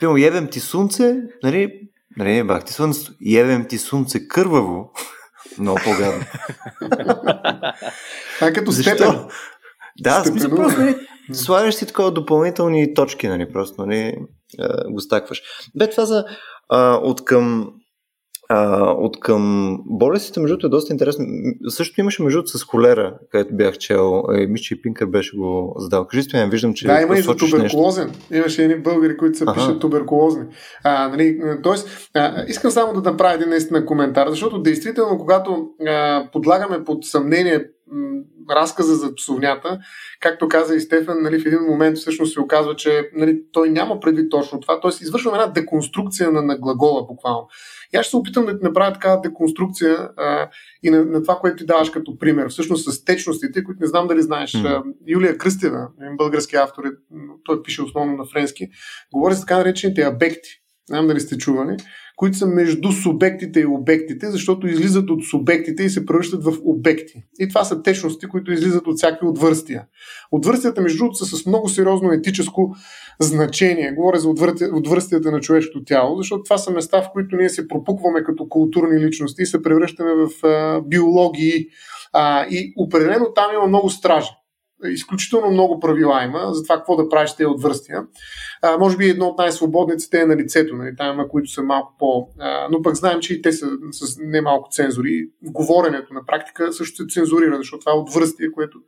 примерно, 0.00 0.26
ебем 0.26 0.48
ти 0.50 0.60
слънце, 0.60 1.16
нали, 1.42 1.80
нали, 2.16 2.42
бах 2.42 2.64
ти 2.64 2.72
слънце, 2.72 3.10
ебем 3.26 3.66
ти 3.68 3.78
слънце 3.78 4.28
кърваво. 4.28 4.92
Много 5.58 5.80
по-гадно. 5.84 6.24
Е 8.42 8.52
като 8.52 8.72
степен. 8.72 9.28
Да, 10.00 10.24
смисъл 10.24 10.50
просто, 10.50 10.80
нали, 10.80 10.96
слагаш 11.32 11.74
си 11.74 11.86
такова 11.86 12.10
допълнителни 12.10 12.94
точки, 12.94 13.28
нали, 13.28 13.52
просто, 13.52 13.86
нали, 13.86 14.14
го 14.90 15.00
стакваш. 15.00 15.42
Бе, 15.74 15.90
това 15.90 16.04
за 16.04 16.24
а, 16.68 16.94
от 16.94 17.24
към 17.24 17.72
А, 18.48 18.90
от 18.90 19.20
към 19.20 19.76
болестите, 19.86 20.40
между 20.40 20.56
другото, 20.56 20.66
е 20.66 20.70
доста 20.70 20.92
интересно. 20.92 21.26
Също 21.68 22.00
имаше 22.00 22.22
между 22.22 22.46
с 22.46 22.64
холера, 22.64 23.14
където 23.30 23.56
бях 23.56 23.78
чел. 23.78 24.22
Е, 24.34 24.46
мисля, 24.46 24.62
че 24.62 24.82
Пинкър 24.82 25.06
беше 25.06 25.36
го 25.36 25.74
задал. 25.78 26.06
Кажи 26.06 26.22
стоян, 26.22 26.50
виждам, 26.50 26.74
че. 26.74 26.86
Да, 26.86 27.00
има 27.00 27.18
и 27.18 27.22
за 27.22 27.36
туберкулозен. 27.36 28.06
Нещо. 28.06 28.34
Имаше 28.34 28.64
едни 28.64 28.76
българи, 28.82 29.16
които 29.16 29.38
се 29.38 29.44
ага. 29.44 29.54
пишат 29.54 29.80
туберкулозни. 29.80 30.44
А, 30.84 31.08
нали, 31.08 31.38
тоест, 31.62 32.08
а, 32.14 32.44
искам 32.48 32.70
само 32.70 32.92
да 32.92 33.10
направя 33.10 33.34
един 33.34 33.48
наистина 33.48 33.86
коментар, 33.86 34.28
защото 34.28 34.62
действително, 34.62 35.18
когато 35.18 35.68
а, 35.86 36.28
подлагаме 36.32 36.84
под 36.84 37.04
съмнение 37.04 37.64
разказа 38.50 38.94
за 38.94 39.14
псовнята, 39.14 39.78
както 40.20 40.48
каза 40.48 40.74
и 40.74 40.80
Стефан, 40.80 41.22
нали, 41.22 41.40
в 41.42 41.46
един 41.46 41.60
момент 41.60 41.96
всъщност 41.96 42.32
се 42.32 42.40
оказва, 42.40 42.76
че 42.76 43.10
нали, 43.14 43.42
той 43.52 43.70
няма 43.70 44.00
предвид 44.00 44.30
точно 44.30 44.60
това. 44.60 44.80
Тоест, 44.80 45.00
извършваме 45.00 45.38
една 45.38 45.52
деконструкция 45.52 46.30
на, 46.30 46.42
на 46.42 46.58
глагола 46.58 47.06
буквално. 47.06 47.48
И 47.94 47.96
аз 47.96 48.06
ще 48.06 48.10
се 48.10 48.16
опитам 48.16 48.46
да 48.46 48.58
направя 48.62 48.92
такава 48.92 49.20
деконструкция 49.20 50.08
а, 50.16 50.48
и 50.82 50.90
на, 50.90 51.04
на 51.04 51.22
това, 51.22 51.38
което 51.38 51.56
ти 51.56 51.66
даваш 51.66 51.90
като 51.90 52.18
пример. 52.18 52.48
Всъщност 52.48 52.92
с 52.92 53.04
течностите, 53.04 53.64
които 53.64 53.80
не 53.80 53.86
знам 53.86 54.06
дали 54.06 54.22
знаеш. 54.22 54.52
Mm. 54.52 54.82
Юлия 55.06 55.38
Кръстева, 55.38 55.88
български 56.16 56.56
автор, 56.56 56.84
е, 56.84 56.90
той 57.44 57.62
пише 57.62 57.82
основно 57.82 58.16
на 58.16 58.24
френски, 58.24 58.68
говори 59.14 59.34
за 59.34 59.40
така 59.40 59.58
наречените 59.58 60.02
абекти. 60.02 60.48
Не 60.90 60.96
знам 60.96 61.06
дали 61.06 61.20
сте 61.20 61.38
чували 61.38 61.76
които 62.16 62.36
са 62.36 62.46
между 62.46 62.92
субектите 62.92 63.60
и 63.60 63.66
обектите, 63.66 64.30
защото 64.30 64.66
излизат 64.66 65.10
от 65.10 65.24
субектите 65.24 65.82
и 65.82 65.90
се 65.90 66.06
превръщат 66.06 66.44
в 66.44 66.52
обекти. 66.64 67.22
И 67.38 67.48
това 67.48 67.64
са 67.64 67.82
течности, 67.82 68.26
които 68.26 68.52
излизат 68.52 68.86
от 68.86 68.96
всякакви 68.96 69.26
отвърстия. 69.26 69.84
Отвърстията, 70.30 70.80
между 70.80 70.98
другото, 70.98 71.24
са 71.24 71.36
с 71.36 71.46
много 71.46 71.68
сериозно 71.68 72.12
етическо 72.12 72.74
значение. 73.20 73.92
Говоря 73.92 74.18
за 74.18 74.28
отвърстията 74.72 75.30
на 75.30 75.40
човешкото 75.40 75.84
тяло, 75.84 76.16
защото 76.16 76.42
това 76.42 76.58
са 76.58 76.70
места, 76.70 77.02
в 77.02 77.12
които 77.12 77.36
ние 77.36 77.48
се 77.48 77.68
пропукваме 77.68 78.24
като 78.24 78.48
културни 78.48 79.00
личности 79.00 79.42
и 79.42 79.46
се 79.46 79.62
превръщаме 79.62 80.10
в 80.14 80.30
биологии. 80.82 81.66
И 82.50 82.72
определено 82.76 83.32
там 83.34 83.46
има 83.54 83.66
много 83.66 83.90
стражи 83.90 84.30
изключително 84.84 85.50
много 85.50 85.80
правила 85.80 86.24
има 86.24 86.54
за 86.54 86.62
това 86.62 86.76
какво 86.76 86.96
да 86.96 87.08
правиш 87.08 87.32
тези 87.32 87.46
отвърстия. 87.46 88.02
А, 88.62 88.78
може 88.78 88.96
би 88.96 89.08
едно 89.08 89.26
от 89.26 89.38
най-свободниците 89.38 90.20
е 90.20 90.26
на 90.26 90.36
лицето, 90.36 90.76
нали? 90.76 90.96
там 90.96 91.14
има, 91.14 91.28
които 91.28 91.50
са 91.50 91.62
малко 91.62 91.94
по... 91.98 92.28
А, 92.38 92.68
но 92.70 92.82
пък 92.82 92.96
знаем, 92.96 93.20
че 93.20 93.34
и 93.34 93.42
те 93.42 93.52
са 93.52 93.66
с 93.90 94.16
немалко 94.18 94.68
цензури. 94.70 95.28
Говоренето 95.42 96.14
на 96.14 96.26
практика 96.26 96.72
също 96.72 96.96
се 96.96 97.08
цензурира, 97.08 97.56
защото 97.56 97.80
това 97.80 97.92
е 97.92 98.00
отвърстие, 98.00 98.52
което 98.54 98.78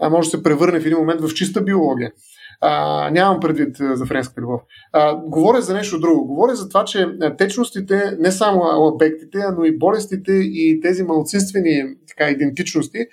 а, 0.00 0.08
може 0.10 0.30
да 0.30 0.36
се 0.36 0.42
превърне 0.42 0.80
в 0.80 0.86
един 0.86 0.98
момент 0.98 1.20
в 1.20 1.34
чиста 1.34 1.62
биология. 1.62 2.12
А, 2.60 3.10
нямам 3.10 3.40
предвид 3.40 3.76
за 3.80 4.06
френската 4.06 4.40
любов. 4.40 4.60
А, 4.92 5.16
говоря 5.16 5.62
за 5.62 5.74
нещо 5.74 6.00
друго. 6.00 6.26
Говоря 6.26 6.54
за 6.54 6.68
това, 6.68 6.84
че 6.84 7.06
течностите, 7.38 8.16
не 8.18 8.32
само 8.32 8.62
обектите, 8.76 9.38
но 9.58 9.64
и 9.64 9.78
болестите 9.78 10.32
и 10.32 10.80
тези 10.82 11.02
малцинствени 11.02 11.94
така, 12.08 12.30
идентичности 12.30 13.06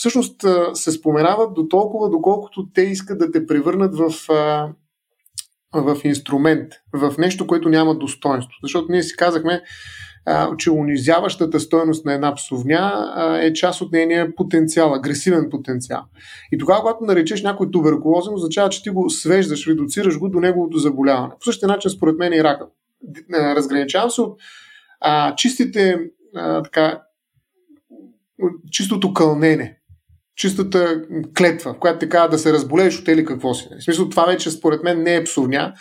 всъщност 0.00 0.44
се 0.74 0.92
споменават 0.92 1.54
до 1.54 1.68
толкова, 1.68 2.10
доколкото 2.10 2.68
те 2.74 2.82
искат 2.82 3.18
да 3.18 3.30
те 3.30 3.46
превърнат 3.46 3.94
в, 3.94 4.14
в 5.74 5.96
инструмент, 6.04 6.72
в 6.92 7.14
нещо, 7.18 7.46
което 7.46 7.68
няма 7.68 7.98
достоинство. 7.98 8.52
Защото 8.62 8.92
ние 8.92 9.02
си 9.02 9.16
казахме, 9.16 9.62
че 10.58 10.70
унизяващата 10.70 11.60
стоеност 11.60 12.04
на 12.04 12.12
една 12.12 12.34
псовня 12.34 13.12
е 13.42 13.52
част 13.52 13.80
от 13.80 13.92
нейния 13.92 14.34
потенциал, 14.34 14.94
агресивен 14.94 15.50
потенциал. 15.50 16.02
И 16.52 16.58
тогава, 16.58 16.80
когато 16.80 17.04
наречеш 17.04 17.42
някой 17.42 17.70
туберкулозен, 17.70 18.34
означава, 18.34 18.68
че 18.68 18.82
ти 18.82 18.90
го 18.90 19.10
свеждаш, 19.10 19.66
редуцираш 19.66 20.18
го 20.18 20.28
до 20.28 20.40
неговото 20.40 20.78
заболяване. 20.78 21.34
По 21.40 21.44
същия 21.44 21.68
начин, 21.68 21.90
според 21.90 22.18
мен, 22.18 22.32
и 22.32 22.44
рака. 22.44 22.66
Разграничавам 23.32 24.10
се 24.10 24.20
от 24.20 24.40
а, 25.00 25.34
чистите 25.34 26.00
а, 26.36 26.62
така, 26.62 27.02
чистото 28.70 29.14
кълнене 29.14 29.79
чистата 30.40 31.02
клетва, 31.38 31.74
в 31.74 31.78
която 31.78 32.08
казва 32.08 32.28
да 32.28 32.38
се 32.38 32.52
разболееш 32.52 33.00
от 33.00 33.08
или 33.08 33.24
какво 33.24 33.54
си. 33.54 33.68
В 33.80 33.84
смисъл, 33.84 34.08
това 34.08 34.24
вече 34.24 34.50
според 34.50 34.82
мен 34.82 35.02
не 35.02 35.14
е 35.14 35.24
псовня. 35.24 35.72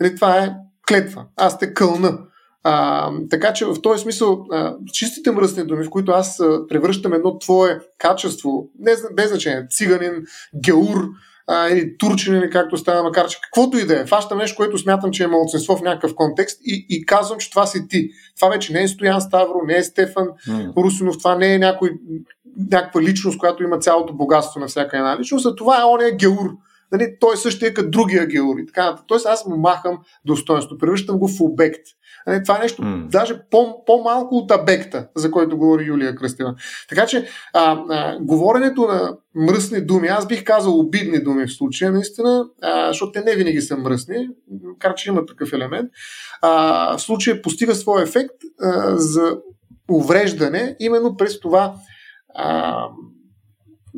Нали, 0.00 0.14
това 0.14 0.38
е 0.38 0.54
клетва. 0.88 1.24
Аз 1.36 1.58
те 1.58 1.74
кълна. 1.74 2.18
А, 2.64 3.10
така 3.30 3.52
че 3.52 3.64
в 3.64 3.82
този 3.82 4.02
смисъл, 4.02 4.46
а, 4.52 4.74
чистите 4.92 5.30
мръсни 5.30 5.66
думи, 5.66 5.84
в 5.84 5.90
които 5.90 6.12
аз 6.12 6.36
превръщам 6.68 7.12
едно 7.12 7.38
твое 7.38 7.78
качество, 7.98 8.70
не, 8.78 8.92
без 9.12 9.28
значение, 9.28 9.66
циганин, 9.70 10.12
геур, 10.64 11.08
а, 11.46 11.68
или 11.68 11.98
турчинин, 11.98 12.50
както 12.52 12.76
става, 12.76 13.02
макар 13.02 13.28
че 13.28 13.38
каквото 13.42 13.78
и 13.78 13.86
да 13.86 14.00
е. 14.00 14.06
Фащам 14.06 14.38
нещо, 14.38 14.56
което 14.56 14.78
смятам, 14.78 15.10
че 15.10 15.24
е 15.24 15.26
малцинство 15.26 15.76
в 15.76 15.82
някакъв 15.82 16.14
контекст 16.14 16.60
и, 16.64 16.86
и 16.88 17.06
казвам, 17.06 17.38
че 17.38 17.50
това 17.50 17.66
си 17.66 17.88
ти. 17.88 18.10
Това 18.36 18.48
вече 18.48 18.72
не 18.72 18.82
е 18.82 18.88
Стоян 18.88 19.20
Ставро, 19.20 19.60
не 19.66 19.76
е 19.76 19.82
Стефан 19.82 20.28
mm. 20.48 20.76
Русинов, 20.76 21.18
това 21.18 21.34
не 21.34 21.54
е 21.54 21.58
някой 21.58 21.90
някаква 22.70 23.02
личност, 23.02 23.38
която 23.38 23.62
има 23.62 23.78
цялото 23.78 24.14
богатство 24.14 24.60
на 24.60 24.66
всяка 24.66 24.96
една 24.96 25.18
личност, 25.18 25.46
а 25.46 25.54
това 25.54 25.80
е 25.80 25.84
ония 25.84 26.16
геур. 26.16 26.50
Нали, 26.92 27.16
той 27.20 27.36
също 27.36 27.66
е 27.66 27.74
като 27.74 27.90
другия 27.90 28.26
геур. 28.26 28.58
И 28.58 28.66
така, 28.66 28.96
Тоест 29.06 29.26
аз 29.26 29.46
му 29.46 29.56
махам 29.56 29.98
достоинство, 30.24 30.78
превръщам 30.78 31.18
го 31.18 31.28
в 31.28 31.40
обект. 31.40 31.82
Нали, 32.26 32.42
това 32.42 32.56
е 32.56 32.62
нещо 32.62 32.82
mm. 32.82 33.06
даже 33.06 33.42
по, 33.50 33.84
по-малко 33.84 34.34
от 34.34 34.50
обекта, 34.50 35.08
за 35.14 35.30
който 35.30 35.58
говори 35.58 35.84
Юлия 35.84 36.14
Кръстева. 36.14 36.54
Така 36.88 37.06
че 37.06 37.26
а, 37.52 37.82
а, 37.90 38.18
говоренето 38.20 38.82
на 38.82 39.16
мръсни 39.34 39.80
думи, 39.80 40.08
аз 40.08 40.26
бих 40.26 40.44
казал 40.44 40.78
обидни 40.78 41.22
думи 41.22 41.46
в 41.46 41.52
случая, 41.52 41.92
наистина, 41.92 42.44
а, 42.62 42.88
защото 42.88 43.12
те 43.12 43.20
не 43.20 43.36
винаги 43.36 43.60
са 43.60 43.76
мръсни, 43.76 44.28
макар 44.64 44.94
че 44.94 45.10
има 45.10 45.26
такъв 45.26 45.52
елемент, 45.52 45.90
а, 46.42 46.96
в 46.96 47.02
случая 47.02 47.42
постига 47.42 47.74
своя 47.74 48.02
ефект 48.02 48.34
а, 48.60 48.96
за 48.96 49.36
увреждане 49.90 50.76
именно 50.80 51.16
през 51.16 51.40
това 51.40 51.74
а, 52.34 52.86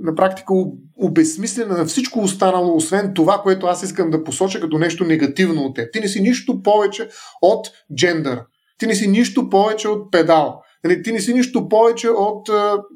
на 0.04 0.14
практика 0.14 0.54
обезсмислене 0.96 1.74
на 1.74 1.84
всичко 1.84 2.20
останало, 2.20 2.76
освен 2.76 3.12
това, 3.14 3.40
което 3.42 3.66
аз 3.66 3.82
искам 3.82 4.10
да 4.10 4.24
посоча 4.24 4.60
като 4.60 4.78
нещо 4.78 5.04
негативно 5.04 5.62
от 5.62 5.76
теб. 5.76 5.92
Ти 5.92 6.00
не 6.00 6.08
си 6.08 6.20
нищо 6.20 6.62
повече 6.62 7.08
от 7.42 7.70
джендър. 7.94 8.42
Ти 8.78 8.86
не 8.86 8.94
си 8.94 9.08
нищо 9.08 9.50
повече 9.50 9.88
от 9.88 10.12
педал. 10.12 10.60
Нали, 10.84 11.02
ти 11.02 11.12
не 11.12 11.20
си 11.20 11.34
нищо 11.34 11.68
повече 11.68 12.08
от 12.08 12.46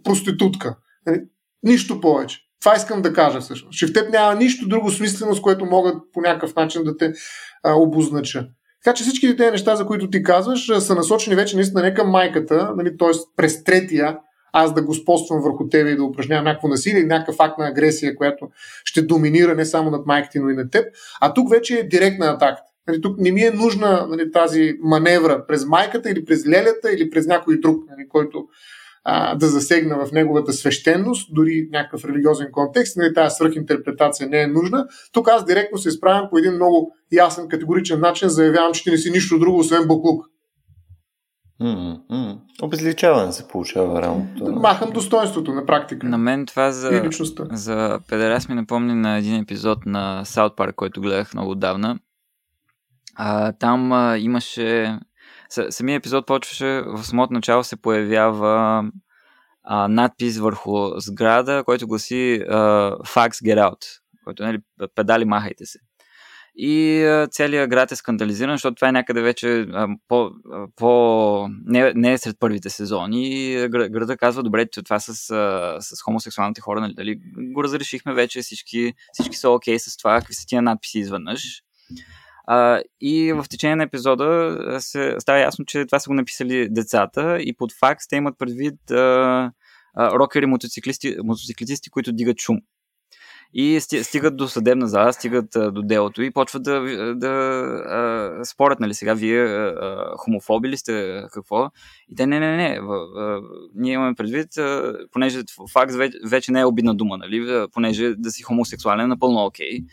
проститутка. 0.05 0.77
Нали, 1.07 1.21
нищо 1.63 2.01
повече. 2.01 2.39
Това 2.61 2.77
искам 2.77 3.03
да 3.03 3.13
кажа 3.13 3.41
всъщност. 3.41 3.79
Че 3.79 3.87
в 3.87 3.93
теб 3.93 4.11
няма 4.11 4.35
нищо 4.35 4.69
друго 4.69 4.91
смислено, 4.91 5.35
с 5.35 5.41
което 5.41 5.65
могат 5.65 5.95
по 6.13 6.21
някакъв 6.21 6.55
начин 6.55 6.85
да 6.85 6.97
те 6.97 7.13
а, 7.65 7.75
обознача. 7.75 8.47
Така 8.85 8.95
че 8.95 9.03
всички 9.03 9.37
тези 9.37 9.51
неща, 9.51 9.77
за 9.77 9.87
които 9.87 10.11
ти 10.11 10.23
казваш, 10.23 10.79
са 10.79 10.95
насочени 10.95 11.37
вече 11.37 11.57
наистина 11.57 11.83
не 11.83 11.95
към 11.95 12.11
майката, 12.11 12.73
нали, 12.77 12.97
т.е. 12.97 13.09
през 13.37 13.65
третия, 13.65 14.19
аз 14.53 14.75
да 14.75 14.83
господствам 14.83 15.41
върху 15.43 15.69
тебе 15.69 15.91
и 15.91 15.97
да 15.97 16.05
упражнявам 16.05 16.45
някакво 16.45 16.69
насилие, 16.69 17.05
някакъв 17.05 17.37
акт 17.39 17.59
на 17.59 17.69
агресия, 17.69 18.17
която 18.17 18.49
ще 18.85 19.03
доминира 19.03 19.55
не 19.55 19.65
само 19.65 19.91
над 19.91 20.07
майките, 20.07 20.41
но 20.41 20.51
и 20.51 20.55
над 20.55 20.71
теб. 20.71 20.85
А 21.21 21.35
тук 21.35 21.51
вече 21.51 21.79
е 21.79 21.89
директна 21.89 22.27
атака. 22.27 22.63
Нали, 22.89 23.01
тук 23.01 23.19
не 23.19 23.33
ми 23.33 23.43
е 23.43 23.51
нужна 23.51 24.07
нали, 24.11 24.33
тази 24.33 24.75
маневра 24.81 25.47
през 25.49 25.67
майката 25.67 26.11
или 26.11 26.25
през 26.25 26.47
лелята 26.47 26.93
или 26.93 27.11
през 27.11 27.27
някой 27.27 27.61
друг, 27.61 27.85
нали, 27.91 28.09
който 28.09 28.45
а, 29.05 29.35
да 29.35 29.47
засегна 29.47 30.07
в 30.07 30.13
неговата 30.13 30.53
свещеност, 30.53 31.35
дори 31.35 31.69
някакъв 31.73 32.05
религиозен 32.05 32.49
контекст, 32.53 32.97
нали, 32.97 33.15
тази 33.15 33.35
свръхинтерпретация 33.35 34.29
не 34.29 34.43
е 34.43 34.47
нужна. 34.47 34.87
Тук 35.13 35.29
аз 35.29 35.45
директно 35.45 35.79
се 35.79 35.89
изправям 35.89 36.29
по 36.31 36.39
един 36.39 36.53
много 36.53 36.93
ясен, 37.13 37.49
категоричен 37.49 38.01
начин, 38.01 38.29
заявявам, 38.29 38.73
че 38.73 38.83
ти 38.83 38.91
не 38.91 38.99
си 38.99 39.11
нищо 39.11 39.39
друго, 39.39 39.59
освен 39.59 39.87
буклук. 39.87 40.27
Обезличаване 42.63 43.33
се 43.33 43.49
получава 43.49 44.03
работа. 44.03 44.53
Махам 44.61 44.91
достоинството 44.91 45.53
на 45.53 45.67
практика. 45.67 46.07
На 46.07 46.19
мен 46.19 46.47
това 46.47 46.71
за, 46.71 47.11
за 47.51 48.01
педерас 48.09 48.49
ми 48.49 48.55
напомни 48.55 48.95
на 48.95 49.17
един 49.17 49.41
епизод 49.41 49.87
на 49.87 50.25
Саут 50.25 50.57
Парк, 50.57 50.75
който 50.75 51.01
гледах 51.01 51.35
много 51.35 51.51
отдавна. 51.51 51.99
А, 53.15 53.53
там 53.53 53.93
а, 53.93 54.19
имаше... 54.19 54.99
Самия 55.71 55.97
епизод 55.97 56.27
почваше, 56.27 56.83
в 56.87 57.05
самото 57.05 57.33
начало 57.33 57.65
се 57.65 57.77
появява 57.77 58.85
а, 59.65 59.89
надпис 59.89 60.39
върху 60.39 61.01
сграда, 61.01 61.63
който 61.65 61.87
гласи 61.87 62.45
а, 62.49 62.57
Fax 62.93 63.29
Get 63.29 63.71
Out, 63.71 63.85
който 64.25 64.43
нали, 64.43 64.59
педали 64.95 65.25
махайте 65.25 65.67
се 65.67 65.79
и 66.61 67.27
целият 67.31 67.71
град 67.71 67.93
е 67.93 67.97
скандализиран, 67.97 68.55
защото 68.55 68.75
това 68.75 68.89
е 68.89 68.93
някъде 68.93 69.23
вече 69.23 69.67
по, 70.09 70.31
по 70.77 71.49
не, 71.65 71.93
не 71.95 72.13
е 72.13 72.19
сред 72.19 72.37
първите 72.41 72.71
сезони. 72.71 73.55
Града 73.69 74.17
казва, 74.17 74.43
добре, 74.43 74.67
това 74.67 75.01
с, 75.01 75.15
с 75.81 76.03
хомосексуалните 76.03 76.61
хора, 76.61 76.81
нали, 76.81 76.95
дали 76.95 77.21
го 77.37 77.65
разрешихме 77.65 78.15
вече, 78.15 78.41
всички, 78.41 78.93
всички 79.13 79.37
са 79.37 79.51
окей 79.51 79.75
okay 79.75 79.79
с 79.79 79.97
това, 79.97 80.19
какви 80.19 80.35
са 80.35 80.47
тия 80.47 80.63
надписи 80.63 80.99
изведнъж. 80.99 81.63
А, 82.47 82.83
и 83.01 83.33
в 83.33 83.45
течение 83.51 83.77
на 83.77 83.83
епизода 83.83 84.57
се 84.81 85.17
става 85.19 85.39
ясно, 85.39 85.65
че 85.65 85.87
това 85.87 86.01
са 86.01 86.09
го 86.09 86.15
написали 86.15 86.69
децата 86.71 87.39
и 87.41 87.55
под 87.57 87.73
факс 87.73 88.09
те 88.09 88.17
имат 88.17 88.39
предвид 88.39 88.91
а, 88.91 88.97
а, 89.95 90.11
рокери 90.11 90.47
мотоциклисти, 90.47 91.17
мотоциклисти, 91.25 91.91
които 91.91 92.13
дигат 92.13 92.41
шум. 92.41 92.57
И 93.55 93.81
стигат 93.81 94.37
до 94.37 94.49
съдебна 94.49 94.89
зала, 94.89 95.13
стигат 95.13 95.47
до 95.53 95.83
делото 95.83 96.23
и 96.23 96.31
почват 96.31 96.63
да, 96.63 96.81
да 97.15 97.29
а, 97.87 98.45
спорят, 98.45 98.81
нали, 98.81 98.95
сега 98.95 99.15
вие 99.15 99.45
а, 99.45 100.13
хомофоби 100.17 100.69
ли 100.69 100.77
сте, 100.77 101.23
какво? 101.33 101.71
И 102.09 102.17
те, 102.17 102.27
не, 102.27 102.41
не, 102.41 102.57
не, 102.57 102.81
а, 102.83 102.95
а, 103.21 103.41
ние 103.75 103.93
имаме 103.93 104.15
предвид, 104.15 104.57
а, 104.57 104.99
понеже 105.13 105.43
факт 105.73 105.93
вече 106.25 106.53
не 106.53 106.61
е 106.61 106.65
обидна 106.65 106.95
дума, 106.95 107.19
нали, 107.19 107.67
понеже 107.73 108.15
да 108.15 108.31
си 108.31 108.43
хомосексуален 108.43 109.05
е 109.05 109.07
напълно 109.07 109.45
окей. 109.45 109.79
Okay 109.79 109.85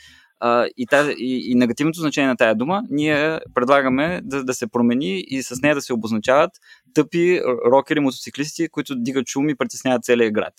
и, 0.78 0.88
тази, 0.90 1.12
и, 1.18 1.52
и 1.52 1.56
негативното 1.56 2.00
значение 2.00 2.28
на 2.28 2.38
тая 2.38 2.56
дума, 2.56 2.84
ние 2.90 3.40
предлагаме 3.54 4.22
да, 4.24 4.44
да 4.44 4.54
се 4.54 4.68
промени 4.68 5.24
и 5.28 5.44
с 5.44 5.62
нея 5.62 5.76
да 5.76 5.82
се 5.82 5.94
обозначават 5.94 6.52
тъпи 6.94 7.42
рокери, 7.72 8.00
мотоциклисти, 8.00 8.70
които 8.70 8.96
дигат 8.96 9.28
шум 9.28 9.50
и 9.50 9.56
притесняват 9.56 10.04
целия 10.04 10.32
град. 10.32 10.54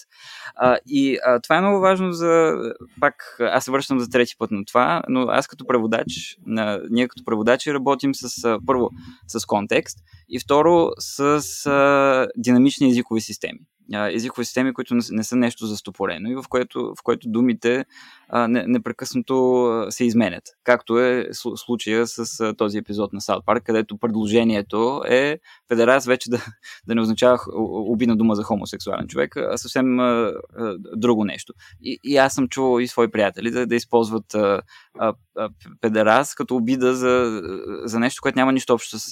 А, 0.55 0.79
и 0.87 1.19
а, 1.27 1.41
това 1.41 1.57
е 1.57 1.61
много 1.61 1.81
важно 1.81 2.13
за... 2.13 2.55
Пак, 3.01 3.37
аз 3.41 3.65
се 3.65 3.71
връщам 3.71 4.01
за 4.01 4.09
трети 4.09 4.35
път 4.39 4.51
на 4.51 4.65
това, 4.65 5.03
но 5.09 5.21
аз 5.21 5.47
като 5.47 5.67
преводач, 5.67 6.39
а, 6.59 6.81
ние 6.91 7.09
като 7.09 7.25
преводачи 7.25 7.75
работим 7.75 8.15
с, 8.15 8.45
а, 8.45 8.59
първо, 8.67 8.91
с 9.27 9.47
контекст 9.47 9.99
и 10.29 10.41
второ 10.41 10.91
с 10.99 11.21
а, 11.67 12.29
динамични 12.37 12.91
езикови 12.91 13.21
системи 13.21 13.59
езикови 13.93 14.45
системи, 14.45 14.75
които 14.75 14.95
не 15.11 15.25
са 15.25 15.37
нещо 15.37 15.67
застопорено 15.67 16.31
и 16.31 16.35
в 16.35 16.45
което, 16.49 16.95
в 16.99 17.03
което 17.03 17.29
думите 17.29 17.85
а, 18.29 18.49
не, 18.49 18.65
непрекъснато 18.67 19.87
се 19.91 20.05
изменят. 20.05 20.45
Както 20.65 20.99
е 20.99 21.29
случая 21.33 22.07
с 22.07 22.55
този 22.55 22.79
епизод 22.79 23.13
на 23.13 23.21
Саут 23.21 23.47
Парк, 23.47 23.63
където 23.67 23.99
предложението 23.99 25.03
е 25.09 25.39
педерас 25.69 26.07
вече 26.07 26.31
да, 26.31 26.45
да 26.87 26.95
не 26.95 27.01
означава 27.01 27.39
обидна 27.57 28.17
дума 28.17 28.35
за 28.35 28.43
хомосексуален 28.43 29.09
човек, 29.09 29.37
а 29.37 29.57
съвсем 29.57 30.01
а, 30.01 30.33
а, 30.59 30.77
друго 30.97 31.25
нещо. 31.25 31.53
И, 31.83 31.99
и 32.05 32.17
аз 32.17 32.35
съм 32.35 32.49
чувал 32.49 32.81
и 32.81 32.89
свои 32.89 33.11
приятели 33.11 33.51
да, 33.51 33.67
да 33.67 33.75
използват 33.75 34.35
а, 34.35 34.63
а, 34.99 35.15
а, 35.37 35.49
педерас 35.81 36.35
като 36.35 36.57
обида 36.57 36.95
за, 36.95 37.43
за 37.85 37.99
нещо, 37.99 38.23
което 38.23 38.39
няма 38.39 38.53
нищо 38.53 38.75
общо 38.75 38.99
с, 38.99 39.09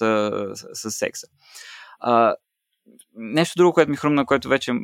с, 0.55 0.67
с 0.75 0.91
секса. 0.91 1.27
А, 2.01 2.35
нещо 3.15 3.55
друго, 3.57 3.73
което 3.73 3.91
ми 3.91 3.97
хрумна, 3.97 4.27
което 4.27 4.49
вече 4.49 4.71
е, 4.71 4.75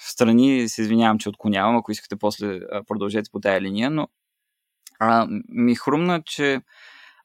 страни 0.00 0.68
се 0.68 0.82
извинявам, 0.82 1.18
че 1.18 1.28
отклонявам, 1.28 1.76
ако 1.76 1.92
искате 1.92 2.16
после 2.16 2.60
продължете 2.88 3.30
по 3.32 3.40
тая 3.40 3.60
линия, 3.60 3.90
но 3.90 4.08
а, 5.00 5.26
ми 5.48 5.74
хрумна, 5.74 6.22
че 6.26 6.60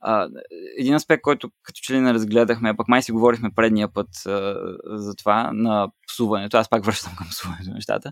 а, 0.02 0.30
един 0.78 0.96
аспект, 0.96 1.22
който 1.22 1.50
като 1.64 1.80
че 1.84 1.94
ли 1.94 2.00
не 2.00 2.14
разгледахме, 2.14 2.70
а 2.70 2.76
пък 2.76 2.88
май 2.88 3.02
си 3.02 3.12
говорихме 3.12 3.50
предния 3.56 3.94
път 3.94 4.08
а, 4.26 4.56
за 4.86 5.16
това, 5.16 5.52
на 5.54 5.88
псуването, 6.08 6.58
аз 6.58 6.70
пак 6.70 6.86
връщам 6.86 7.16
към 7.16 7.28
псуването 7.30 7.72
нещата, 7.72 8.12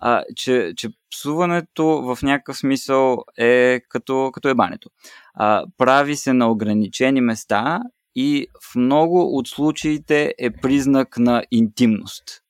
а, 0.00 0.22
че, 0.36 0.72
че 0.76 0.88
псуването 1.10 1.86
в 1.86 2.18
някакъв 2.22 2.56
смисъл 2.56 3.24
е 3.38 3.80
като, 3.88 4.30
като 4.34 4.48
ебането. 4.48 4.90
А, 5.34 5.64
прави 5.78 6.16
се 6.16 6.32
на 6.32 6.50
ограничени 6.50 7.20
места 7.20 7.80
и 8.16 8.46
в 8.62 8.76
много 8.76 9.38
от 9.38 9.48
случаите 9.48 10.34
е 10.38 10.50
признак 10.50 11.18
на 11.18 11.42
интимност. 11.50 12.42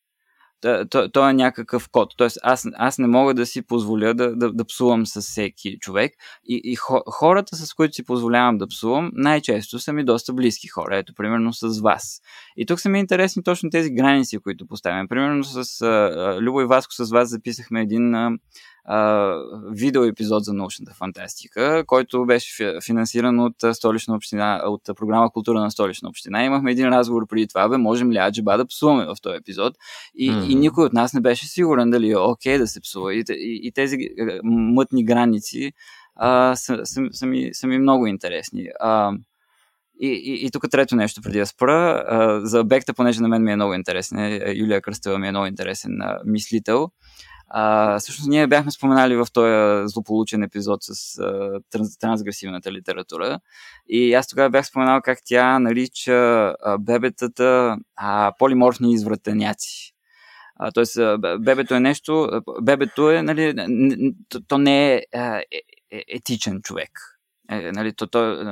То, 0.91 1.11
то, 1.11 1.29
е 1.29 1.33
някакъв 1.33 1.89
код. 1.89 2.15
Тоест, 2.17 2.39
аз, 2.43 2.67
аз 2.75 2.99
не 2.99 3.07
мога 3.07 3.35
да 3.35 3.47
си 3.47 3.63
позволя 3.63 4.15
да, 4.15 4.37
да, 4.37 4.53
да 4.53 4.65
псувам 4.65 5.07
с 5.07 5.21
всеки 5.21 5.79
човек. 5.79 6.13
И, 6.45 6.61
и 6.65 6.77
хората, 7.11 7.57
с 7.57 7.75
които 7.75 7.95
си 7.95 8.05
позволявам 8.05 8.59
да 8.59 8.67
псувам, 8.67 9.11
най-често 9.15 9.79
са 9.79 9.93
ми 9.93 10.05
доста 10.05 10.33
близки 10.33 10.69
хора. 10.69 10.97
Ето, 10.97 11.15
примерно 11.15 11.53
с 11.53 11.81
вас. 11.81 12.21
И 12.57 12.67
тук 12.67 12.81
са 12.81 12.89
ми 12.89 13.01
интересни 13.01 13.43
точно 13.43 13.71
тези 13.71 13.91
граници, 13.91 14.39
които 14.39 14.67
поставяме. 14.67 15.09
Примерно 15.09 15.45
с 15.45 15.83
а, 15.83 16.39
Любо 16.41 16.61
и 16.61 16.67
Васко, 16.67 16.93
с 16.95 17.11
вас 17.11 17.29
записахме 17.29 17.81
един 17.81 18.15
а, 18.15 18.31
видео 19.71 20.05
епизод 20.05 20.45
за 20.45 20.53
научната 20.53 20.95
фантастика, 20.95 21.85
който 21.87 22.27
беше 22.27 22.79
финансиран 22.85 23.41
от 23.41 23.55
столична 23.73 24.15
община, 24.15 24.63
от 24.67 24.81
програма 24.97 25.31
Култура 25.31 25.61
на 25.61 25.71
столична 25.71 26.09
община. 26.09 26.45
Имахме 26.45 26.71
един 26.71 26.89
разговор 26.89 27.27
преди 27.27 27.47
това, 27.47 27.69
бе, 27.69 27.77
можем 27.77 28.13
ли 28.13 28.19
аджиба 28.19 28.57
да 28.57 28.67
псуваме 28.67 29.05
в 29.05 29.17
този 29.23 29.37
епизод. 29.37 29.75
И, 30.15 30.31
mm-hmm. 30.31 30.47
и 30.47 30.55
никой 30.55 30.85
от 30.85 30.93
нас 30.93 31.13
не 31.13 31.21
беше 31.21 31.47
сигурен 31.47 31.91
дали 31.91 32.11
е 32.11 32.17
окей 32.17 32.59
да 32.59 32.67
се 32.67 32.81
псува. 32.81 33.15
И, 33.15 33.25
и, 33.31 33.61
и 33.63 33.73
тези 33.73 33.97
мътни 34.45 35.05
граници 35.05 35.73
а, 36.17 36.57
са, 36.57 36.81
са, 36.85 37.01
са, 37.13 37.27
ми, 37.27 37.51
са 37.53 37.67
ми 37.67 37.79
много 37.79 38.07
интересни. 38.07 38.69
А, 38.81 39.13
и, 40.01 40.09
и, 40.09 40.47
и 40.47 40.51
тук 40.51 40.71
трето 40.71 40.97
нещо 40.97 41.21
преди 41.23 41.39
да 41.39 41.47
спра. 41.47 42.05
А, 42.09 42.41
за 42.47 42.61
обекта, 42.61 42.95
понеже 42.95 43.21
на 43.21 43.29
мен 43.29 43.43
ми 43.43 43.53
е 43.53 43.57
много 43.57 43.75
интересен, 43.75 44.19
е, 44.19 44.53
Юлия 44.57 44.81
Кръстева 44.81 45.19
ми 45.19 45.29
е 45.29 45.31
много 45.31 45.47
интересен 45.47 46.01
а, 46.01 46.19
мислител. 46.25 46.91
А, 47.49 47.99
всъщност 47.99 48.29
ние 48.29 48.47
бяхме 48.47 48.71
споменали 48.71 49.17
в 49.17 49.27
този 49.33 49.89
злополучен 49.89 50.43
епизод 50.43 50.79
с 50.83 51.19
а, 51.19 51.61
транс, 51.71 51.99
трансгресивната 51.99 52.73
литература 52.73 53.41
и 53.89 54.15
аз 54.15 54.29
тогава 54.29 54.51
бях 54.51 54.67
споменал 54.67 55.01
как 55.03 55.19
тя 55.25 55.59
нарича 55.59 56.13
а, 56.13 56.79
бебетата 56.79 57.77
а, 57.97 58.33
полиморфни 58.39 58.93
извратеняци. 58.93 59.93
А, 60.57 60.71
тоест, 60.73 60.99
бебето 61.39 61.75
е 61.75 61.81
нещо, 61.81 62.43
бебето 62.63 63.11
е, 63.11 63.23
нали, 63.23 63.67
то 64.49 64.59
не 64.59 64.95
е, 64.95 65.03
е, 65.13 65.43
е 65.91 66.05
етичен 66.09 66.63
човек 66.63 67.16
е, 67.51 67.73
нали, 67.73 67.93
то, 67.93 68.07
то, 68.07 68.33
е, 68.33 68.45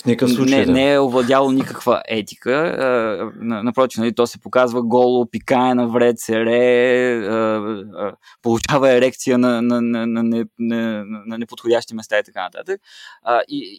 в 0.00 0.04
никакъв 0.06 0.34
случай, 0.34 0.58
не, 0.58 0.66
да. 0.66 0.72
не 0.72 0.92
е 0.92 1.00
овладяло 1.00 1.52
никаква 1.52 2.02
етика. 2.08 2.52
Е, 2.52 3.44
напротив, 3.44 3.98
нали, 3.98 4.14
то 4.14 4.26
се 4.26 4.40
показва 4.40 4.82
голо, 4.82 5.30
пикае 5.30 5.74
на 5.74 5.88
вред, 5.88 6.18
сере, 6.18 6.56
е, 6.56 7.16
е, 7.16 8.12
получава 8.42 8.92
ерекция 8.92 9.38
на, 9.38 9.62
на, 9.62 9.80
на, 9.80 10.06
на, 10.06 10.22
на, 10.22 10.44
на, 10.58 11.04
на 11.04 11.38
неподходящи 11.38 11.94
места 11.94 12.18
и 12.18 12.24
така 12.24 12.42
нататък. 12.42 12.80
А, 13.22 13.40
и, 13.48 13.78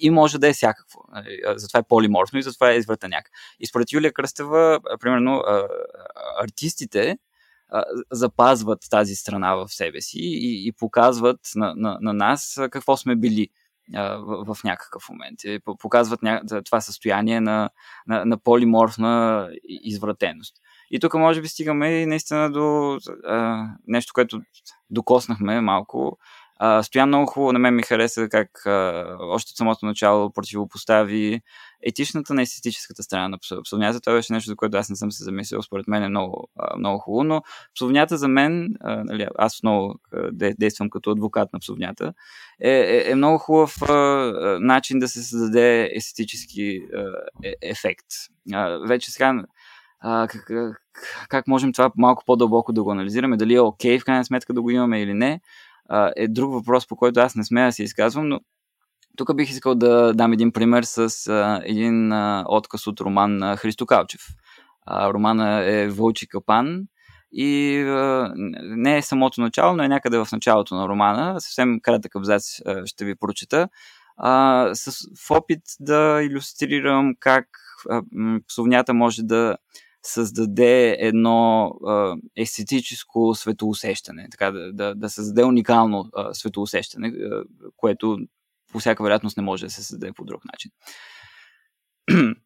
и 0.00 0.10
може 0.10 0.38
да 0.38 0.48
е 0.48 0.52
всякакво. 0.52 1.00
Нали, 1.14 1.40
затова 1.56 1.80
е 1.80 1.88
полиморфно 1.88 2.38
и 2.38 2.42
затова 2.42 2.70
е 2.70 2.76
извратеняк. 2.76 3.30
И 3.60 3.66
според 3.66 3.92
Юлия 3.92 4.12
Кръстева, 4.12 4.80
примерно, 5.00 5.42
артистите 6.42 7.18
запазват 8.10 8.86
тази 8.90 9.14
страна 9.14 9.54
в 9.54 9.68
себе 9.68 10.00
си 10.00 10.18
и, 10.18 10.68
и 10.68 10.72
показват 10.72 11.40
на, 11.54 11.74
на, 11.76 11.98
на 12.00 12.12
нас 12.12 12.60
какво 12.70 12.96
сме 12.96 13.16
били 13.16 13.48
в, 13.94 14.54
в 14.54 14.64
някакъв 14.64 15.08
момент. 15.08 15.38
Показват 15.78 16.22
ня... 16.22 16.42
това 16.64 16.80
състояние 16.80 17.40
на, 17.40 17.70
на, 18.06 18.24
на 18.24 18.38
полиморфна 18.38 19.48
извратеност. 19.64 20.54
И 20.90 21.00
тук 21.00 21.14
може 21.14 21.40
би 21.40 21.48
стигаме 21.48 21.90
и 21.90 22.06
наистина 22.06 22.52
до 22.52 22.98
а, 23.26 23.66
нещо, 23.86 24.12
което 24.14 24.40
докоснахме 24.90 25.60
малко. 25.60 26.18
А, 26.58 26.82
Стоян 26.82 27.08
много 27.08 27.26
хубаво, 27.26 27.52
на 27.52 27.58
мен 27.58 27.74
ми 27.74 27.82
хареса 27.82 28.28
как 28.28 28.66
а, 28.66 29.06
още 29.20 29.50
от 29.50 29.56
самото 29.56 29.86
начало 29.86 30.32
противопостави 30.32 31.40
етичната 31.82 32.34
на 32.34 32.42
естетическата 32.42 33.02
страна 33.02 33.28
на 33.28 33.38
псовнята. 33.64 34.00
Това 34.00 34.16
беше 34.16 34.32
нещо, 34.32 34.50
за 34.50 34.56
което 34.56 34.76
аз 34.76 34.90
не 34.90 34.96
съм 34.96 35.12
се 35.12 35.24
замислил. 35.24 35.62
Според 35.62 35.88
мен 35.88 36.02
е 36.02 36.08
много, 36.08 36.48
много 36.78 36.98
хубаво, 36.98 37.24
но 37.24 37.42
псовнята 37.74 38.16
за 38.16 38.28
мен, 38.28 38.74
нали, 38.84 39.26
аз 39.38 39.58
отново 39.58 39.94
действам 40.32 40.90
като 40.90 41.10
адвокат 41.10 41.52
на 41.52 41.58
псовнята, 41.58 42.14
е, 42.60 42.70
е, 42.70 43.10
е 43.10 43.14
много 43.14 43.38
хубав 43.38 43.76
начин 44.60 44.98
да 44.98 45.08
се 45.08 45.22
създаде 45.22 45.90
естетически 45.94 46.80
е, 47.44 47.54
ефект. 47.62 48.06
Вече 48.86 49.10
сега 49.10 49.44
а, 50.02 50.28
как, 50.28 50.50
как 51.28 51.46
можем 51.46 51.72
това 51.72 51.92
малко 51.96 52.22
по-дълбоко 52.26 52.72
да 52.72 52.82
го 52.82 52.90
анализираме, 52.90 53.36
дали 53.36 53.54
е 53.54 53.60
окей 53.60 53.96
okay, 53.96 54.00
в 54.00 54.04
крайна 54.04 54.24
сметка 54.24 54.54
да 54.54 54.62
го 54.62 54.70
имаме 54.70 55.02
или 55.02 55.14
не, 55.14 55.40
а, 55.88 56.12
е 56.16 56.28
друг 56.28 56.52
въпрос, 56.52 56.88
по 56.88 56.96
който 56.96 57.20
аз 57.20 57.34
не 57.34 57.44
смея 57.44 57.68
да 57.68 57.72
се 57.72 57.82
изказвам, 57.82 58.28
но 58.28 58.40
тук 59.16 59.36
бих 59.36 59.50
искал 59.50 59.74
да 59.74 60.12
дам 60.12 60.32
един 60.32 60.52
пример 60.52 60.82
с 60.82 61.26
а, 61.28 61.62
един 61.64 62.12
а, 62.12 62.44
отказ 62.48 62.86
от 62.86 63.00
роман 63.00 63.36
на 63.36 63.56
Христо 63.56 63.86
Калчев. 63.86 64.20
А, 64.86 65.12
романа 65.12 65.64
е 65.64 65.88
Вълчи 65.88 66.28
капан 66.28 66.82
и 67.32 67.80
а, 67.80 68.32
не 68.62 68.96
е 68.96 69.02
самото 69.02 69.40
начало, 69.40 69.76
но 69.76 69.82
е 69.82 69.88
някъде 69.88 70.18
в 70.18 70.28
началото 70.32 70.74
на 70.74 70.88
романа. 70.88 71.40
Съвсем 71.40 71.80
кратък 71.80 72.16
абзац 72.16 72.44
ще 72.84 73.04
ви 73.04 73.14
прочета. 73.14 73.68
А, 74.16 74.70
с, 74.74 75.08
в 75.26 75.30
опит 75.30 75.62
да 75.80 76.22
иллюстрирам 76.22 77.14
как 77.20 77.46
а, 77.90 78.02
псовнята 78.48 78.94
може 78.94 79.22
да 79.22 79.56
създаде 80.02 80.96
едно 81.00 81.72
а, 81.86 82.14
естетическо 82.36 83.34
светоусещане, 83.34 84.28
така 84.30 84.50
да, 84.50 84.72
да, 84.72 84.94
да 84.94 85.10
създаде 85.10 85.44
уникално 85.44 86.10
а, 86.16 86.34
светоусещане, 86.34 87.08
а, 87.08 87.42
което 87.76 88.18
по 88.72 88.78
всяка 88.78 89.02
вероятност 89.02 89.36
не 89.36 89.42
може 89.42 89.66
да 89.66 89.70
се 89.70 89.82
създаде 89.82 90.12
по 90.12 90.24
друг 90.24 90.42
начин. 90.44 90.70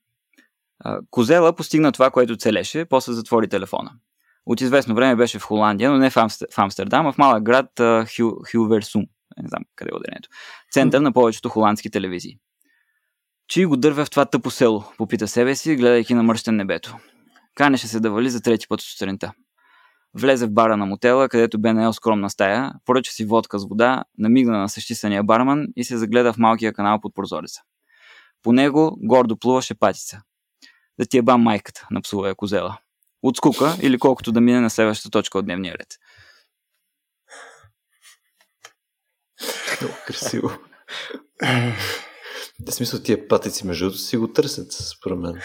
Козела 1.11 1.57
постигна 1.57 1.93
това, 1.93 2.11
което 2.11 2.37
целеше, 2.37 2.85
после 2.85 3.13
затвори 3.13 3.49
телефона. 3.49 3.93
От 4.47 4.61
известно 4.61 4.95
време 4.95 5.17
беше 5.17 5.39
в 5.39 5.43
Холандия, 5.43 5.91
но 5.91 5.99
не 5.99 6.11
в, 6.11 6.17
Амстер, 6.17 6.49
Амстердам, 6.57 7.07
а 7.07 7.13
в 7.13 7.19
малък 7.19 7.43
град 7.43 7.71
Хю, 8.17 8.37
Хюверсум. 8.53 9.03
Не 9.43 9.49
знам 9.49 9.63
къде 9.77 9.91
е 9.93 9.97
ударението. 9.97 10.29
Център 10.73 11.01
на 11.01 11.13
повечето 11.13 11.49
холандски 11.49 11.91
телевизии. 11.91 12.39
Чи 13.49 13.65
го 13.65 13.77
дървя 13.77 14.05
в 14.05 14.11
това 14.11 14.25
тъпо 14.25 14.51
село, 14.51 14.85
попита 14.99 15.29
себе 15.29 15.55
си, 15.55 15.77
гледайки 15.77 16.15
на 16.15 16.23
мръщен 16.23 16.57
небето. 16.57 16.97
Канеше 17.55 17.89
се 17.89 18.01
да 18.01 18.11
вали 18.11 18.31
за 18.31 18.41
трети 18.41 18.69
път 18.69 18.81
от 18.81 18.87
сутринта. 18.87 19.33
Влезе 20.21 20.47
в 20.47 20.53
бара 20.53 20.77
на 20.77 20.87
мотела, 20.87 21.29
където 21.29 21.59
бе 21.59 21.73
наел 21.73 21.93
скромна 21.93 22.31
стая, 22.31 22.73
поръча 22.85 23.13
си 23.13 23.25
водка 23.25 23.59
с 23.59 23.69
вода, 23.69 24.05
намигна 24.19 24.59
на 24.59 24.69
същисания 24.69 25.23
барман 25.23 25.67
и 25.77 25.85
се 25.85 25.97
загледа 25.97 26.33
в 26.33 26.39
малкия 26.39 26.73
канал 26.73 27.01
под 27.01 27.15
прозореца. 27.15 27.63
По 28.43 28.53
него 28.53 28.97
гордо 29.01 29.37
плуваше 29.37 29.75
патица. 29.75 30.23
Да 30.99 31.07
ти 31.07 31.19
е 31.19 31.23
бам 31.23 31.43
майката, 31.43 31.87
напсува 31.91 32.29
я 32.29 32.35
козела. 32.35 32.79
От 33.23 33.37
скука 33.37 33.75
или 33.83 33.99
колкото 33.99 34.33
да 34.33 34.41
мине 34.41 34.61
на 34.61 34.71
следващата 34.71 35.11
точка 35.11 35.39
от 35.39 35.45
дневния 35.45 35.75
ред. 35.79 35.89
Много 39.81 39.95
красиво. 40.07 40.51
В 42.69 42.73
смисъл 42.73 43.01
тия 43.01 43.29
патици 43.29 43.67
между 43.67 43.85
другото 43.85 43.99
си 43.99 44.17
го 44.17 44.29
търсят, 44.29 44.73
според 44.73 45.19
мен. 45.19 45.35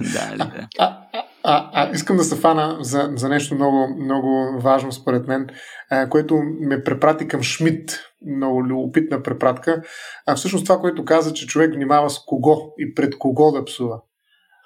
да, 0.00 0.36
да. 0.36 0.68
А, 0.78 0.98
а, 1.44 1.70
а, 1.72 1.90
искам 1.94 2.16
да 2.16 2.24
се 2.24 2.36
фана 2.36 2.76
за, 2.80 3.10
за 3.16 3.28
нещо 3.28 3.54
много, 3.54 3.88
много 4.04 4.60
важно 4.60 4.92
според 4.92 5.28
мен, 5.28 5.46
а, 5.90 6.08
което 6.08 6.42
ме 6.60 6.84
препрати 6.84 7.28
към 7.28 7.42
Шмидт. 7.42 7.90
Много 8.36 8.64
любопитна 8.64 9.22
препратка. 9.22 9.82
А 10.26 10.34
всъщност 10.34 10.64
това, 10.64 10.78
което 10.78 11.04
каза, 11.04 11.32
че 11.32 11.46
човек 11.46 11.74
внимава 11.74 12.10
с 12.10 12.18
кого 12.26 12.56
и 12.78 12.94
пред 12.94 13.18
кого 13.18 13.52
да 13.52 13.64
псува. 13.64 14.00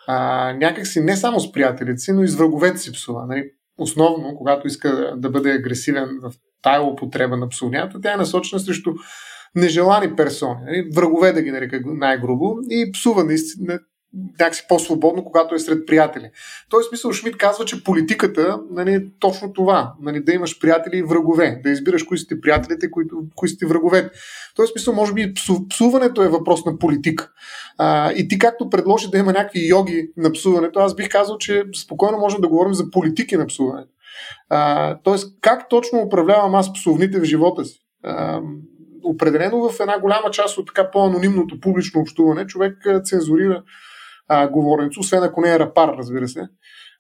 А, 0.07 0.53
някакси 0.53 1.01
не 1.01 1.17
само 1.17 1.41
с 1.41 1.53
приятелите 1.53 1.99
си, 1.99 2.13
но 2.13 2.23
и 2.23 2.29
с 2.29 2.37
враговете 2.37 2.79
си 2.79 2.93
псува. 2.93 3.27
Нали? 3.27 3.51
Основно, 3.79 4.35
когато 4.37 4.67
иска 4.67 5.15
да 5.17 5.31
бъде 5.31 5.53
агресивен 5.53 6.09
в 6.23 6.33
тая 6.63 6.83
употреба 6.83 7.37
на 7.37 7.49
псовнята, 7.49 8.01
тя 8.01 8.13
е 8.13 8.17
насочена 8.17 8.61
срещу 8.61 8.95
нежелани 9.57 10.17
персони, 10.17 10.61
нали? 10.67 10.91
врагове 10.95 11.33
да 11.33 11.43
ги 11.43 11.51
нарека 11.51 11.81
най-грубо 11.85 12.59
и 12.71 12.93
псува 12.93 13.25
наистина 13.25 13.79
някакси 14.41 14.65
по-свободно, 14.69 15.25
когато 15.25 15.55
е 15.55 15.59
сред 15.59 15.87
приятели. 15.87 16.31
В 16.67 16.71
този 16.71 16.89
смисъл 16.89 17.13
Шмидт 17.13 17.37
казва, 17.37 17.65
че 17.65 17.85
политиката 17.85 18.61
нали, 18.71 18.95
е 18.95 19.05
точно 19.21 19.53
това. 19.53 19.95
Нали, 20.01 20.21
да 20.21 20.33
имаш 20.33 20.61
приятели 20.61 20.99
и 20.99 21.03
врагове. 21.03 21.61
Да 21.65 21.71
избираш 21.71 22.03
кои 22.03 22.19
са 22.19 22.27
ти 22.27 22.41
приятелите, 22.41 22.91
кои, 22.91 23.05
кои 23.35 23.49
са 23.49 23.57
ти 23.57 23.65
враговете. 23.65 24.11
В 24.53 24.55
този 24.57 24.73
смисъл, 24.73 24.95
може 24.95 25.13
би, 25.13 25.35
псуването 25.71 26.23
е 26.23 26.29
въпрос 26.29 26.65
на 26.65 26.79
политика. 26.79 27.31
А, 27.79 28.13
и 28.13 28.29
ти 28.29 28.39
както 28.39 28.71
предложи 28.71 29.11
да 29.11 29.19
има 29.19 29.33
някакви 29.33 29.69
йоги 29.69 30.11
на 30.17 30.33
псуването, 30.33 30.79
аз 30.79 30.95
бих 30.95 31.09
казал, 31.09 31.39
че 31.39 31.65
спокойно 31.83 32.19
можем 32.19 32.41
да 32.41 32.49
говорим 32.49 32.75
за 32.75 32.91
политики 32.91 33.37
на 33.37 33.47
псуването. 33.47 33.91
А, 34.49 34.99
тоест, 35.05 35.37
как 35.41 35.69
точно 35.69 35.99
управлявам 35.99 36.55
аз 36.55 36.73
псовните 36.73 37.21
в 37.21 37.25
живота 37.25 37.65
си? 37.65 37.79
А, 38.03 38.41
определено 39.11 39.69
в 39.69 39.81
една 39.81 39.99
голяма 39.99 40.31
част 40.31 40.59
от 40.59 40.67
така 40.67 40.91
по-анонимното 40.91 41.61
публично 41.61 42.01
общуване 42.01 42.47
човек 42.47 42.77
цензурира 43.05 43.63
а, 44.29 44.49
говоренето, 44.49 45.01
освен 45.01 45.23
ако 45.23 45.41
не 45.41 45.55
е 45.55 45.59
рапар, 45.59 45.89
разбира 45.99 46.29
се. 46.29 46.43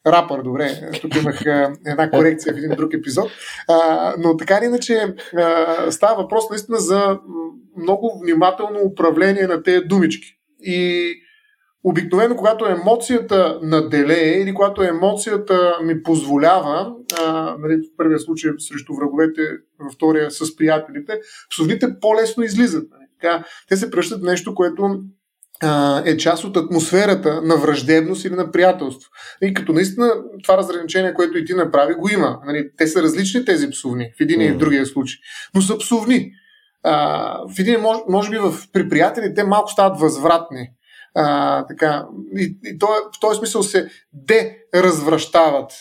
Рапър, 0.06 0.42
добре, 0.42 0.90
тук 1.00 1.16
имах 1.16 1.46
а, 1.46 1.72
една 1.86 2.10
корекция 2.10 2.54
в 2.54 2.56
един 2.56 2.70
друг 2.76 2.94
епизод. 2.94 3.30
А, 3.68 4.14
но 4.18 4.36
така 4.36 4.58
или 4.58 4.64
иначе 4.64 5.14
а, 5.36 5.90
става 5.90 6.22
въпрос 6.22 6.50
наистина 6.50 6.78
за 6.78 7.18
много 7.76 8.20
внимателно 8.22 8.80
управление 8.80 9.46
на 9.46 9.62
тези 9.62 9.84
думички. 9.84 10.28
И 10.60 11.12
обикновено, 11.88 12.36
когато 12.36 12.66
емоцията 12.66 13.58
наделее 13.62 14.40
или 14.42 14.54
когато 14.54 14.82
емоцията 14.82 15.78
ми 15.84 16.02
позволява, 16.02 16.92
а, 17.20 17.56
нали, 17.58 17.76
в 17.76 17.96
първия 17.96 18.18
случай 18.18 18.50
срещу 18.58 18.94
враговете, 18.94 19.42
във 19.80 19.92
втория 19.92 20.30
с 20.30 20.56
приятелите, 20.56 21.20
псовните 21.50 22.00
по-лесно 22.00 22.44
излизат. 22.44 22.84
Нали. 22.90 23.06
Така, 23.20 23.44
те 23.68 23.76
се 23.76 23.90
пръщат 23.90 24.22
нещо, 24.22 24.54
което 24.54 25.00
а, 25.62 26.02
е 26.06 26.16
част 26.16 26.44
от 26.44 26.56
атмосферата 26.56 27.42
на 27.42 27.56
враждебност 27.56 28.24
или 28.24 28.34
на 28.34 28.50
приятелство. 28.50 29.10
И 29.42 29.54
като 29.54 29.72
наистина 29.72 30.12
това 30.42 30.56
разграничение, 30.56 31.14
което 31.14 31.38
и 31.38 31.44
ти 31.44 31.54
направи, 31.54 31.94
го 31.94 32.08
има. 32.08 32.40
Нали, 32.46 32.70
те 32.76 32.86
са 32.86 33.02
различни 33.02 33.44
тези 33.44 33.70
псовни 33.70 34.12
в 34.18 34.20
един 34.20 34.40
mm. 34.40 34.48
и 34.48 34.52
в 34.52 34.56
другия 34.56 34.86
случай, 34.86 35.18
но 35.54 35.62
са 35.62 35.78
псовни. 35.78 36.32
А, 36.82 37.38
в 37.54 37.58
един, 37.58 37.80
може, 37.80 38.00
може 38.08 38.30
би 38.30 38.38
в, 38.38 38.54
при 38.72 38.88
приятели 38.88 39.34
те 39.34 39.44
малко 39.44 39.70
стават 39.70 40.00
възвратни. 40.00 40.70
А, 41.16 41.66
така, 41.66 42.06
и, 42.36 42.56
и 42.64 42.78
то, 42.78 42.86
в 42.86 43.20
този 43.20 43.38
смисъл 43.38 43.62
се 43.62 43.88
деразвръщават. 44.12 45.72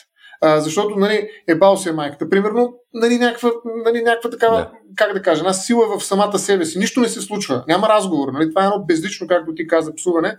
А, 0.42 0.60
защото 0.60 0.96
нали, 0.96 1.30
е 1.48 1.56
бал 1.56 1.78
се 1.78 1.92
майката. 1.92 2.30
Примерно, 2.30 2.74
нали, 2.94 3.18
някаква, 3.18 3.52
нали, 3.86 4.02
някаква 4.04 4.30
такава, 4.30 4.58
да. 4.58 4.72
как 4.96 5.14
да 5.14 5.22
кажа, 5.22 5.40
една 5.40 5.54
сила 5.54 5.98
в 5.98 6.04
самата 6.04 6.40
себе 6.40 6.66
си. 6.66 6.80
Нищо 6.80 7.00
не 7.00 7.10
се 7.10 7.22
случва. 7.22 7.64
Няма 7.68 7.90
разговор. 7.90 8.28
Нали? 8.34 8.50
Това 8.50 8.64
е 8.64 8.66
едно 8.66 8.86
безлично, 8.86 9.28
както 9.28 9.56
ти 9.56 9.68
каза, 9.68 9.96
псуване, 9.96 10.38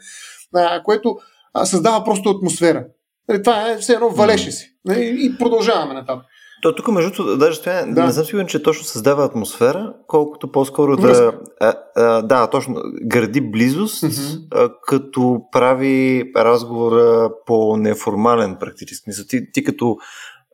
а, 0.55 0.83
което 0.83 1.17
а, 1.55 1.67
създава 1.67 2.05
просто 2.05 2.31
атмосфера. 2.31 2.87
Нали, 3.29 3.43
това 3.43 3.71
е 3.71 3.77
все 3.77 3.93
едно 3.93 4.11
валеше 4.11 4.51
си. 4.51 4.77
Нали? 4.85 5.17
И 5.21 5.39
продължаваме 5.39 5.95
нататък. 5.95 6.25
То 6.63 6.75
тук, 6.75 6.89
между 6.89 7.11
другото, 7.11 7.37
даже 7.37 7.57
стоя, 7.57 7.87
да. 7.95 8.07
не 8.07 8.13
съм 8.13 8.25
сигурен, 8.25 8.47
че 8.47 8.63
точно 8.63 8.85
създава 8.85 9.25
атмосфера, 9.25 9.95
колкото 10.07 10.53
по-скоро 10.53 10.97
да. 10.97 11.33
А, 11.61 11.75
а, 11.97 12.23
да, 12.23 12.47
точно. 12.47 12.75
Гради 13.03 13.41
близост, 13.41 14.03
mm-hmm. 14.03 14.47
а, 14.51 14.71
като 14.83 15.41
прави 15.53 16.25
разговора 16.37 17.31
по-неформален 17.47 18.57
практически. 18.61 19.11
Ти, 19.29 19.53
ти 19.53 19.65
като 19.65 19.97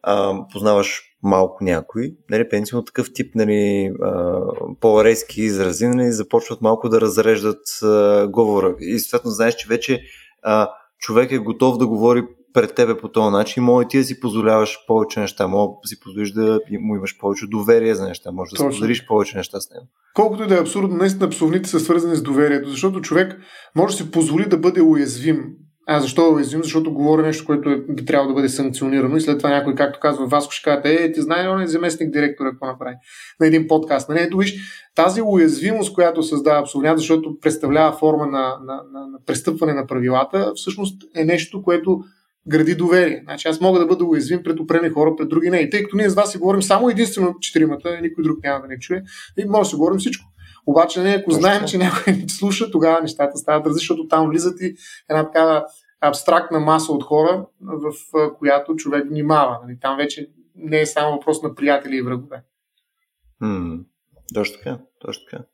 а, 0.03 0.35
познаваш 0.53 1.03
малко 1.23 1.65
някой, 1.65 2.15
нали, 2.31 2.49
пенсионно 2.49 2.85
такъв 2.85 3.13
тип 3.15 3.35
нали, 3.35 3.93
а, 4.03 4.41
по-резки 4.81 5.43
изрази, 5.43 5.89
нали, 5.89 6.13
започват 6.13 6.61
малко 6.61 6.89
да 6.89 7.01
разреждат 7.01 7.83
а, 7.83 8.27
говора. 8.29 8.75
И 8.81 8.99
съответно 8.99 9.31
знаеш, 9.31 9.55
че 9.55 9.69
вече 9.69 10.03
а, 10.43 10.71
човек 10.99 11.33
е 11.33 11.39
готов 11.39 11.79
да 11.79 11.87
говори 11.87 12.23
пред 12.53 12.75
тебе 12.75 12.97
по 12.97 13.09
този 13.09 13.33
начин, 13.33 13.63
може 13.63 13.89
ти 13.89 13.99
да 13.99 14.05
си 14.05 14.21
позволяваш 14.21 14.79
повече 14.87 15.21
неща, 15.21 15.49
може 15.49 15.71
да 15.83 15.89
си 15.89 16.01
позволиш 16.01 16.33
да 16.33 16.61
му 16.81 16.97
имаш 16.97 17.19
повече 17.19 17.47
доверие 17.47 17.95
за 17.95 18.09
неща, 18.09 18.33
може 18.33 18.51
да 18.51 18.57
Точно. 18.57 18.73
споделиш 18.73 19.07
повече 19.07 19.37
неща 19.37 19.61
с 19.61 19.71
него. 19.71 19.87
Колкото 20.15 20.43
и 20.43 20.47
да 20.47 20.55
е 20.55 20.61
абсурдно, 20.61 20.97
наистина 20.97 21.31
псовните 21.31 21.69
са 21.69 21.81
свързани 21.81 22.17
с 22.17 22.23
доверието, 22.23 22.69
защото 22.69 23.01
човек 23.01 23.41
може 23.77 23.97
да 23.97 24.05
си 24.05 24.11
позволи 24.11 24.49
да 24.49 24.57
бъде 24.57 24.83
уязвим. 24.83 25.45
А 25.87 26.01
защо 26.01 26.27
е 26.27 26.31
уязвим? 26.31 26.63
Защото 26.63 26.93
говори 26.93 27.23
нещо, 27.23 27.45
което 27.47 27.71
е, 27.71 27.85
би 27.89 28.05
трябвало 28.05 28.29
да 28.29 28.35
бъде 28.35 28.49
санкционирано 28.49 29.17
и 29.17 29.21
след 29.21 29.39
това 29.39 29.51
някой, 29.51 29.75
както 29.75 30.01
казва 30.01 30.27
Васко, 30.27 30.53
ще 30.53 30.65
каже, 30.65 30.95
е, 30.95 31.13
ти 31.13 31.21
знае 31.23 31.49
он 31.49 31.61
е 31.61 31.67
заместник 31.67 32.13
директора, 32.13 32.51
какво 32.51 32.67
направи 32.67 32.95
на 33.41 33.47
един 33.47 33.69
подкаст. 33.69 34.09
Нали, 34.09 34.21
ето 34.21 34.37
виж, 34.37 34.57
тази 34.95 35.23
уязвимост, 35.23 35.95
която 35.95 36.23
създава 36.23 36.65
псовнят, 36.65 36.99
защото 36.99 37.41
представлява 37.41 37.93
форма 37.93 38.27
на, 38.27 38.59
на, 38.67 38.83
на, 38.93 39.07
на 39.07 39.19
престъпване 39.27 39.73
на 39.73 39.87
правилата, 39.87 40.53
всъщност 40.55 41.03
е 41.17 41.25
нещо, 41.25 41.63
което 41.63 42.01
гради 42.49 42.75
доверие. 42.75 43.21
Значи 43.25 43.49
аз 43.49 43.61
мога 43.61 43.79
да 43.79 43.87
бъда 43.87 44.05
уязвим 44.05 44.43
пред 44.43 44.61
опрени 44.61 44.89
хора, 44.89 45.17
пред 45.17 45.29
други 45.29 45.51
не. 45.51 45.59
И 45.59 45.71
тъй 45.71 45.83
като 45.83 45.97
ние 45.97 46.11
с 46.11 46.15
вас 46.15 46.33
си 46.33 46.39
говорим 46.39 46.63
само 46.63 46.91
единствено 46.91 47.35
четиримата, 47.41 48.01
никой 48.03 48.25
друг 48.25 48.43
няма 48.43 48.61
да 48.61 48.69
не 48.69 48.79
чуе, 48.79 49.03
и 49.39 49.45
може 49.45 49.61
да 49.61 49.71
си 49.71 49.77
говорим 49.77 49.99
всичко. 49.99 50.25
Обаче 50.67 51.03
не, 51.03 51.11
ако 51.11 51.31
знаем, 51.31 51.63
че 51.67 51.79
някой 51.79 52.13
ни 52.13 52.29
слуша, 52.29 52.71
тогава 52.71 53.01
нещата 53.01 53.37
стават 53.37 53.67
различни, 53.67 53.83
защото 53.83 54.09
там 54.09 54.29
влизат 54.29 54.61
и 54.61 54.77
една 55.11 55.25
такава 55.25 55.65
абстрактна 56.01 56.61
маса 56.61 56.93
от 56.93 57.03
хора, 57.05 57.47
в 57.61 57.93
която 58.39 58.77
човек 58.77 59.09
внимава. 59.09 59.59
Нали? 59.65 59.79
Там 59.81 59.97
вече 59.97 60.29
не 60.55 60.81
е 60.81 60.87
само 60.87 61.13
въпрос 61.13 61.43
на 61.43 61.55
приятели 61.55 61.97
и 61.97 62.03
врагове. 62.03 62.43
Точно 64.35 64.57
така, 64.59 64.79
точно 64.99 65.23
така. 65.31 65.45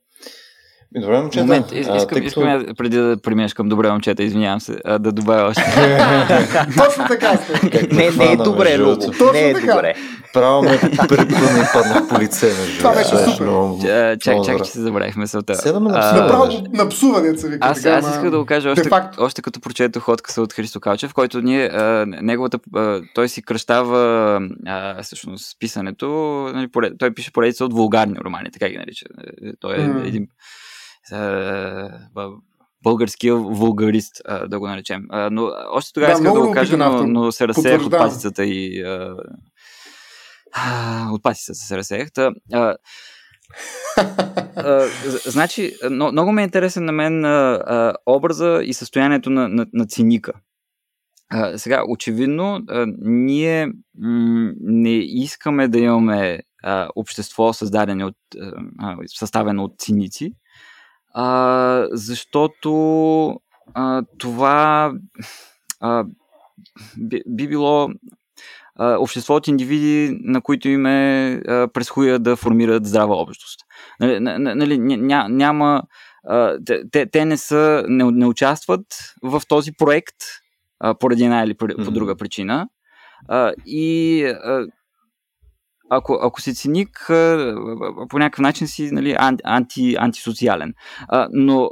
Добре, 0.96 1.20
момчета. 1.20 1.44
Момент, 1.44 1.72
искам, 1.72 1.94
а, 1.94 1.96
искам, 1.96 2.22
искам 2.22 2.48
я, 2.48 2.74
преди 2.74 2.96
да 2.96 3.16
преминеш 3.22 3.54
към 3.54 3.68
добре 3.68 3.90
момчета, 3.90 4.22
извинявам 4.22 4.60
се, 4.60 4.76
а, 4.84 4.98
да 4.98 5.12
добавя 5.12 5.48
още. 5.48 5.62
Точно 6.76 7.04
така 7.08 7.38
Не, 7.92 8.10
не 8.10 8.32
е 8.32 8.36
добре, 8.36 8.78
Любо. 8.78 8.96
Не 9.32 9.40
е 9.40 9.54
добре. 9.54 9.94
Право 10.32 10.62
ме 10.62 10.78
препъна 10.80 11.58
и 11.58 11.72
паднах 11.72 12.08
по 12.08 12.20
лице. 12.20 12.52
Това 12.78 12.94
беше 12.94 13.16
супер. 13.16 14.18
Чак, 14.20 14.44
чак, 14.44 14.64
че 14.64 14.70
се 14.70 14.80
забравих 14.80 15.16
мисълта. 15.16 15.80
Направо 15.80 16.46
на 16.72 16.88
псуване 16.88 17.38
се 17.38 17.48
вика. 17.48 17.68
Аз, 17.68 17.84
аз 17.84 18.08
исках 18.10 18.30
да 18.30 18.38
го 18.38 18.46
кажа 18.46 18.70
още, 18.70 18.90
още 19.18 19.42
като 19.42 19.60
прочетох 19.60 20.08
откъса 20.08 20.42
от 20.42 20.52
Христо 20.52 20.80
Калчев, 20.80 21.14
който 21.14 21.40
ние, 21.40 21.70
неговата, 22.06 22.58
той 23.14 23.28
си 23.28 23.42
кръщава 23.42 24.40
всъщност 25.02 25.56
писането, 25.58 26.08
нали, 26.54 26.68
той 26.98 27.14
пише 27.14 27.32
поредица 27.32 27.64
от 27.64 27.72
вулгарни 27.72 28.16
романи, 28.24 28.50
така 28.52 28.68
ги 28.68 28.76
нарича. 28.76 29.06
Той 29.60 29.76
е 29.76 30.08
един 30.08 30.26
българския 32.82 33.36
вулгарист, 33.36 34.22
да 34.46 34.58
го 34.58 34.66
наречем. 34.66 35.02
Но 35.30 35.52
още 35.70 35.92
тогава 35.92 36.12
да, 36.12 36.18
исках 36.18 36.32
да 36.32 36.40
го 36.40 36.52
кажа, 36.52 36.76
но, 36.76 37.06
но 37.06 37.32
се 37.32 37.48
разсеях 37.48 37.86
от 37.86 37.92
пасицата 37.92 38.44
и 38.44 38.84
от 41.12 41.22
пасицата 41.22 41.58
се 41.58 41.76
разсеях. 41.76 42.12
Та, 42.12 42.32
а, 42.52 42.76
а, 44.56 44.86
значи, 45.26 45.74
но, 45.90 46.12
много 46.12 46.32
ме 46.32 46.42
е 46.42 46.44
интересен 46.44 46.84
на 46.84 46.92
мен 46.92 47.24
а, 47.24 47.62
а, 47.66 47.94
образа 48.06 48.60
и 48.64 48.74
състоянието 48.74 49.30
на, 49.30 49.48
на, 49.48 49.66
на 49.72 49.86
циника. 49.86 50.32
А, 51.30 51.58
сега, 51.58 51.82
очевидно, 51.88 52.60
а, 52.68 52.86
ние 52.98 53.66
м- 53.98 54.52
не 54.60 54.96
искаме 54.96 55.68
да 55.68 55.78
имаме 55.78 56.40
а, 56.62 56.88
общество, 56.96 57.52
създадено 57.52 58.06
от, 58.06 58.16
а, 58.78 58.96
съставено 59.06 59.64
от 59.64 59.74
циници, 59.78 60.32
а, 61.20 61.88
защото 61.92 62.70
а, 63.74 64.02
това 64.18 64.92
а, 65.80 66.04
би, 66.96 67.22
би 67.26 67.48
било 67.48 67.88
а, 68.76 68.96
общество 68.98 69.34
от 69.34 69.48
индивиди, 69.48 70.18
на 70.20 70.40
които 70.40 70.68
им 70.68 70.86
е 70.86 71.32
а, 71.48 71.68
през 71.68 71.90
хуя 71.90 72.18
да 72.18 72.36
формират 72.36 72.86
здрава 72.86 73.16
общност. 73.16 73.60
Нали, 74.00 74.20
нали, 74.20 74.78
ня, 74.78 75.26
няма. 75.28 75.82
А, 76.28 76.58
те, 76.92 77.06
те 77.06 77.24
не, 77.24 77.36
са, 77.36 77.84
не, 77.88 78.04
не 78.04 78.26
участват 78.26 78.86
в 79.22 79.42
този 79.48 79.72
проект 79.72 80.16
а, 80.80 80.94
поради 80.94 81.24
една 81.24 81.42
или 81.42 81.54
по, 81.54 81.66
по 81.84 81.90
друга 81.90 82.16
причина. 82.16 82.68
А, 83.28 83.52
и 83.66 84.24
а, 84.24 84.66
ако, 85.90 86.18
ако 86.22 86.40
си 86.40 86.54
циник, 86.54 87.04
по 88.08 88.18
някакъв 88.18 88.38
начин 88.42 88.68
си 88.68 88.90
нали, 88.92 89.16
анти, 89.44 89.96
антисоциален. 89.98 90.74
Но 91.32 91.70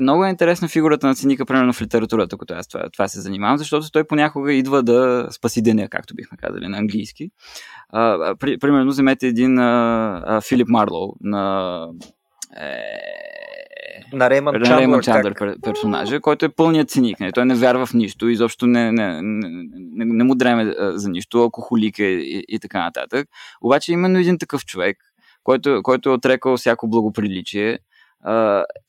много 0.00 0.24
е 0.24 0.30
интересна 0.30 0.68
фигурата 0.68 1.06
на 1.06 1.14
циника, 1.14 1.46
примерно 1.46 1.72
в 1.72 1.82
литературата, 1.82 2.38
като 2.38 2.54
аз 2.54 2.68
това, 2.68 2.90
това 2.92 3.08
се 3.08 3.20
занимавам, 3.20 3.58
защото 3.58 3.90
той 3.90 4.04
понякога 4.04 4.52
идва 4.52 4.82
да 4.82 5.28
спаси 5.30 5.62
деня, 5.62 5.88
както 5.88 6.14
бихме 6.14 6.38
казали 6.38 6.68
на 6.68 6.78
английски. 6.78 7.30
Примерно, 8.60 8.90
вземете 8.90 9.26
един 9.26 9.56
Филип 10.48 10.68
Марлоу 10.68 11.12
на 11.20 11.88
е, 12.60 12.76
на 14.12 14.30
Рейман 14.30 14.54
Чандър, 14.54 14.78
Рейман 14.78 15.00
Чандър 15.00 15.34
как... 15.34 15.56
персонажа, 15.62 16.20
който 16.20 16.44
е 16.44 16.48
пълният 16.48 16.90
циник. 16.90 17.20
Не? 17.20 17.32
Той 17.32 17.46
не 17.46 17.54
вярва 17.54 17.86
в 17.86 17.94
нищо, 17.94 18.28
изобщо 18.28 18.66
не, 18.66 18.92
не, 18.92 19.22
не, 19.22 19.48
не, 19.72 20.04
не 20.04 20.24
му 20.24 20.34
дреме 20.34 20.74
за 20.78 21.10
нищо, 21.10 21.38
алкохолик 21.38 21.98
е 21.98 22.04
и, 22.04 22.44
и 22.48 22.58
така 22.58 22.82
нататък. 22.82 23.28
Обаче 23.60 23.92
именно 23.92 24.18
един 24.18 24.38
такъв 24.38 24.64
човек, 24.64 24.98
който, 25.42 25.80
който 25.82 26.08
е 26.08 26.12
отрекал 26.12 26.56
всяко 26.56 26.88
благоприличие, 26.88 27.78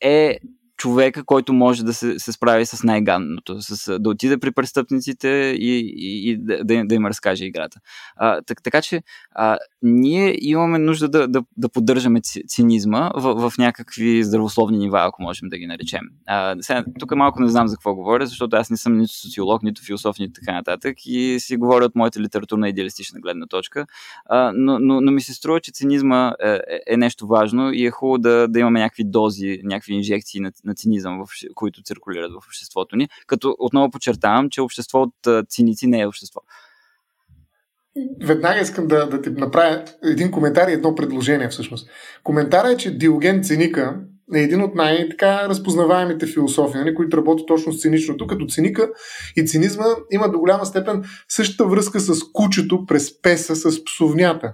е 0.02 0.38
човека, 0.78 1.24
който 1.24 1.54
може 1.54 1.86
да 1.86 1.94
се, 1.94 2.20
се 2.20 2.32
справи 2.32 2.66
с 2.66 2.84
най-ганното, 2.84 3.62
с, 3.62 4.00
да 4.00 4.10
отиде 4.10 4.38
при 4.38 4.52
престъпниците 4.52 5.28
и, 5.60 5.94
и, 5.98 6.32
и 6.32 6.38
да, 6.38 6.86
да 6.86 6.96
им 6.96 7.06
разкаже 7.06 7.46
играта. 7.46 7.80
А, 8.16 8.42
так, 8.42 8.64
така 8.64 8.82
че 8.82 9.02
а, 9.32 9.58
ние 9.82 10.38
имаме 10.42 10.80
нужда 10.80 11.10
да, 11.10 11.28
да, 11.28 11.44
да 11.58 11.70
поддържаме 11.70 12.22
цинизма 12.48 13.12
в, 13.16 13.50
в 13.50 13.58
някакви 13.58 14.24
здравословни 14.24 14.78
нива, 14.78 15.06
ако 15.06 15.22
можем 15.22 15.50
да 15.50 15.58
ги 15.58 15.68
наречем. 15.68 16.02
А, 16.28 16.56
сега, 16.62 16.86
тук 17.00 17.16
малко 17.16 17.42
не 17.42 17.50
знам 17.50 17.68
за 17.68 17.76
какво 17.76 17.96
говоря, 17.96 18.26
защото 18.26 18.56
аз 18.56 18.70
не 18.70 18.78
съм 18.78 18.98
нито 18.98 19.14
социолог, 19.14 19.64
нито 19.64 19.82
философ, 19.82 20.20
нито 20.20 20.34
така 20.40 20.54
нататък 20.54 20.98
и 21.06 21.38
си 21.40 21.58
говоря 21.58 21.86
от 21.86 21.96
моята 21.96 22.20
литературна 22.20 22.70
идеалистична 22.70 23.20
гледна 23.20 23.48
точка, 23.48 23.86
а, 24.26 24.52
но, 24.56 24.80
но, 24.80 25.02
но 25.02 25.12
ми 25.12 25.22
се 25.22 25.34
струва, 25.34 25.60
че 25.60 25.72
цинизма 25.72 26.34
е, 26.44 26.50
е, 26.50 26.60
е 26.88 26.98
нещо 26.98 27.28
важно 27.28 27.74
и 27.74 27.86
е 27.86 27.92
хубаво 27.92 28.18
да, 28.18 28.48
да 28.48 28.60
имаме 28.60 28.80
някакви 28.80 29.04
дози, 29.04 29.60
някакви 29.64 29.94
инжекции 29.94 30.42
на, 30.42 30.52
на 30.68 30.76
цинизъм, 30.76 31.26
в, 31.26 31.30
които 31.56 31.84
циркулират 31.84 32.32
в 32.32 32.48
обществото 32.48 32.96
ни. 32.96 33.10
Като 33.28 33.56
отново 33.60 33.92
подчертавам, 33.92 34.50
че 34.50 34.62
общество 34.62 35.02
от 35.02 35.48
циници 35.50 35.88
не 35.88 36.02
е 36.02 36.08
общество. 36.08 36.42
Веднага 38.24 38.60
искам 38.60 38.88
да, 38.88 39.10
да 39.10 39.22
ти 39.22 39.30
направя 39.30 39.84
един 40.04 40.32
коментар 40.32 40.68
и 40.68 40.74
едно 40.74 40.96
предложение 40.96 41.50
всъщност. 41.50 41.90
Коментарът 42.24 42.74
е, 42.74 42.78
че 42.78 42.98
Диоген 42.98 43.44
Циника 43.44 44.00
е 44.36 44.40
един 44.40 44.62
от 44.62 44.76
най-разпознаваемите 44.76 46.28
философи, 46.28 46.78
нали, 46.78 46.96
които 46.96 47.18
работят 47.18 47.48
точно 47.48 47.74
с 47.74 47.82
циничното, 47.82 48.28
като 48.28 48.46
циника 48.46 48.90
и 49.36 49.48
цинизма 49.48 49.86
има 50.12 50.32
до 50.32 50.40
голяма 50.40 50.66
степен 50.66 51.04
същата 51.30 51.66
връзка 51.66 52.00
с 52.00 52.32
кучето 52.34 52.86
през 52.86 53.22
песа 53.22 53.56
с 53.56 53.84
псовнята. 53.86 54.54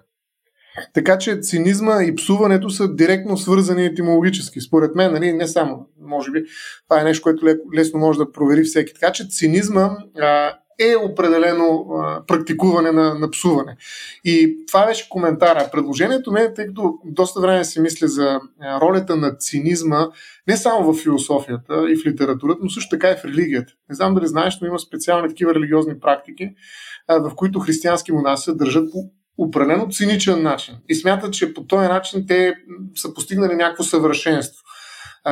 Така 0.94 1.18
че 1.18 1.40
цинизма 1.42 2.04
и 2.04 2.16
псуването 2.16 2.70
са 2.70 2.96
директно 2.96 3.38
свързани 3.38 3.86
етимологически. 3.86 4.62
Според 4.62 4.96
мен, 4.96 5.14
нали, 5.14 5.34
не 5.34 5.48
само, 5.48 5.88
може 6.02 6.32
би, 6.32 6.44
това 6.90 7.02
е 7.02 7.04
нещо, 7.04 7.24
което 7.24 7.46
лесно 7.76 8.00
може 8.00 8.20
да 8.20 8.32
провери 8.32 8.64
всеки. 8.64 8.94
Така 8.94 9.12
че 9.12 9.30
цинизма 9.30 9.98
а, 10.22 10.54
е 10.80 10.96
определено 10.96 11.86
а, 11.90 12.26
практикуване 12.26 12.92
на, 12.92 13.14
на 13.14 13.32
псуване. 13.32 13.78
И 14.26 14.58
това 14.68 14.86
беше 14.86 15.10
коментара. 15.10 15.70
Предложението 15.72 16.32
ми 16.32 16.40
е, 16.40 16.54
тъй 16.54 16.68
като 16.68 16.94
доста 17.06 17.40
време 17.40 17.66
си 17.66 17.80
мисля 17.80 18.08
за 18.08 18.40
ролята 18.82 19.16
на 19.16 19.36
цинизма, 19.38 20.08
не 20.48 20.58
само 20.58 20.94
в 20.94 20.98
философията 20.98 21.86
и 21.90 21.96
в 21.96 22.06
литературата, 22.06 22.60
но 22.64 22.70
също 22.70 22.90
така 22.90 23.12
и 23.12 23.16
в 23.16 23.26
религията. 23.26 23.74
Не 23.90 23.96
знам 23.96 24.14
дали 24.14 24.28
знаеш, 24.28 24.58
но 24.62 24.68
има 24.68 24.80
специални 24.80 25.30
такива 25.30 25.56
религиозни 25.56 26.00
практики, 26.00 26.50
а, 27.08 27.18
в 27.18 27.36
които 27.36 27.60
християнски 27.60 28.12
монаси 28.12 28.44
се 28.44 28.54
държат 28.54 28.90
определено 29.38 29.88
циничен 29.92 30.44
начин 30.44 30.76
и 30.90 30.96
смятат, 30.96 31.34
че 31.34 31.54
по 31.54 31.64
този 31.64 31.88
начин 31.88 32.26
те 32.28 32.54
са 32.96 33.14
постигнали 33.14 33.56
някакво 33.56 33.84
съвършенство. 33.84 34.64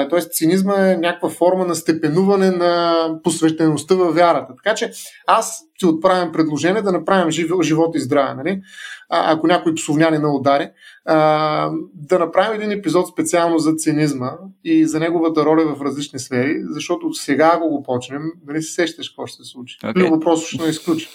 Тоест, 0.10 0.34
цинизма 0.34 0.90
е 0.90 0.98
някаква 0.98 1.30
форма 1.30 1.66
на 1.66 1.76
степенуване 1.76 2.52
на 2.52 3.08
посвещеността 3.24 3.96
във 3.96 4.16
вярата. 4.16 4.54
Така 4.64 4.76
че 4.76 4.92
аз 5.28 5.62
ти 5.80 5.86
отправям 5.86 6.32
предложение 6.32 6.82
да 6.82 6.92
направим 6.92 7.32
жив, 7.32 7.52
живот 7.62 7.96
и 7.96 8.00
здраве. 8.00 8.34
Нали? 8.34 8.62
А, 9.10 9.34
ако 9.34 9.48
някой 9.48 9.76
псовняни 9.76 10.18
на 10.18 10.36
удари, 10.36 10.70
а, 11.06 11.70
да 11.94 12.20
направим 12.20 12.62
един 12.62 12.72
епизод 12.72 13.08
специално 13.08 13.58
за 13.58 13.74
цинизма 13.76 14.32
и 14.64 14.86
за 14.86 15.00
неговата 15.00 15.46
роля 15.46 15.76
в 15.76 15.82
различни 15.82 16.20
сфери, 16.20 16.56
защото 16.70 17.14
сега, 17.14 17.52
ако 17.56 17.70
го 17.70 17.84
почнем, 17.84 18.22
нали 18.48 18.62
се 18.62 18.74
сещаш 18.74 19.10
какво 19.10 19.26
ще 19.26 19.44
се 19.44 19.50
случи. 19.50 19.78
Okay. 19.84 20.10
Въпрос 20.10 20.48
ще 20.48 20.64
не 20.64 20.70
изключи. 20.70 21.10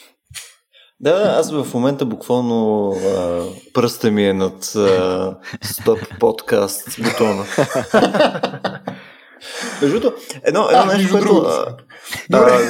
Да, 1.00 1.36
аз 1.38 1.52
в 1.52 1.74
момента 1.74 2.06
буквално 2.06 2.90
а, 2.90 3.42
пръста 3.74 4.10
ми 4.10 4.28
е 4.28 4.32
над 4.32 4.76
а, 4.76 5.36
стоп 5.62 5.98
подкаст 6.20 7.02
бутона. 7.02 7.44
Между 9.82 10.10
едно, 10.42 10.68
едно 10.70 10.84
нещо, 10.86 11.12
което... 11.12 11.36
А, 11.36 11.76
а, 12.32 12.60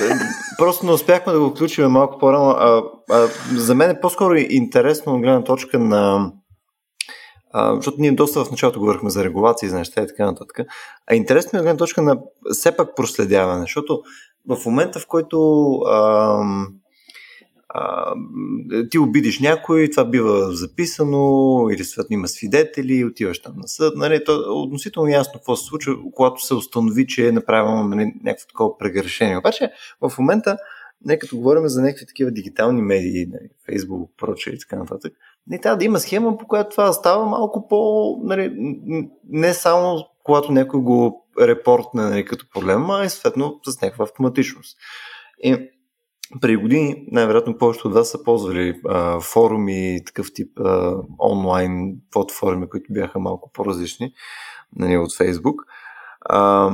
просто 0.59 0.87
не 0.87 0.93
успяхме 0.93 1.33
да 1.33 1.41
го 1.41 1.51
включим 1.51 1.91
малко 1.91 2.19
по-рано. 2.19 2.51
А, 2.51 2.83
а, 3.11 3.29
за 3.53 3.75
мен 3.75 3.91
е 3.91 4.01
по-скоро 4.01 4.35
интересно 4.35 5.15
от 5.15 5.21
гледна 5.21 5.45
точка 5.45 5.79
на... 5.79 6.33
А, 7.53 7.75
защото 7.75 7.97
ние 8.01 8.13
доста 8.13 8.45
в 8.45 8.51
началото 8.51 8.81
говорихме 8.81 9.11
за 9.11 9.25
регулации, 9.25 9.69
за 9.69 9.79
неща 9.79 10.03
и 10.03 10.07
така 10.07 10.27
нататък. 10.27 10.67
А 11.11 11.15
интересно 11.15 11.57
е 11.57 11.61
от 11.61 11.65
гледна 11.65 11.79
точка 11.79 12.03
на 12.03 12.19
все 12.53 12.77
пак 12.77 12.97
проследяване, 12.97 13.61
защото 13.61 14.01
в 14.49 14.67
момента, 14.67 14.99
в 14.99 15.07
който... 15.07 15.71
А, 15.87 16.39
а, 17.69 18.15
ти 18.91 18.99
обидиш 18.99 19.41
някой, 19.41 19.89
това 19.91 20.05
бива 20.05 20.53
записано, 20.53 21.67
или 21.73 21.85
съответно 21.85 22.15
има 22.15 22.29
свидетели, 22.29 23.05
отиваш 23.05 23.43
там 23.43 23.53
на 23.57 23.69
съд. 23.69 23.97
Нали, 23.97 24.25
то 24.25 24.33
е 24.33 24.49
относително 24.49 25.09
ясно 25.09 25.33
какво 25.33 25.57
се 25.57 25.67
случва, 25.67 25.97
когато 26.15 26.47
се 26.47 26.55
установи, 26.55 27.07
че 27.07 27.29
е 27.29 27.33
направено 27.33 27.89
нали, 27.89 28.13
някакво 28.25 28.47
такова 28.47 28.79
прегрешение. 28.79 29.39
Обаче 29.39 29.71
в 30.01 30.13
момента, 30.19 30.57
не 31.05 31.19
като 31.19 31.37
говорим 31.37 31.69
за 31.69 31.83
някакви 31.83 32.07
такива 32.07 32.31
дигитални 32.31 32.83
медии, 32.83 33.27
нали, 33.27 33.79
Facebook, 33.79 34.09
прочее 34.19 34.53
и 34.53 34.59
така 34.59 34.77
нататък, 34.77 35.13
не 35.47 35.61
трябва 35.61 35.77
да 35.77 35.85
има 35.85 36.01
схема, 36.01 36.39
по 36.39 36.47
която 36.47 36.71
това 36.71 36.93
става 36.93 37.27
малко 37.27 37.69
по... 37.69 38.11
Нали, 38.23 38.53
не 39.29 39.55
само 39.55 40.05
когато 40.23 40.53
някой 40.53 40.81
го 40.81 41.27
репортне 41.41 42.03
нали, 42.03 42.25
като 42.25 42.47
проблем, 42.55 42.91
а 42.91 43.05
и 43.05 43.11
съответно 43.11 43.61
с 43.67 43.83
някаква 43.83 44.03
автоматичност. 44.03 44.77
И 45.43 45.71
преди 46.41 46.57
години, 46.57 47.07
най-вероятно 47.13 47.59
повечето 47.59 47.89
от 47.89 47.95
вас 47.95 48.11
са 48.11 48.23
ползвали 48.23 48.81
а, 48.89 49.21
форуми, 49.21 50.01
такъв 50.07 50.33
тип 50.35 50.61
а, 50.61 50.97
онлайн 51.19 51.97
платформи, 52.11 52.69
които 52.69 52.93
бяха 52.93 53.19
малко 53.19 53.51
по-различни 53.53 54.13
нали, 54.77 54.97
от 54.97 55.17
Фейсбук. 55.17 55.63
А, 56.21 56.71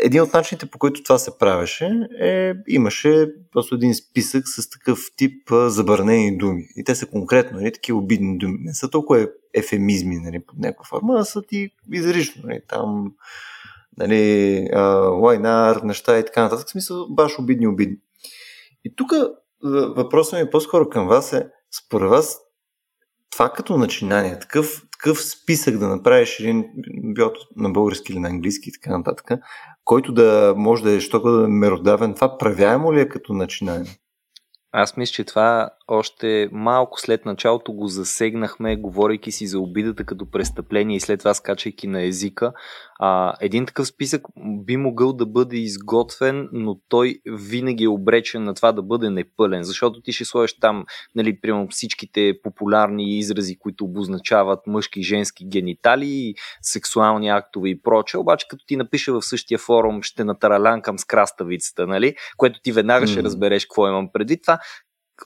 един 0.00 0.22
от 0.22 0.32
начините, 0.32 0.66
по 0.66 0.78
които 0.78 1.02
това 1.02 1.18
се 1.18 1.38
правеше, 1.38 2.08
е, 2.20 2.54
имаше 2.68 3.26
просто 3.52 3.74
един 3.74 3.94
списък 3.94 4.48
с 4.48 4.70
такъв 4.70 5.00
тип 5.16 5.52
а, 5.52 5.70
забранени 5.70 6.38
думи. 6.38 6.64
И 6.76 6.84
те 6.84 6.94
са 6.94 7.06
конкретно, 7.06 7.58
нали, 7.58 7.72
такива 7.72 7.98
обидни 7.98 8.38
думи. 8.38 8.58
Не 8.60 8.74
са 8.74 8.90
толкова 8.90 9.28
ефемизми 9.54 10.16
нали, 10.16 10.40
под 10.46 10.58
някаква 10.58 10.84
форма, 10.84 11.16
а 11.18 11.24
са 11.24 11.42
ти 11.42 11.70
изрично. 11.92 12.42
Нали, 12.44 12.60
там 12.68 13.12
нали, 13.96 14.56
а, 14.72 14.82
лайнар, 14.96 15.76
неща 15.76 16.18
и 16.18 16.24
така 16.24 16.42
нататък. 16.42 16.66
В 16.66 16.70
смисъл, 16.70 17.06
баш 17.10 17.38
обидни, 17.38 17.66
обидни. 17.66 17.96
И 18.84 18.96
тук 18.96 19.12
въпросът 19.96 20.40
ми 20.40 20.50
по-скоро 20.50 20.88
към 20.88 21.08
вас 21.08 21.32
е, 21.32 21.50
според 21.84 22.10
вас, 22.10 22.40
това 23.30 23.50
като 23.52 23.78
начинание, 23.78 24.38
такъв, 24.38 24.82
такъв 24.92 25.24
списък 25.24 25.78
да 25.78 25.88
направиш 25.88 26.40
един 26.40 26.64
било 27.14 27.32
на 27.56 27.70
български 27.70 28.12
или 28.12 28.18
на 28.18 28.28
английски 28.28 28.68
и 28.68 28.72
така 28.72 28.98
нататък, 28.98 29.40
който 29.84 30.12
да 30.12 30.54
може 30.56 30.82
да 30.82 30.92
е 30.92 31.00
що 31.00 31.20
да 31.20 31.44
е 31.44 31.48
меродавен, 31.48 32.14
това 32.14 32.38
правяемо 32.38 32.94
ли 32.94 33.00
е 33.00 33.08
като 33.08 33.32
начинание? 33.32 33.90
Аз 34.72 34.96
мисля, 34.96 35.12
че 35.12 35.24
това 35.24 35.70
още 35.90 36.48
малко 36.52 37.00
след 37.00 37.24
началото 37.24 37.72
го 37.72 37.88
засегнахме, 37.88 38.76
говорейки 38.76 39.32
си 39.32 39.46
за 39.46 39.58
обидата 39.58 40.04
като 40.04 40.30
престъпление 40.30 40.96
и 40.96 41.00
след 41.00 41.18
това 41.18 41.34
скачайки 41.34 41.86
на 41.86 42.02
езика. 42.02 42.52
А, 42.98 43.34
един 43.40 43.66
такъв 43.66 43.86
списък 43.86 44.22
би 44.36 44.76
могъл 44.76 45.12
да 45.12 45.26
бъде 45.26 45.56
изготвен, 45.56 46.48
но 46.52 46.78
той 46.88 47.20
винаги 47.26 47.84
е 47.84 47.88
обречен 47.88 48.44
на 48.44 48.54
това 48.54 48.72
да 48.72 48.82
бъде 48.82 49.10
непълен, 49.10 49.62
защото 49.62 50.00
ти 50.00 50.12
ще 50.12 50.24
сложиш 50.24 50.58
там, 50.60 50.84
нали, 51.14 51.40
примерно 51.40 51.68
всичките 51.70 52.34
популярни 52.42 53.18
изрази, 53.18 53.58
които 53.58 53.84
обозначават 53.84 54.66
мъжки 54.66 55.00
и 55.00 55.02
женски 55.02 55.44
гениталии, 55.44 56.34
сексуални 56.62 57.28
актове 57.28 57.68
и 57.68 57.82
проче, 57.82 58.18
обаче 58.18 58.46
като 58.48 58.64
ти 58.66 58.76
напише 58.76 59.12
в 59.12 59.22
същия 59.22 59.58
форум, 59.58 60.02
ще 60.02 60.24
натаралянкам 60.24 60.98
с 60.98 61.04
краставицата, 61.04 61.86
нали, 61.86 62.14
което 62.36 62.60
ти 62.60 62.72
веднага 62.72 63.06
mm. 63.06 63.10
ще 63.10 63.22
разбереш 63.22 63.64
какво 63.64 63.88
имам 63.88 64.08
преди 64.12 64.40
това, 64.40 64.58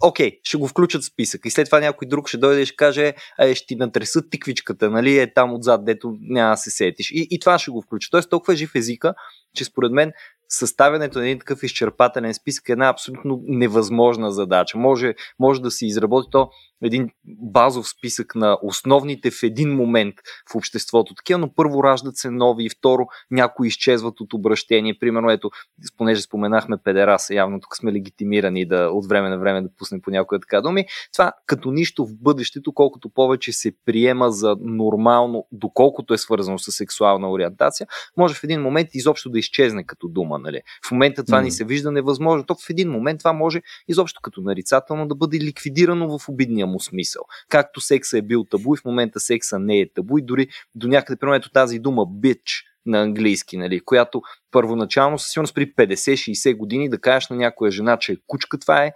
окей, 0.03 0.41
ще 0.43 0.57
го 0.57 0.69
включат 0.69 1.03
в 1.03 1.07
списък 1.07 1.41
и 1.45 1.51
след 1.51 1.67
това 1.67 1.81
някой 1.81 2.09
друг 2.09 2.29
ще 2.29 2.39
дойде 2.39 2.61
и 2.61 2.67
ще 2.67 2.77
каже, 2.77 3.15
е, 3.41 3.55
ще 3.55 3.67
ти 3.67 3.77
натресат 3.77 4.31
тиквичката, 4.31 4.91
нали, 4.91 5.19
е 5.19 5.33
там 5.33 5.55
отзад, 5.55 5.85
дето 5.85 6.17
няма 6.21 6.51
да 6.51 6.57
се 6.57 6.71
сетиш. 6.71 7.11
И, 7.11 7.29
и 7.31 7.39
това 7.39 7.59
ще 7.59 7.71
го 7.71 7.83
включа. 7.83 8.09
Тоест 8.11 8.31
толкова 8.31 8.53
е 8.53 8.57
жив 8.57 8.75
езика, 8.75 9.15
че 9.55 9.65
според 9.65 9.93
мен 9.93 10.13
съставянето 10.49 11.19
на 11.19 11.25
един 11.25 11.39
такъв 11.39 11.63
изчерпателен 11.63 12.35
списък 12.35 12.69
е 12.69 12.73
една 12.73 12.89
абсолютно 12.89 13.43
невъзможна 13.47 14.33
задача. 14.33 14.79
Може, 14.79 15.15
може 15.39 15.63
да 15.63 15.71
се 15.71 15.87
изработи 15.87 16.29
то 16.31 16.49
един 16.83 17.11
базов 17.25 17.89
списък 17.89 18.35
на 18.35 18.59
основните 18.63 19.31
в 19.31 19.43
един 19.43 19.75
момент 19.75 20.15
в 20.53 20.55
обществото. 20.55 21.15
Такива, 21.15 21.39
но 21.39 21.55
първо 21.55 21.85
раждат 21.85 22.17
се 22.17 22.31
нови 22.31 22.65
и 22.65 22.71
второ 22.71 23.07
някои 23.31 23.69
изчезват 23.69 24.21
от 24.21 24.33
обращение. 24.33 24.99
Примерно, 25.01 25.31
ето, 25.31 25.51
понеже 25.97 26.21
споменахме 26.21 26.77
педераса, 26.85 27.35
явно 27.35 27.61
тук 27.61 27.77
сме 27.77 27.93
легитимирани 27.93 28.67
да 28.69 28.91
от 28.91 29.09
време 29.09 29.29
на 29.29 29.39
време 29.39 29.63
да 29.63 29.69
пуснем 29.79 30.01
по 30.03 30.11
някоя 30.11 30.41
така 30.41 30.61
думи. 30.61 30.87
Това 31.13 31.33
като 31.47 31.71
нищо 31.71 32.07
в 32.07 32.15
бъдещето, 32.15 32.73
колкото 32.73 33.09
повече 33.09 33.53
се 33.53 33.73
приема 33.85 34.31
за 34.31 34.57
нормално, 34.61 35.47
доколкото 35.53 36.15
е 36.15 36.19
свързано 36.19 36.59
с 36.59 36.73
сексуална 36.73 37.31
ориентация, 37.31 37.87
може 38.17 38.35
в 38.35 38.45
един 38.45 38.63
момент 38.63 38.89
изобщо 38.95 39.31
да 39.31 39.39
изчезне 39.39 39.85
като 39.85 40.09
дума. 40.09 40.34
Нали? 40.39 40.61
В 40.89 40.91
момента 40.91 41.25
това 41.25 41.41
mm. 41.41 41.43
ни 41.43 41.51
се 41.51 41.65
вижда 41.65 41.93
невъзможно. 41.93 42.47
То 42.47 42.55
в 42.55 42.71
един 42.71 42.91
момент 42.91 43.19
това 43.19 43.33
може 43.33 43.63
изобщо 43.89 44.21
като 44.23 44.41
нарицателно 44.41 45.09
да 45.09 45.15
бъде 45.15 45.41
ликвидирано 45.41 46.19
в 46.19 46.29
обидния 46.29 46.67
му 46.67 46.81
смисъл. 46.81 47.23
Както 47.49 47.81
секса 47.81 48.19
е 48.19 48.23
бил 48.23 48.45
табу 48.45 48.75
и 48.75 48.79
в 48.79 48.85
момента 48.85 49.21
секса 49.21 49.59
не 49.59 49.81
е 49.81 49.93
табу 49.93 50.19
и 50.19 50.23
дори 50.23 50.49
до 50.75 50.89
някъде, 50.89 51.19
примерно 51.19 51.51
тази 51.53 51.79
дума 51.79 52.07
бич 52.09 52.65
на 52.87 53.03
английски, 53.03 53.57
нали, 53.57 53.81
която 53.81 54.23
първоначално 54.51 55.19
със 55.19 55.31
сигурност 55.31 55.55
при 55.55 55.75
50-60 55.75 56.57
години 56.57 56.89
да 56.89 56.99
кажеш 56.99 57.29
на 57.29 57.37
някоя 57.37 57.71
жена, 57.71 57.97
че 57.97 58.13
е 58.13 58.17
кучка, 58.27 58.59
това 58.59 58.85
е 58.85 58.93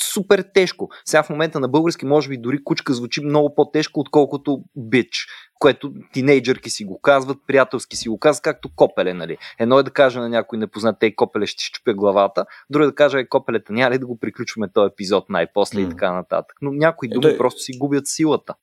супер 0.00 0.44
тежко. 0.54 0.88
Сега 1.04 1.22
в 1.22 1.30
момента 1.30 1.60
на 1.60 1.68
български 1.68 2.06
може 2.06 2.28
би 2.28 2.38
дори 2.38 2.64
кучка 2.64 2.94
звучи 2.94 3.24
много 3.24 3.54
по-тежко, 3.54 4.00
отколкото 4.00 4.62
бич, 4.76 5.26
което 5.58 5.92
тинейджърки 6.12 6.70
си 6.70 6.84
го 6.84 7.00
казват, 7.00 7.38
приятелски 7.46 7.96
си 7.96 8.08
го 8.08 8.18
казват, 8.18 8.42
както 8.42 8.68
копеле, 8.76 9.14
нали. 9.14 9.38
Едно 9.58 9.78
е 9.78 9.82
да 9.82 9.90
кажа 9.90 10.20
на 10.20 10.28
някой 10.28 10.58
непознат, 10.58 11.02
ей 11.02 11.14
копеле 11.14 11.46
ще 11.46 11.64
щупя 11.64 11.94
главата, 11.94 12.46
друго 12.70 12.84
е 12.84 12.86
да 12.86 12.94
кажа, 12.94 13.18
ей 13.18 13.28
копелета, 13.28 13.72
няма 13.72 13.94
ли 13.94 13.98
да 13.98 14.06
го 14.06 14.18
приключваме 14.18 14.68
този 14.74 14.92
епизод 14.92 15.30
най-после 15.30 15.80
mm. 15.80 15.86
и 15.86 15.90
така 15.90 16.12
нататък. 16.12 16.56
Но 16.62 16.72
някои 16.72 17.08
думи 17.08 17.26
Ето, 17.26 17.38
просто 17.38 17.60
си 17.60 17.78
губят 17.78 18.06
силата. 18.06 18.54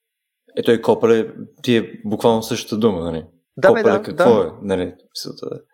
Ето 0.58 0.72
и 0.72 0.82
копеле, 0.82 1.34
ти 1.64 1.78
е 1.78 2.02
буквално 2.06 2.44
същата 2.44 2.78
дума, 2.78 3.03
нали? 3.03 3.26
Да, 3.58 3.68
копеле, 3.68 3.91
да, 3.91 4.02
какво 4.02 4.36
да. 4.36 4.48
е? 4.48 4.49
Нали, 4.62 4.84
мисълта 4.84 5.49
е. 5.56 5.70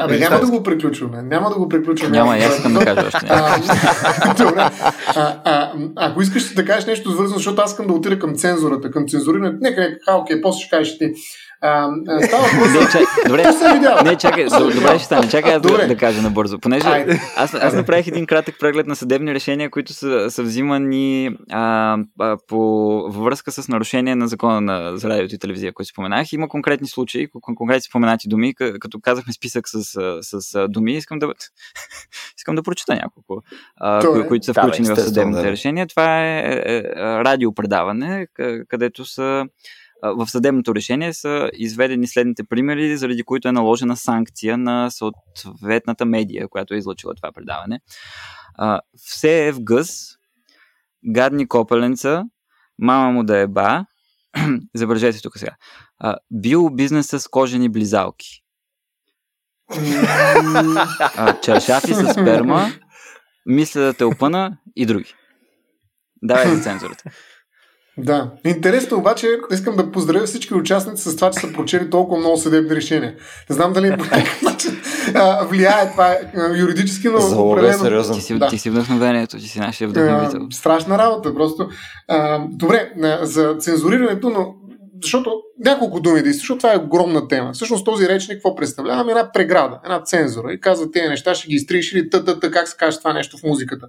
Абе, 0.00 0.16
е, 0.16 0.18
няма 0.18 0.40
да 0.40 0.46
го 0.46 0.62
приключваме. 0.62 1.22
Няма 1.22 1.50
да 1.50 1.54
го 1.54 1.68
приключваме. 1.68 2.16
Няма, 2.16 2.36
аз 2.36 2.56
искам 2.56 2.74
да 2.74 2.84
кажа 2.84 3.06
още. 3.06 3.26
Добре. 4.44 4.70
А, 5.06 5.34
а, 5.44 5.72
ако 5.96 6.22
искаш 6.22 6.54
да 6.54 6.64
кажеш 6.64 6.86
нещо 6.86 7.10
свързано, 7.10 7.36
защото 7.38 7.62
аз 7.62 7.70
искам 7.70 7.86
да 7.86 7.92
отида 7.92 8.18
към 8.18 8.34
цензурата, 8.34 8.90
към 8.90 9.08
цензурирането, 9.08 9.58
нека, 9.60 9.80
нека, 9.80 10.14
окей, 10.14 10.40
после 10.40 10.60
ще 10.60 10.76
кажеш 10.76 10.98
ти. 10.98 11.12
А, 11.60 11.90
става 12.26 12.42
въпрос. 12.42 12.68
Не, 12.72 12.90
чак, 12.92 13.26
добре, 13.26 13.44
не, 14.04 14.16
чакай, 14.16 14.44
добре 14.44 14.98
ще 14.98 15.04
стане. 15.04 15.28
Чакай 15.28 15.54
аз 15.54 15.62
да, 15.62 15.86
да 15.86 15.96
кажа 15.96 16.22
набързо. 16.22 16.58
Понеже 16.58 17.06
аз, 17.36 17.54
аз 17.54 17.74
направих 17.74 18.06
един 18.06 18.26
кратък 18.26 18.54
преглед 18.60 18.86
на 18.86 18.96
съдебни 18.96 19.34
решения, 19.34 19.70
които 19.70 19.92
са, 19.92 20.30
са 20.30 20.42
взимани 20.42 21.36
а, 21.50 21.96
а, 22.20 22.36
по, 22.48 22.58
във 23.02 23.24
връзка 23.24 23.52
с 23.52 23.68
нарушение 23.68 24.14
на 24.14 24.28
закона 24.28 24.60
на, 24.60 24.96
за 24.96 25.08
радиото 25.08 25.34
и 25.34 25.38
телевизия, 25.38 25.72
който 25.72 25.90
споменах. 25.90 26.32
Има 26.32 26.48
конкретни 26.48 26.88
случаи, 26.88 27.28
конкретни 27.42 27.82
споменати 27.82 28.28
думи, 28.28 28.54
като 28.54 29.00
казахме 29.00 29.32
списък 29.32 29.68
с, 29.68 29.84
с, 30.22 30.40
с 30.40 30.68
думи, 30.68 30.92
искам 30.92 31.18
да, 31.18 31.32
искам 32.38 32.54
да 32.54 32.62
прочета 32.62 32.94
няколко, 32.94 33.42
а, 33.76 34.06
кои, 34.12 34.26
които 34.26 34.46
са 34.46 34.54
включени 34.54 34.88
да, 34.88 34.96
в 34.96 35.00
съдебните 35.00 35.42
да. 35.42 35.50
решения. 35.50 35.86
Това 35.86 36.24
е, 36.24 36.38
е, 36.40 36.76
е 36.76 36.82
радиопредаване, 36.98 38.26
където 38.68 39.04
са 39.04 39.44
в 40.02 40.26
съдебното 40.26 40.74
решение 40.74 41.14
са 41.14 41.50
изведени 41.54 42.06
следните 42.06 42.44
примери, 42.44 42.96
заради 42.96 43.22
които 43.22 43.48
е 43.48 43.52
наложена 43.52 43.96
санкция 43.96 44.58
на 44.58 44.90
съответната 44.90 46.04
медия, 46.04 46.48
която 46.48 46.74
е 46.74 46.78
излъчила 46.78 47.14
това 47.14 47.32
предаване. 47.32 47.80
Все 48.96 49.46
е 49.46 49.52
в 49.52 49.60
гъс, 49.60 49.90
гадни 51.12 51.48
копеленца, 51.48 52.24
мама 52.78 53.12
му 53.12 53.24
да 53.24 53.38
е 53.38 53.46
ба, 53.46 53.84
забележете 54.74 55.22
тук 55.22 55.38
сега, 55.38 55.56
бил 56.30 56.70
бизнес 56.70 57.06
с 57.06 57.28
кожени 57.28 57.68
близалки, 57.68 58.42
чаршафи 61.42 61.94
с 61.94 62.12
сперма, 62.12 62.66
мисля 63.46 63.80
да 63.80 63.94
те 63.94 64.04
опъна 64.04 64.58
и 64.76 64.86
други. 64.86 65.14
Давай 66.22 66.54
за 66.56 66.62
цензурата. 66.62 67.10
Да. 67.98 68.30
Интересно 68.46 68.98
обаче, 68.98 69.38
искам 69.52 69.76
да 69.76 69.92
поздравя 69.92 70.26
всички 70.26 70.54
участници 70.54 71.10
с 71.10 71.16
това, 71.16 71.30
че 71.30 71.40
са 71.40 71.52
прочели 71.52 71.90
толкова 71.90 72.20
много 72.20 72.36
съдебни 72.36 72.76
решения. 72.76 73.14
Не 73.50 73.56
знам 73.56 73.72
дали 73.72 73.96
по 73.96 74.04
някакъв 74.16 74.42
начин 74.42 74.80
влияе 75.48 75.90
това 75.90 76.16
юридически, 76.56 77.08
но 77.08 77.20
Залога 77.20 77.52
определено... 77.52 77.84
сериозно. 77.84 78.14
Ти 78.14 78.20
си, 78.20 78.38
да. 78.38 78.48
ти 78.48 78.58
си 78.58 78.70
вдъхновението, 78.70 79.38
ти 79.38 79.48
си 79.48 79.58
нашия 79.60 79.88
вдъхновител. 79.88 80.40
А, 80.50 80.54
страшна 80.54 80.98
работа, 80.98 81.34
просто. 81.34 81.68
А, 82.08 82.38
добре, 82.50 82.92
за 83.22 83.56
цензурирането, 83.58 84.30
но 84.30 84.54
защото 85.02 85.32
няколко 85.64 86.00
думи 86.00 86.22
да 86.22 86.32
защото 86.32 86.58
това 86.58 86.72
е 86.72 86.76
огромна 86.76 87.28
тема. 87.28 87.52
Всъщност 87.52 87.84
този 87.84 88.08
речник 88.08 88.36
какво 88.36 88.54
представлява? 88.54 89.00
Ами 89.00 89.10
една 89.10 89.32
преграда, 89.32 89.80
една 89.84 90.02
цензура. 90.02 90.52
И 90.52 90.60
казва 90.60 90.90
тези 90.90 91.08
неща, 91.08 91.34
ще 91.34 91.48
ги 91.48 91.54
изтриеш 91.54 91.92
или 91.92 92.10
тъ, 92.10 92.50
как 92.50 92.68
се 92.68 92.76
каже 92.76 92.98
това 92.98 93.12
нещо 93.12 93.38
в 93.38 93.42
музиката 93.42 93.86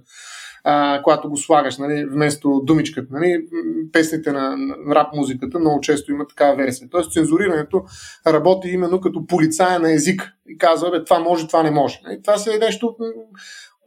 а, 0.64 1.00
когато 1.02 1.30
го 1.30 1.36
слагаш, 1.36 1.78
нали, 1.78 2.04
вместо 2.04 2.60
думичката. 2.64 3.08
Нали, 3.10 3.46
песните 3.92 4.32
на, 4.32 4.56
на 4.56 4.94
рап 4.94 5.14
музиката 5.14 5.58
много 5.58 5.80
често 5.80 6.12
имат 6.12 6.28
такава 6.28 6.56
версия. 6.56 6.88
Тоест 6.90 7.12
цензурирането 7.12 7.84
работи 8.26 8.68
именно 8.68 9.00
като 9.00 9.26
полицая 9.26 9.78
на 9.78 9.92
език 9.92 10.32
и 10.48 10.58
казва, 10.58 10.90
бе, 10.90 11.04
това 11.04 11.18
може, 11.18 11.46
това 11.46 11.62
не 11.62 11.70
може. 11.70 12.00
Нали, 12.04 12.22
това 12.22 12.38
се 12.38 12.54
е 12.54 12.58
нещо, 12.58 12.96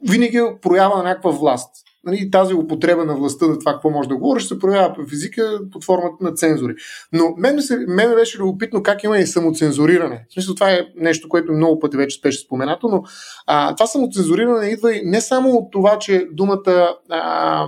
винаги 0.09 0.37
е 0.37 0.59
проява 0.61 0.97
на 0.97 1.03
някаква 1.03 1.31
власт 1.31 1.82
нали, 2.05 2.31
тази 2.31 2.53
употреба 2.53 3.05
на 3.05 3.15
властта 3.15 3.47
на 3.47 3.59
това, 3.59 3.73
какво 3.73 3.89
може 3.89 4.09
да 4.09 4.15
говориш, 4.15 4.43
се 4.43 4.59
проявява 4.59 4.95
в 4.97 5.09
физика 5.09 5.59
под 5.71 5.83
формата 5.83 6.15
на 6.21 6.33
цензури. 6.33 6.73
Но 7.13 7.33
мен, 7.37 7.61
се, 7.61 7.77
мен 7.87 8.15
беше 8.15 8.37
любопитно 8.37 8.83
как 8.83 9.03
има 9.03 9.17
и 9.17 9.27
самоцензуриране. 9.27 10.25
В 10.29 10.33
смисъл, 10.33 10.55
това 10.55 10.71
е 10.71 10.85
нещо, 10.95 11.29
което 11.29 11.53
много 11.53 11.79
пъти 11.79 11.97
вече 11.97 12.19
беше 12.23 12.45
споменато, 12.45 12.87
но 12.87 13.03
а, 13.47 13.75
това 13.75 13.87
самоцензуриране 13.87 14.67
идва 14.67 14.95
и 14.95 15.01
не 15.05 15.21
само 15.21 15.49
от 15.49 15.71
това, 15.71 15.99
че 15.99 16.27
думата 16.31 16.95
а, 17.09 17.67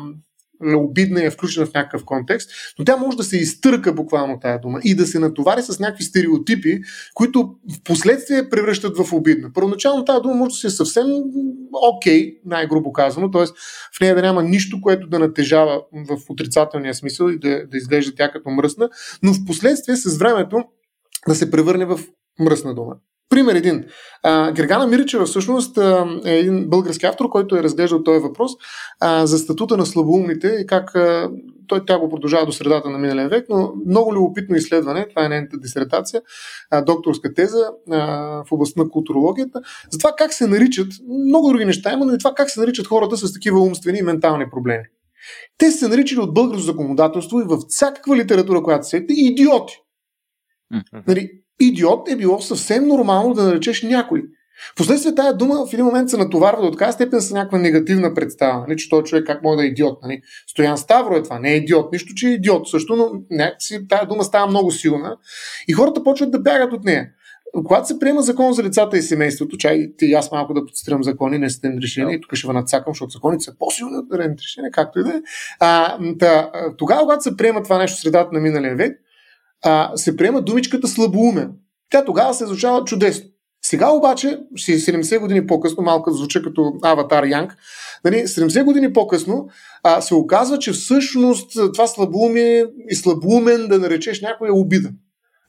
обидна 0.63 1.21
и 1.21 1.25
е 1.25 1.29
включена 1.29 1.65
в 1.65 1.73
някакъв 1.73 2.05
контекст, 2.05 2.49
но 2.79 2.85
тя 2.85 2.97
може 2.97 3.17
да 3.17 3.23
се 3.23 3.37
изтърка 3.37 3.93
буквално 3.93 4.39
тая 4.39 4.61
дума 4.61 4.79
и 4.83 4.95
да 4.95 5.07
се 5.07 5.19
натовари 5.19 5.61
с 5.61 5.79
някакви 5.79 6.03
стереотипи, 6.03 6.81
които 7.13 7.55
в 7.75 7.83
последствие 7.83 8.49
превръщат 8.49 8.97
в 8.97 9.13
обидна. 9.13 9.53
Първоначално 9.53 10.05
тази 10.05 10.21
дума 10.21 10.35
може 10.35 10.49
да 10.49 10.55
се 10.55 10.67
е 10.67 10.69
съвсем 10.69 11.05
окей, 11.73 12.21
okay, 12.21 12.37
най-грубо 12.45 12.93
казано, 12.93 13.31
т.е. 13.31 13.45
в 13.97 13.99
нея 14.01 14.15
да 14.15 14.21
няма 14.21 14.43
нищо, 14.43 14.81
което 14.81 15.07
да 15.07 15.19
натежава 15.19 15.81
в 15.93 16.17
отрицателния 16.29 16.93
смисъл 16.93 17.29
и 17.29 17.39
да, 17.39 17.67
да 17.67 17.77
изглежда 17.77 18.15
тя 18.15 18.31
като 18.31 18.49
мръсна, 18.49 18.89
но 19.23 19.33
в 19.33 19.45
последствие 19.45 19.95
с 19.95 20.17
времето 20.17 20.63
да 21.27 21.35
се 21.35 21.51
превърне 21.51 21.85
в 21.85 21.99
мръсна 22.39 22.75
дума. 22.75 22.95
Пример 23.35 23.55
един. 23.55 23.85
А, 24.23 24.51
Гергана 24.51 24.87
Миричева 24.87 25.25
всъщност 25.25 25.77
е 26.25 26.37
един 26.37 26.69
български 26.69 27.05
автор, 27.05 27.29
който 27.29 27.55
е 27.55 27.63
разглеждал 27.63 28.03
този 28.03 28.19
въпрос 28.19 28.51
а, 28.99 29.25
за 29.25 29.37
статута 29.37 29.77
на 29.77 29.85
слабоумните 29.85 30.47
и 30.47 30.67
как 30.67 30.95
а, 30.95 31.29
той 31.67 31.85
тя 31.85 31.99
го 31.99 32.09
продължава 32.09 32.45
до 32.45 32.51
средата 32.51 32.89
на 32.89 32.97
миналия 32.97 33.29
век, 33.29 33.45
но 33.49 33.73
много 33.87 34.13
любопитно 34.13 34.55
изследване, 34.55 35.07
това 35.09 35.25
е 35.25 35.29
нейната 35.29 35.57
дисертация, 35.57 36.21
а, 36.71 36.81
докторска 36.81 37.33
теза 37.33 37.69
а, 37.91 37.97
в 38.43 38.51
областта 38.51 38.81
на 38.81 38.89
културологията, 38.89 39.61
за 39.91 39.97
това 39.97 40.11
как 40.17 40.33
се 40.33 40.47
наричат, 40.47 40.87
много 41.27 41.49
други 41.49 41.65
неща 41.65 41.93
има, 41.93 42.05
но 42.05 42.13
и 42.13 42.17
това 42.17 42.33
как 42.33 42.49
се 42.49 42.59
наричат 42.59 42.87
хората 42.87 43.17
с 43.17 43.33
такива 43.33 43.59
умствени 43.59 43.99
и 43.99 44.03
ментални 44.03 44.45
проблеми. 44.51 44.83
Те 45.57 45.71
са 45.71 45.77
се 45.77 45.87
наричали 45.87 46.19
от 46.19 46.33
българско 46.33 46.65
законодателство 46.65 47.39
и 47.39 47.43
в 47.43 47.57
всякаква 47.69 48.15
литература, 48.15 48.63
която 48.63 48.87
се 48.87 49.05
идиоти. 49.09 49.77
Нали, 51.07 51.29
идиот 51.59 52.09
е 52.09 52.15
било 52.15 52.41
съвсем 52.41 52.87
нормално 52.87 53.33
да 53.33 53.43
наречеш 53.43 53.83
някой. 53.83 54.23
Впоследствие 54.71 55.15
тази 55.15 55.37
дума 55.37 55.65
в 55.65 55.73
един 55.73 55.85
момент 55.85 56.09
се 56.09 56.17
натоварва 56.17 56.61
до 56.61 56.71
така 56.71 56.91
степен 56.91 57.21
с 57.21 57.31
някаква 57.31 57.57
негативна 57.57 58.13
представа, 58.13 58.65
нали, 58.67 58.77
че 58.77 58.89
той 58.89 59.03
човек 59.03 59.25
как 59.27 59.43
може 59.43 59.57
да 59.57 59.63
е 59.63 59.67
идиот. 59.67 59.99
Нали. 60.03 60.21
Стоян 60.47 60.77
Ставро 60.77 61.15
е 61.15 61.23
това, 61.23 61.39
не 61.39 61.53
е 61.53 61.55
идиот, 61.55 61.91
нищо, 61.91 62.13
че 62.15 62.27
е 62.27 62.31
идиот 62.31 62.69
също, 62.69 62.95
но 62.95 63.11
някакси 63.31 63.87
тази 63.87 64.07
дума 64.07 64.23
става 64.23 64.47
много 64.47 64.71
силна 64.71 65.17
и 65.67 65.73
хората 65.73 66.03
почват 66.03 66.31
да 66.31 66.39
бягат 66.39 66.73
от 66.73 66.83
нея. 66.83 67.09
Когато 67.65 67.87
се 67.87 67.99
приема 67.99 68.21
закон 68.21 68.53
за 68.53 68.63
лицата 68.63 68.97
и 68.97 69.01
семейството, 69.01 69.57
чай 69.57 69.91
ти 69.97 70.13
аз 70.13 70.31
малко 70.31 70.53
да 70.53 70.65
подцитирам 70.65 71.03
закони, 71.03 71.37
не 71.37 71.49
сте 71.49 71.77
решения, 71.81 72.15
и 72.15 72.21
тук 72.21 72.35
ще 72.35 72.47
нацакам, 72.47 72.93
защото 72.93 73.09
законите 73.09 73.43
са 73.43 73.55
по-силни 73.59 73.97
от 73.97 74.13
решения, 74.13 74.71
както 74.71 74.99
и 74.99 75.03
да 75.03 75.09
е. 75.09 75.21
Тогава, 76.77 77.01
когато 77.01 77.23
се 77.23 77.37
приема 77.37 77.63
това 77.63 77.77
нещо 77.77 77.97
в 77.97 78.01
средата 78.01 78.29
на 78.33 78.39
миналия 78.39 78.75
век, 78.75 78.99
а, 79.63 79.91
се 79.97 80.17
приема 80.17 80.41
думичката 80.41 80.87
слабоумен. 80.87 81.51
Тя 81.89 82.05
тогава 82.05 82.33
се 82.33 82.43
изучава 82.43 82.83
чудесно. 82.83 83.29
Сега 83.65 83.89
обаче, 83.89 84.39
70 84.59 85.19
години 85.19 85.47
по-късно, 85.47 85.83
малко 85.83 86.11
звуча 86.11 86.41
като 86.41 86.73
аватар 86.83 87.23
Янг, 87.23 87.55
нали, 88.05 88.15
70 88.15 88.63
години 88.63 88.93
по-късно 88.93 89.47
а, 89.83 90.01
се 90.01 90.15
оказва, 90.15 90.59
че 90.59 90.71
всъщност 90.71 91.51
това 91.73 91.87
слабоумие 91.87 92.65
и 92.89 92.95
слабоумен 92.95 93.67
да 93.67 93.79
наречеш 93.79 94.21
някой 94.21 94.47
е 94.47 94.51
обида. 94.51 94.89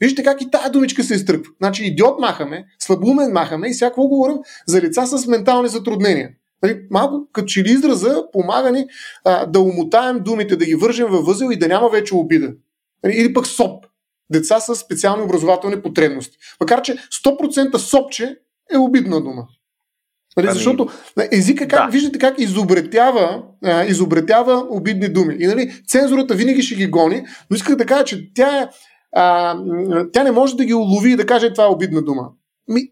Вижте 0.00 0.22
как 0.22 0.42
и 0.42 0.50
тази 0.50 0.70
думичка 0.70 1.04
се 1.04 1.14
изтръпва. 1.14 1.52
Значи 1.62 1.84
идиот 1.84 2.20
махаме, 2.20 2.64
слабоумен 2.78 3.32
махаме 3.32 3.68
и 3.68 3.78
какво 3.78 4.08
говорим 4.08 4.36
за 4.66 4.80
лица 4.80 5.06
с 5.06 5.26
ментални 5.26 5.68
затруднения. 5.68 6.30
Нали, 6.62 6.80
малко 6.90 7.28
като 7.32 7.46
че 7.46 7.64
ли 7.64 7.70
израза 7.70 8.22
помага 8.32 8.72
ни 8.72 8.86
а, 9.24 9.46
да 9.46 9.60
умотаем 9.60 10.20
думите, 10.20 10.56
да 10.56 10.64
ги 10.64 10.74
вържем 10.74 11.08
във 11.08 11.26
възел 11.26 11.48
и 11.52 11.58
да 11.58 11.68
няма 11.68 11.88
вече 11.88 12.14
обида. 12.14 12.52
Нали, 13.04 13.14
или 13.14 13.32
пък 13.32 13.46
СОП. 13.46 13.86
Деца 14.30 14.60
с 14.60 14.74
специални 14.74 15.22
образователни 15.22 15.82
потребности. 15.82 16.36
Макар, 16.60 16.82
че 16.82 16.96
100% 17.24 17.76
СОПче 17.76 18.36
е 18.72 18.78
обидна 18.78 19.22
дума. 19.22 19.46
Нали, 20.36 20.46
ами... 20.46 20.54
Защото 20.54 20.88
езика, 21.32 21.68
как, 21.68 21.86
да. 21.86 21.90
виждате 21.90 22.18
как 22.18 22.38
изобретява, 22.38 23.42
а, 23.64 23.84
изобретява 23.84 24.66
обидни 24.70 25.08
думи. 25.08 25.36
И 25.38 25.46
нали, 25.46 25.82
цензурата 25.86 26.34
винаги 26.34 26.62
ще 26.62 26.74
ги 26.74 26.86
гони, 26.86 27.26
но 27.50 27.56
исках 27.56 27.76
да 27.76 27.86
кажа, 27.86 28.04
че 28.04 28.34
тя, 28.34 28.62
е, 28.62 28.68
а, 29.16 29.56
тя 30.12 30.24
не 30.24 30.30
може 30.30 30.56
да 30.56 30.64
ги 30.64 30.74
улови 30.74 31.12
и 31.12 31.16
да 31.16 31.26
каже 31.26 31.52
това 31.52 31.64
е 31.64 31.68
обидна 31.68 32.02
дума. 32.02 32.28
Ми, 32.68 32.82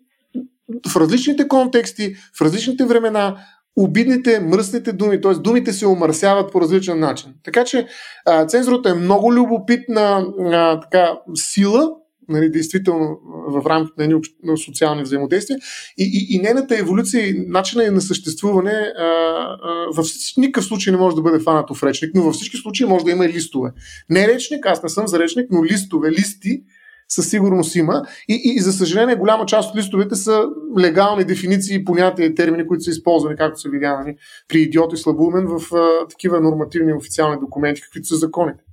в 0.89 0.97
различните 0.97 1.49
контексти, 1.49 2.17
в 2.39 2.41
различните 2.41 2.85
времена, 2.85 3.37
обидните, 3.77 4.41
мръсните 4.41 4.93
думи, 4.93 5.21
т.е. 5.21 5.35
думите 5.35 5.73
се 5.73 5.87
омърсяват 5.87 6.53
по 6.53 6.61
различен 6.61 6.99
начин. 6.99 7.35
Така 7.45 7.65
че 7.65 7.87
а, 8.27 8.47
цензурата 8.47 8.91
е 8.91 8.95
много 8.95 9.33
любопитна 9.33 10.27
а, 10.39 10.81
така, 10.81 11.19
сила, 11.35 11.91
нали, 12.29 12.51
действително 12.51 13.19
в 13.49 13.67
рамките 13.67 14.09
на, 14.09 14.21
на 14.45 14.57
социални 14.57 15.03
взаимодействия 15.03 15.59
и, 15.99 16.05
и, 16.05 16.37
и 16.37 16.39
нейната 16.39 16.79
еволюция 16.79 17.29
и 17.29 17.45
начина 17.49 17.91
на 17.91 18.01
съществуване 18.01 18.71
а, 18.71 19.03
а, 19.03 19.87
във 19.95 20.07
никакъв 20.37 20.65
случай 20.65 20.91
не 20.91 20.99
може 20.99 21.17
да 21.17 21.23
бъде 21.23 21.41
фанато 21.41 21.75
в 21.75 21.83
речник, 21.83 22.11
но 22.15 22.23
във 22.23 22.35
всички 22.35 22.57
случаи 22.57 22.87
може 22.87 23.05
да 23.05 23.11
има 23.11 23.29
листове. 23.29 23.71
Не 24.11 24.29
речник, 24.29 24.67
аз 24.67 24.83
не 24.83 24.89
съм 24.89 25.09
за 25.09 25.19
речник, 25.19 25.47
но 25.51 25.65
листове, 25.65 26.11
листи, 26.11 26.63
със 27.09 27.31
сигурност 27.31 27.75
има. 27.75 28.03
И, 28.29 28.35
и, 28.35 28.57
и 28.57 28.61
за 28.61 28.73
съжаление, 28.73 29.17
голяма 29.17 29.47
част 29.47 29.71
от 29.71 29.77
листовете 29.77 30.15
са 30.15 30.45
легални 30.79 31.25
дефиниции, 31.25 31.85
понятия 31.85 32.27
и 32.27 32.35
термини, 32.35 32.67
които 32.67 32.85
са 32.85 32.91
използвани, 32.91 33.37
както 33.37 33.61
са 33.61 33.69
видяни 33.69 34.17
при 34.49 34.59
идиот 34.59 34.93
и 34.93 34.97
слабоумен 34.97 35.47
в 35.47 35.75
а, 35.75 36.09
такива 36.09 36.41
нормативни 36.41 36.93
официални 36.93 37.41
документи, 37.41 37.81
каквито 37.81 38.09
са 38.09 38.17
законите. 38.17 38.65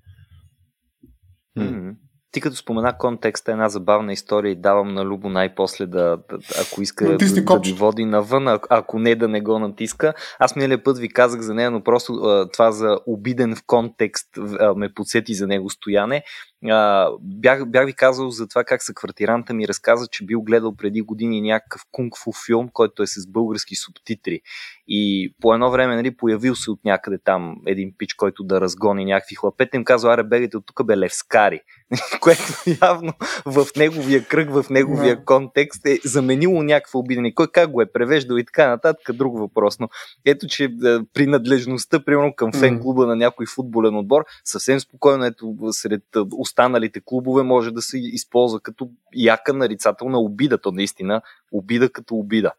Mm-hmm. 1.58 1.96
Ти 2.32 2.42
като 2.42 2.56
спомена 2.56 2.98
контекста, 2.98 3.52
една 3.52 3.70
забавна 3.70 4.14
история 4.14 4.52
и 4.52 4.62
давам 4.62 4.94
на 4.94 5.06
Любо 5.06 5.30
най-после 5.30 5.86
да, 5.86 6.18
да 6.30 6.38
ако 6.62 6.82
иска 6.82 7.06
да, 7.06 7.18
да 7.18 7.60
ви 7.60 7.74
води 7.74 8.06
навън, 8.06 8.48
а, 8.48 8.60
ако 8.70 9.00
не 9.00 9.16
да 9.16 9.28
не 9.28 9.42
го 9.42 9.60
натиска. 9.60 10.14
Аз 10.40 10.56
миналия 10.56 10.84
път 10.84 10.98
ви 10.98 11.10
казах 11.10 11.42
за 11.42 11.54
нея, 11.54 11.72
но 11.72 11.84
просто 11.84 12.14
а, 12.14 12.50
това 12.54 12.72
за 12.72 13.00
обиден 13.08 13.56
в 13.56 13.64
контекст 13.68 14.28
а, 14.38 14.74
ме 14.76 14.94
подсети 14.94 15.34
за 15.34 15.48
него 15.48 15.70
стояне. 15.70 16.24
А, 16.70 17.10
бях, 17.22 17.66
бях 17.66 17.86
ви 17.86 17.94
казал 17.94 18.30
за 18.30 18.48
това 18.48 18.64
как 18.64 18.84
са 18.84 18.94
квартиранта 18.94 19.54
ми 19.54 19.68
разказа, 19.68 20.08
че 20.08 20.26
бил 20.26 20.42
гледал 20.42 20.76
преди 20.76 21.02
години 21.02 21.42
някакъв 21.42 21.82
кунг-фу 21.92 22.46
филм, 22.46 22.70
който 22.74 23.04
е 23.04 23.08
с 23.08 23.28
български 23.28 23.76
субтитри. 23.76 24.42
И 24.88 25.34
по 25.42 25.54
едно 25.54 25.72
време 25.72 25.96
нали, 25.96 26.18
появил 26.18 26.56
се 26.56 26.72
от 26.72 26.80
някъде 26.86 27.18
там 27.18 27.56
един 27.66 27.94
пич, 27.98 28.14
който 28.14 28.44
да 28.44 28.62
разгони 28.62 29.06
някакви 29.06 29.36
хлапета. 29.36 29.78
Им 29.78 29.84
казва, 29.84 30.14
аре 30.14 30.24
бегайте 30.24 30.58
от 30.58 30.66
тук 30.66 30.86
бе 30.86 30.98
левскари. 30.98 31.62
което 32.22 32.44
явно 32.82 33.14
в 33.46 33.66
неговия 33.78 34.26
кръг, 34.26 34.50
в 34.52 34.66
неговия 34.70 35.18
yeah. 35.18 35.24
контекст 35.24 35.86
е 35.86 36.00
заменило 36.06 36.64
някаква 36.64 37.00
обидене. 37.00 37.36
Кой 37.36 37.48
как 37.48 37.72
го 37.72 37.82
е 37.82 37.92
превеждал 37.92 38.38
и 38.38 38.46
така 38.46 38.70
нататък, 38.70 39.16
друг 39.16 39.40
въпрос. 39.40 39.80
Но 39.80 39.90
ето, 40.26 40.48
че 40.48 40.70
принадлежността, 41.14 42.06
примерно 42.06 42.34
към 42.36 42.54
фен 42.54 42.80
клуба 42.82 43.06
на 43.06 43.16
някой 43.16 43.46
футболен 43.46 43.96
отбор, 43.96 44.26
съвсем 44.46 44.80
спокойно 44.80 45.26
ето 45.26 45.56
сред 45.72 46.04
останалите 46.52 47.02
клубове 47.06 47.44
може 47.44 47.72
да 47.72 47.82
се 47.82 47.98
използва 47.98 48.60
като 48.60 48.90
яка 49.16 49.54
нарицателна 49.54 50.20
обида. 50.20 50.58
То 50.58 50.72
наистина 50.72 51.22
обида 51.52 51.90
като 51.90 52.16
обида. 52.16 52.52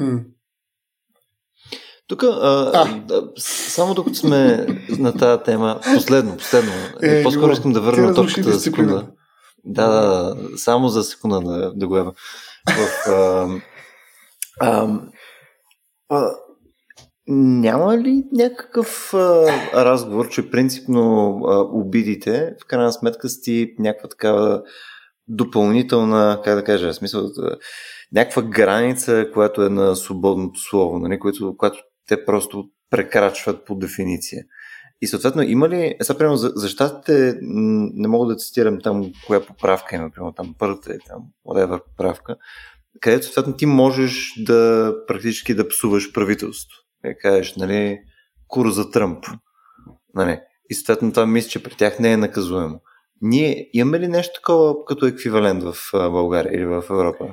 Mm. 0.00 0.24
Тук, 2.06 2.22
а, 2.22 2.70
а. 2.74 3.02
само 3.38 3.94
докато 3.94 4.16
сме 4.16 4.66
на 4.98 5.12
тази 5.16 5.42
тема, 5.42 5.80
последно, 5.94 6.36
последно, 6.36 6.72
е, 7.02 7.22
по-скоро 7.22 7.52
искам 7.52 7.72
да 7.72 7.80
върна 7.80 8.14
точката 8.14 8.52
за 8.52 8.60
секунда. 8.60 9.06
Да, 9.64 9.88
да, 9.88 10.36
само 10.58 10.88
за 10.88 11.02
секунда 11.02 11.40
да, 11.40 11.72
да 11.74 11.88
го 11.88 11.96
ева. 11.96 12.12
В, 12.68 13.10
а, 13.10 13.48
а, 14.60 15.00
а, 16.08 16.30
няма 17.34 17.98
ли 17.98 18.24
някакъв 18.32 19.14
а, 19.14 19.46
разговор, 19.84 20.28
че 20.28 20.50
принципно 20.50 21.30
а, 21.46 21.58
обидите 21.58 22.54
в 22.62 22.66
крайна 22.66 22.92
сметка 22.92 23.28
сти 23.28 23.74
някаква 23.78 24.08
такава 24.08 24.62
допълнителна, 25.28 26.40
как 26.44 26.54
да 26.54 26.64
кажа, 26.64 26.94
смисъл, 26.94 27.30
някаква 28.12 28.42
граница, 28.42 29.26
която 29.32 29.62
е 29.62 29.68
на 29.68 29.96
свободното 29.96 30.60
слово, 30.60 30.98
нали, 30.98 31.18
което, 31.18 31.56
което 31.56 31.78
те 32.08 32.24
просто 32.24 32.64
прекрачват 32.90 33.64
по 33.64 33.74
дефиниция. 33.74 34.44
И 35.00 35.06
съответно, 35.06 35.42
има 35.42 35.68
ли, 35.68 35.94
сега 36.02 36.18
примерно 36.18 36.36
за, 36.36 36.52
за 36.54 36.68
щатите, 36.68 37.38
не 37.42 38.08
мога 38.08 38.34
да 38.34 38.36
цитирам 38.36 38.80
там 38.80 39.12
коя 39.26 39.40
поправка 39.40 39.96
има, 39.96 40.10
примерно 40.10 40.32
там 40.32 40.54
първата 40.58 40.92
е 40.92 40.98
там, 41.08 41.22
whatever 41.46 41.80
поправка, 41.84 42.36
където 43.00 43.24
съответно 43.24 43.56
ти 43.56 43.66
можеш 43.66 44.34
да 44.38 44.94
практически 45.06 45.54
да 45.54 45.68
псуваш 45.68 46.12
правителството. 46.12 46.81
Да 47.04 47.18
кажеш, 47.18 47.56
нали, 47.56 48.00
кур 48.48 48.70
за 48.70 48.90
Тръмп. 48.90 49.24
Нали. 50.14 50.40
И 50.70 50.74
съответно 50.74 51.12
това 51.12 51.26
мисля, 51.26 51.48
че 51.48 51.62
при 51.62 51.74
тях 51.74 51.98
не 51.98 52.12
е 52.12 52.16
наказуемо. 52.16 52.80
Ние 53.24 53.70
имаме 53.72 54.00
ли 54.00 54.08
нещо 54.08 54.40
такова 54.40 54.84
като 54.84 55.06
еквивалент 55.06 55.62
в 55.62 55.74
България 55.92 56.54
или 56.54 56.64
в 56.64 56.84
Европа? 56.90 57.28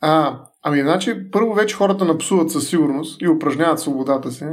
А, 0.00 0.40
ами, 0.62 0.80
значи, 0.80 1.30
първо 1.32 1.54
вече 1.54 1.76
хората 1.76 2.04
напсуват 2.04 2.50
със 2.50 2.68
сигурност 2.68 3.22
и 3.22 3.28
упражняват 3.28 3.80
свободата 3.80 4.32
си. 4.32 4.44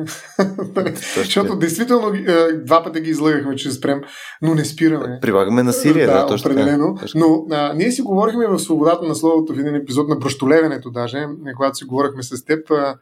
Защото 1.15 1.55
действително 1.55 2.13
е, 2.15 2.53
два 2.53 2.83
пъти 2.83 3.01
ги 3.01 3.09
излагахме, 3.09 3.55
че 3.55 3.71
спрем, 3.71 4.01
но 4.41 4.55
не 4.55 4.65
спираме. 4.65 5.19
Прилагаме 5.21 5.63
насилие, 5.63 6.05
да, 6.05 6.13
да 6.13 6.27
точно 6.27 6.51
определено. 6.51 6.95
Точно. 6.99 7.19
Но 7.19 7.55
а, 7.55 7.73
ние 7.73 7.91
си 7.91 8.01
говорихме 8.01 8.47
в 8.47 8.59
свободата 8.59 9.05
на 9.05 9.15
словото 9.15 9.53
в 9.53 9.59
един 9.59 9.75
епизод 9.75 10.09
на 10.09 10.15
бръщолевенето 10.15 10.91
даже, 10.91 11.27
когато 11.57 11.77
си 11.77 11.85
говорихме 11.85 12.23
с 12.23 12.45
теб. 12.45 12.71
А, 12.71 12.95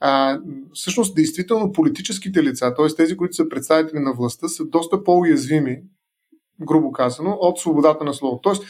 а, 0.00 0.40
всъщност, 0.74 1.14
действително 1.14 1.72
политическите 1.72 2.42
лица, 2.42 2.74
т.е. 2.76 2.86
тези, 2.96 3.16
които 3.16 3.34
са 3.34 3.48
представители 3.48 3.98
на 3.98 4.12
властта, 4.12 4.48
са 4.48 4.64
доста 4.64 5.04
по-уязвими 5.04 5.82
грубо 6.66 6.92
казано, 6.92 7.38
от 7.40 7.58
свободата 7.58 8.04
на 8.04 8.14
слово. 8.14 8.40
Тоест, 8.42 8.62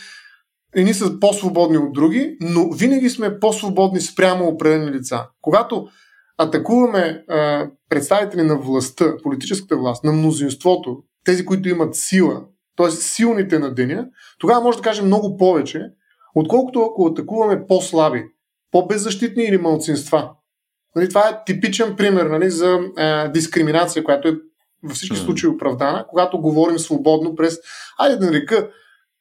едни 0.74 0.94
са 0.94 1.20
по-свободни 1.20 1.78
от 1.78 1.92
други, 1.92 2.36
но 2.40 2.72
винаги 2.72 3.10
сме 3.10 3.40
по-свободни 3.40 4.00
спрямо 4.00 4.48
определени 4.48 4.90
лица. 4.90 5.26
Когато 5.42 5.88
атакуваме 6.38 7.24
а, 7.28 7.70
представители 7.88 8.42
на 8.42 8.58
властта, 8.58 9.16
политическата 9.22 9.76
власт, 9.76 10.04
на 10.04 10.12
мнозинството, 10.12 11.02
тези, 11.24 11.44
които 11.44 11.68
имат 11.68 11.94
сила, 11.94 12.44
т.е. 12.76 12.90
силните 12.90 13.58
на 13.58 13.74
деня, 13.74 14.06
тогава 14.38 14.60
може 14.60 14.78
да 14.78 14.84
кажем 14.84 15.06
много 15.06 15.36
повече, 15.36 15.82
отколкото 16.34 16.82
ако 16.82 17.06
атакуваме 17.06 17.66
по-слаби, 17.66 18.24
по-беззащитни 18.70 19.44
или 19.44 19.58
малцинства. 19.58 20.30
Нали, 20.96 21.08
това 21.08 21.28
е 21.28 21.44
типичен 21.46 21.96
пример 21.96 22.26
нали, 22.26 22.50
за 22.50 22.78
а, 22.96 23.28
дискриминация, 23.28 24.04
която 24.04 24.28
е 24.28 24.36
във 24.82 24.96
всички 24.96 25.16
случаи 25.16 25.50
оправдана, 25.50 26.06
когато 26.08 26.40
говорим 26.40 26.78
свободно 26.78 27.34
през, 27.34 27.58
айде 27.98 28.16
да 28.16 28.26
нарека 28.26 28.68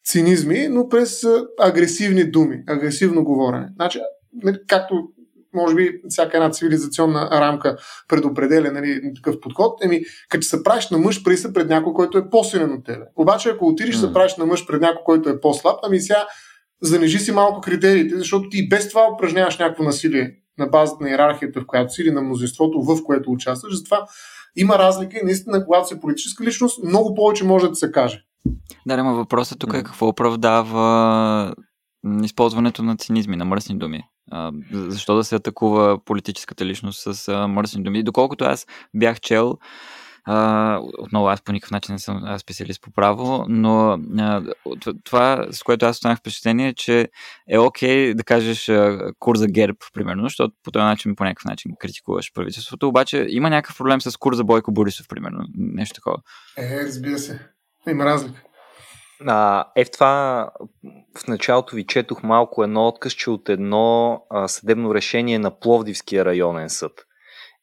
цинизми, 0.05 0.67
но 0.67 0.89
през 0.89 1.25
агресивни 1.59 2.31
думи, 2.31 2.63
агресивно 2.67 3.23
говорене. 3.23 3.69
Значи, 3.75 3.99
нали, 4.43 4.57
както 4.67 5.09
може 5.53 5.75
би 5.75 6.01
всяка 6.09 6.37
една 6.37 6.51
цивилизационна 6.51 7.29
рамка 7.31 7.77
предопределя 8.07 8.71
нали, 8.71 9.13
такъв 9.15 9.39
подход, 9.39 9.83
еми, 9.83 10.01
като 10.29 10.47
се 10.47 10.63
правиш 10.63 10.89
на 10.89 10.97
мъж, 10.97 11.23
преди 11.23 11.37
се 11.37 11.53
пред 11.53 11.69
някой, 11.69 11.93
който 11.93 12.17
е 12.17 12.29
по-силен 12.29 12.73
от 12.73 12.85
тебе. 12.85 13.05
Обаче, 13.15 13.49
ако 13.49 13.67
отидеш 13.67 13.95
mm. 13.95 13.99
се 13.99 14.13
правиш 14.13 14.35
на 14.35 14.45
мъж 14.45 14.67
пред 14.67 14.81
някой, 14.81 15.03
който 15.05 15.29
е 15.29 15.39
по-слаб, 15.41 15.79
ами 15.83 15.99
сега 15.99 16.27
занижи 16.81 17.19
си 17.19 17.31
малко 17.31 17.61
критериите, 17.61 18.17
защото 18.17 18.49
ти 18.49 18.69
без 18.69 18.89
това 18.89 19.09
упражняваш 19.13 19.57
някакво 19.57 19.83
насилие 19.83 20.31
на 20.57 20.67
базата 20.67 21.03
на 21.03 21.09
иерархията, 21.09 21.61
в 21.61 21.65
която 21.67 21.93
си 21.93 22.01
или 22.01 22.11
на 22.11 22.21
мнозинството, 22.21 22.81
в 22.81 23.03
което 23.03 23.31
участваш. 23.31 23.77
Затова 23.77 24.05
има 24.55 24.79
разлика 24.79 25.19
и 25.21 25.25
наистина, 25.25 25.65
когато 25.65 25.87
си 25.87 25.99
политическа 25.99 26.43
личност, 26.43 26.83
много 26.83 27.15
повече 27.15 27.43
може 27.43 27.67
да 27.67 27.75
се 27.75 27.91
каже. 27.91 28.23
Да, 28.85 29.03
но 29.03 29.15
въпросът 29.15 29.59
тук 29.59 29.73
е 29.73 29.83
какво 29.83 30.07
оправдава 30.07 31.55
използването 32.23 32.83
на 32.83 32.97
цинизми, 32.97 33.35
на 33.35 33.45
мръсни 33.45 33.77
думи. 33.77 34.03
А, 34.31 34.51
защо 34.73 35.15
да 35.15 35.23
се 35.23 35.35
атакува 35.35 35.99
политическата 36.05 36.65
личност 36.65 37.15
с 37.15 37.27
а, 37.27 37.47
мръсни 37.47 37.83
думи? 37.83 38.03
Доколкото 38.03 38.45
аз 38.45 38.65
бях 38.95 39.19
чел, 39.19 39.57
А, 40.29 40.79
отново 40.97 41.27
аз 41.27 41.41
по 41.41 41.51
никакъв 41.51 41.71
начин 41.71 41.93
не 41.93 41.99
съм 41.99 42.39
специалист 42.39 42.81
по 42.81 42.91
право, 42.91 43.45
но 43.49 43.99
а, 44.19 44.43
това, 45.03 45.47
с 45.51 45.63
което 45.63 45.85
аз 45.85 45.95
останах 45.95 46.19
впечатление, 46.19 46.67
е, 46.67 46.73
че 46.73 47.09
е 47.49 47.57
окей 47.57 48.11
okay 48.11 48.13
да 48.13 48.23
кажеш 48.23 48.69
а, 48.69 49.11
курс 49.19 49.39
за 49.39 49.47
герб, 49.47 49.77
примерно, 49.93 50.23
защото 50.23 50.55
по 50.63 50.71
този 50.71 50.83
начин, 50.83 51.15
по 51.15 51.23
някакъв 51.23 51.45
начин 51.45 51.71
критикуваш 51.79 52.33
правителството, 52.33 52.87
обаче 52.87 53.25
има 53.29 53.49
някакъв 53.49 53.77
проблем 53.77 54.01
с 54.01 54.17
курс 54.17 54.37
за 54.37 54.43
Бойко 54.43 54.71
Борисов, 54.71 55.07
примерно, 55.07 55.39
нещо 55.57 55.95
такова. 55.95 56.17
Е, 56.57 56.83
разбира 56.85 57.17
се. 57.17 57.39
Има 57.89 58.05
разлика. 58.05 58.41
А, 59.25 59.65
е 59.75 59.85
в 59.85 59.91
това 59.91 60.49
в 61.17 61.27
началото 61.27 61.75
ви 61.75 61.85
четох 61.85 62.23
малко 62.23 62.63
едно 62.63 62.87
откъсче 62.87 63.29
от 63.29 63.49
едно 63.49 64.21
а, 64.29 64.47
съдебно 64.47 64.95
решение 64.95 65.39
на 65.39 65.59
Пловдивския 65.59 66.25
районен 66.25 66.69
съд. 66.69 67.06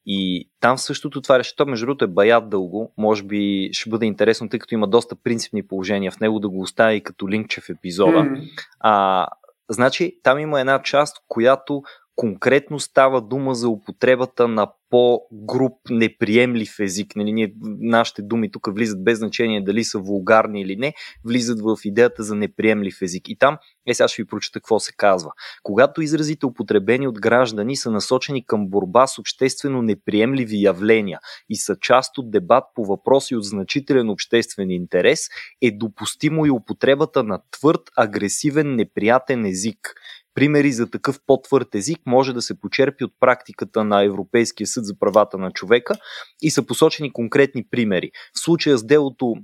И 0.07 0.51
там 0.61 0.79
същото 0.79 1.21
това 1.21 1.39
решето, 1.39 1.67
между 1.67 1.87
другото, 1.87 2.05
е 2.05 2.09
баят 2.09 2.49
дълго. 2.49 2.93
Може 2.99 3.23
би 3.23 3.71
ще 3.73 3.91
бъде 3.91 4.07
интересно, 4.07 4.49
тъй 4.49 4.59
като 4.59 4.75
има 4.75 4.89
доста 4.89 5.17
принципни 5.17 5.67
положения 5.67 6.13
в 6.13 6.21
него, 6.21 6.41
да 6.41 6.49
го 6.49 6.61
оставя 6.61 6.95
и 6.95 7.03
като 7.03 7.29
линкче 7.29 7.61
в 7.61 7.69
епизода. 7.69 8.19
Mm. 8.19 8.49
А, 8.81 9.27
значи, 9.69 10.21
там 10.23 10.39
има 10.39 10.61
една 10.61 10.83
част, 10.83 11.17
която 11.29 11.83
конкретно 12.17 12.81
става 12.81 13.21
дума 13.21 13.55
за 13.55 13.69
употребата 13.69 14.49
на 14.49 14.73
по-груп, 14.91 15.79
неприемлив 15.91 16.81
език. 16.81 17.17
Нали, 17.17 17.33
ние, 17.33 17.55
нашите 17.81 18.23
думи 18.23 18.51
тук 18.51 18.69
влизат 18.75 19.05
без 19.05 19.19
значение 19.19 19.65
дали 19.65 19.85
са 19.85 19.99
вулгарни 19.99 20.61
или 20.61 20.77
не, 20.77 20.95
влизат 21.25 21.61
в 21.61 21.77
идеята 21.85 22.23
за 22.23 22.35
неприемлив 22.35 23.03
език. 23.03 23.29
И 23.29 23.37
там, 23.39 23.59
е 23.87 23.95
сега 23.95 24.09
ще 24.09 24.23
ви 24.23 24.27
прочета 24.27 24.61
какво 24.61 24.81
се 24.81 24.93
казва. 24.97 25.31
Когато 25.63 26.03
изразите 26.03 26.47
употребени 26.47 27.09
от 27.09 27.21
граждани 27.21 27.77
са 27.77 27.91
насочени 27.91 28.47
към 28.47 28.69
борба 28.69 29.07
с 29.07 29.19
обществено 29.19 29.83
неприемливи 29.83 30.63
явления 30.63 31.19
и 31.49 31.57
са 31.57 31.77
част 31.81 32.19
от 32.19 32.31
дебат 32.31 32.65
по 32.75 32.85
въпроси 32.85 33.37
от 33.37 33.45
значителен 33.45 34.11
обществен 34.11 34.71
интерес, 34.71 35.21
е 35.63 35.71
допустимо 35.71 36.47
и 36.47 36.51
употребата 36.51 37.23
на 37.23 37.41
твърд, 37.51 37.83
агресивен, 37.97 38.75
неприятен 38.75 39.45
език 39.45 39.95
Примери 40.35 40.73
за 40.73 40.91
такъв 40.91 41.21
по-твърд 41.27 41.75
език 41.75 41.99
може 42.07 42.33
да 42.33 42.43
се 42.43 42.61
почерпи 42.61 43.05
от 43.05 43.13
практиката 43.21 43.85
на 43.85 44.05
Европейския 44.05 44.67
съд 44.67 44.87
за 44.87 44.99
правата 44.99 45.39
на 45.39 45.51
човека 45.51 45.95
и 46.43 46.51
са 46.51 46.67
посочени 46.67 47.13
конкретни 47.13 47.65
примери. 47.71 48.11
В 48.37 48.41
случая 48.41 48.79
с 48.79 48.87
делото 48.87 49.35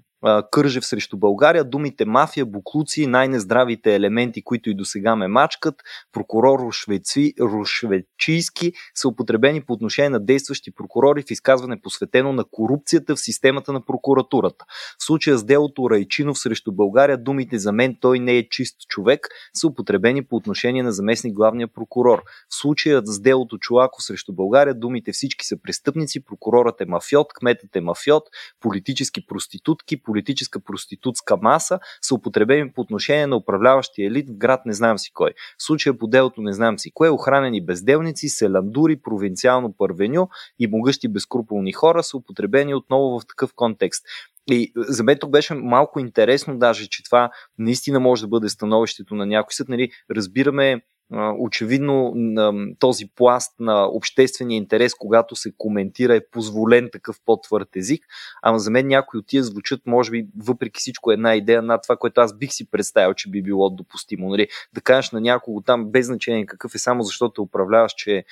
Кържев 0.51 0.87
срещу 0.87 1.17
България, 1.17 1.65
думите 1.65 2.05
мафия, 2.05 2.47
буклуци, 2.47 3.07
най-нездравите 3.07 3.95
елементи, 3.95 4.43
които 4.43 4.71
и 4.71 4.75
до 4.75 4.85
сега 4.85 5.17
ме 5.17 5.29
мачкат, 5.29 5.75
прокурор 6.13 6.59
Рушвеци, 6.59 7.35
Рушвечийски 7.41 8.73
са 8.95 9.09
употребени 9.09 9.61
по 9.61 9.73
отношение 9.73 10.11
на 10.11 10.21
действащи 10.21 10.75
прокурори 10.75 11.23
в 11.23 11.31
изказване 11.31 11.81
посветено 11.81 12.33
на 12.33 12.45
корупцията 12.45 13.17
в 13.17 13.21
системата 13.21 13.73
на 13.73 13.85
прокуратурата. 13.85 14.65
В 14.99 15.05
случая 15.05 15.39
с 15.39 15.45
делото 15.45 15.91
Райчинов 15.91 16.39
срещу 16.39 16.73
България, 16.73 17.19
думите 17.19 17.59
за 17.59 17.73
мен 17.73 17.97
той 18.01 18.19
не 18.19 18.37
е 18.37 18.49
чист 18.49 18.77
човек 18.89 19.29
са 19.55 19.67
употребени 19.67 20.25
по 20.25 20.37
отношение 20.37 20.83
на 20.83 20.93
заместник 20.93 21.35
главния 21.35 21.69
прокурор. 21.69 22.23
В 22.49 22.55
случая 22.55 23.03
с 23.05 23.21
делото 23.21 23.59
Чулаков 23.59 24.05
срещу 24.05 24.33
България, 24.33 24.75
думите 24.75 25.13
всички 25.13 25.47
са 25.47 25.57
престъпници, 25.63 26.25
прокурорът 26.25 26.81
е 26.81 26.85
мафиот, 26.87 27.33
кметът 27.33 27.77
е 27.77 27.81
мафиот, 27.81 28.23
политически 28.61 29.27
проститутки, 29.27 30.03
политическа 30.11 30.61
проститутска 30.61 31.37
маса 31.37 31.79
са 32.03 32.15
употребени 32.15 32.73
по 32.73 32.81
отношение 32.81 33.27
на 33.27 33.37
управляващия 33.37 34.07
елит 34.07 34.31
в 34.31 34.37
град 34.37 34.61
не 34.67 34.73
знам 34.73 34.99
си 34.99 35.11
кой. 35.15 35.31
В 35.59 35.63
случая 35.63 35.99
по 35.99 36.07
делото 36.07 36.43
не 36.43 36.53
знам 36.53 36.79
си 36.79 36.91
кое, 36.95 37.09
охранени 37.09 37.65
безделници, 37.65 38.29
селандури, 38.29 38.97
провинциално 38.97 39.75
първеню 39.79 40.29
и 40.59 40.67
могъщи 40.67 41.09
безкруполни 41.09 41.73
хора 41.73 42.03
са 42.03 42.17
употребени 42.17 42.75
отново 42.75 43.21
в 43.21 43.27
такъв 43.27 43.51
контекст. 43.57 44.05
И 44.51 44.73
за 44.77 45.05
мен 45.05 45.19
тук 45.21 45.31
беше 45.31 45.55
малко 45.55 46.01
интересно 46.01 46.59
даже, 46.59 46.89
че 46.89 47.05
това 47.05 47.31
наистина 47.59 48.01
може 48.01 48.23
да 48.23 48.29
бъде 48.29 48.49
становището 48.49 49.15
на 49.15 49.27
някой 49.27 49.53
съд. 49.53 49.69
Нали, 49.69 49.91
разбираме 50.11 50.81
очевидно 51.39 52.15
този 52.79 53.07
пласт 53.07 53.55
на 53.61 53.85
обществения 53.85 54.57
интерес, 54.57 54.95
когато 54.95 55.37
се 55.37 55.53
коментира, 55.59 56.17
е 56.17 56.27
позволен 56.33 56.89
такъв 56.93 57.17
по-твърд 57.27 57.77
език. 57.77 58.07
Ама 58.43 58.59
за 58.59 58.71
мен 58.71 58.87
някои 58.87 59.19
от 59.19 59.27
тия 59.27 59.43
звучат, 59.43 59.81
може 59.87 60.11
би, 60.11 60.27
въпреки 60.39 60.79
всичко 60.79 61.13
една 61.13 61.35
идея 61.35 61.63
на 61.63 61.79
това, 61.79 61.97
което 61.97 62.21
аз 62.21 62.39
бих 62.39 62.53
си 62.53 62.71
представил, 62.71 63.15
че 63.15 63.31
би 63.31 63.43
било 63.43 63.71
допустимо. 63.71 64.29
Нали? 64.29 64.49
Да 64.73 64.81
кажеш 64.81 65.11
на 65.11 65.21
някого 65.21 65.61
там, 65.61 65.91
без 65.91 66.07
значение 66.07 66.47
какъв 66.47 66.75
е, 66.75 66.79
само 66.79 67.03
защото 67.03 67.43
управляваш, 67.43 67.93
че 67.97 68.17
е 68.17 68.25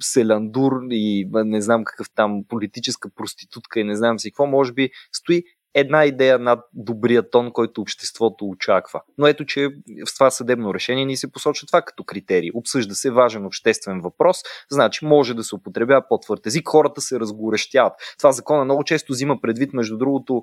селандур 0.00 0.72
и 0.90 1.28
не 1.32 1.60
знам 1.60 1.84
какъв 1.84 2.10
там 2.14 2.44
политическа 2.48 3.10
проститутка 3.14 3.80
и 3.80 3.84
не 3.84 3.96
знам 3.96 4.18
си 4.18 4.30
какво, 4.30 4.46
може 4.46 4.72
би 4.72 4.90
стои 5.12 5.44
една 5.74 6.04
идея 6.04 6.38
над 6.38 6.60
добрия 6.74 7.30
тон, 7.30 7.52
който 7.52 7.80
обществото 7.80 8.44
очаква. 8.44 9.00
Но 9.18 9.26
ето, 9.26 9.44
че 9.44 9.68
в 10.06 10.14
това 10.14 10.30
съдебно 10.30 10.74
решение 10.74 11.04
ни 11.04 11.16
се 11.16 11.32
посочва 11.32 11.66
това 11.66 11.82
като 11.82 12.04
критерий. 12.04 12.50
Обсъжда 12.54 12.94
се 12.94 13.10
важен 13.10 13.46
обществен 13.46 14.00
въпрос, 14.00 14.38
значи 14.70 15.04
може 15.04 15.34
да 15.34 15.44
се 15.44 15.54
употребява 15.54 16.02
по-твърд 16.08 16.46
език, 16.46 16.68
хората 16.68 17.00
се 17.00 17.20
разгорещяват. 17.20 17.92
Това 18.18 18.32
закона 18.32 18.64
много 18.64 18.84
често 18.84 19.12
взима 19.12 19.40
предвид, 19.40 19.72
между 19.72 19.96
другото, 19.96 20.42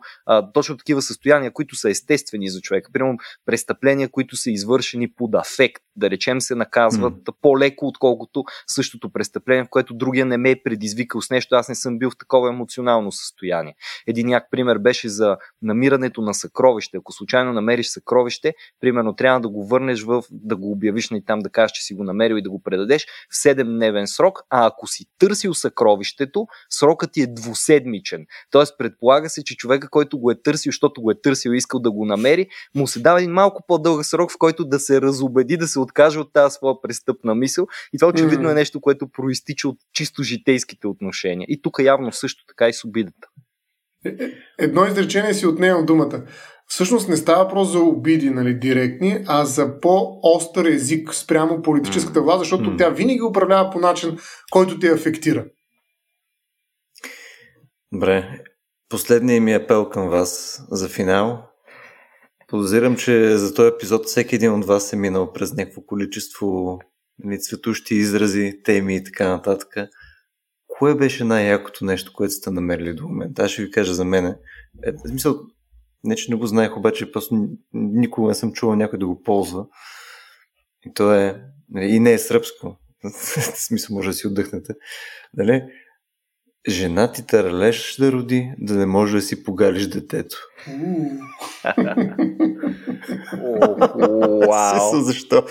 точно 0.53 0.77
такива 0.77 1.01
състояния, 1.01 1.53
които 1.53 1.75
са 1.75 1.89
естествени 1.89 2.49
за 2.49 2.61
човека. 2.61 2.91
Примерно 2.93 3.17
престъпления, 3.45 4.09
които 4.09 4.35
са 4.35 4.51
извършени 4.51 5.11
под 5.11 5.35
афект, 5.35 5.81
да 5.95 6.09
речем 6.09 6.41
се 6.41 6.55
наказват 6.55 7.13
mm. 7.13 7.33
по-леко, 7.41 7.87
отколкото 7.87 8.43
същото 8.67 9.09
престъпление, 9.09 9.63
в 9.63 9.69
което 9.69 9.93
другия 9.93 10.25
не 10.25 10.37
ме 10.37 10.51
е 10.51 10.63
предизвикал 10.63 11.21
с 11.21 11.29
нещо. 11.29 11.55
Аз 11.55 11.69
не 11.69 11.75
съм 11.75 11.99
бил 11.99 12.09
в 12.09 12.17
такова 12.17 12.49
емоционално 12.49 13.11
състояние. 13.11 13.75
Един 14.07 14.29
як 14.29 14.47
пример 14.51 14.77
беше 14.77 15.09
за 15.15 15.37
намирането 15.61 16.21
на 16.21 16.33
съкровище. 16.33 16.97
Ако 16.97 17.11
случайно 17.11 17.53
намериш 17.53 17.87
съкровище, 17.87 18.53
примерно 18.79 19.15
трябва 19.15 19.39
да 19.39 19.49
го 19.49 19.67
върнеш 19.67 20.03
в, 20.03 20.23
да 20.31 20.55
го 20.55 20.71
обявиш 20.71 21.11
и 21.11 21.25
там 21.25 21.39
да 21.39 21.49
кажеш, 21.49 21.71
че 21.71 21.83
си 21.83 21.93
го 21.93 22.03
намерил 22.03 22.35
и 22.35 22.41
да 22.41 22.49
го 22.49 22.63
предадеш 22.63 23.05
в 23.05 23.35
7-дневен 23.35 24.05
срок, 24.05 24.39
а 24.49 24.65
ако 24.65 24.87
си 24.87 25.05
търсил 25.19 25.53
съкровището, 25.53 26.47
срокът 26.69 27.11
ти 27.11 27.21
е 27.21 27.27
двуседмичен. 27.27 28.25
Тоест 28.51 28.77
предполага 28.77 29.29
се, 29.29 29.43
че 29.43 29.55
човека, 29.55 29.89
който 29.89 30.19
го 30.19 30.31
е 30.31 30.41
търсил, 30.41 30.69
защото 30.69 31.01
го 31.01 31.11
е 31.11 31.21
търсил 31.21 31.51
и 31.51 31.57
искал 31.57 31.79
да 31.79 31.91
го 31.91 32.05
намери, 32.05 32.47
му 32.75 32.87
се 32.87 32.99
дава 32.99 33.19
един 33.19 33.31
малко 33.31 33.63
по-дълъг 33.67 34.05
срок, 34.05 34.31
в 34.31 34.37
който 34.39 34.65
да 34.65 34.79
се 34.79 35.01
разобеди, 35.01 35.57
да 35.57 35.67
се 35.67 35.79
откаже 35.79 36.19
от 36.19 36.33
тази 36.33 36.53
своя 36.53 36.81
престъпна 36.81 37.35
мисъл. 37.35 37.67
И 37.93 37.97
това 37.97 38.09
очевидно 38.09 38.49
е 38.49 38.53
нещо, 38.53 38.81
което 38.81 39.07
проистича 39.07 39.69
от 39.69 39.77
чисто 39.93 40.23
житейските 40.23 40.87
отношения. 40.87 41.45
И 41.49 41.61
тук 41.61 41.79
явно 41.79 42.11
също 42.11 42.45
така 42.47 42.69
и 42.69 42.73
с 42.73 42.85
обидата. 42.85 43.27
Едно 44.59 44.85
изречение 44.85 45.33
си 45.33 45.47
отнема 45.47 45.85
думата. 45.85 46.21
Всъщност 46.67 47.09
не 47.09 47.17
става 47.17 47.43
въпрос 47.43 47.71
за 47.71 47.79
обиди 47.79 48.29
нали, 48.29 48.59
директни, 48.59 49.23
а 49.27 49.45
за 49.45 49.79
по-остър 49.79 50.65
език 50.65 51.13
спрямо 51.13 51.61
политическата 51.61 52.21
власт, 52.21 52.39
защото 52.39 52.63
mm. 52.63 52.77
тя 52.77 52.89
винаги 52.89 53.21
управлява 53.21 53.69
по 53.71 53.79
начин, 53.79 54.17
който 54.51 54.79
те 54.79 54.87
афектира. 54.87 55.45
Добре. 57.93 58.43
Последният 58.89 59.43
ми 59.43 59.53
апел 59.53 59.89
към 59.89 60.09
вас 60.09 60.61
за 60.71 60.89
финал. 60.89 61.43
Подозирам, 62.47 62.95
че 62.95 63.37
за 63.37 63.53
този 63.53 63.71
епизод 63.75 64.05
всеки 64.05 64.35
един 64.35 64.53
от 64.53 64.65
вас 64.65 64.93
е 64.93 64.95
минал 64.95 65.33
през 65.33 65.53
някакво 65.53 65.81
количество 65.81 66.79
нали, 67.23 67.39
цветущи 67.39 67.95
изрази, 67.95 68.61
теми 68.63 68.95
и 68.95 69.03
така 69.03 69.29
нататък 69.29 69.67
кое 70.79 70.95
беше 70.95 71.23
най-якото 71.23 71.85
нещо, 71.85 72.13
което 72.13 72.33
сте 72.33 72.51
намерили 72.51 72.93
до 72.93 73.07
момента? 73.07 73.43
Аз 73.43 73.51
ще 73.51 73.61
ви 73.61 73.71
кажа 73.71 73.93
за 73.93 74.05
мене. 74.05 74.37
Е, 74.85 74.91
в 74.91 75.09
смисъл, 75.09 75.39
не 76.03 76.15
че 76.15 76.31
не 76.31 76.37
го 76.37 76.47
знаех, 76.47 76.77
обаче 76.77 77.11
просто 77.11 77.47
никога 77.73 78.27
не 78.27 78.35
съм 78.35 78.53
чувал 78.53 78.75
някой 78.75 78.99
да 78.99 79.07
го 79.07 79.23
ползва. 79.23 79.65
И 80.85 80.93
то 80.93 81.13
е, 81.13 81.41
нали, 81.69 81.85
и 81.85 81.99
не 81.99 82.13
е 82.13 82.17
сръбско. 82.17 82.77
в 83.03 83.59
смисъл, 83.67 83.95
може 83.95 84.07
да 84.07 84.13
си 84.13 84.27
отдъхнете. 84.27 84.73
Нали? 85.33 85.63
Жена 86.69 87.11
ти 87.11 87.27
търалеш 87.27 87.95
да 87.99 88.11
роди, 88.11 88.51
да 88.57 88.73
не 88.73 88.85
може 88.85 89.15
да 89.15 89.21
си 89.21 89.43
погалиш 89.43 89.87
детето. 89.87 90.37
Вау! 94.47 95.01
Защо? 95.03 95.45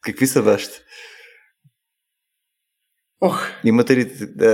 Какви 0.00 0.26
са 0.26 0.42
вашите? 0.42 0.84
Ох. 3.20 3.46
Имате 3.64 3.96
ли, 3.96 4.10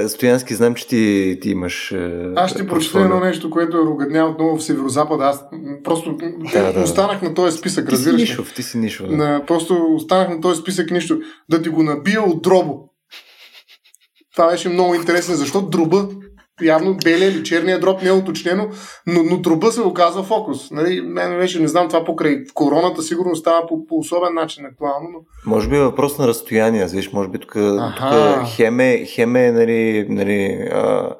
Стоянски, 0.08 0.54
знам, 0.54 0.74
че 0.74 0.86
ти, 0.86 1.38
ти 1.42 1.50
имаш... 1.50 1.94
Аз 2.36 2.50
ще 2.50 2.66
прочета 2.66 3.00
едно 3.00 3.20
нещо, 3.20 3.50
което 3.50 3.76
е 3.76 3.80
ругадня 3.80 4.26
отново 4.26 4.56
в 4.56 4.62
Северо-Запада. 4.62 5.24
Аз 5.24 5.44
просто 5.84 6.16
да, 6.52 6.72
да, 6.72 6.80
останах 6.80 7.22
на 7.22 7.34
този 7.34 7.58
списък, 7.58 7.86
ти 7.86 7.92
разбираш 7.92 8.20
си 8.20 8.22
нишов, 8.22 8.54
ти 8.54 8.62
си 8.62 8.78
нишов. 8.78 9.08
Да. 9.08 9.16
На, 9.16 9.46
просто 9.46 9.94
останах 9.94 10.28
на 10.28 10.40
този 10.40 10.60
списък 10.60 10.90
нищо. 10.90 11.20
Да 11.50 11.62
ти 11.62 11.68
го 11.68 11.82
набия 11.82 12.22
от 12.22 12.42
дробо. 12.42 12.90
Това 14.36 14.50
беше 14.50 14.68
много 14.68 14.94
интересно, 14.94 15.34
защото 15.34 15.66
дроба 15.66 16.08
явно 16.62 16.96
белия 17.04 17.28
или 17.28 17.44
черния 17.44 17.80
дроб 17.80 18.02
не 18.02 18.08
е 18.08 18.12
уточнено, 18.12 18.68
но, 19.06 19.22
но 19.22 19.42
труба 19.42 19.70
се 19.70 19.80
оказва 19.80 20.22
фокус. 20.22 20.70
Нали, 20.70 21.00
мен 21.00 21.36
вече 21.36 21.60
не 21.60 21.68
знам 21.68 21.88
това 21.88 22.04
покрай 22.04 22.44
короната, 22.54 23.02
сигурно 23.02 23.36
става 23.36 23.66
по, 23.66 23.86
по 23.86 23.98
особен 23.98 24.34
начин 24.34 24.66
актуално. 24.66 25.08
Но... 25.12 25.18
Може 25.46 25.68
би 25.68 25.76
е 25.76 25.80
въпрос 25.80 26.18
на 26.18 26.28
разстояние, 26.28 26.86
виж, 26.86 27.12
може 27.12 27.28
би 27.28 27.38
тук, 27.38 27.52
тук 27.96 28.48
хеме, 28.56 29.04
хеме 29.04 29.52
нали, 29.52 30.06
нали, 30.08 30.68
а, 30.72 31.14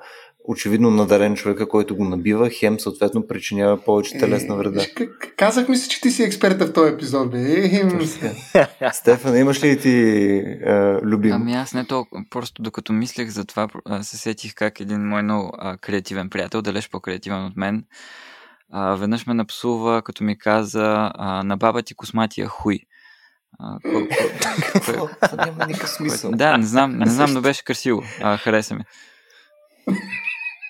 очевидно 0.44 0.90
надарен 0.90 1.36
човека, 1.36 1.68
който 1.68 1.96
го 1.96 2.04
набива, 2.04 2.50
хем 2.50 2.80
съответно 2.80 3.26
причинява 3.26 3.84
повече 3.84 4.18
телесна 4.18 4.56
вреда. 4.56 4.82
Е, 4.82 5.06
казах 5.36 5.68
ми 5.68 5.76
се, 5.76 5.88
че 5.88 6.00
ти 6.00 6.10
си 6.10 6.22
експерта 6.22 6.66
в 6.66 6.72
този 6.72 6.92
епизод. 6.92 7.30
Бе. 7.30 7.64
Е, 7.64 8.92
Стефан, 8.92 9.36
имаш 9.36 9.62
ли 9.62 9.80
ти 9.80 9.90
е, 9.90 11.00
любим? 11.02 11.32
Ами 11.32 11.54
аз 11.54 11.74
не 11.74 11.86
толкова. 11.86 12.24
Просто 12.30 12.62
докато 12.62 12.92
мислех 12.92 13.28
за 13.28 13.44
това, 13.44 13.68
се 14.02 14.16
сетих 14.16 14.54
как 14.54 14.80
един 14.80 15.00
мой 15.00 15.22
много 15.22 15.52
а, 15.58 15.76
креативен 15.76 16.30
приятел, 16.30 16.62
далеч 16.62 16.88
по-креативен 16.88 17.44
от 17.44 17.56
мен, 17.56 17.84
а, 18.72 18.94
веднъж 18.94 19.26
ме 19.26 19.34
напсува, 19.34 20.02
като 20.02 20.24
ми 20.24 20.38
каза 20.38 21.12
а, 21.14 21.42
на 21.42 21.56
баба 21.56 21.82
ти 21.82 21.94
косматия 21.94 22.48
хуй. 22.48 22.78
Какво? 24.72 25.08
няма 25.36 25.66
никакъв 25.66 25.90
смисъл. 25.90 26.30
Да, 26.30 26.58
не 26.58 26.66
знам, 26.66 26.98
не 26.98 27.10
знам, 27.10 27.32
но 27.32 27.40
беше 27.40 27.64
красиво. 27.64 28.02
А, 28.22 28.36
хареса 28.36 28.74
ми. 28.74 28.84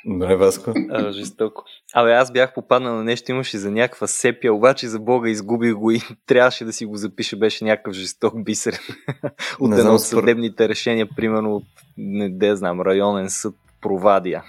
Добре, 0.05 0.37
Васко. 0.37 0.75
А, 0.91 1.13
жестоко. 1.13 1.65
Абе, 1.95 2.13
аз 2.13 2.33
бях 2.33 2.55
попаднал 2.55 2.95
на 2.95 3.05
нещо, 3.05 3.31
имаше 3.31 3.59
за 3.59 3.71
някаква 3.71 4.07
сепия, 4.07 4.55
обаче 4.55 4.89
за 4.89 4.99
Бога 4.99 5.31
изгубих 5.31 5.75
го 5.75 5.91
и 5.91 6.01
трябваше 6.27 6.65
да 6.65 6.73
си 6.73 6.85
го 6.85 6.97
запиша, 6.97 7.37
беше 7.37 7.65
някакъв 7.65 7.95
жесток 7.95 8.45
бисер. 8.45 8.79
от 9.61 9.79
едно 9.79 9.95
от 9.95 10.03
съдебните 10.03 10.69
решения, 10.69 11.09
примерно 11.17 11.57
от, 11.57 11.65
не 11.97 12.29
да 12.29 12.57
знам, 12.57 12.81
районен 12.81 13.31
съд 13.31 13.55
Провадия. 13.81 14.43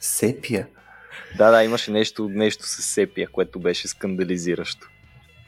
Сепия? 0.00 0.66
Да, 1.38 1.50
да, 1.50 1.64
имаше 1.64 1.90
нещо, 1.90 2.28
нещо 2.28 2.66
с 2.66 2.82
сепия, 2.82 3.28
което 3.32 3.60
беше 3.60 3.88
скандализиращо. 3.88 4.90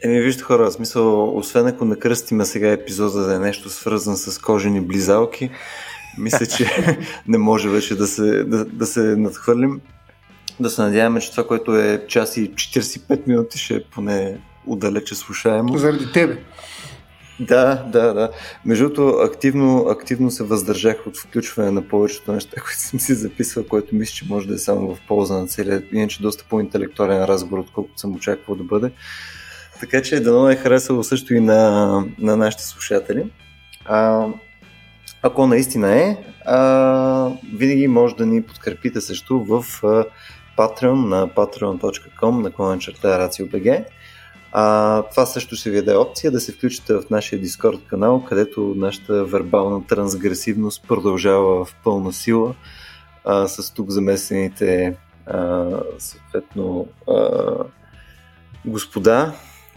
Еми, 0.04 0.20
вижте 0.20 0.42
хора, 0.42 0.70
в 0.70 0.72
смисъл, 0.72 1.36
освен 1.36 1.66
ако 1.66 1.84
накръстиме 1.84 2.44
сега 2.44 2.68
епизода 2.68 3.26
да 3.26 3.34
е 3.34 3.38
нещо 3.38 3.70
свързан 3.70 4.16
с 4.16 4.38
кожени 4.38 4.80
близалки, 4.80 5.50
мисля, 6.18 6.46
че 6.46 6.66
не 7.28 7.38
може 7.38 7.68
вече 7.68 7.96
да 7.96 8.06
се, 8.06 8.44
да, 8.44 8.64
да 8.64 8.86
се 8.86 9.00
надхвърлим. 9.00 9.80
Да 10.60 10.70
се 10.70 10.82
надяваме, 10.82 11.20
че 11.20 11.30
това, 11.30 11.46
което 11.46 11.76
е 11.76 12.04
час 12.08 12.36
и 12.36 12.50
45 12.50 13.26
минути, 13.26 13.58
ще 13.58 13.74
е 13.74 13.84
поне 13.94 14.38
удалече 14.66 15.14
слушаемо. 15.14 15.78
Заради 15.78 16.12
тебе. 16.12 16.38
Да, 17.40 17.84
да, 17.92 18.14
да. 18.14 18.30
Между 18.64 18.84
другото, 18.84 19.18
активно, 19.18 19.78
активно 19.78 20.30
се 20.30 20.44
въздържах 20.44 21.06
от 21.06 21.16
включване 21.16 21.70
на 21.70 21.88
повечето 21.88 22.32
неща, 22.32 22.60
които 22.60 22.80
съм 22.80 23.00
си 23.00 23.14
записвал, 23.14 23.64
което 23.64 23.94
мисля, 23.94 24.14
че 24.14 24.24
може 24.28 24.48
да 24.48 24.54
е 24.54 24.58
само 24.58 24.94
в 24.94 24.98
полза 25.08 25.34
на 25.34 25.46
целия, 25.46 25.82
иначе 25.92 26.22
доста 26.22 26.44
по-интелектуален 26.50 27.24
разговор, 27.24 27.58
отколкото 27.58 28.00
съм 28.00 28.14
очаквал 28.14 28.56
да 28.56 28.64
бъде. 28.64 28.90
Така 29.80 30.02
че 30.02 30.20
дано 30.20 30.50
е 30.50 30.56
харесало 30.56 31.02
също 31.02 31.34
и 31.34 31.40
на, 31.40 32.04
на 32.18 32.36
нашите 32.36 32.64
слушатели. 32.64 33.24
А, 33.84 34.26
ако 35.22 35.46
наистина 35.46 35.96
е, 35.96 36.16
а, 36.46 37.30
винаги 37.54 37.88
може 37.88 38.16
да 38.16 38.26
ни 38.26 38.42
подкрепите 38.42 39.00
също 39.00 39.44
в 39.44 39.64
а, 39.84 40.04
Patreon 40.56 41.08
на 41.08 41.28
patreon.com 41.28 42.60
на 42.60 42.78
черта 42.78 43.08
RACIO.BG. 43.08 43.84
А, 44.52 45.02
това 45.02 45.26
също 45.26 45.56
ще 45.56 45.70
ви 45.70 45.76
даде 45.76 45.96
опция 45.96 46.30
да 46.30 46.40
се 46.40 46.52
включите 46.52 46.94
в 46.94 47.02
нашия 47.10 47.42
Discord 47.42 47.86
канал, 47.86 48.24
където 48.24 48.74
нашата 48.76 49.24
вербална 49.24 49.86
трансгресивност 49.86 50.88
продължава 50.88 51.64
в 51.64 51.74
пълна 51.84 52.12
сила 52.12 52.54
а, 53.24 53.48
с 53.48 53.74
тук 53.74 53.90
замесените 53.90 54.96
а, 55.26 55.66
съответно 55.98 56.86
а, 57.08 57.50
господа, 58.64 59.32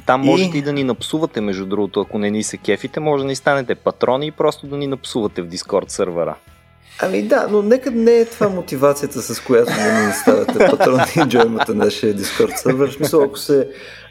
там 0.05 0.21
можете 0.21 0.57
и... 0.57 0.61
да 0.61 0.73
ни 0.73 0.83
напсувате, 0.83 1.41
между 1.41 1.65
другото, 1.65 2.01
ако 2.01 2.19
не 2.19 2.31
ни 2.31 2.43
се 2.43 2.57
кефите, 2.57 2.99
може 2.99 3.23
да 3.23 3.27
ни 3.27 3.35
станете 3.35 3.75
патрони 3.75 4.27
и 4.27 4.31
просто 4.31 4.67
да 4.67 4.77
ни 4.77 4.87
напсувате 4.87 5.41
в 5.41 5.45
Дискорд 5.45 5.91
сървъра. 5.91 6.35
Ами 7.01 7.21
да, 7.21 7.47
но 7.51 7.61
нека 7.61 7.91
не 7.91 8.11
е 8.11 8.25
това 8.25 8.49
мотивацията, 8.49 9.21
с 9.21 9.39
която 9.39 9.71
не 9.71 10.07
ни 10.07 10.13
ставате 10.13 10.59
патрони 10.59 11.03
и 11.17 11.29
джоймата 11.29 11.75
нашия 11.75 12.13
Дискорд 12.13 12.51
сервер. 12.57 12.89
В 12.89 12.93
смисъл, 12.93 13.23
ако 13.23 13.37
се, 13.37 13.67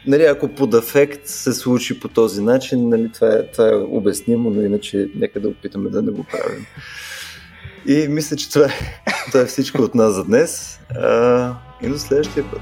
нали, 0.07 0.23
ако 0.23 0.47
под 0.47 0.73
ефект 0.73 1.27
се 1.27 1.53
случи 1.53 1.99
по 1.99 2.07
този 2.07 2.41
начин, 2.41 2.89
нали, 2.89 3.11
това, 3.11 3.27
е, 3.27 3.47
това 3.51 3.69
е 3.69 3.75
обяснимо, 3.75 4.49
но 4.49 4.61
иначе 4.61 5.09
нека 5.15 5.39
да 5.39 5.47
опитаме 5.47 5.89
да 5.89 6.01
не 6.01 6.11
го 6.11 6.23
правим. 6.23 6.65
И 7.87 8.07
мисля, 8.07 8.35
че 8.35 8.49
това 8.49 8.65
е, 8.65 8.69
това 9.27 9.39
е 9.39 9.45
всичко 9.45 9.81
от 9.81 9.95
нас 9.95 10.13
за 10.13 10.23
днес. 10.23 10.79
А, 10.95 11.53
и 11.81 11.87
до 11.87 11.97
следващия 11.97 12.51
път. 12.51 12.61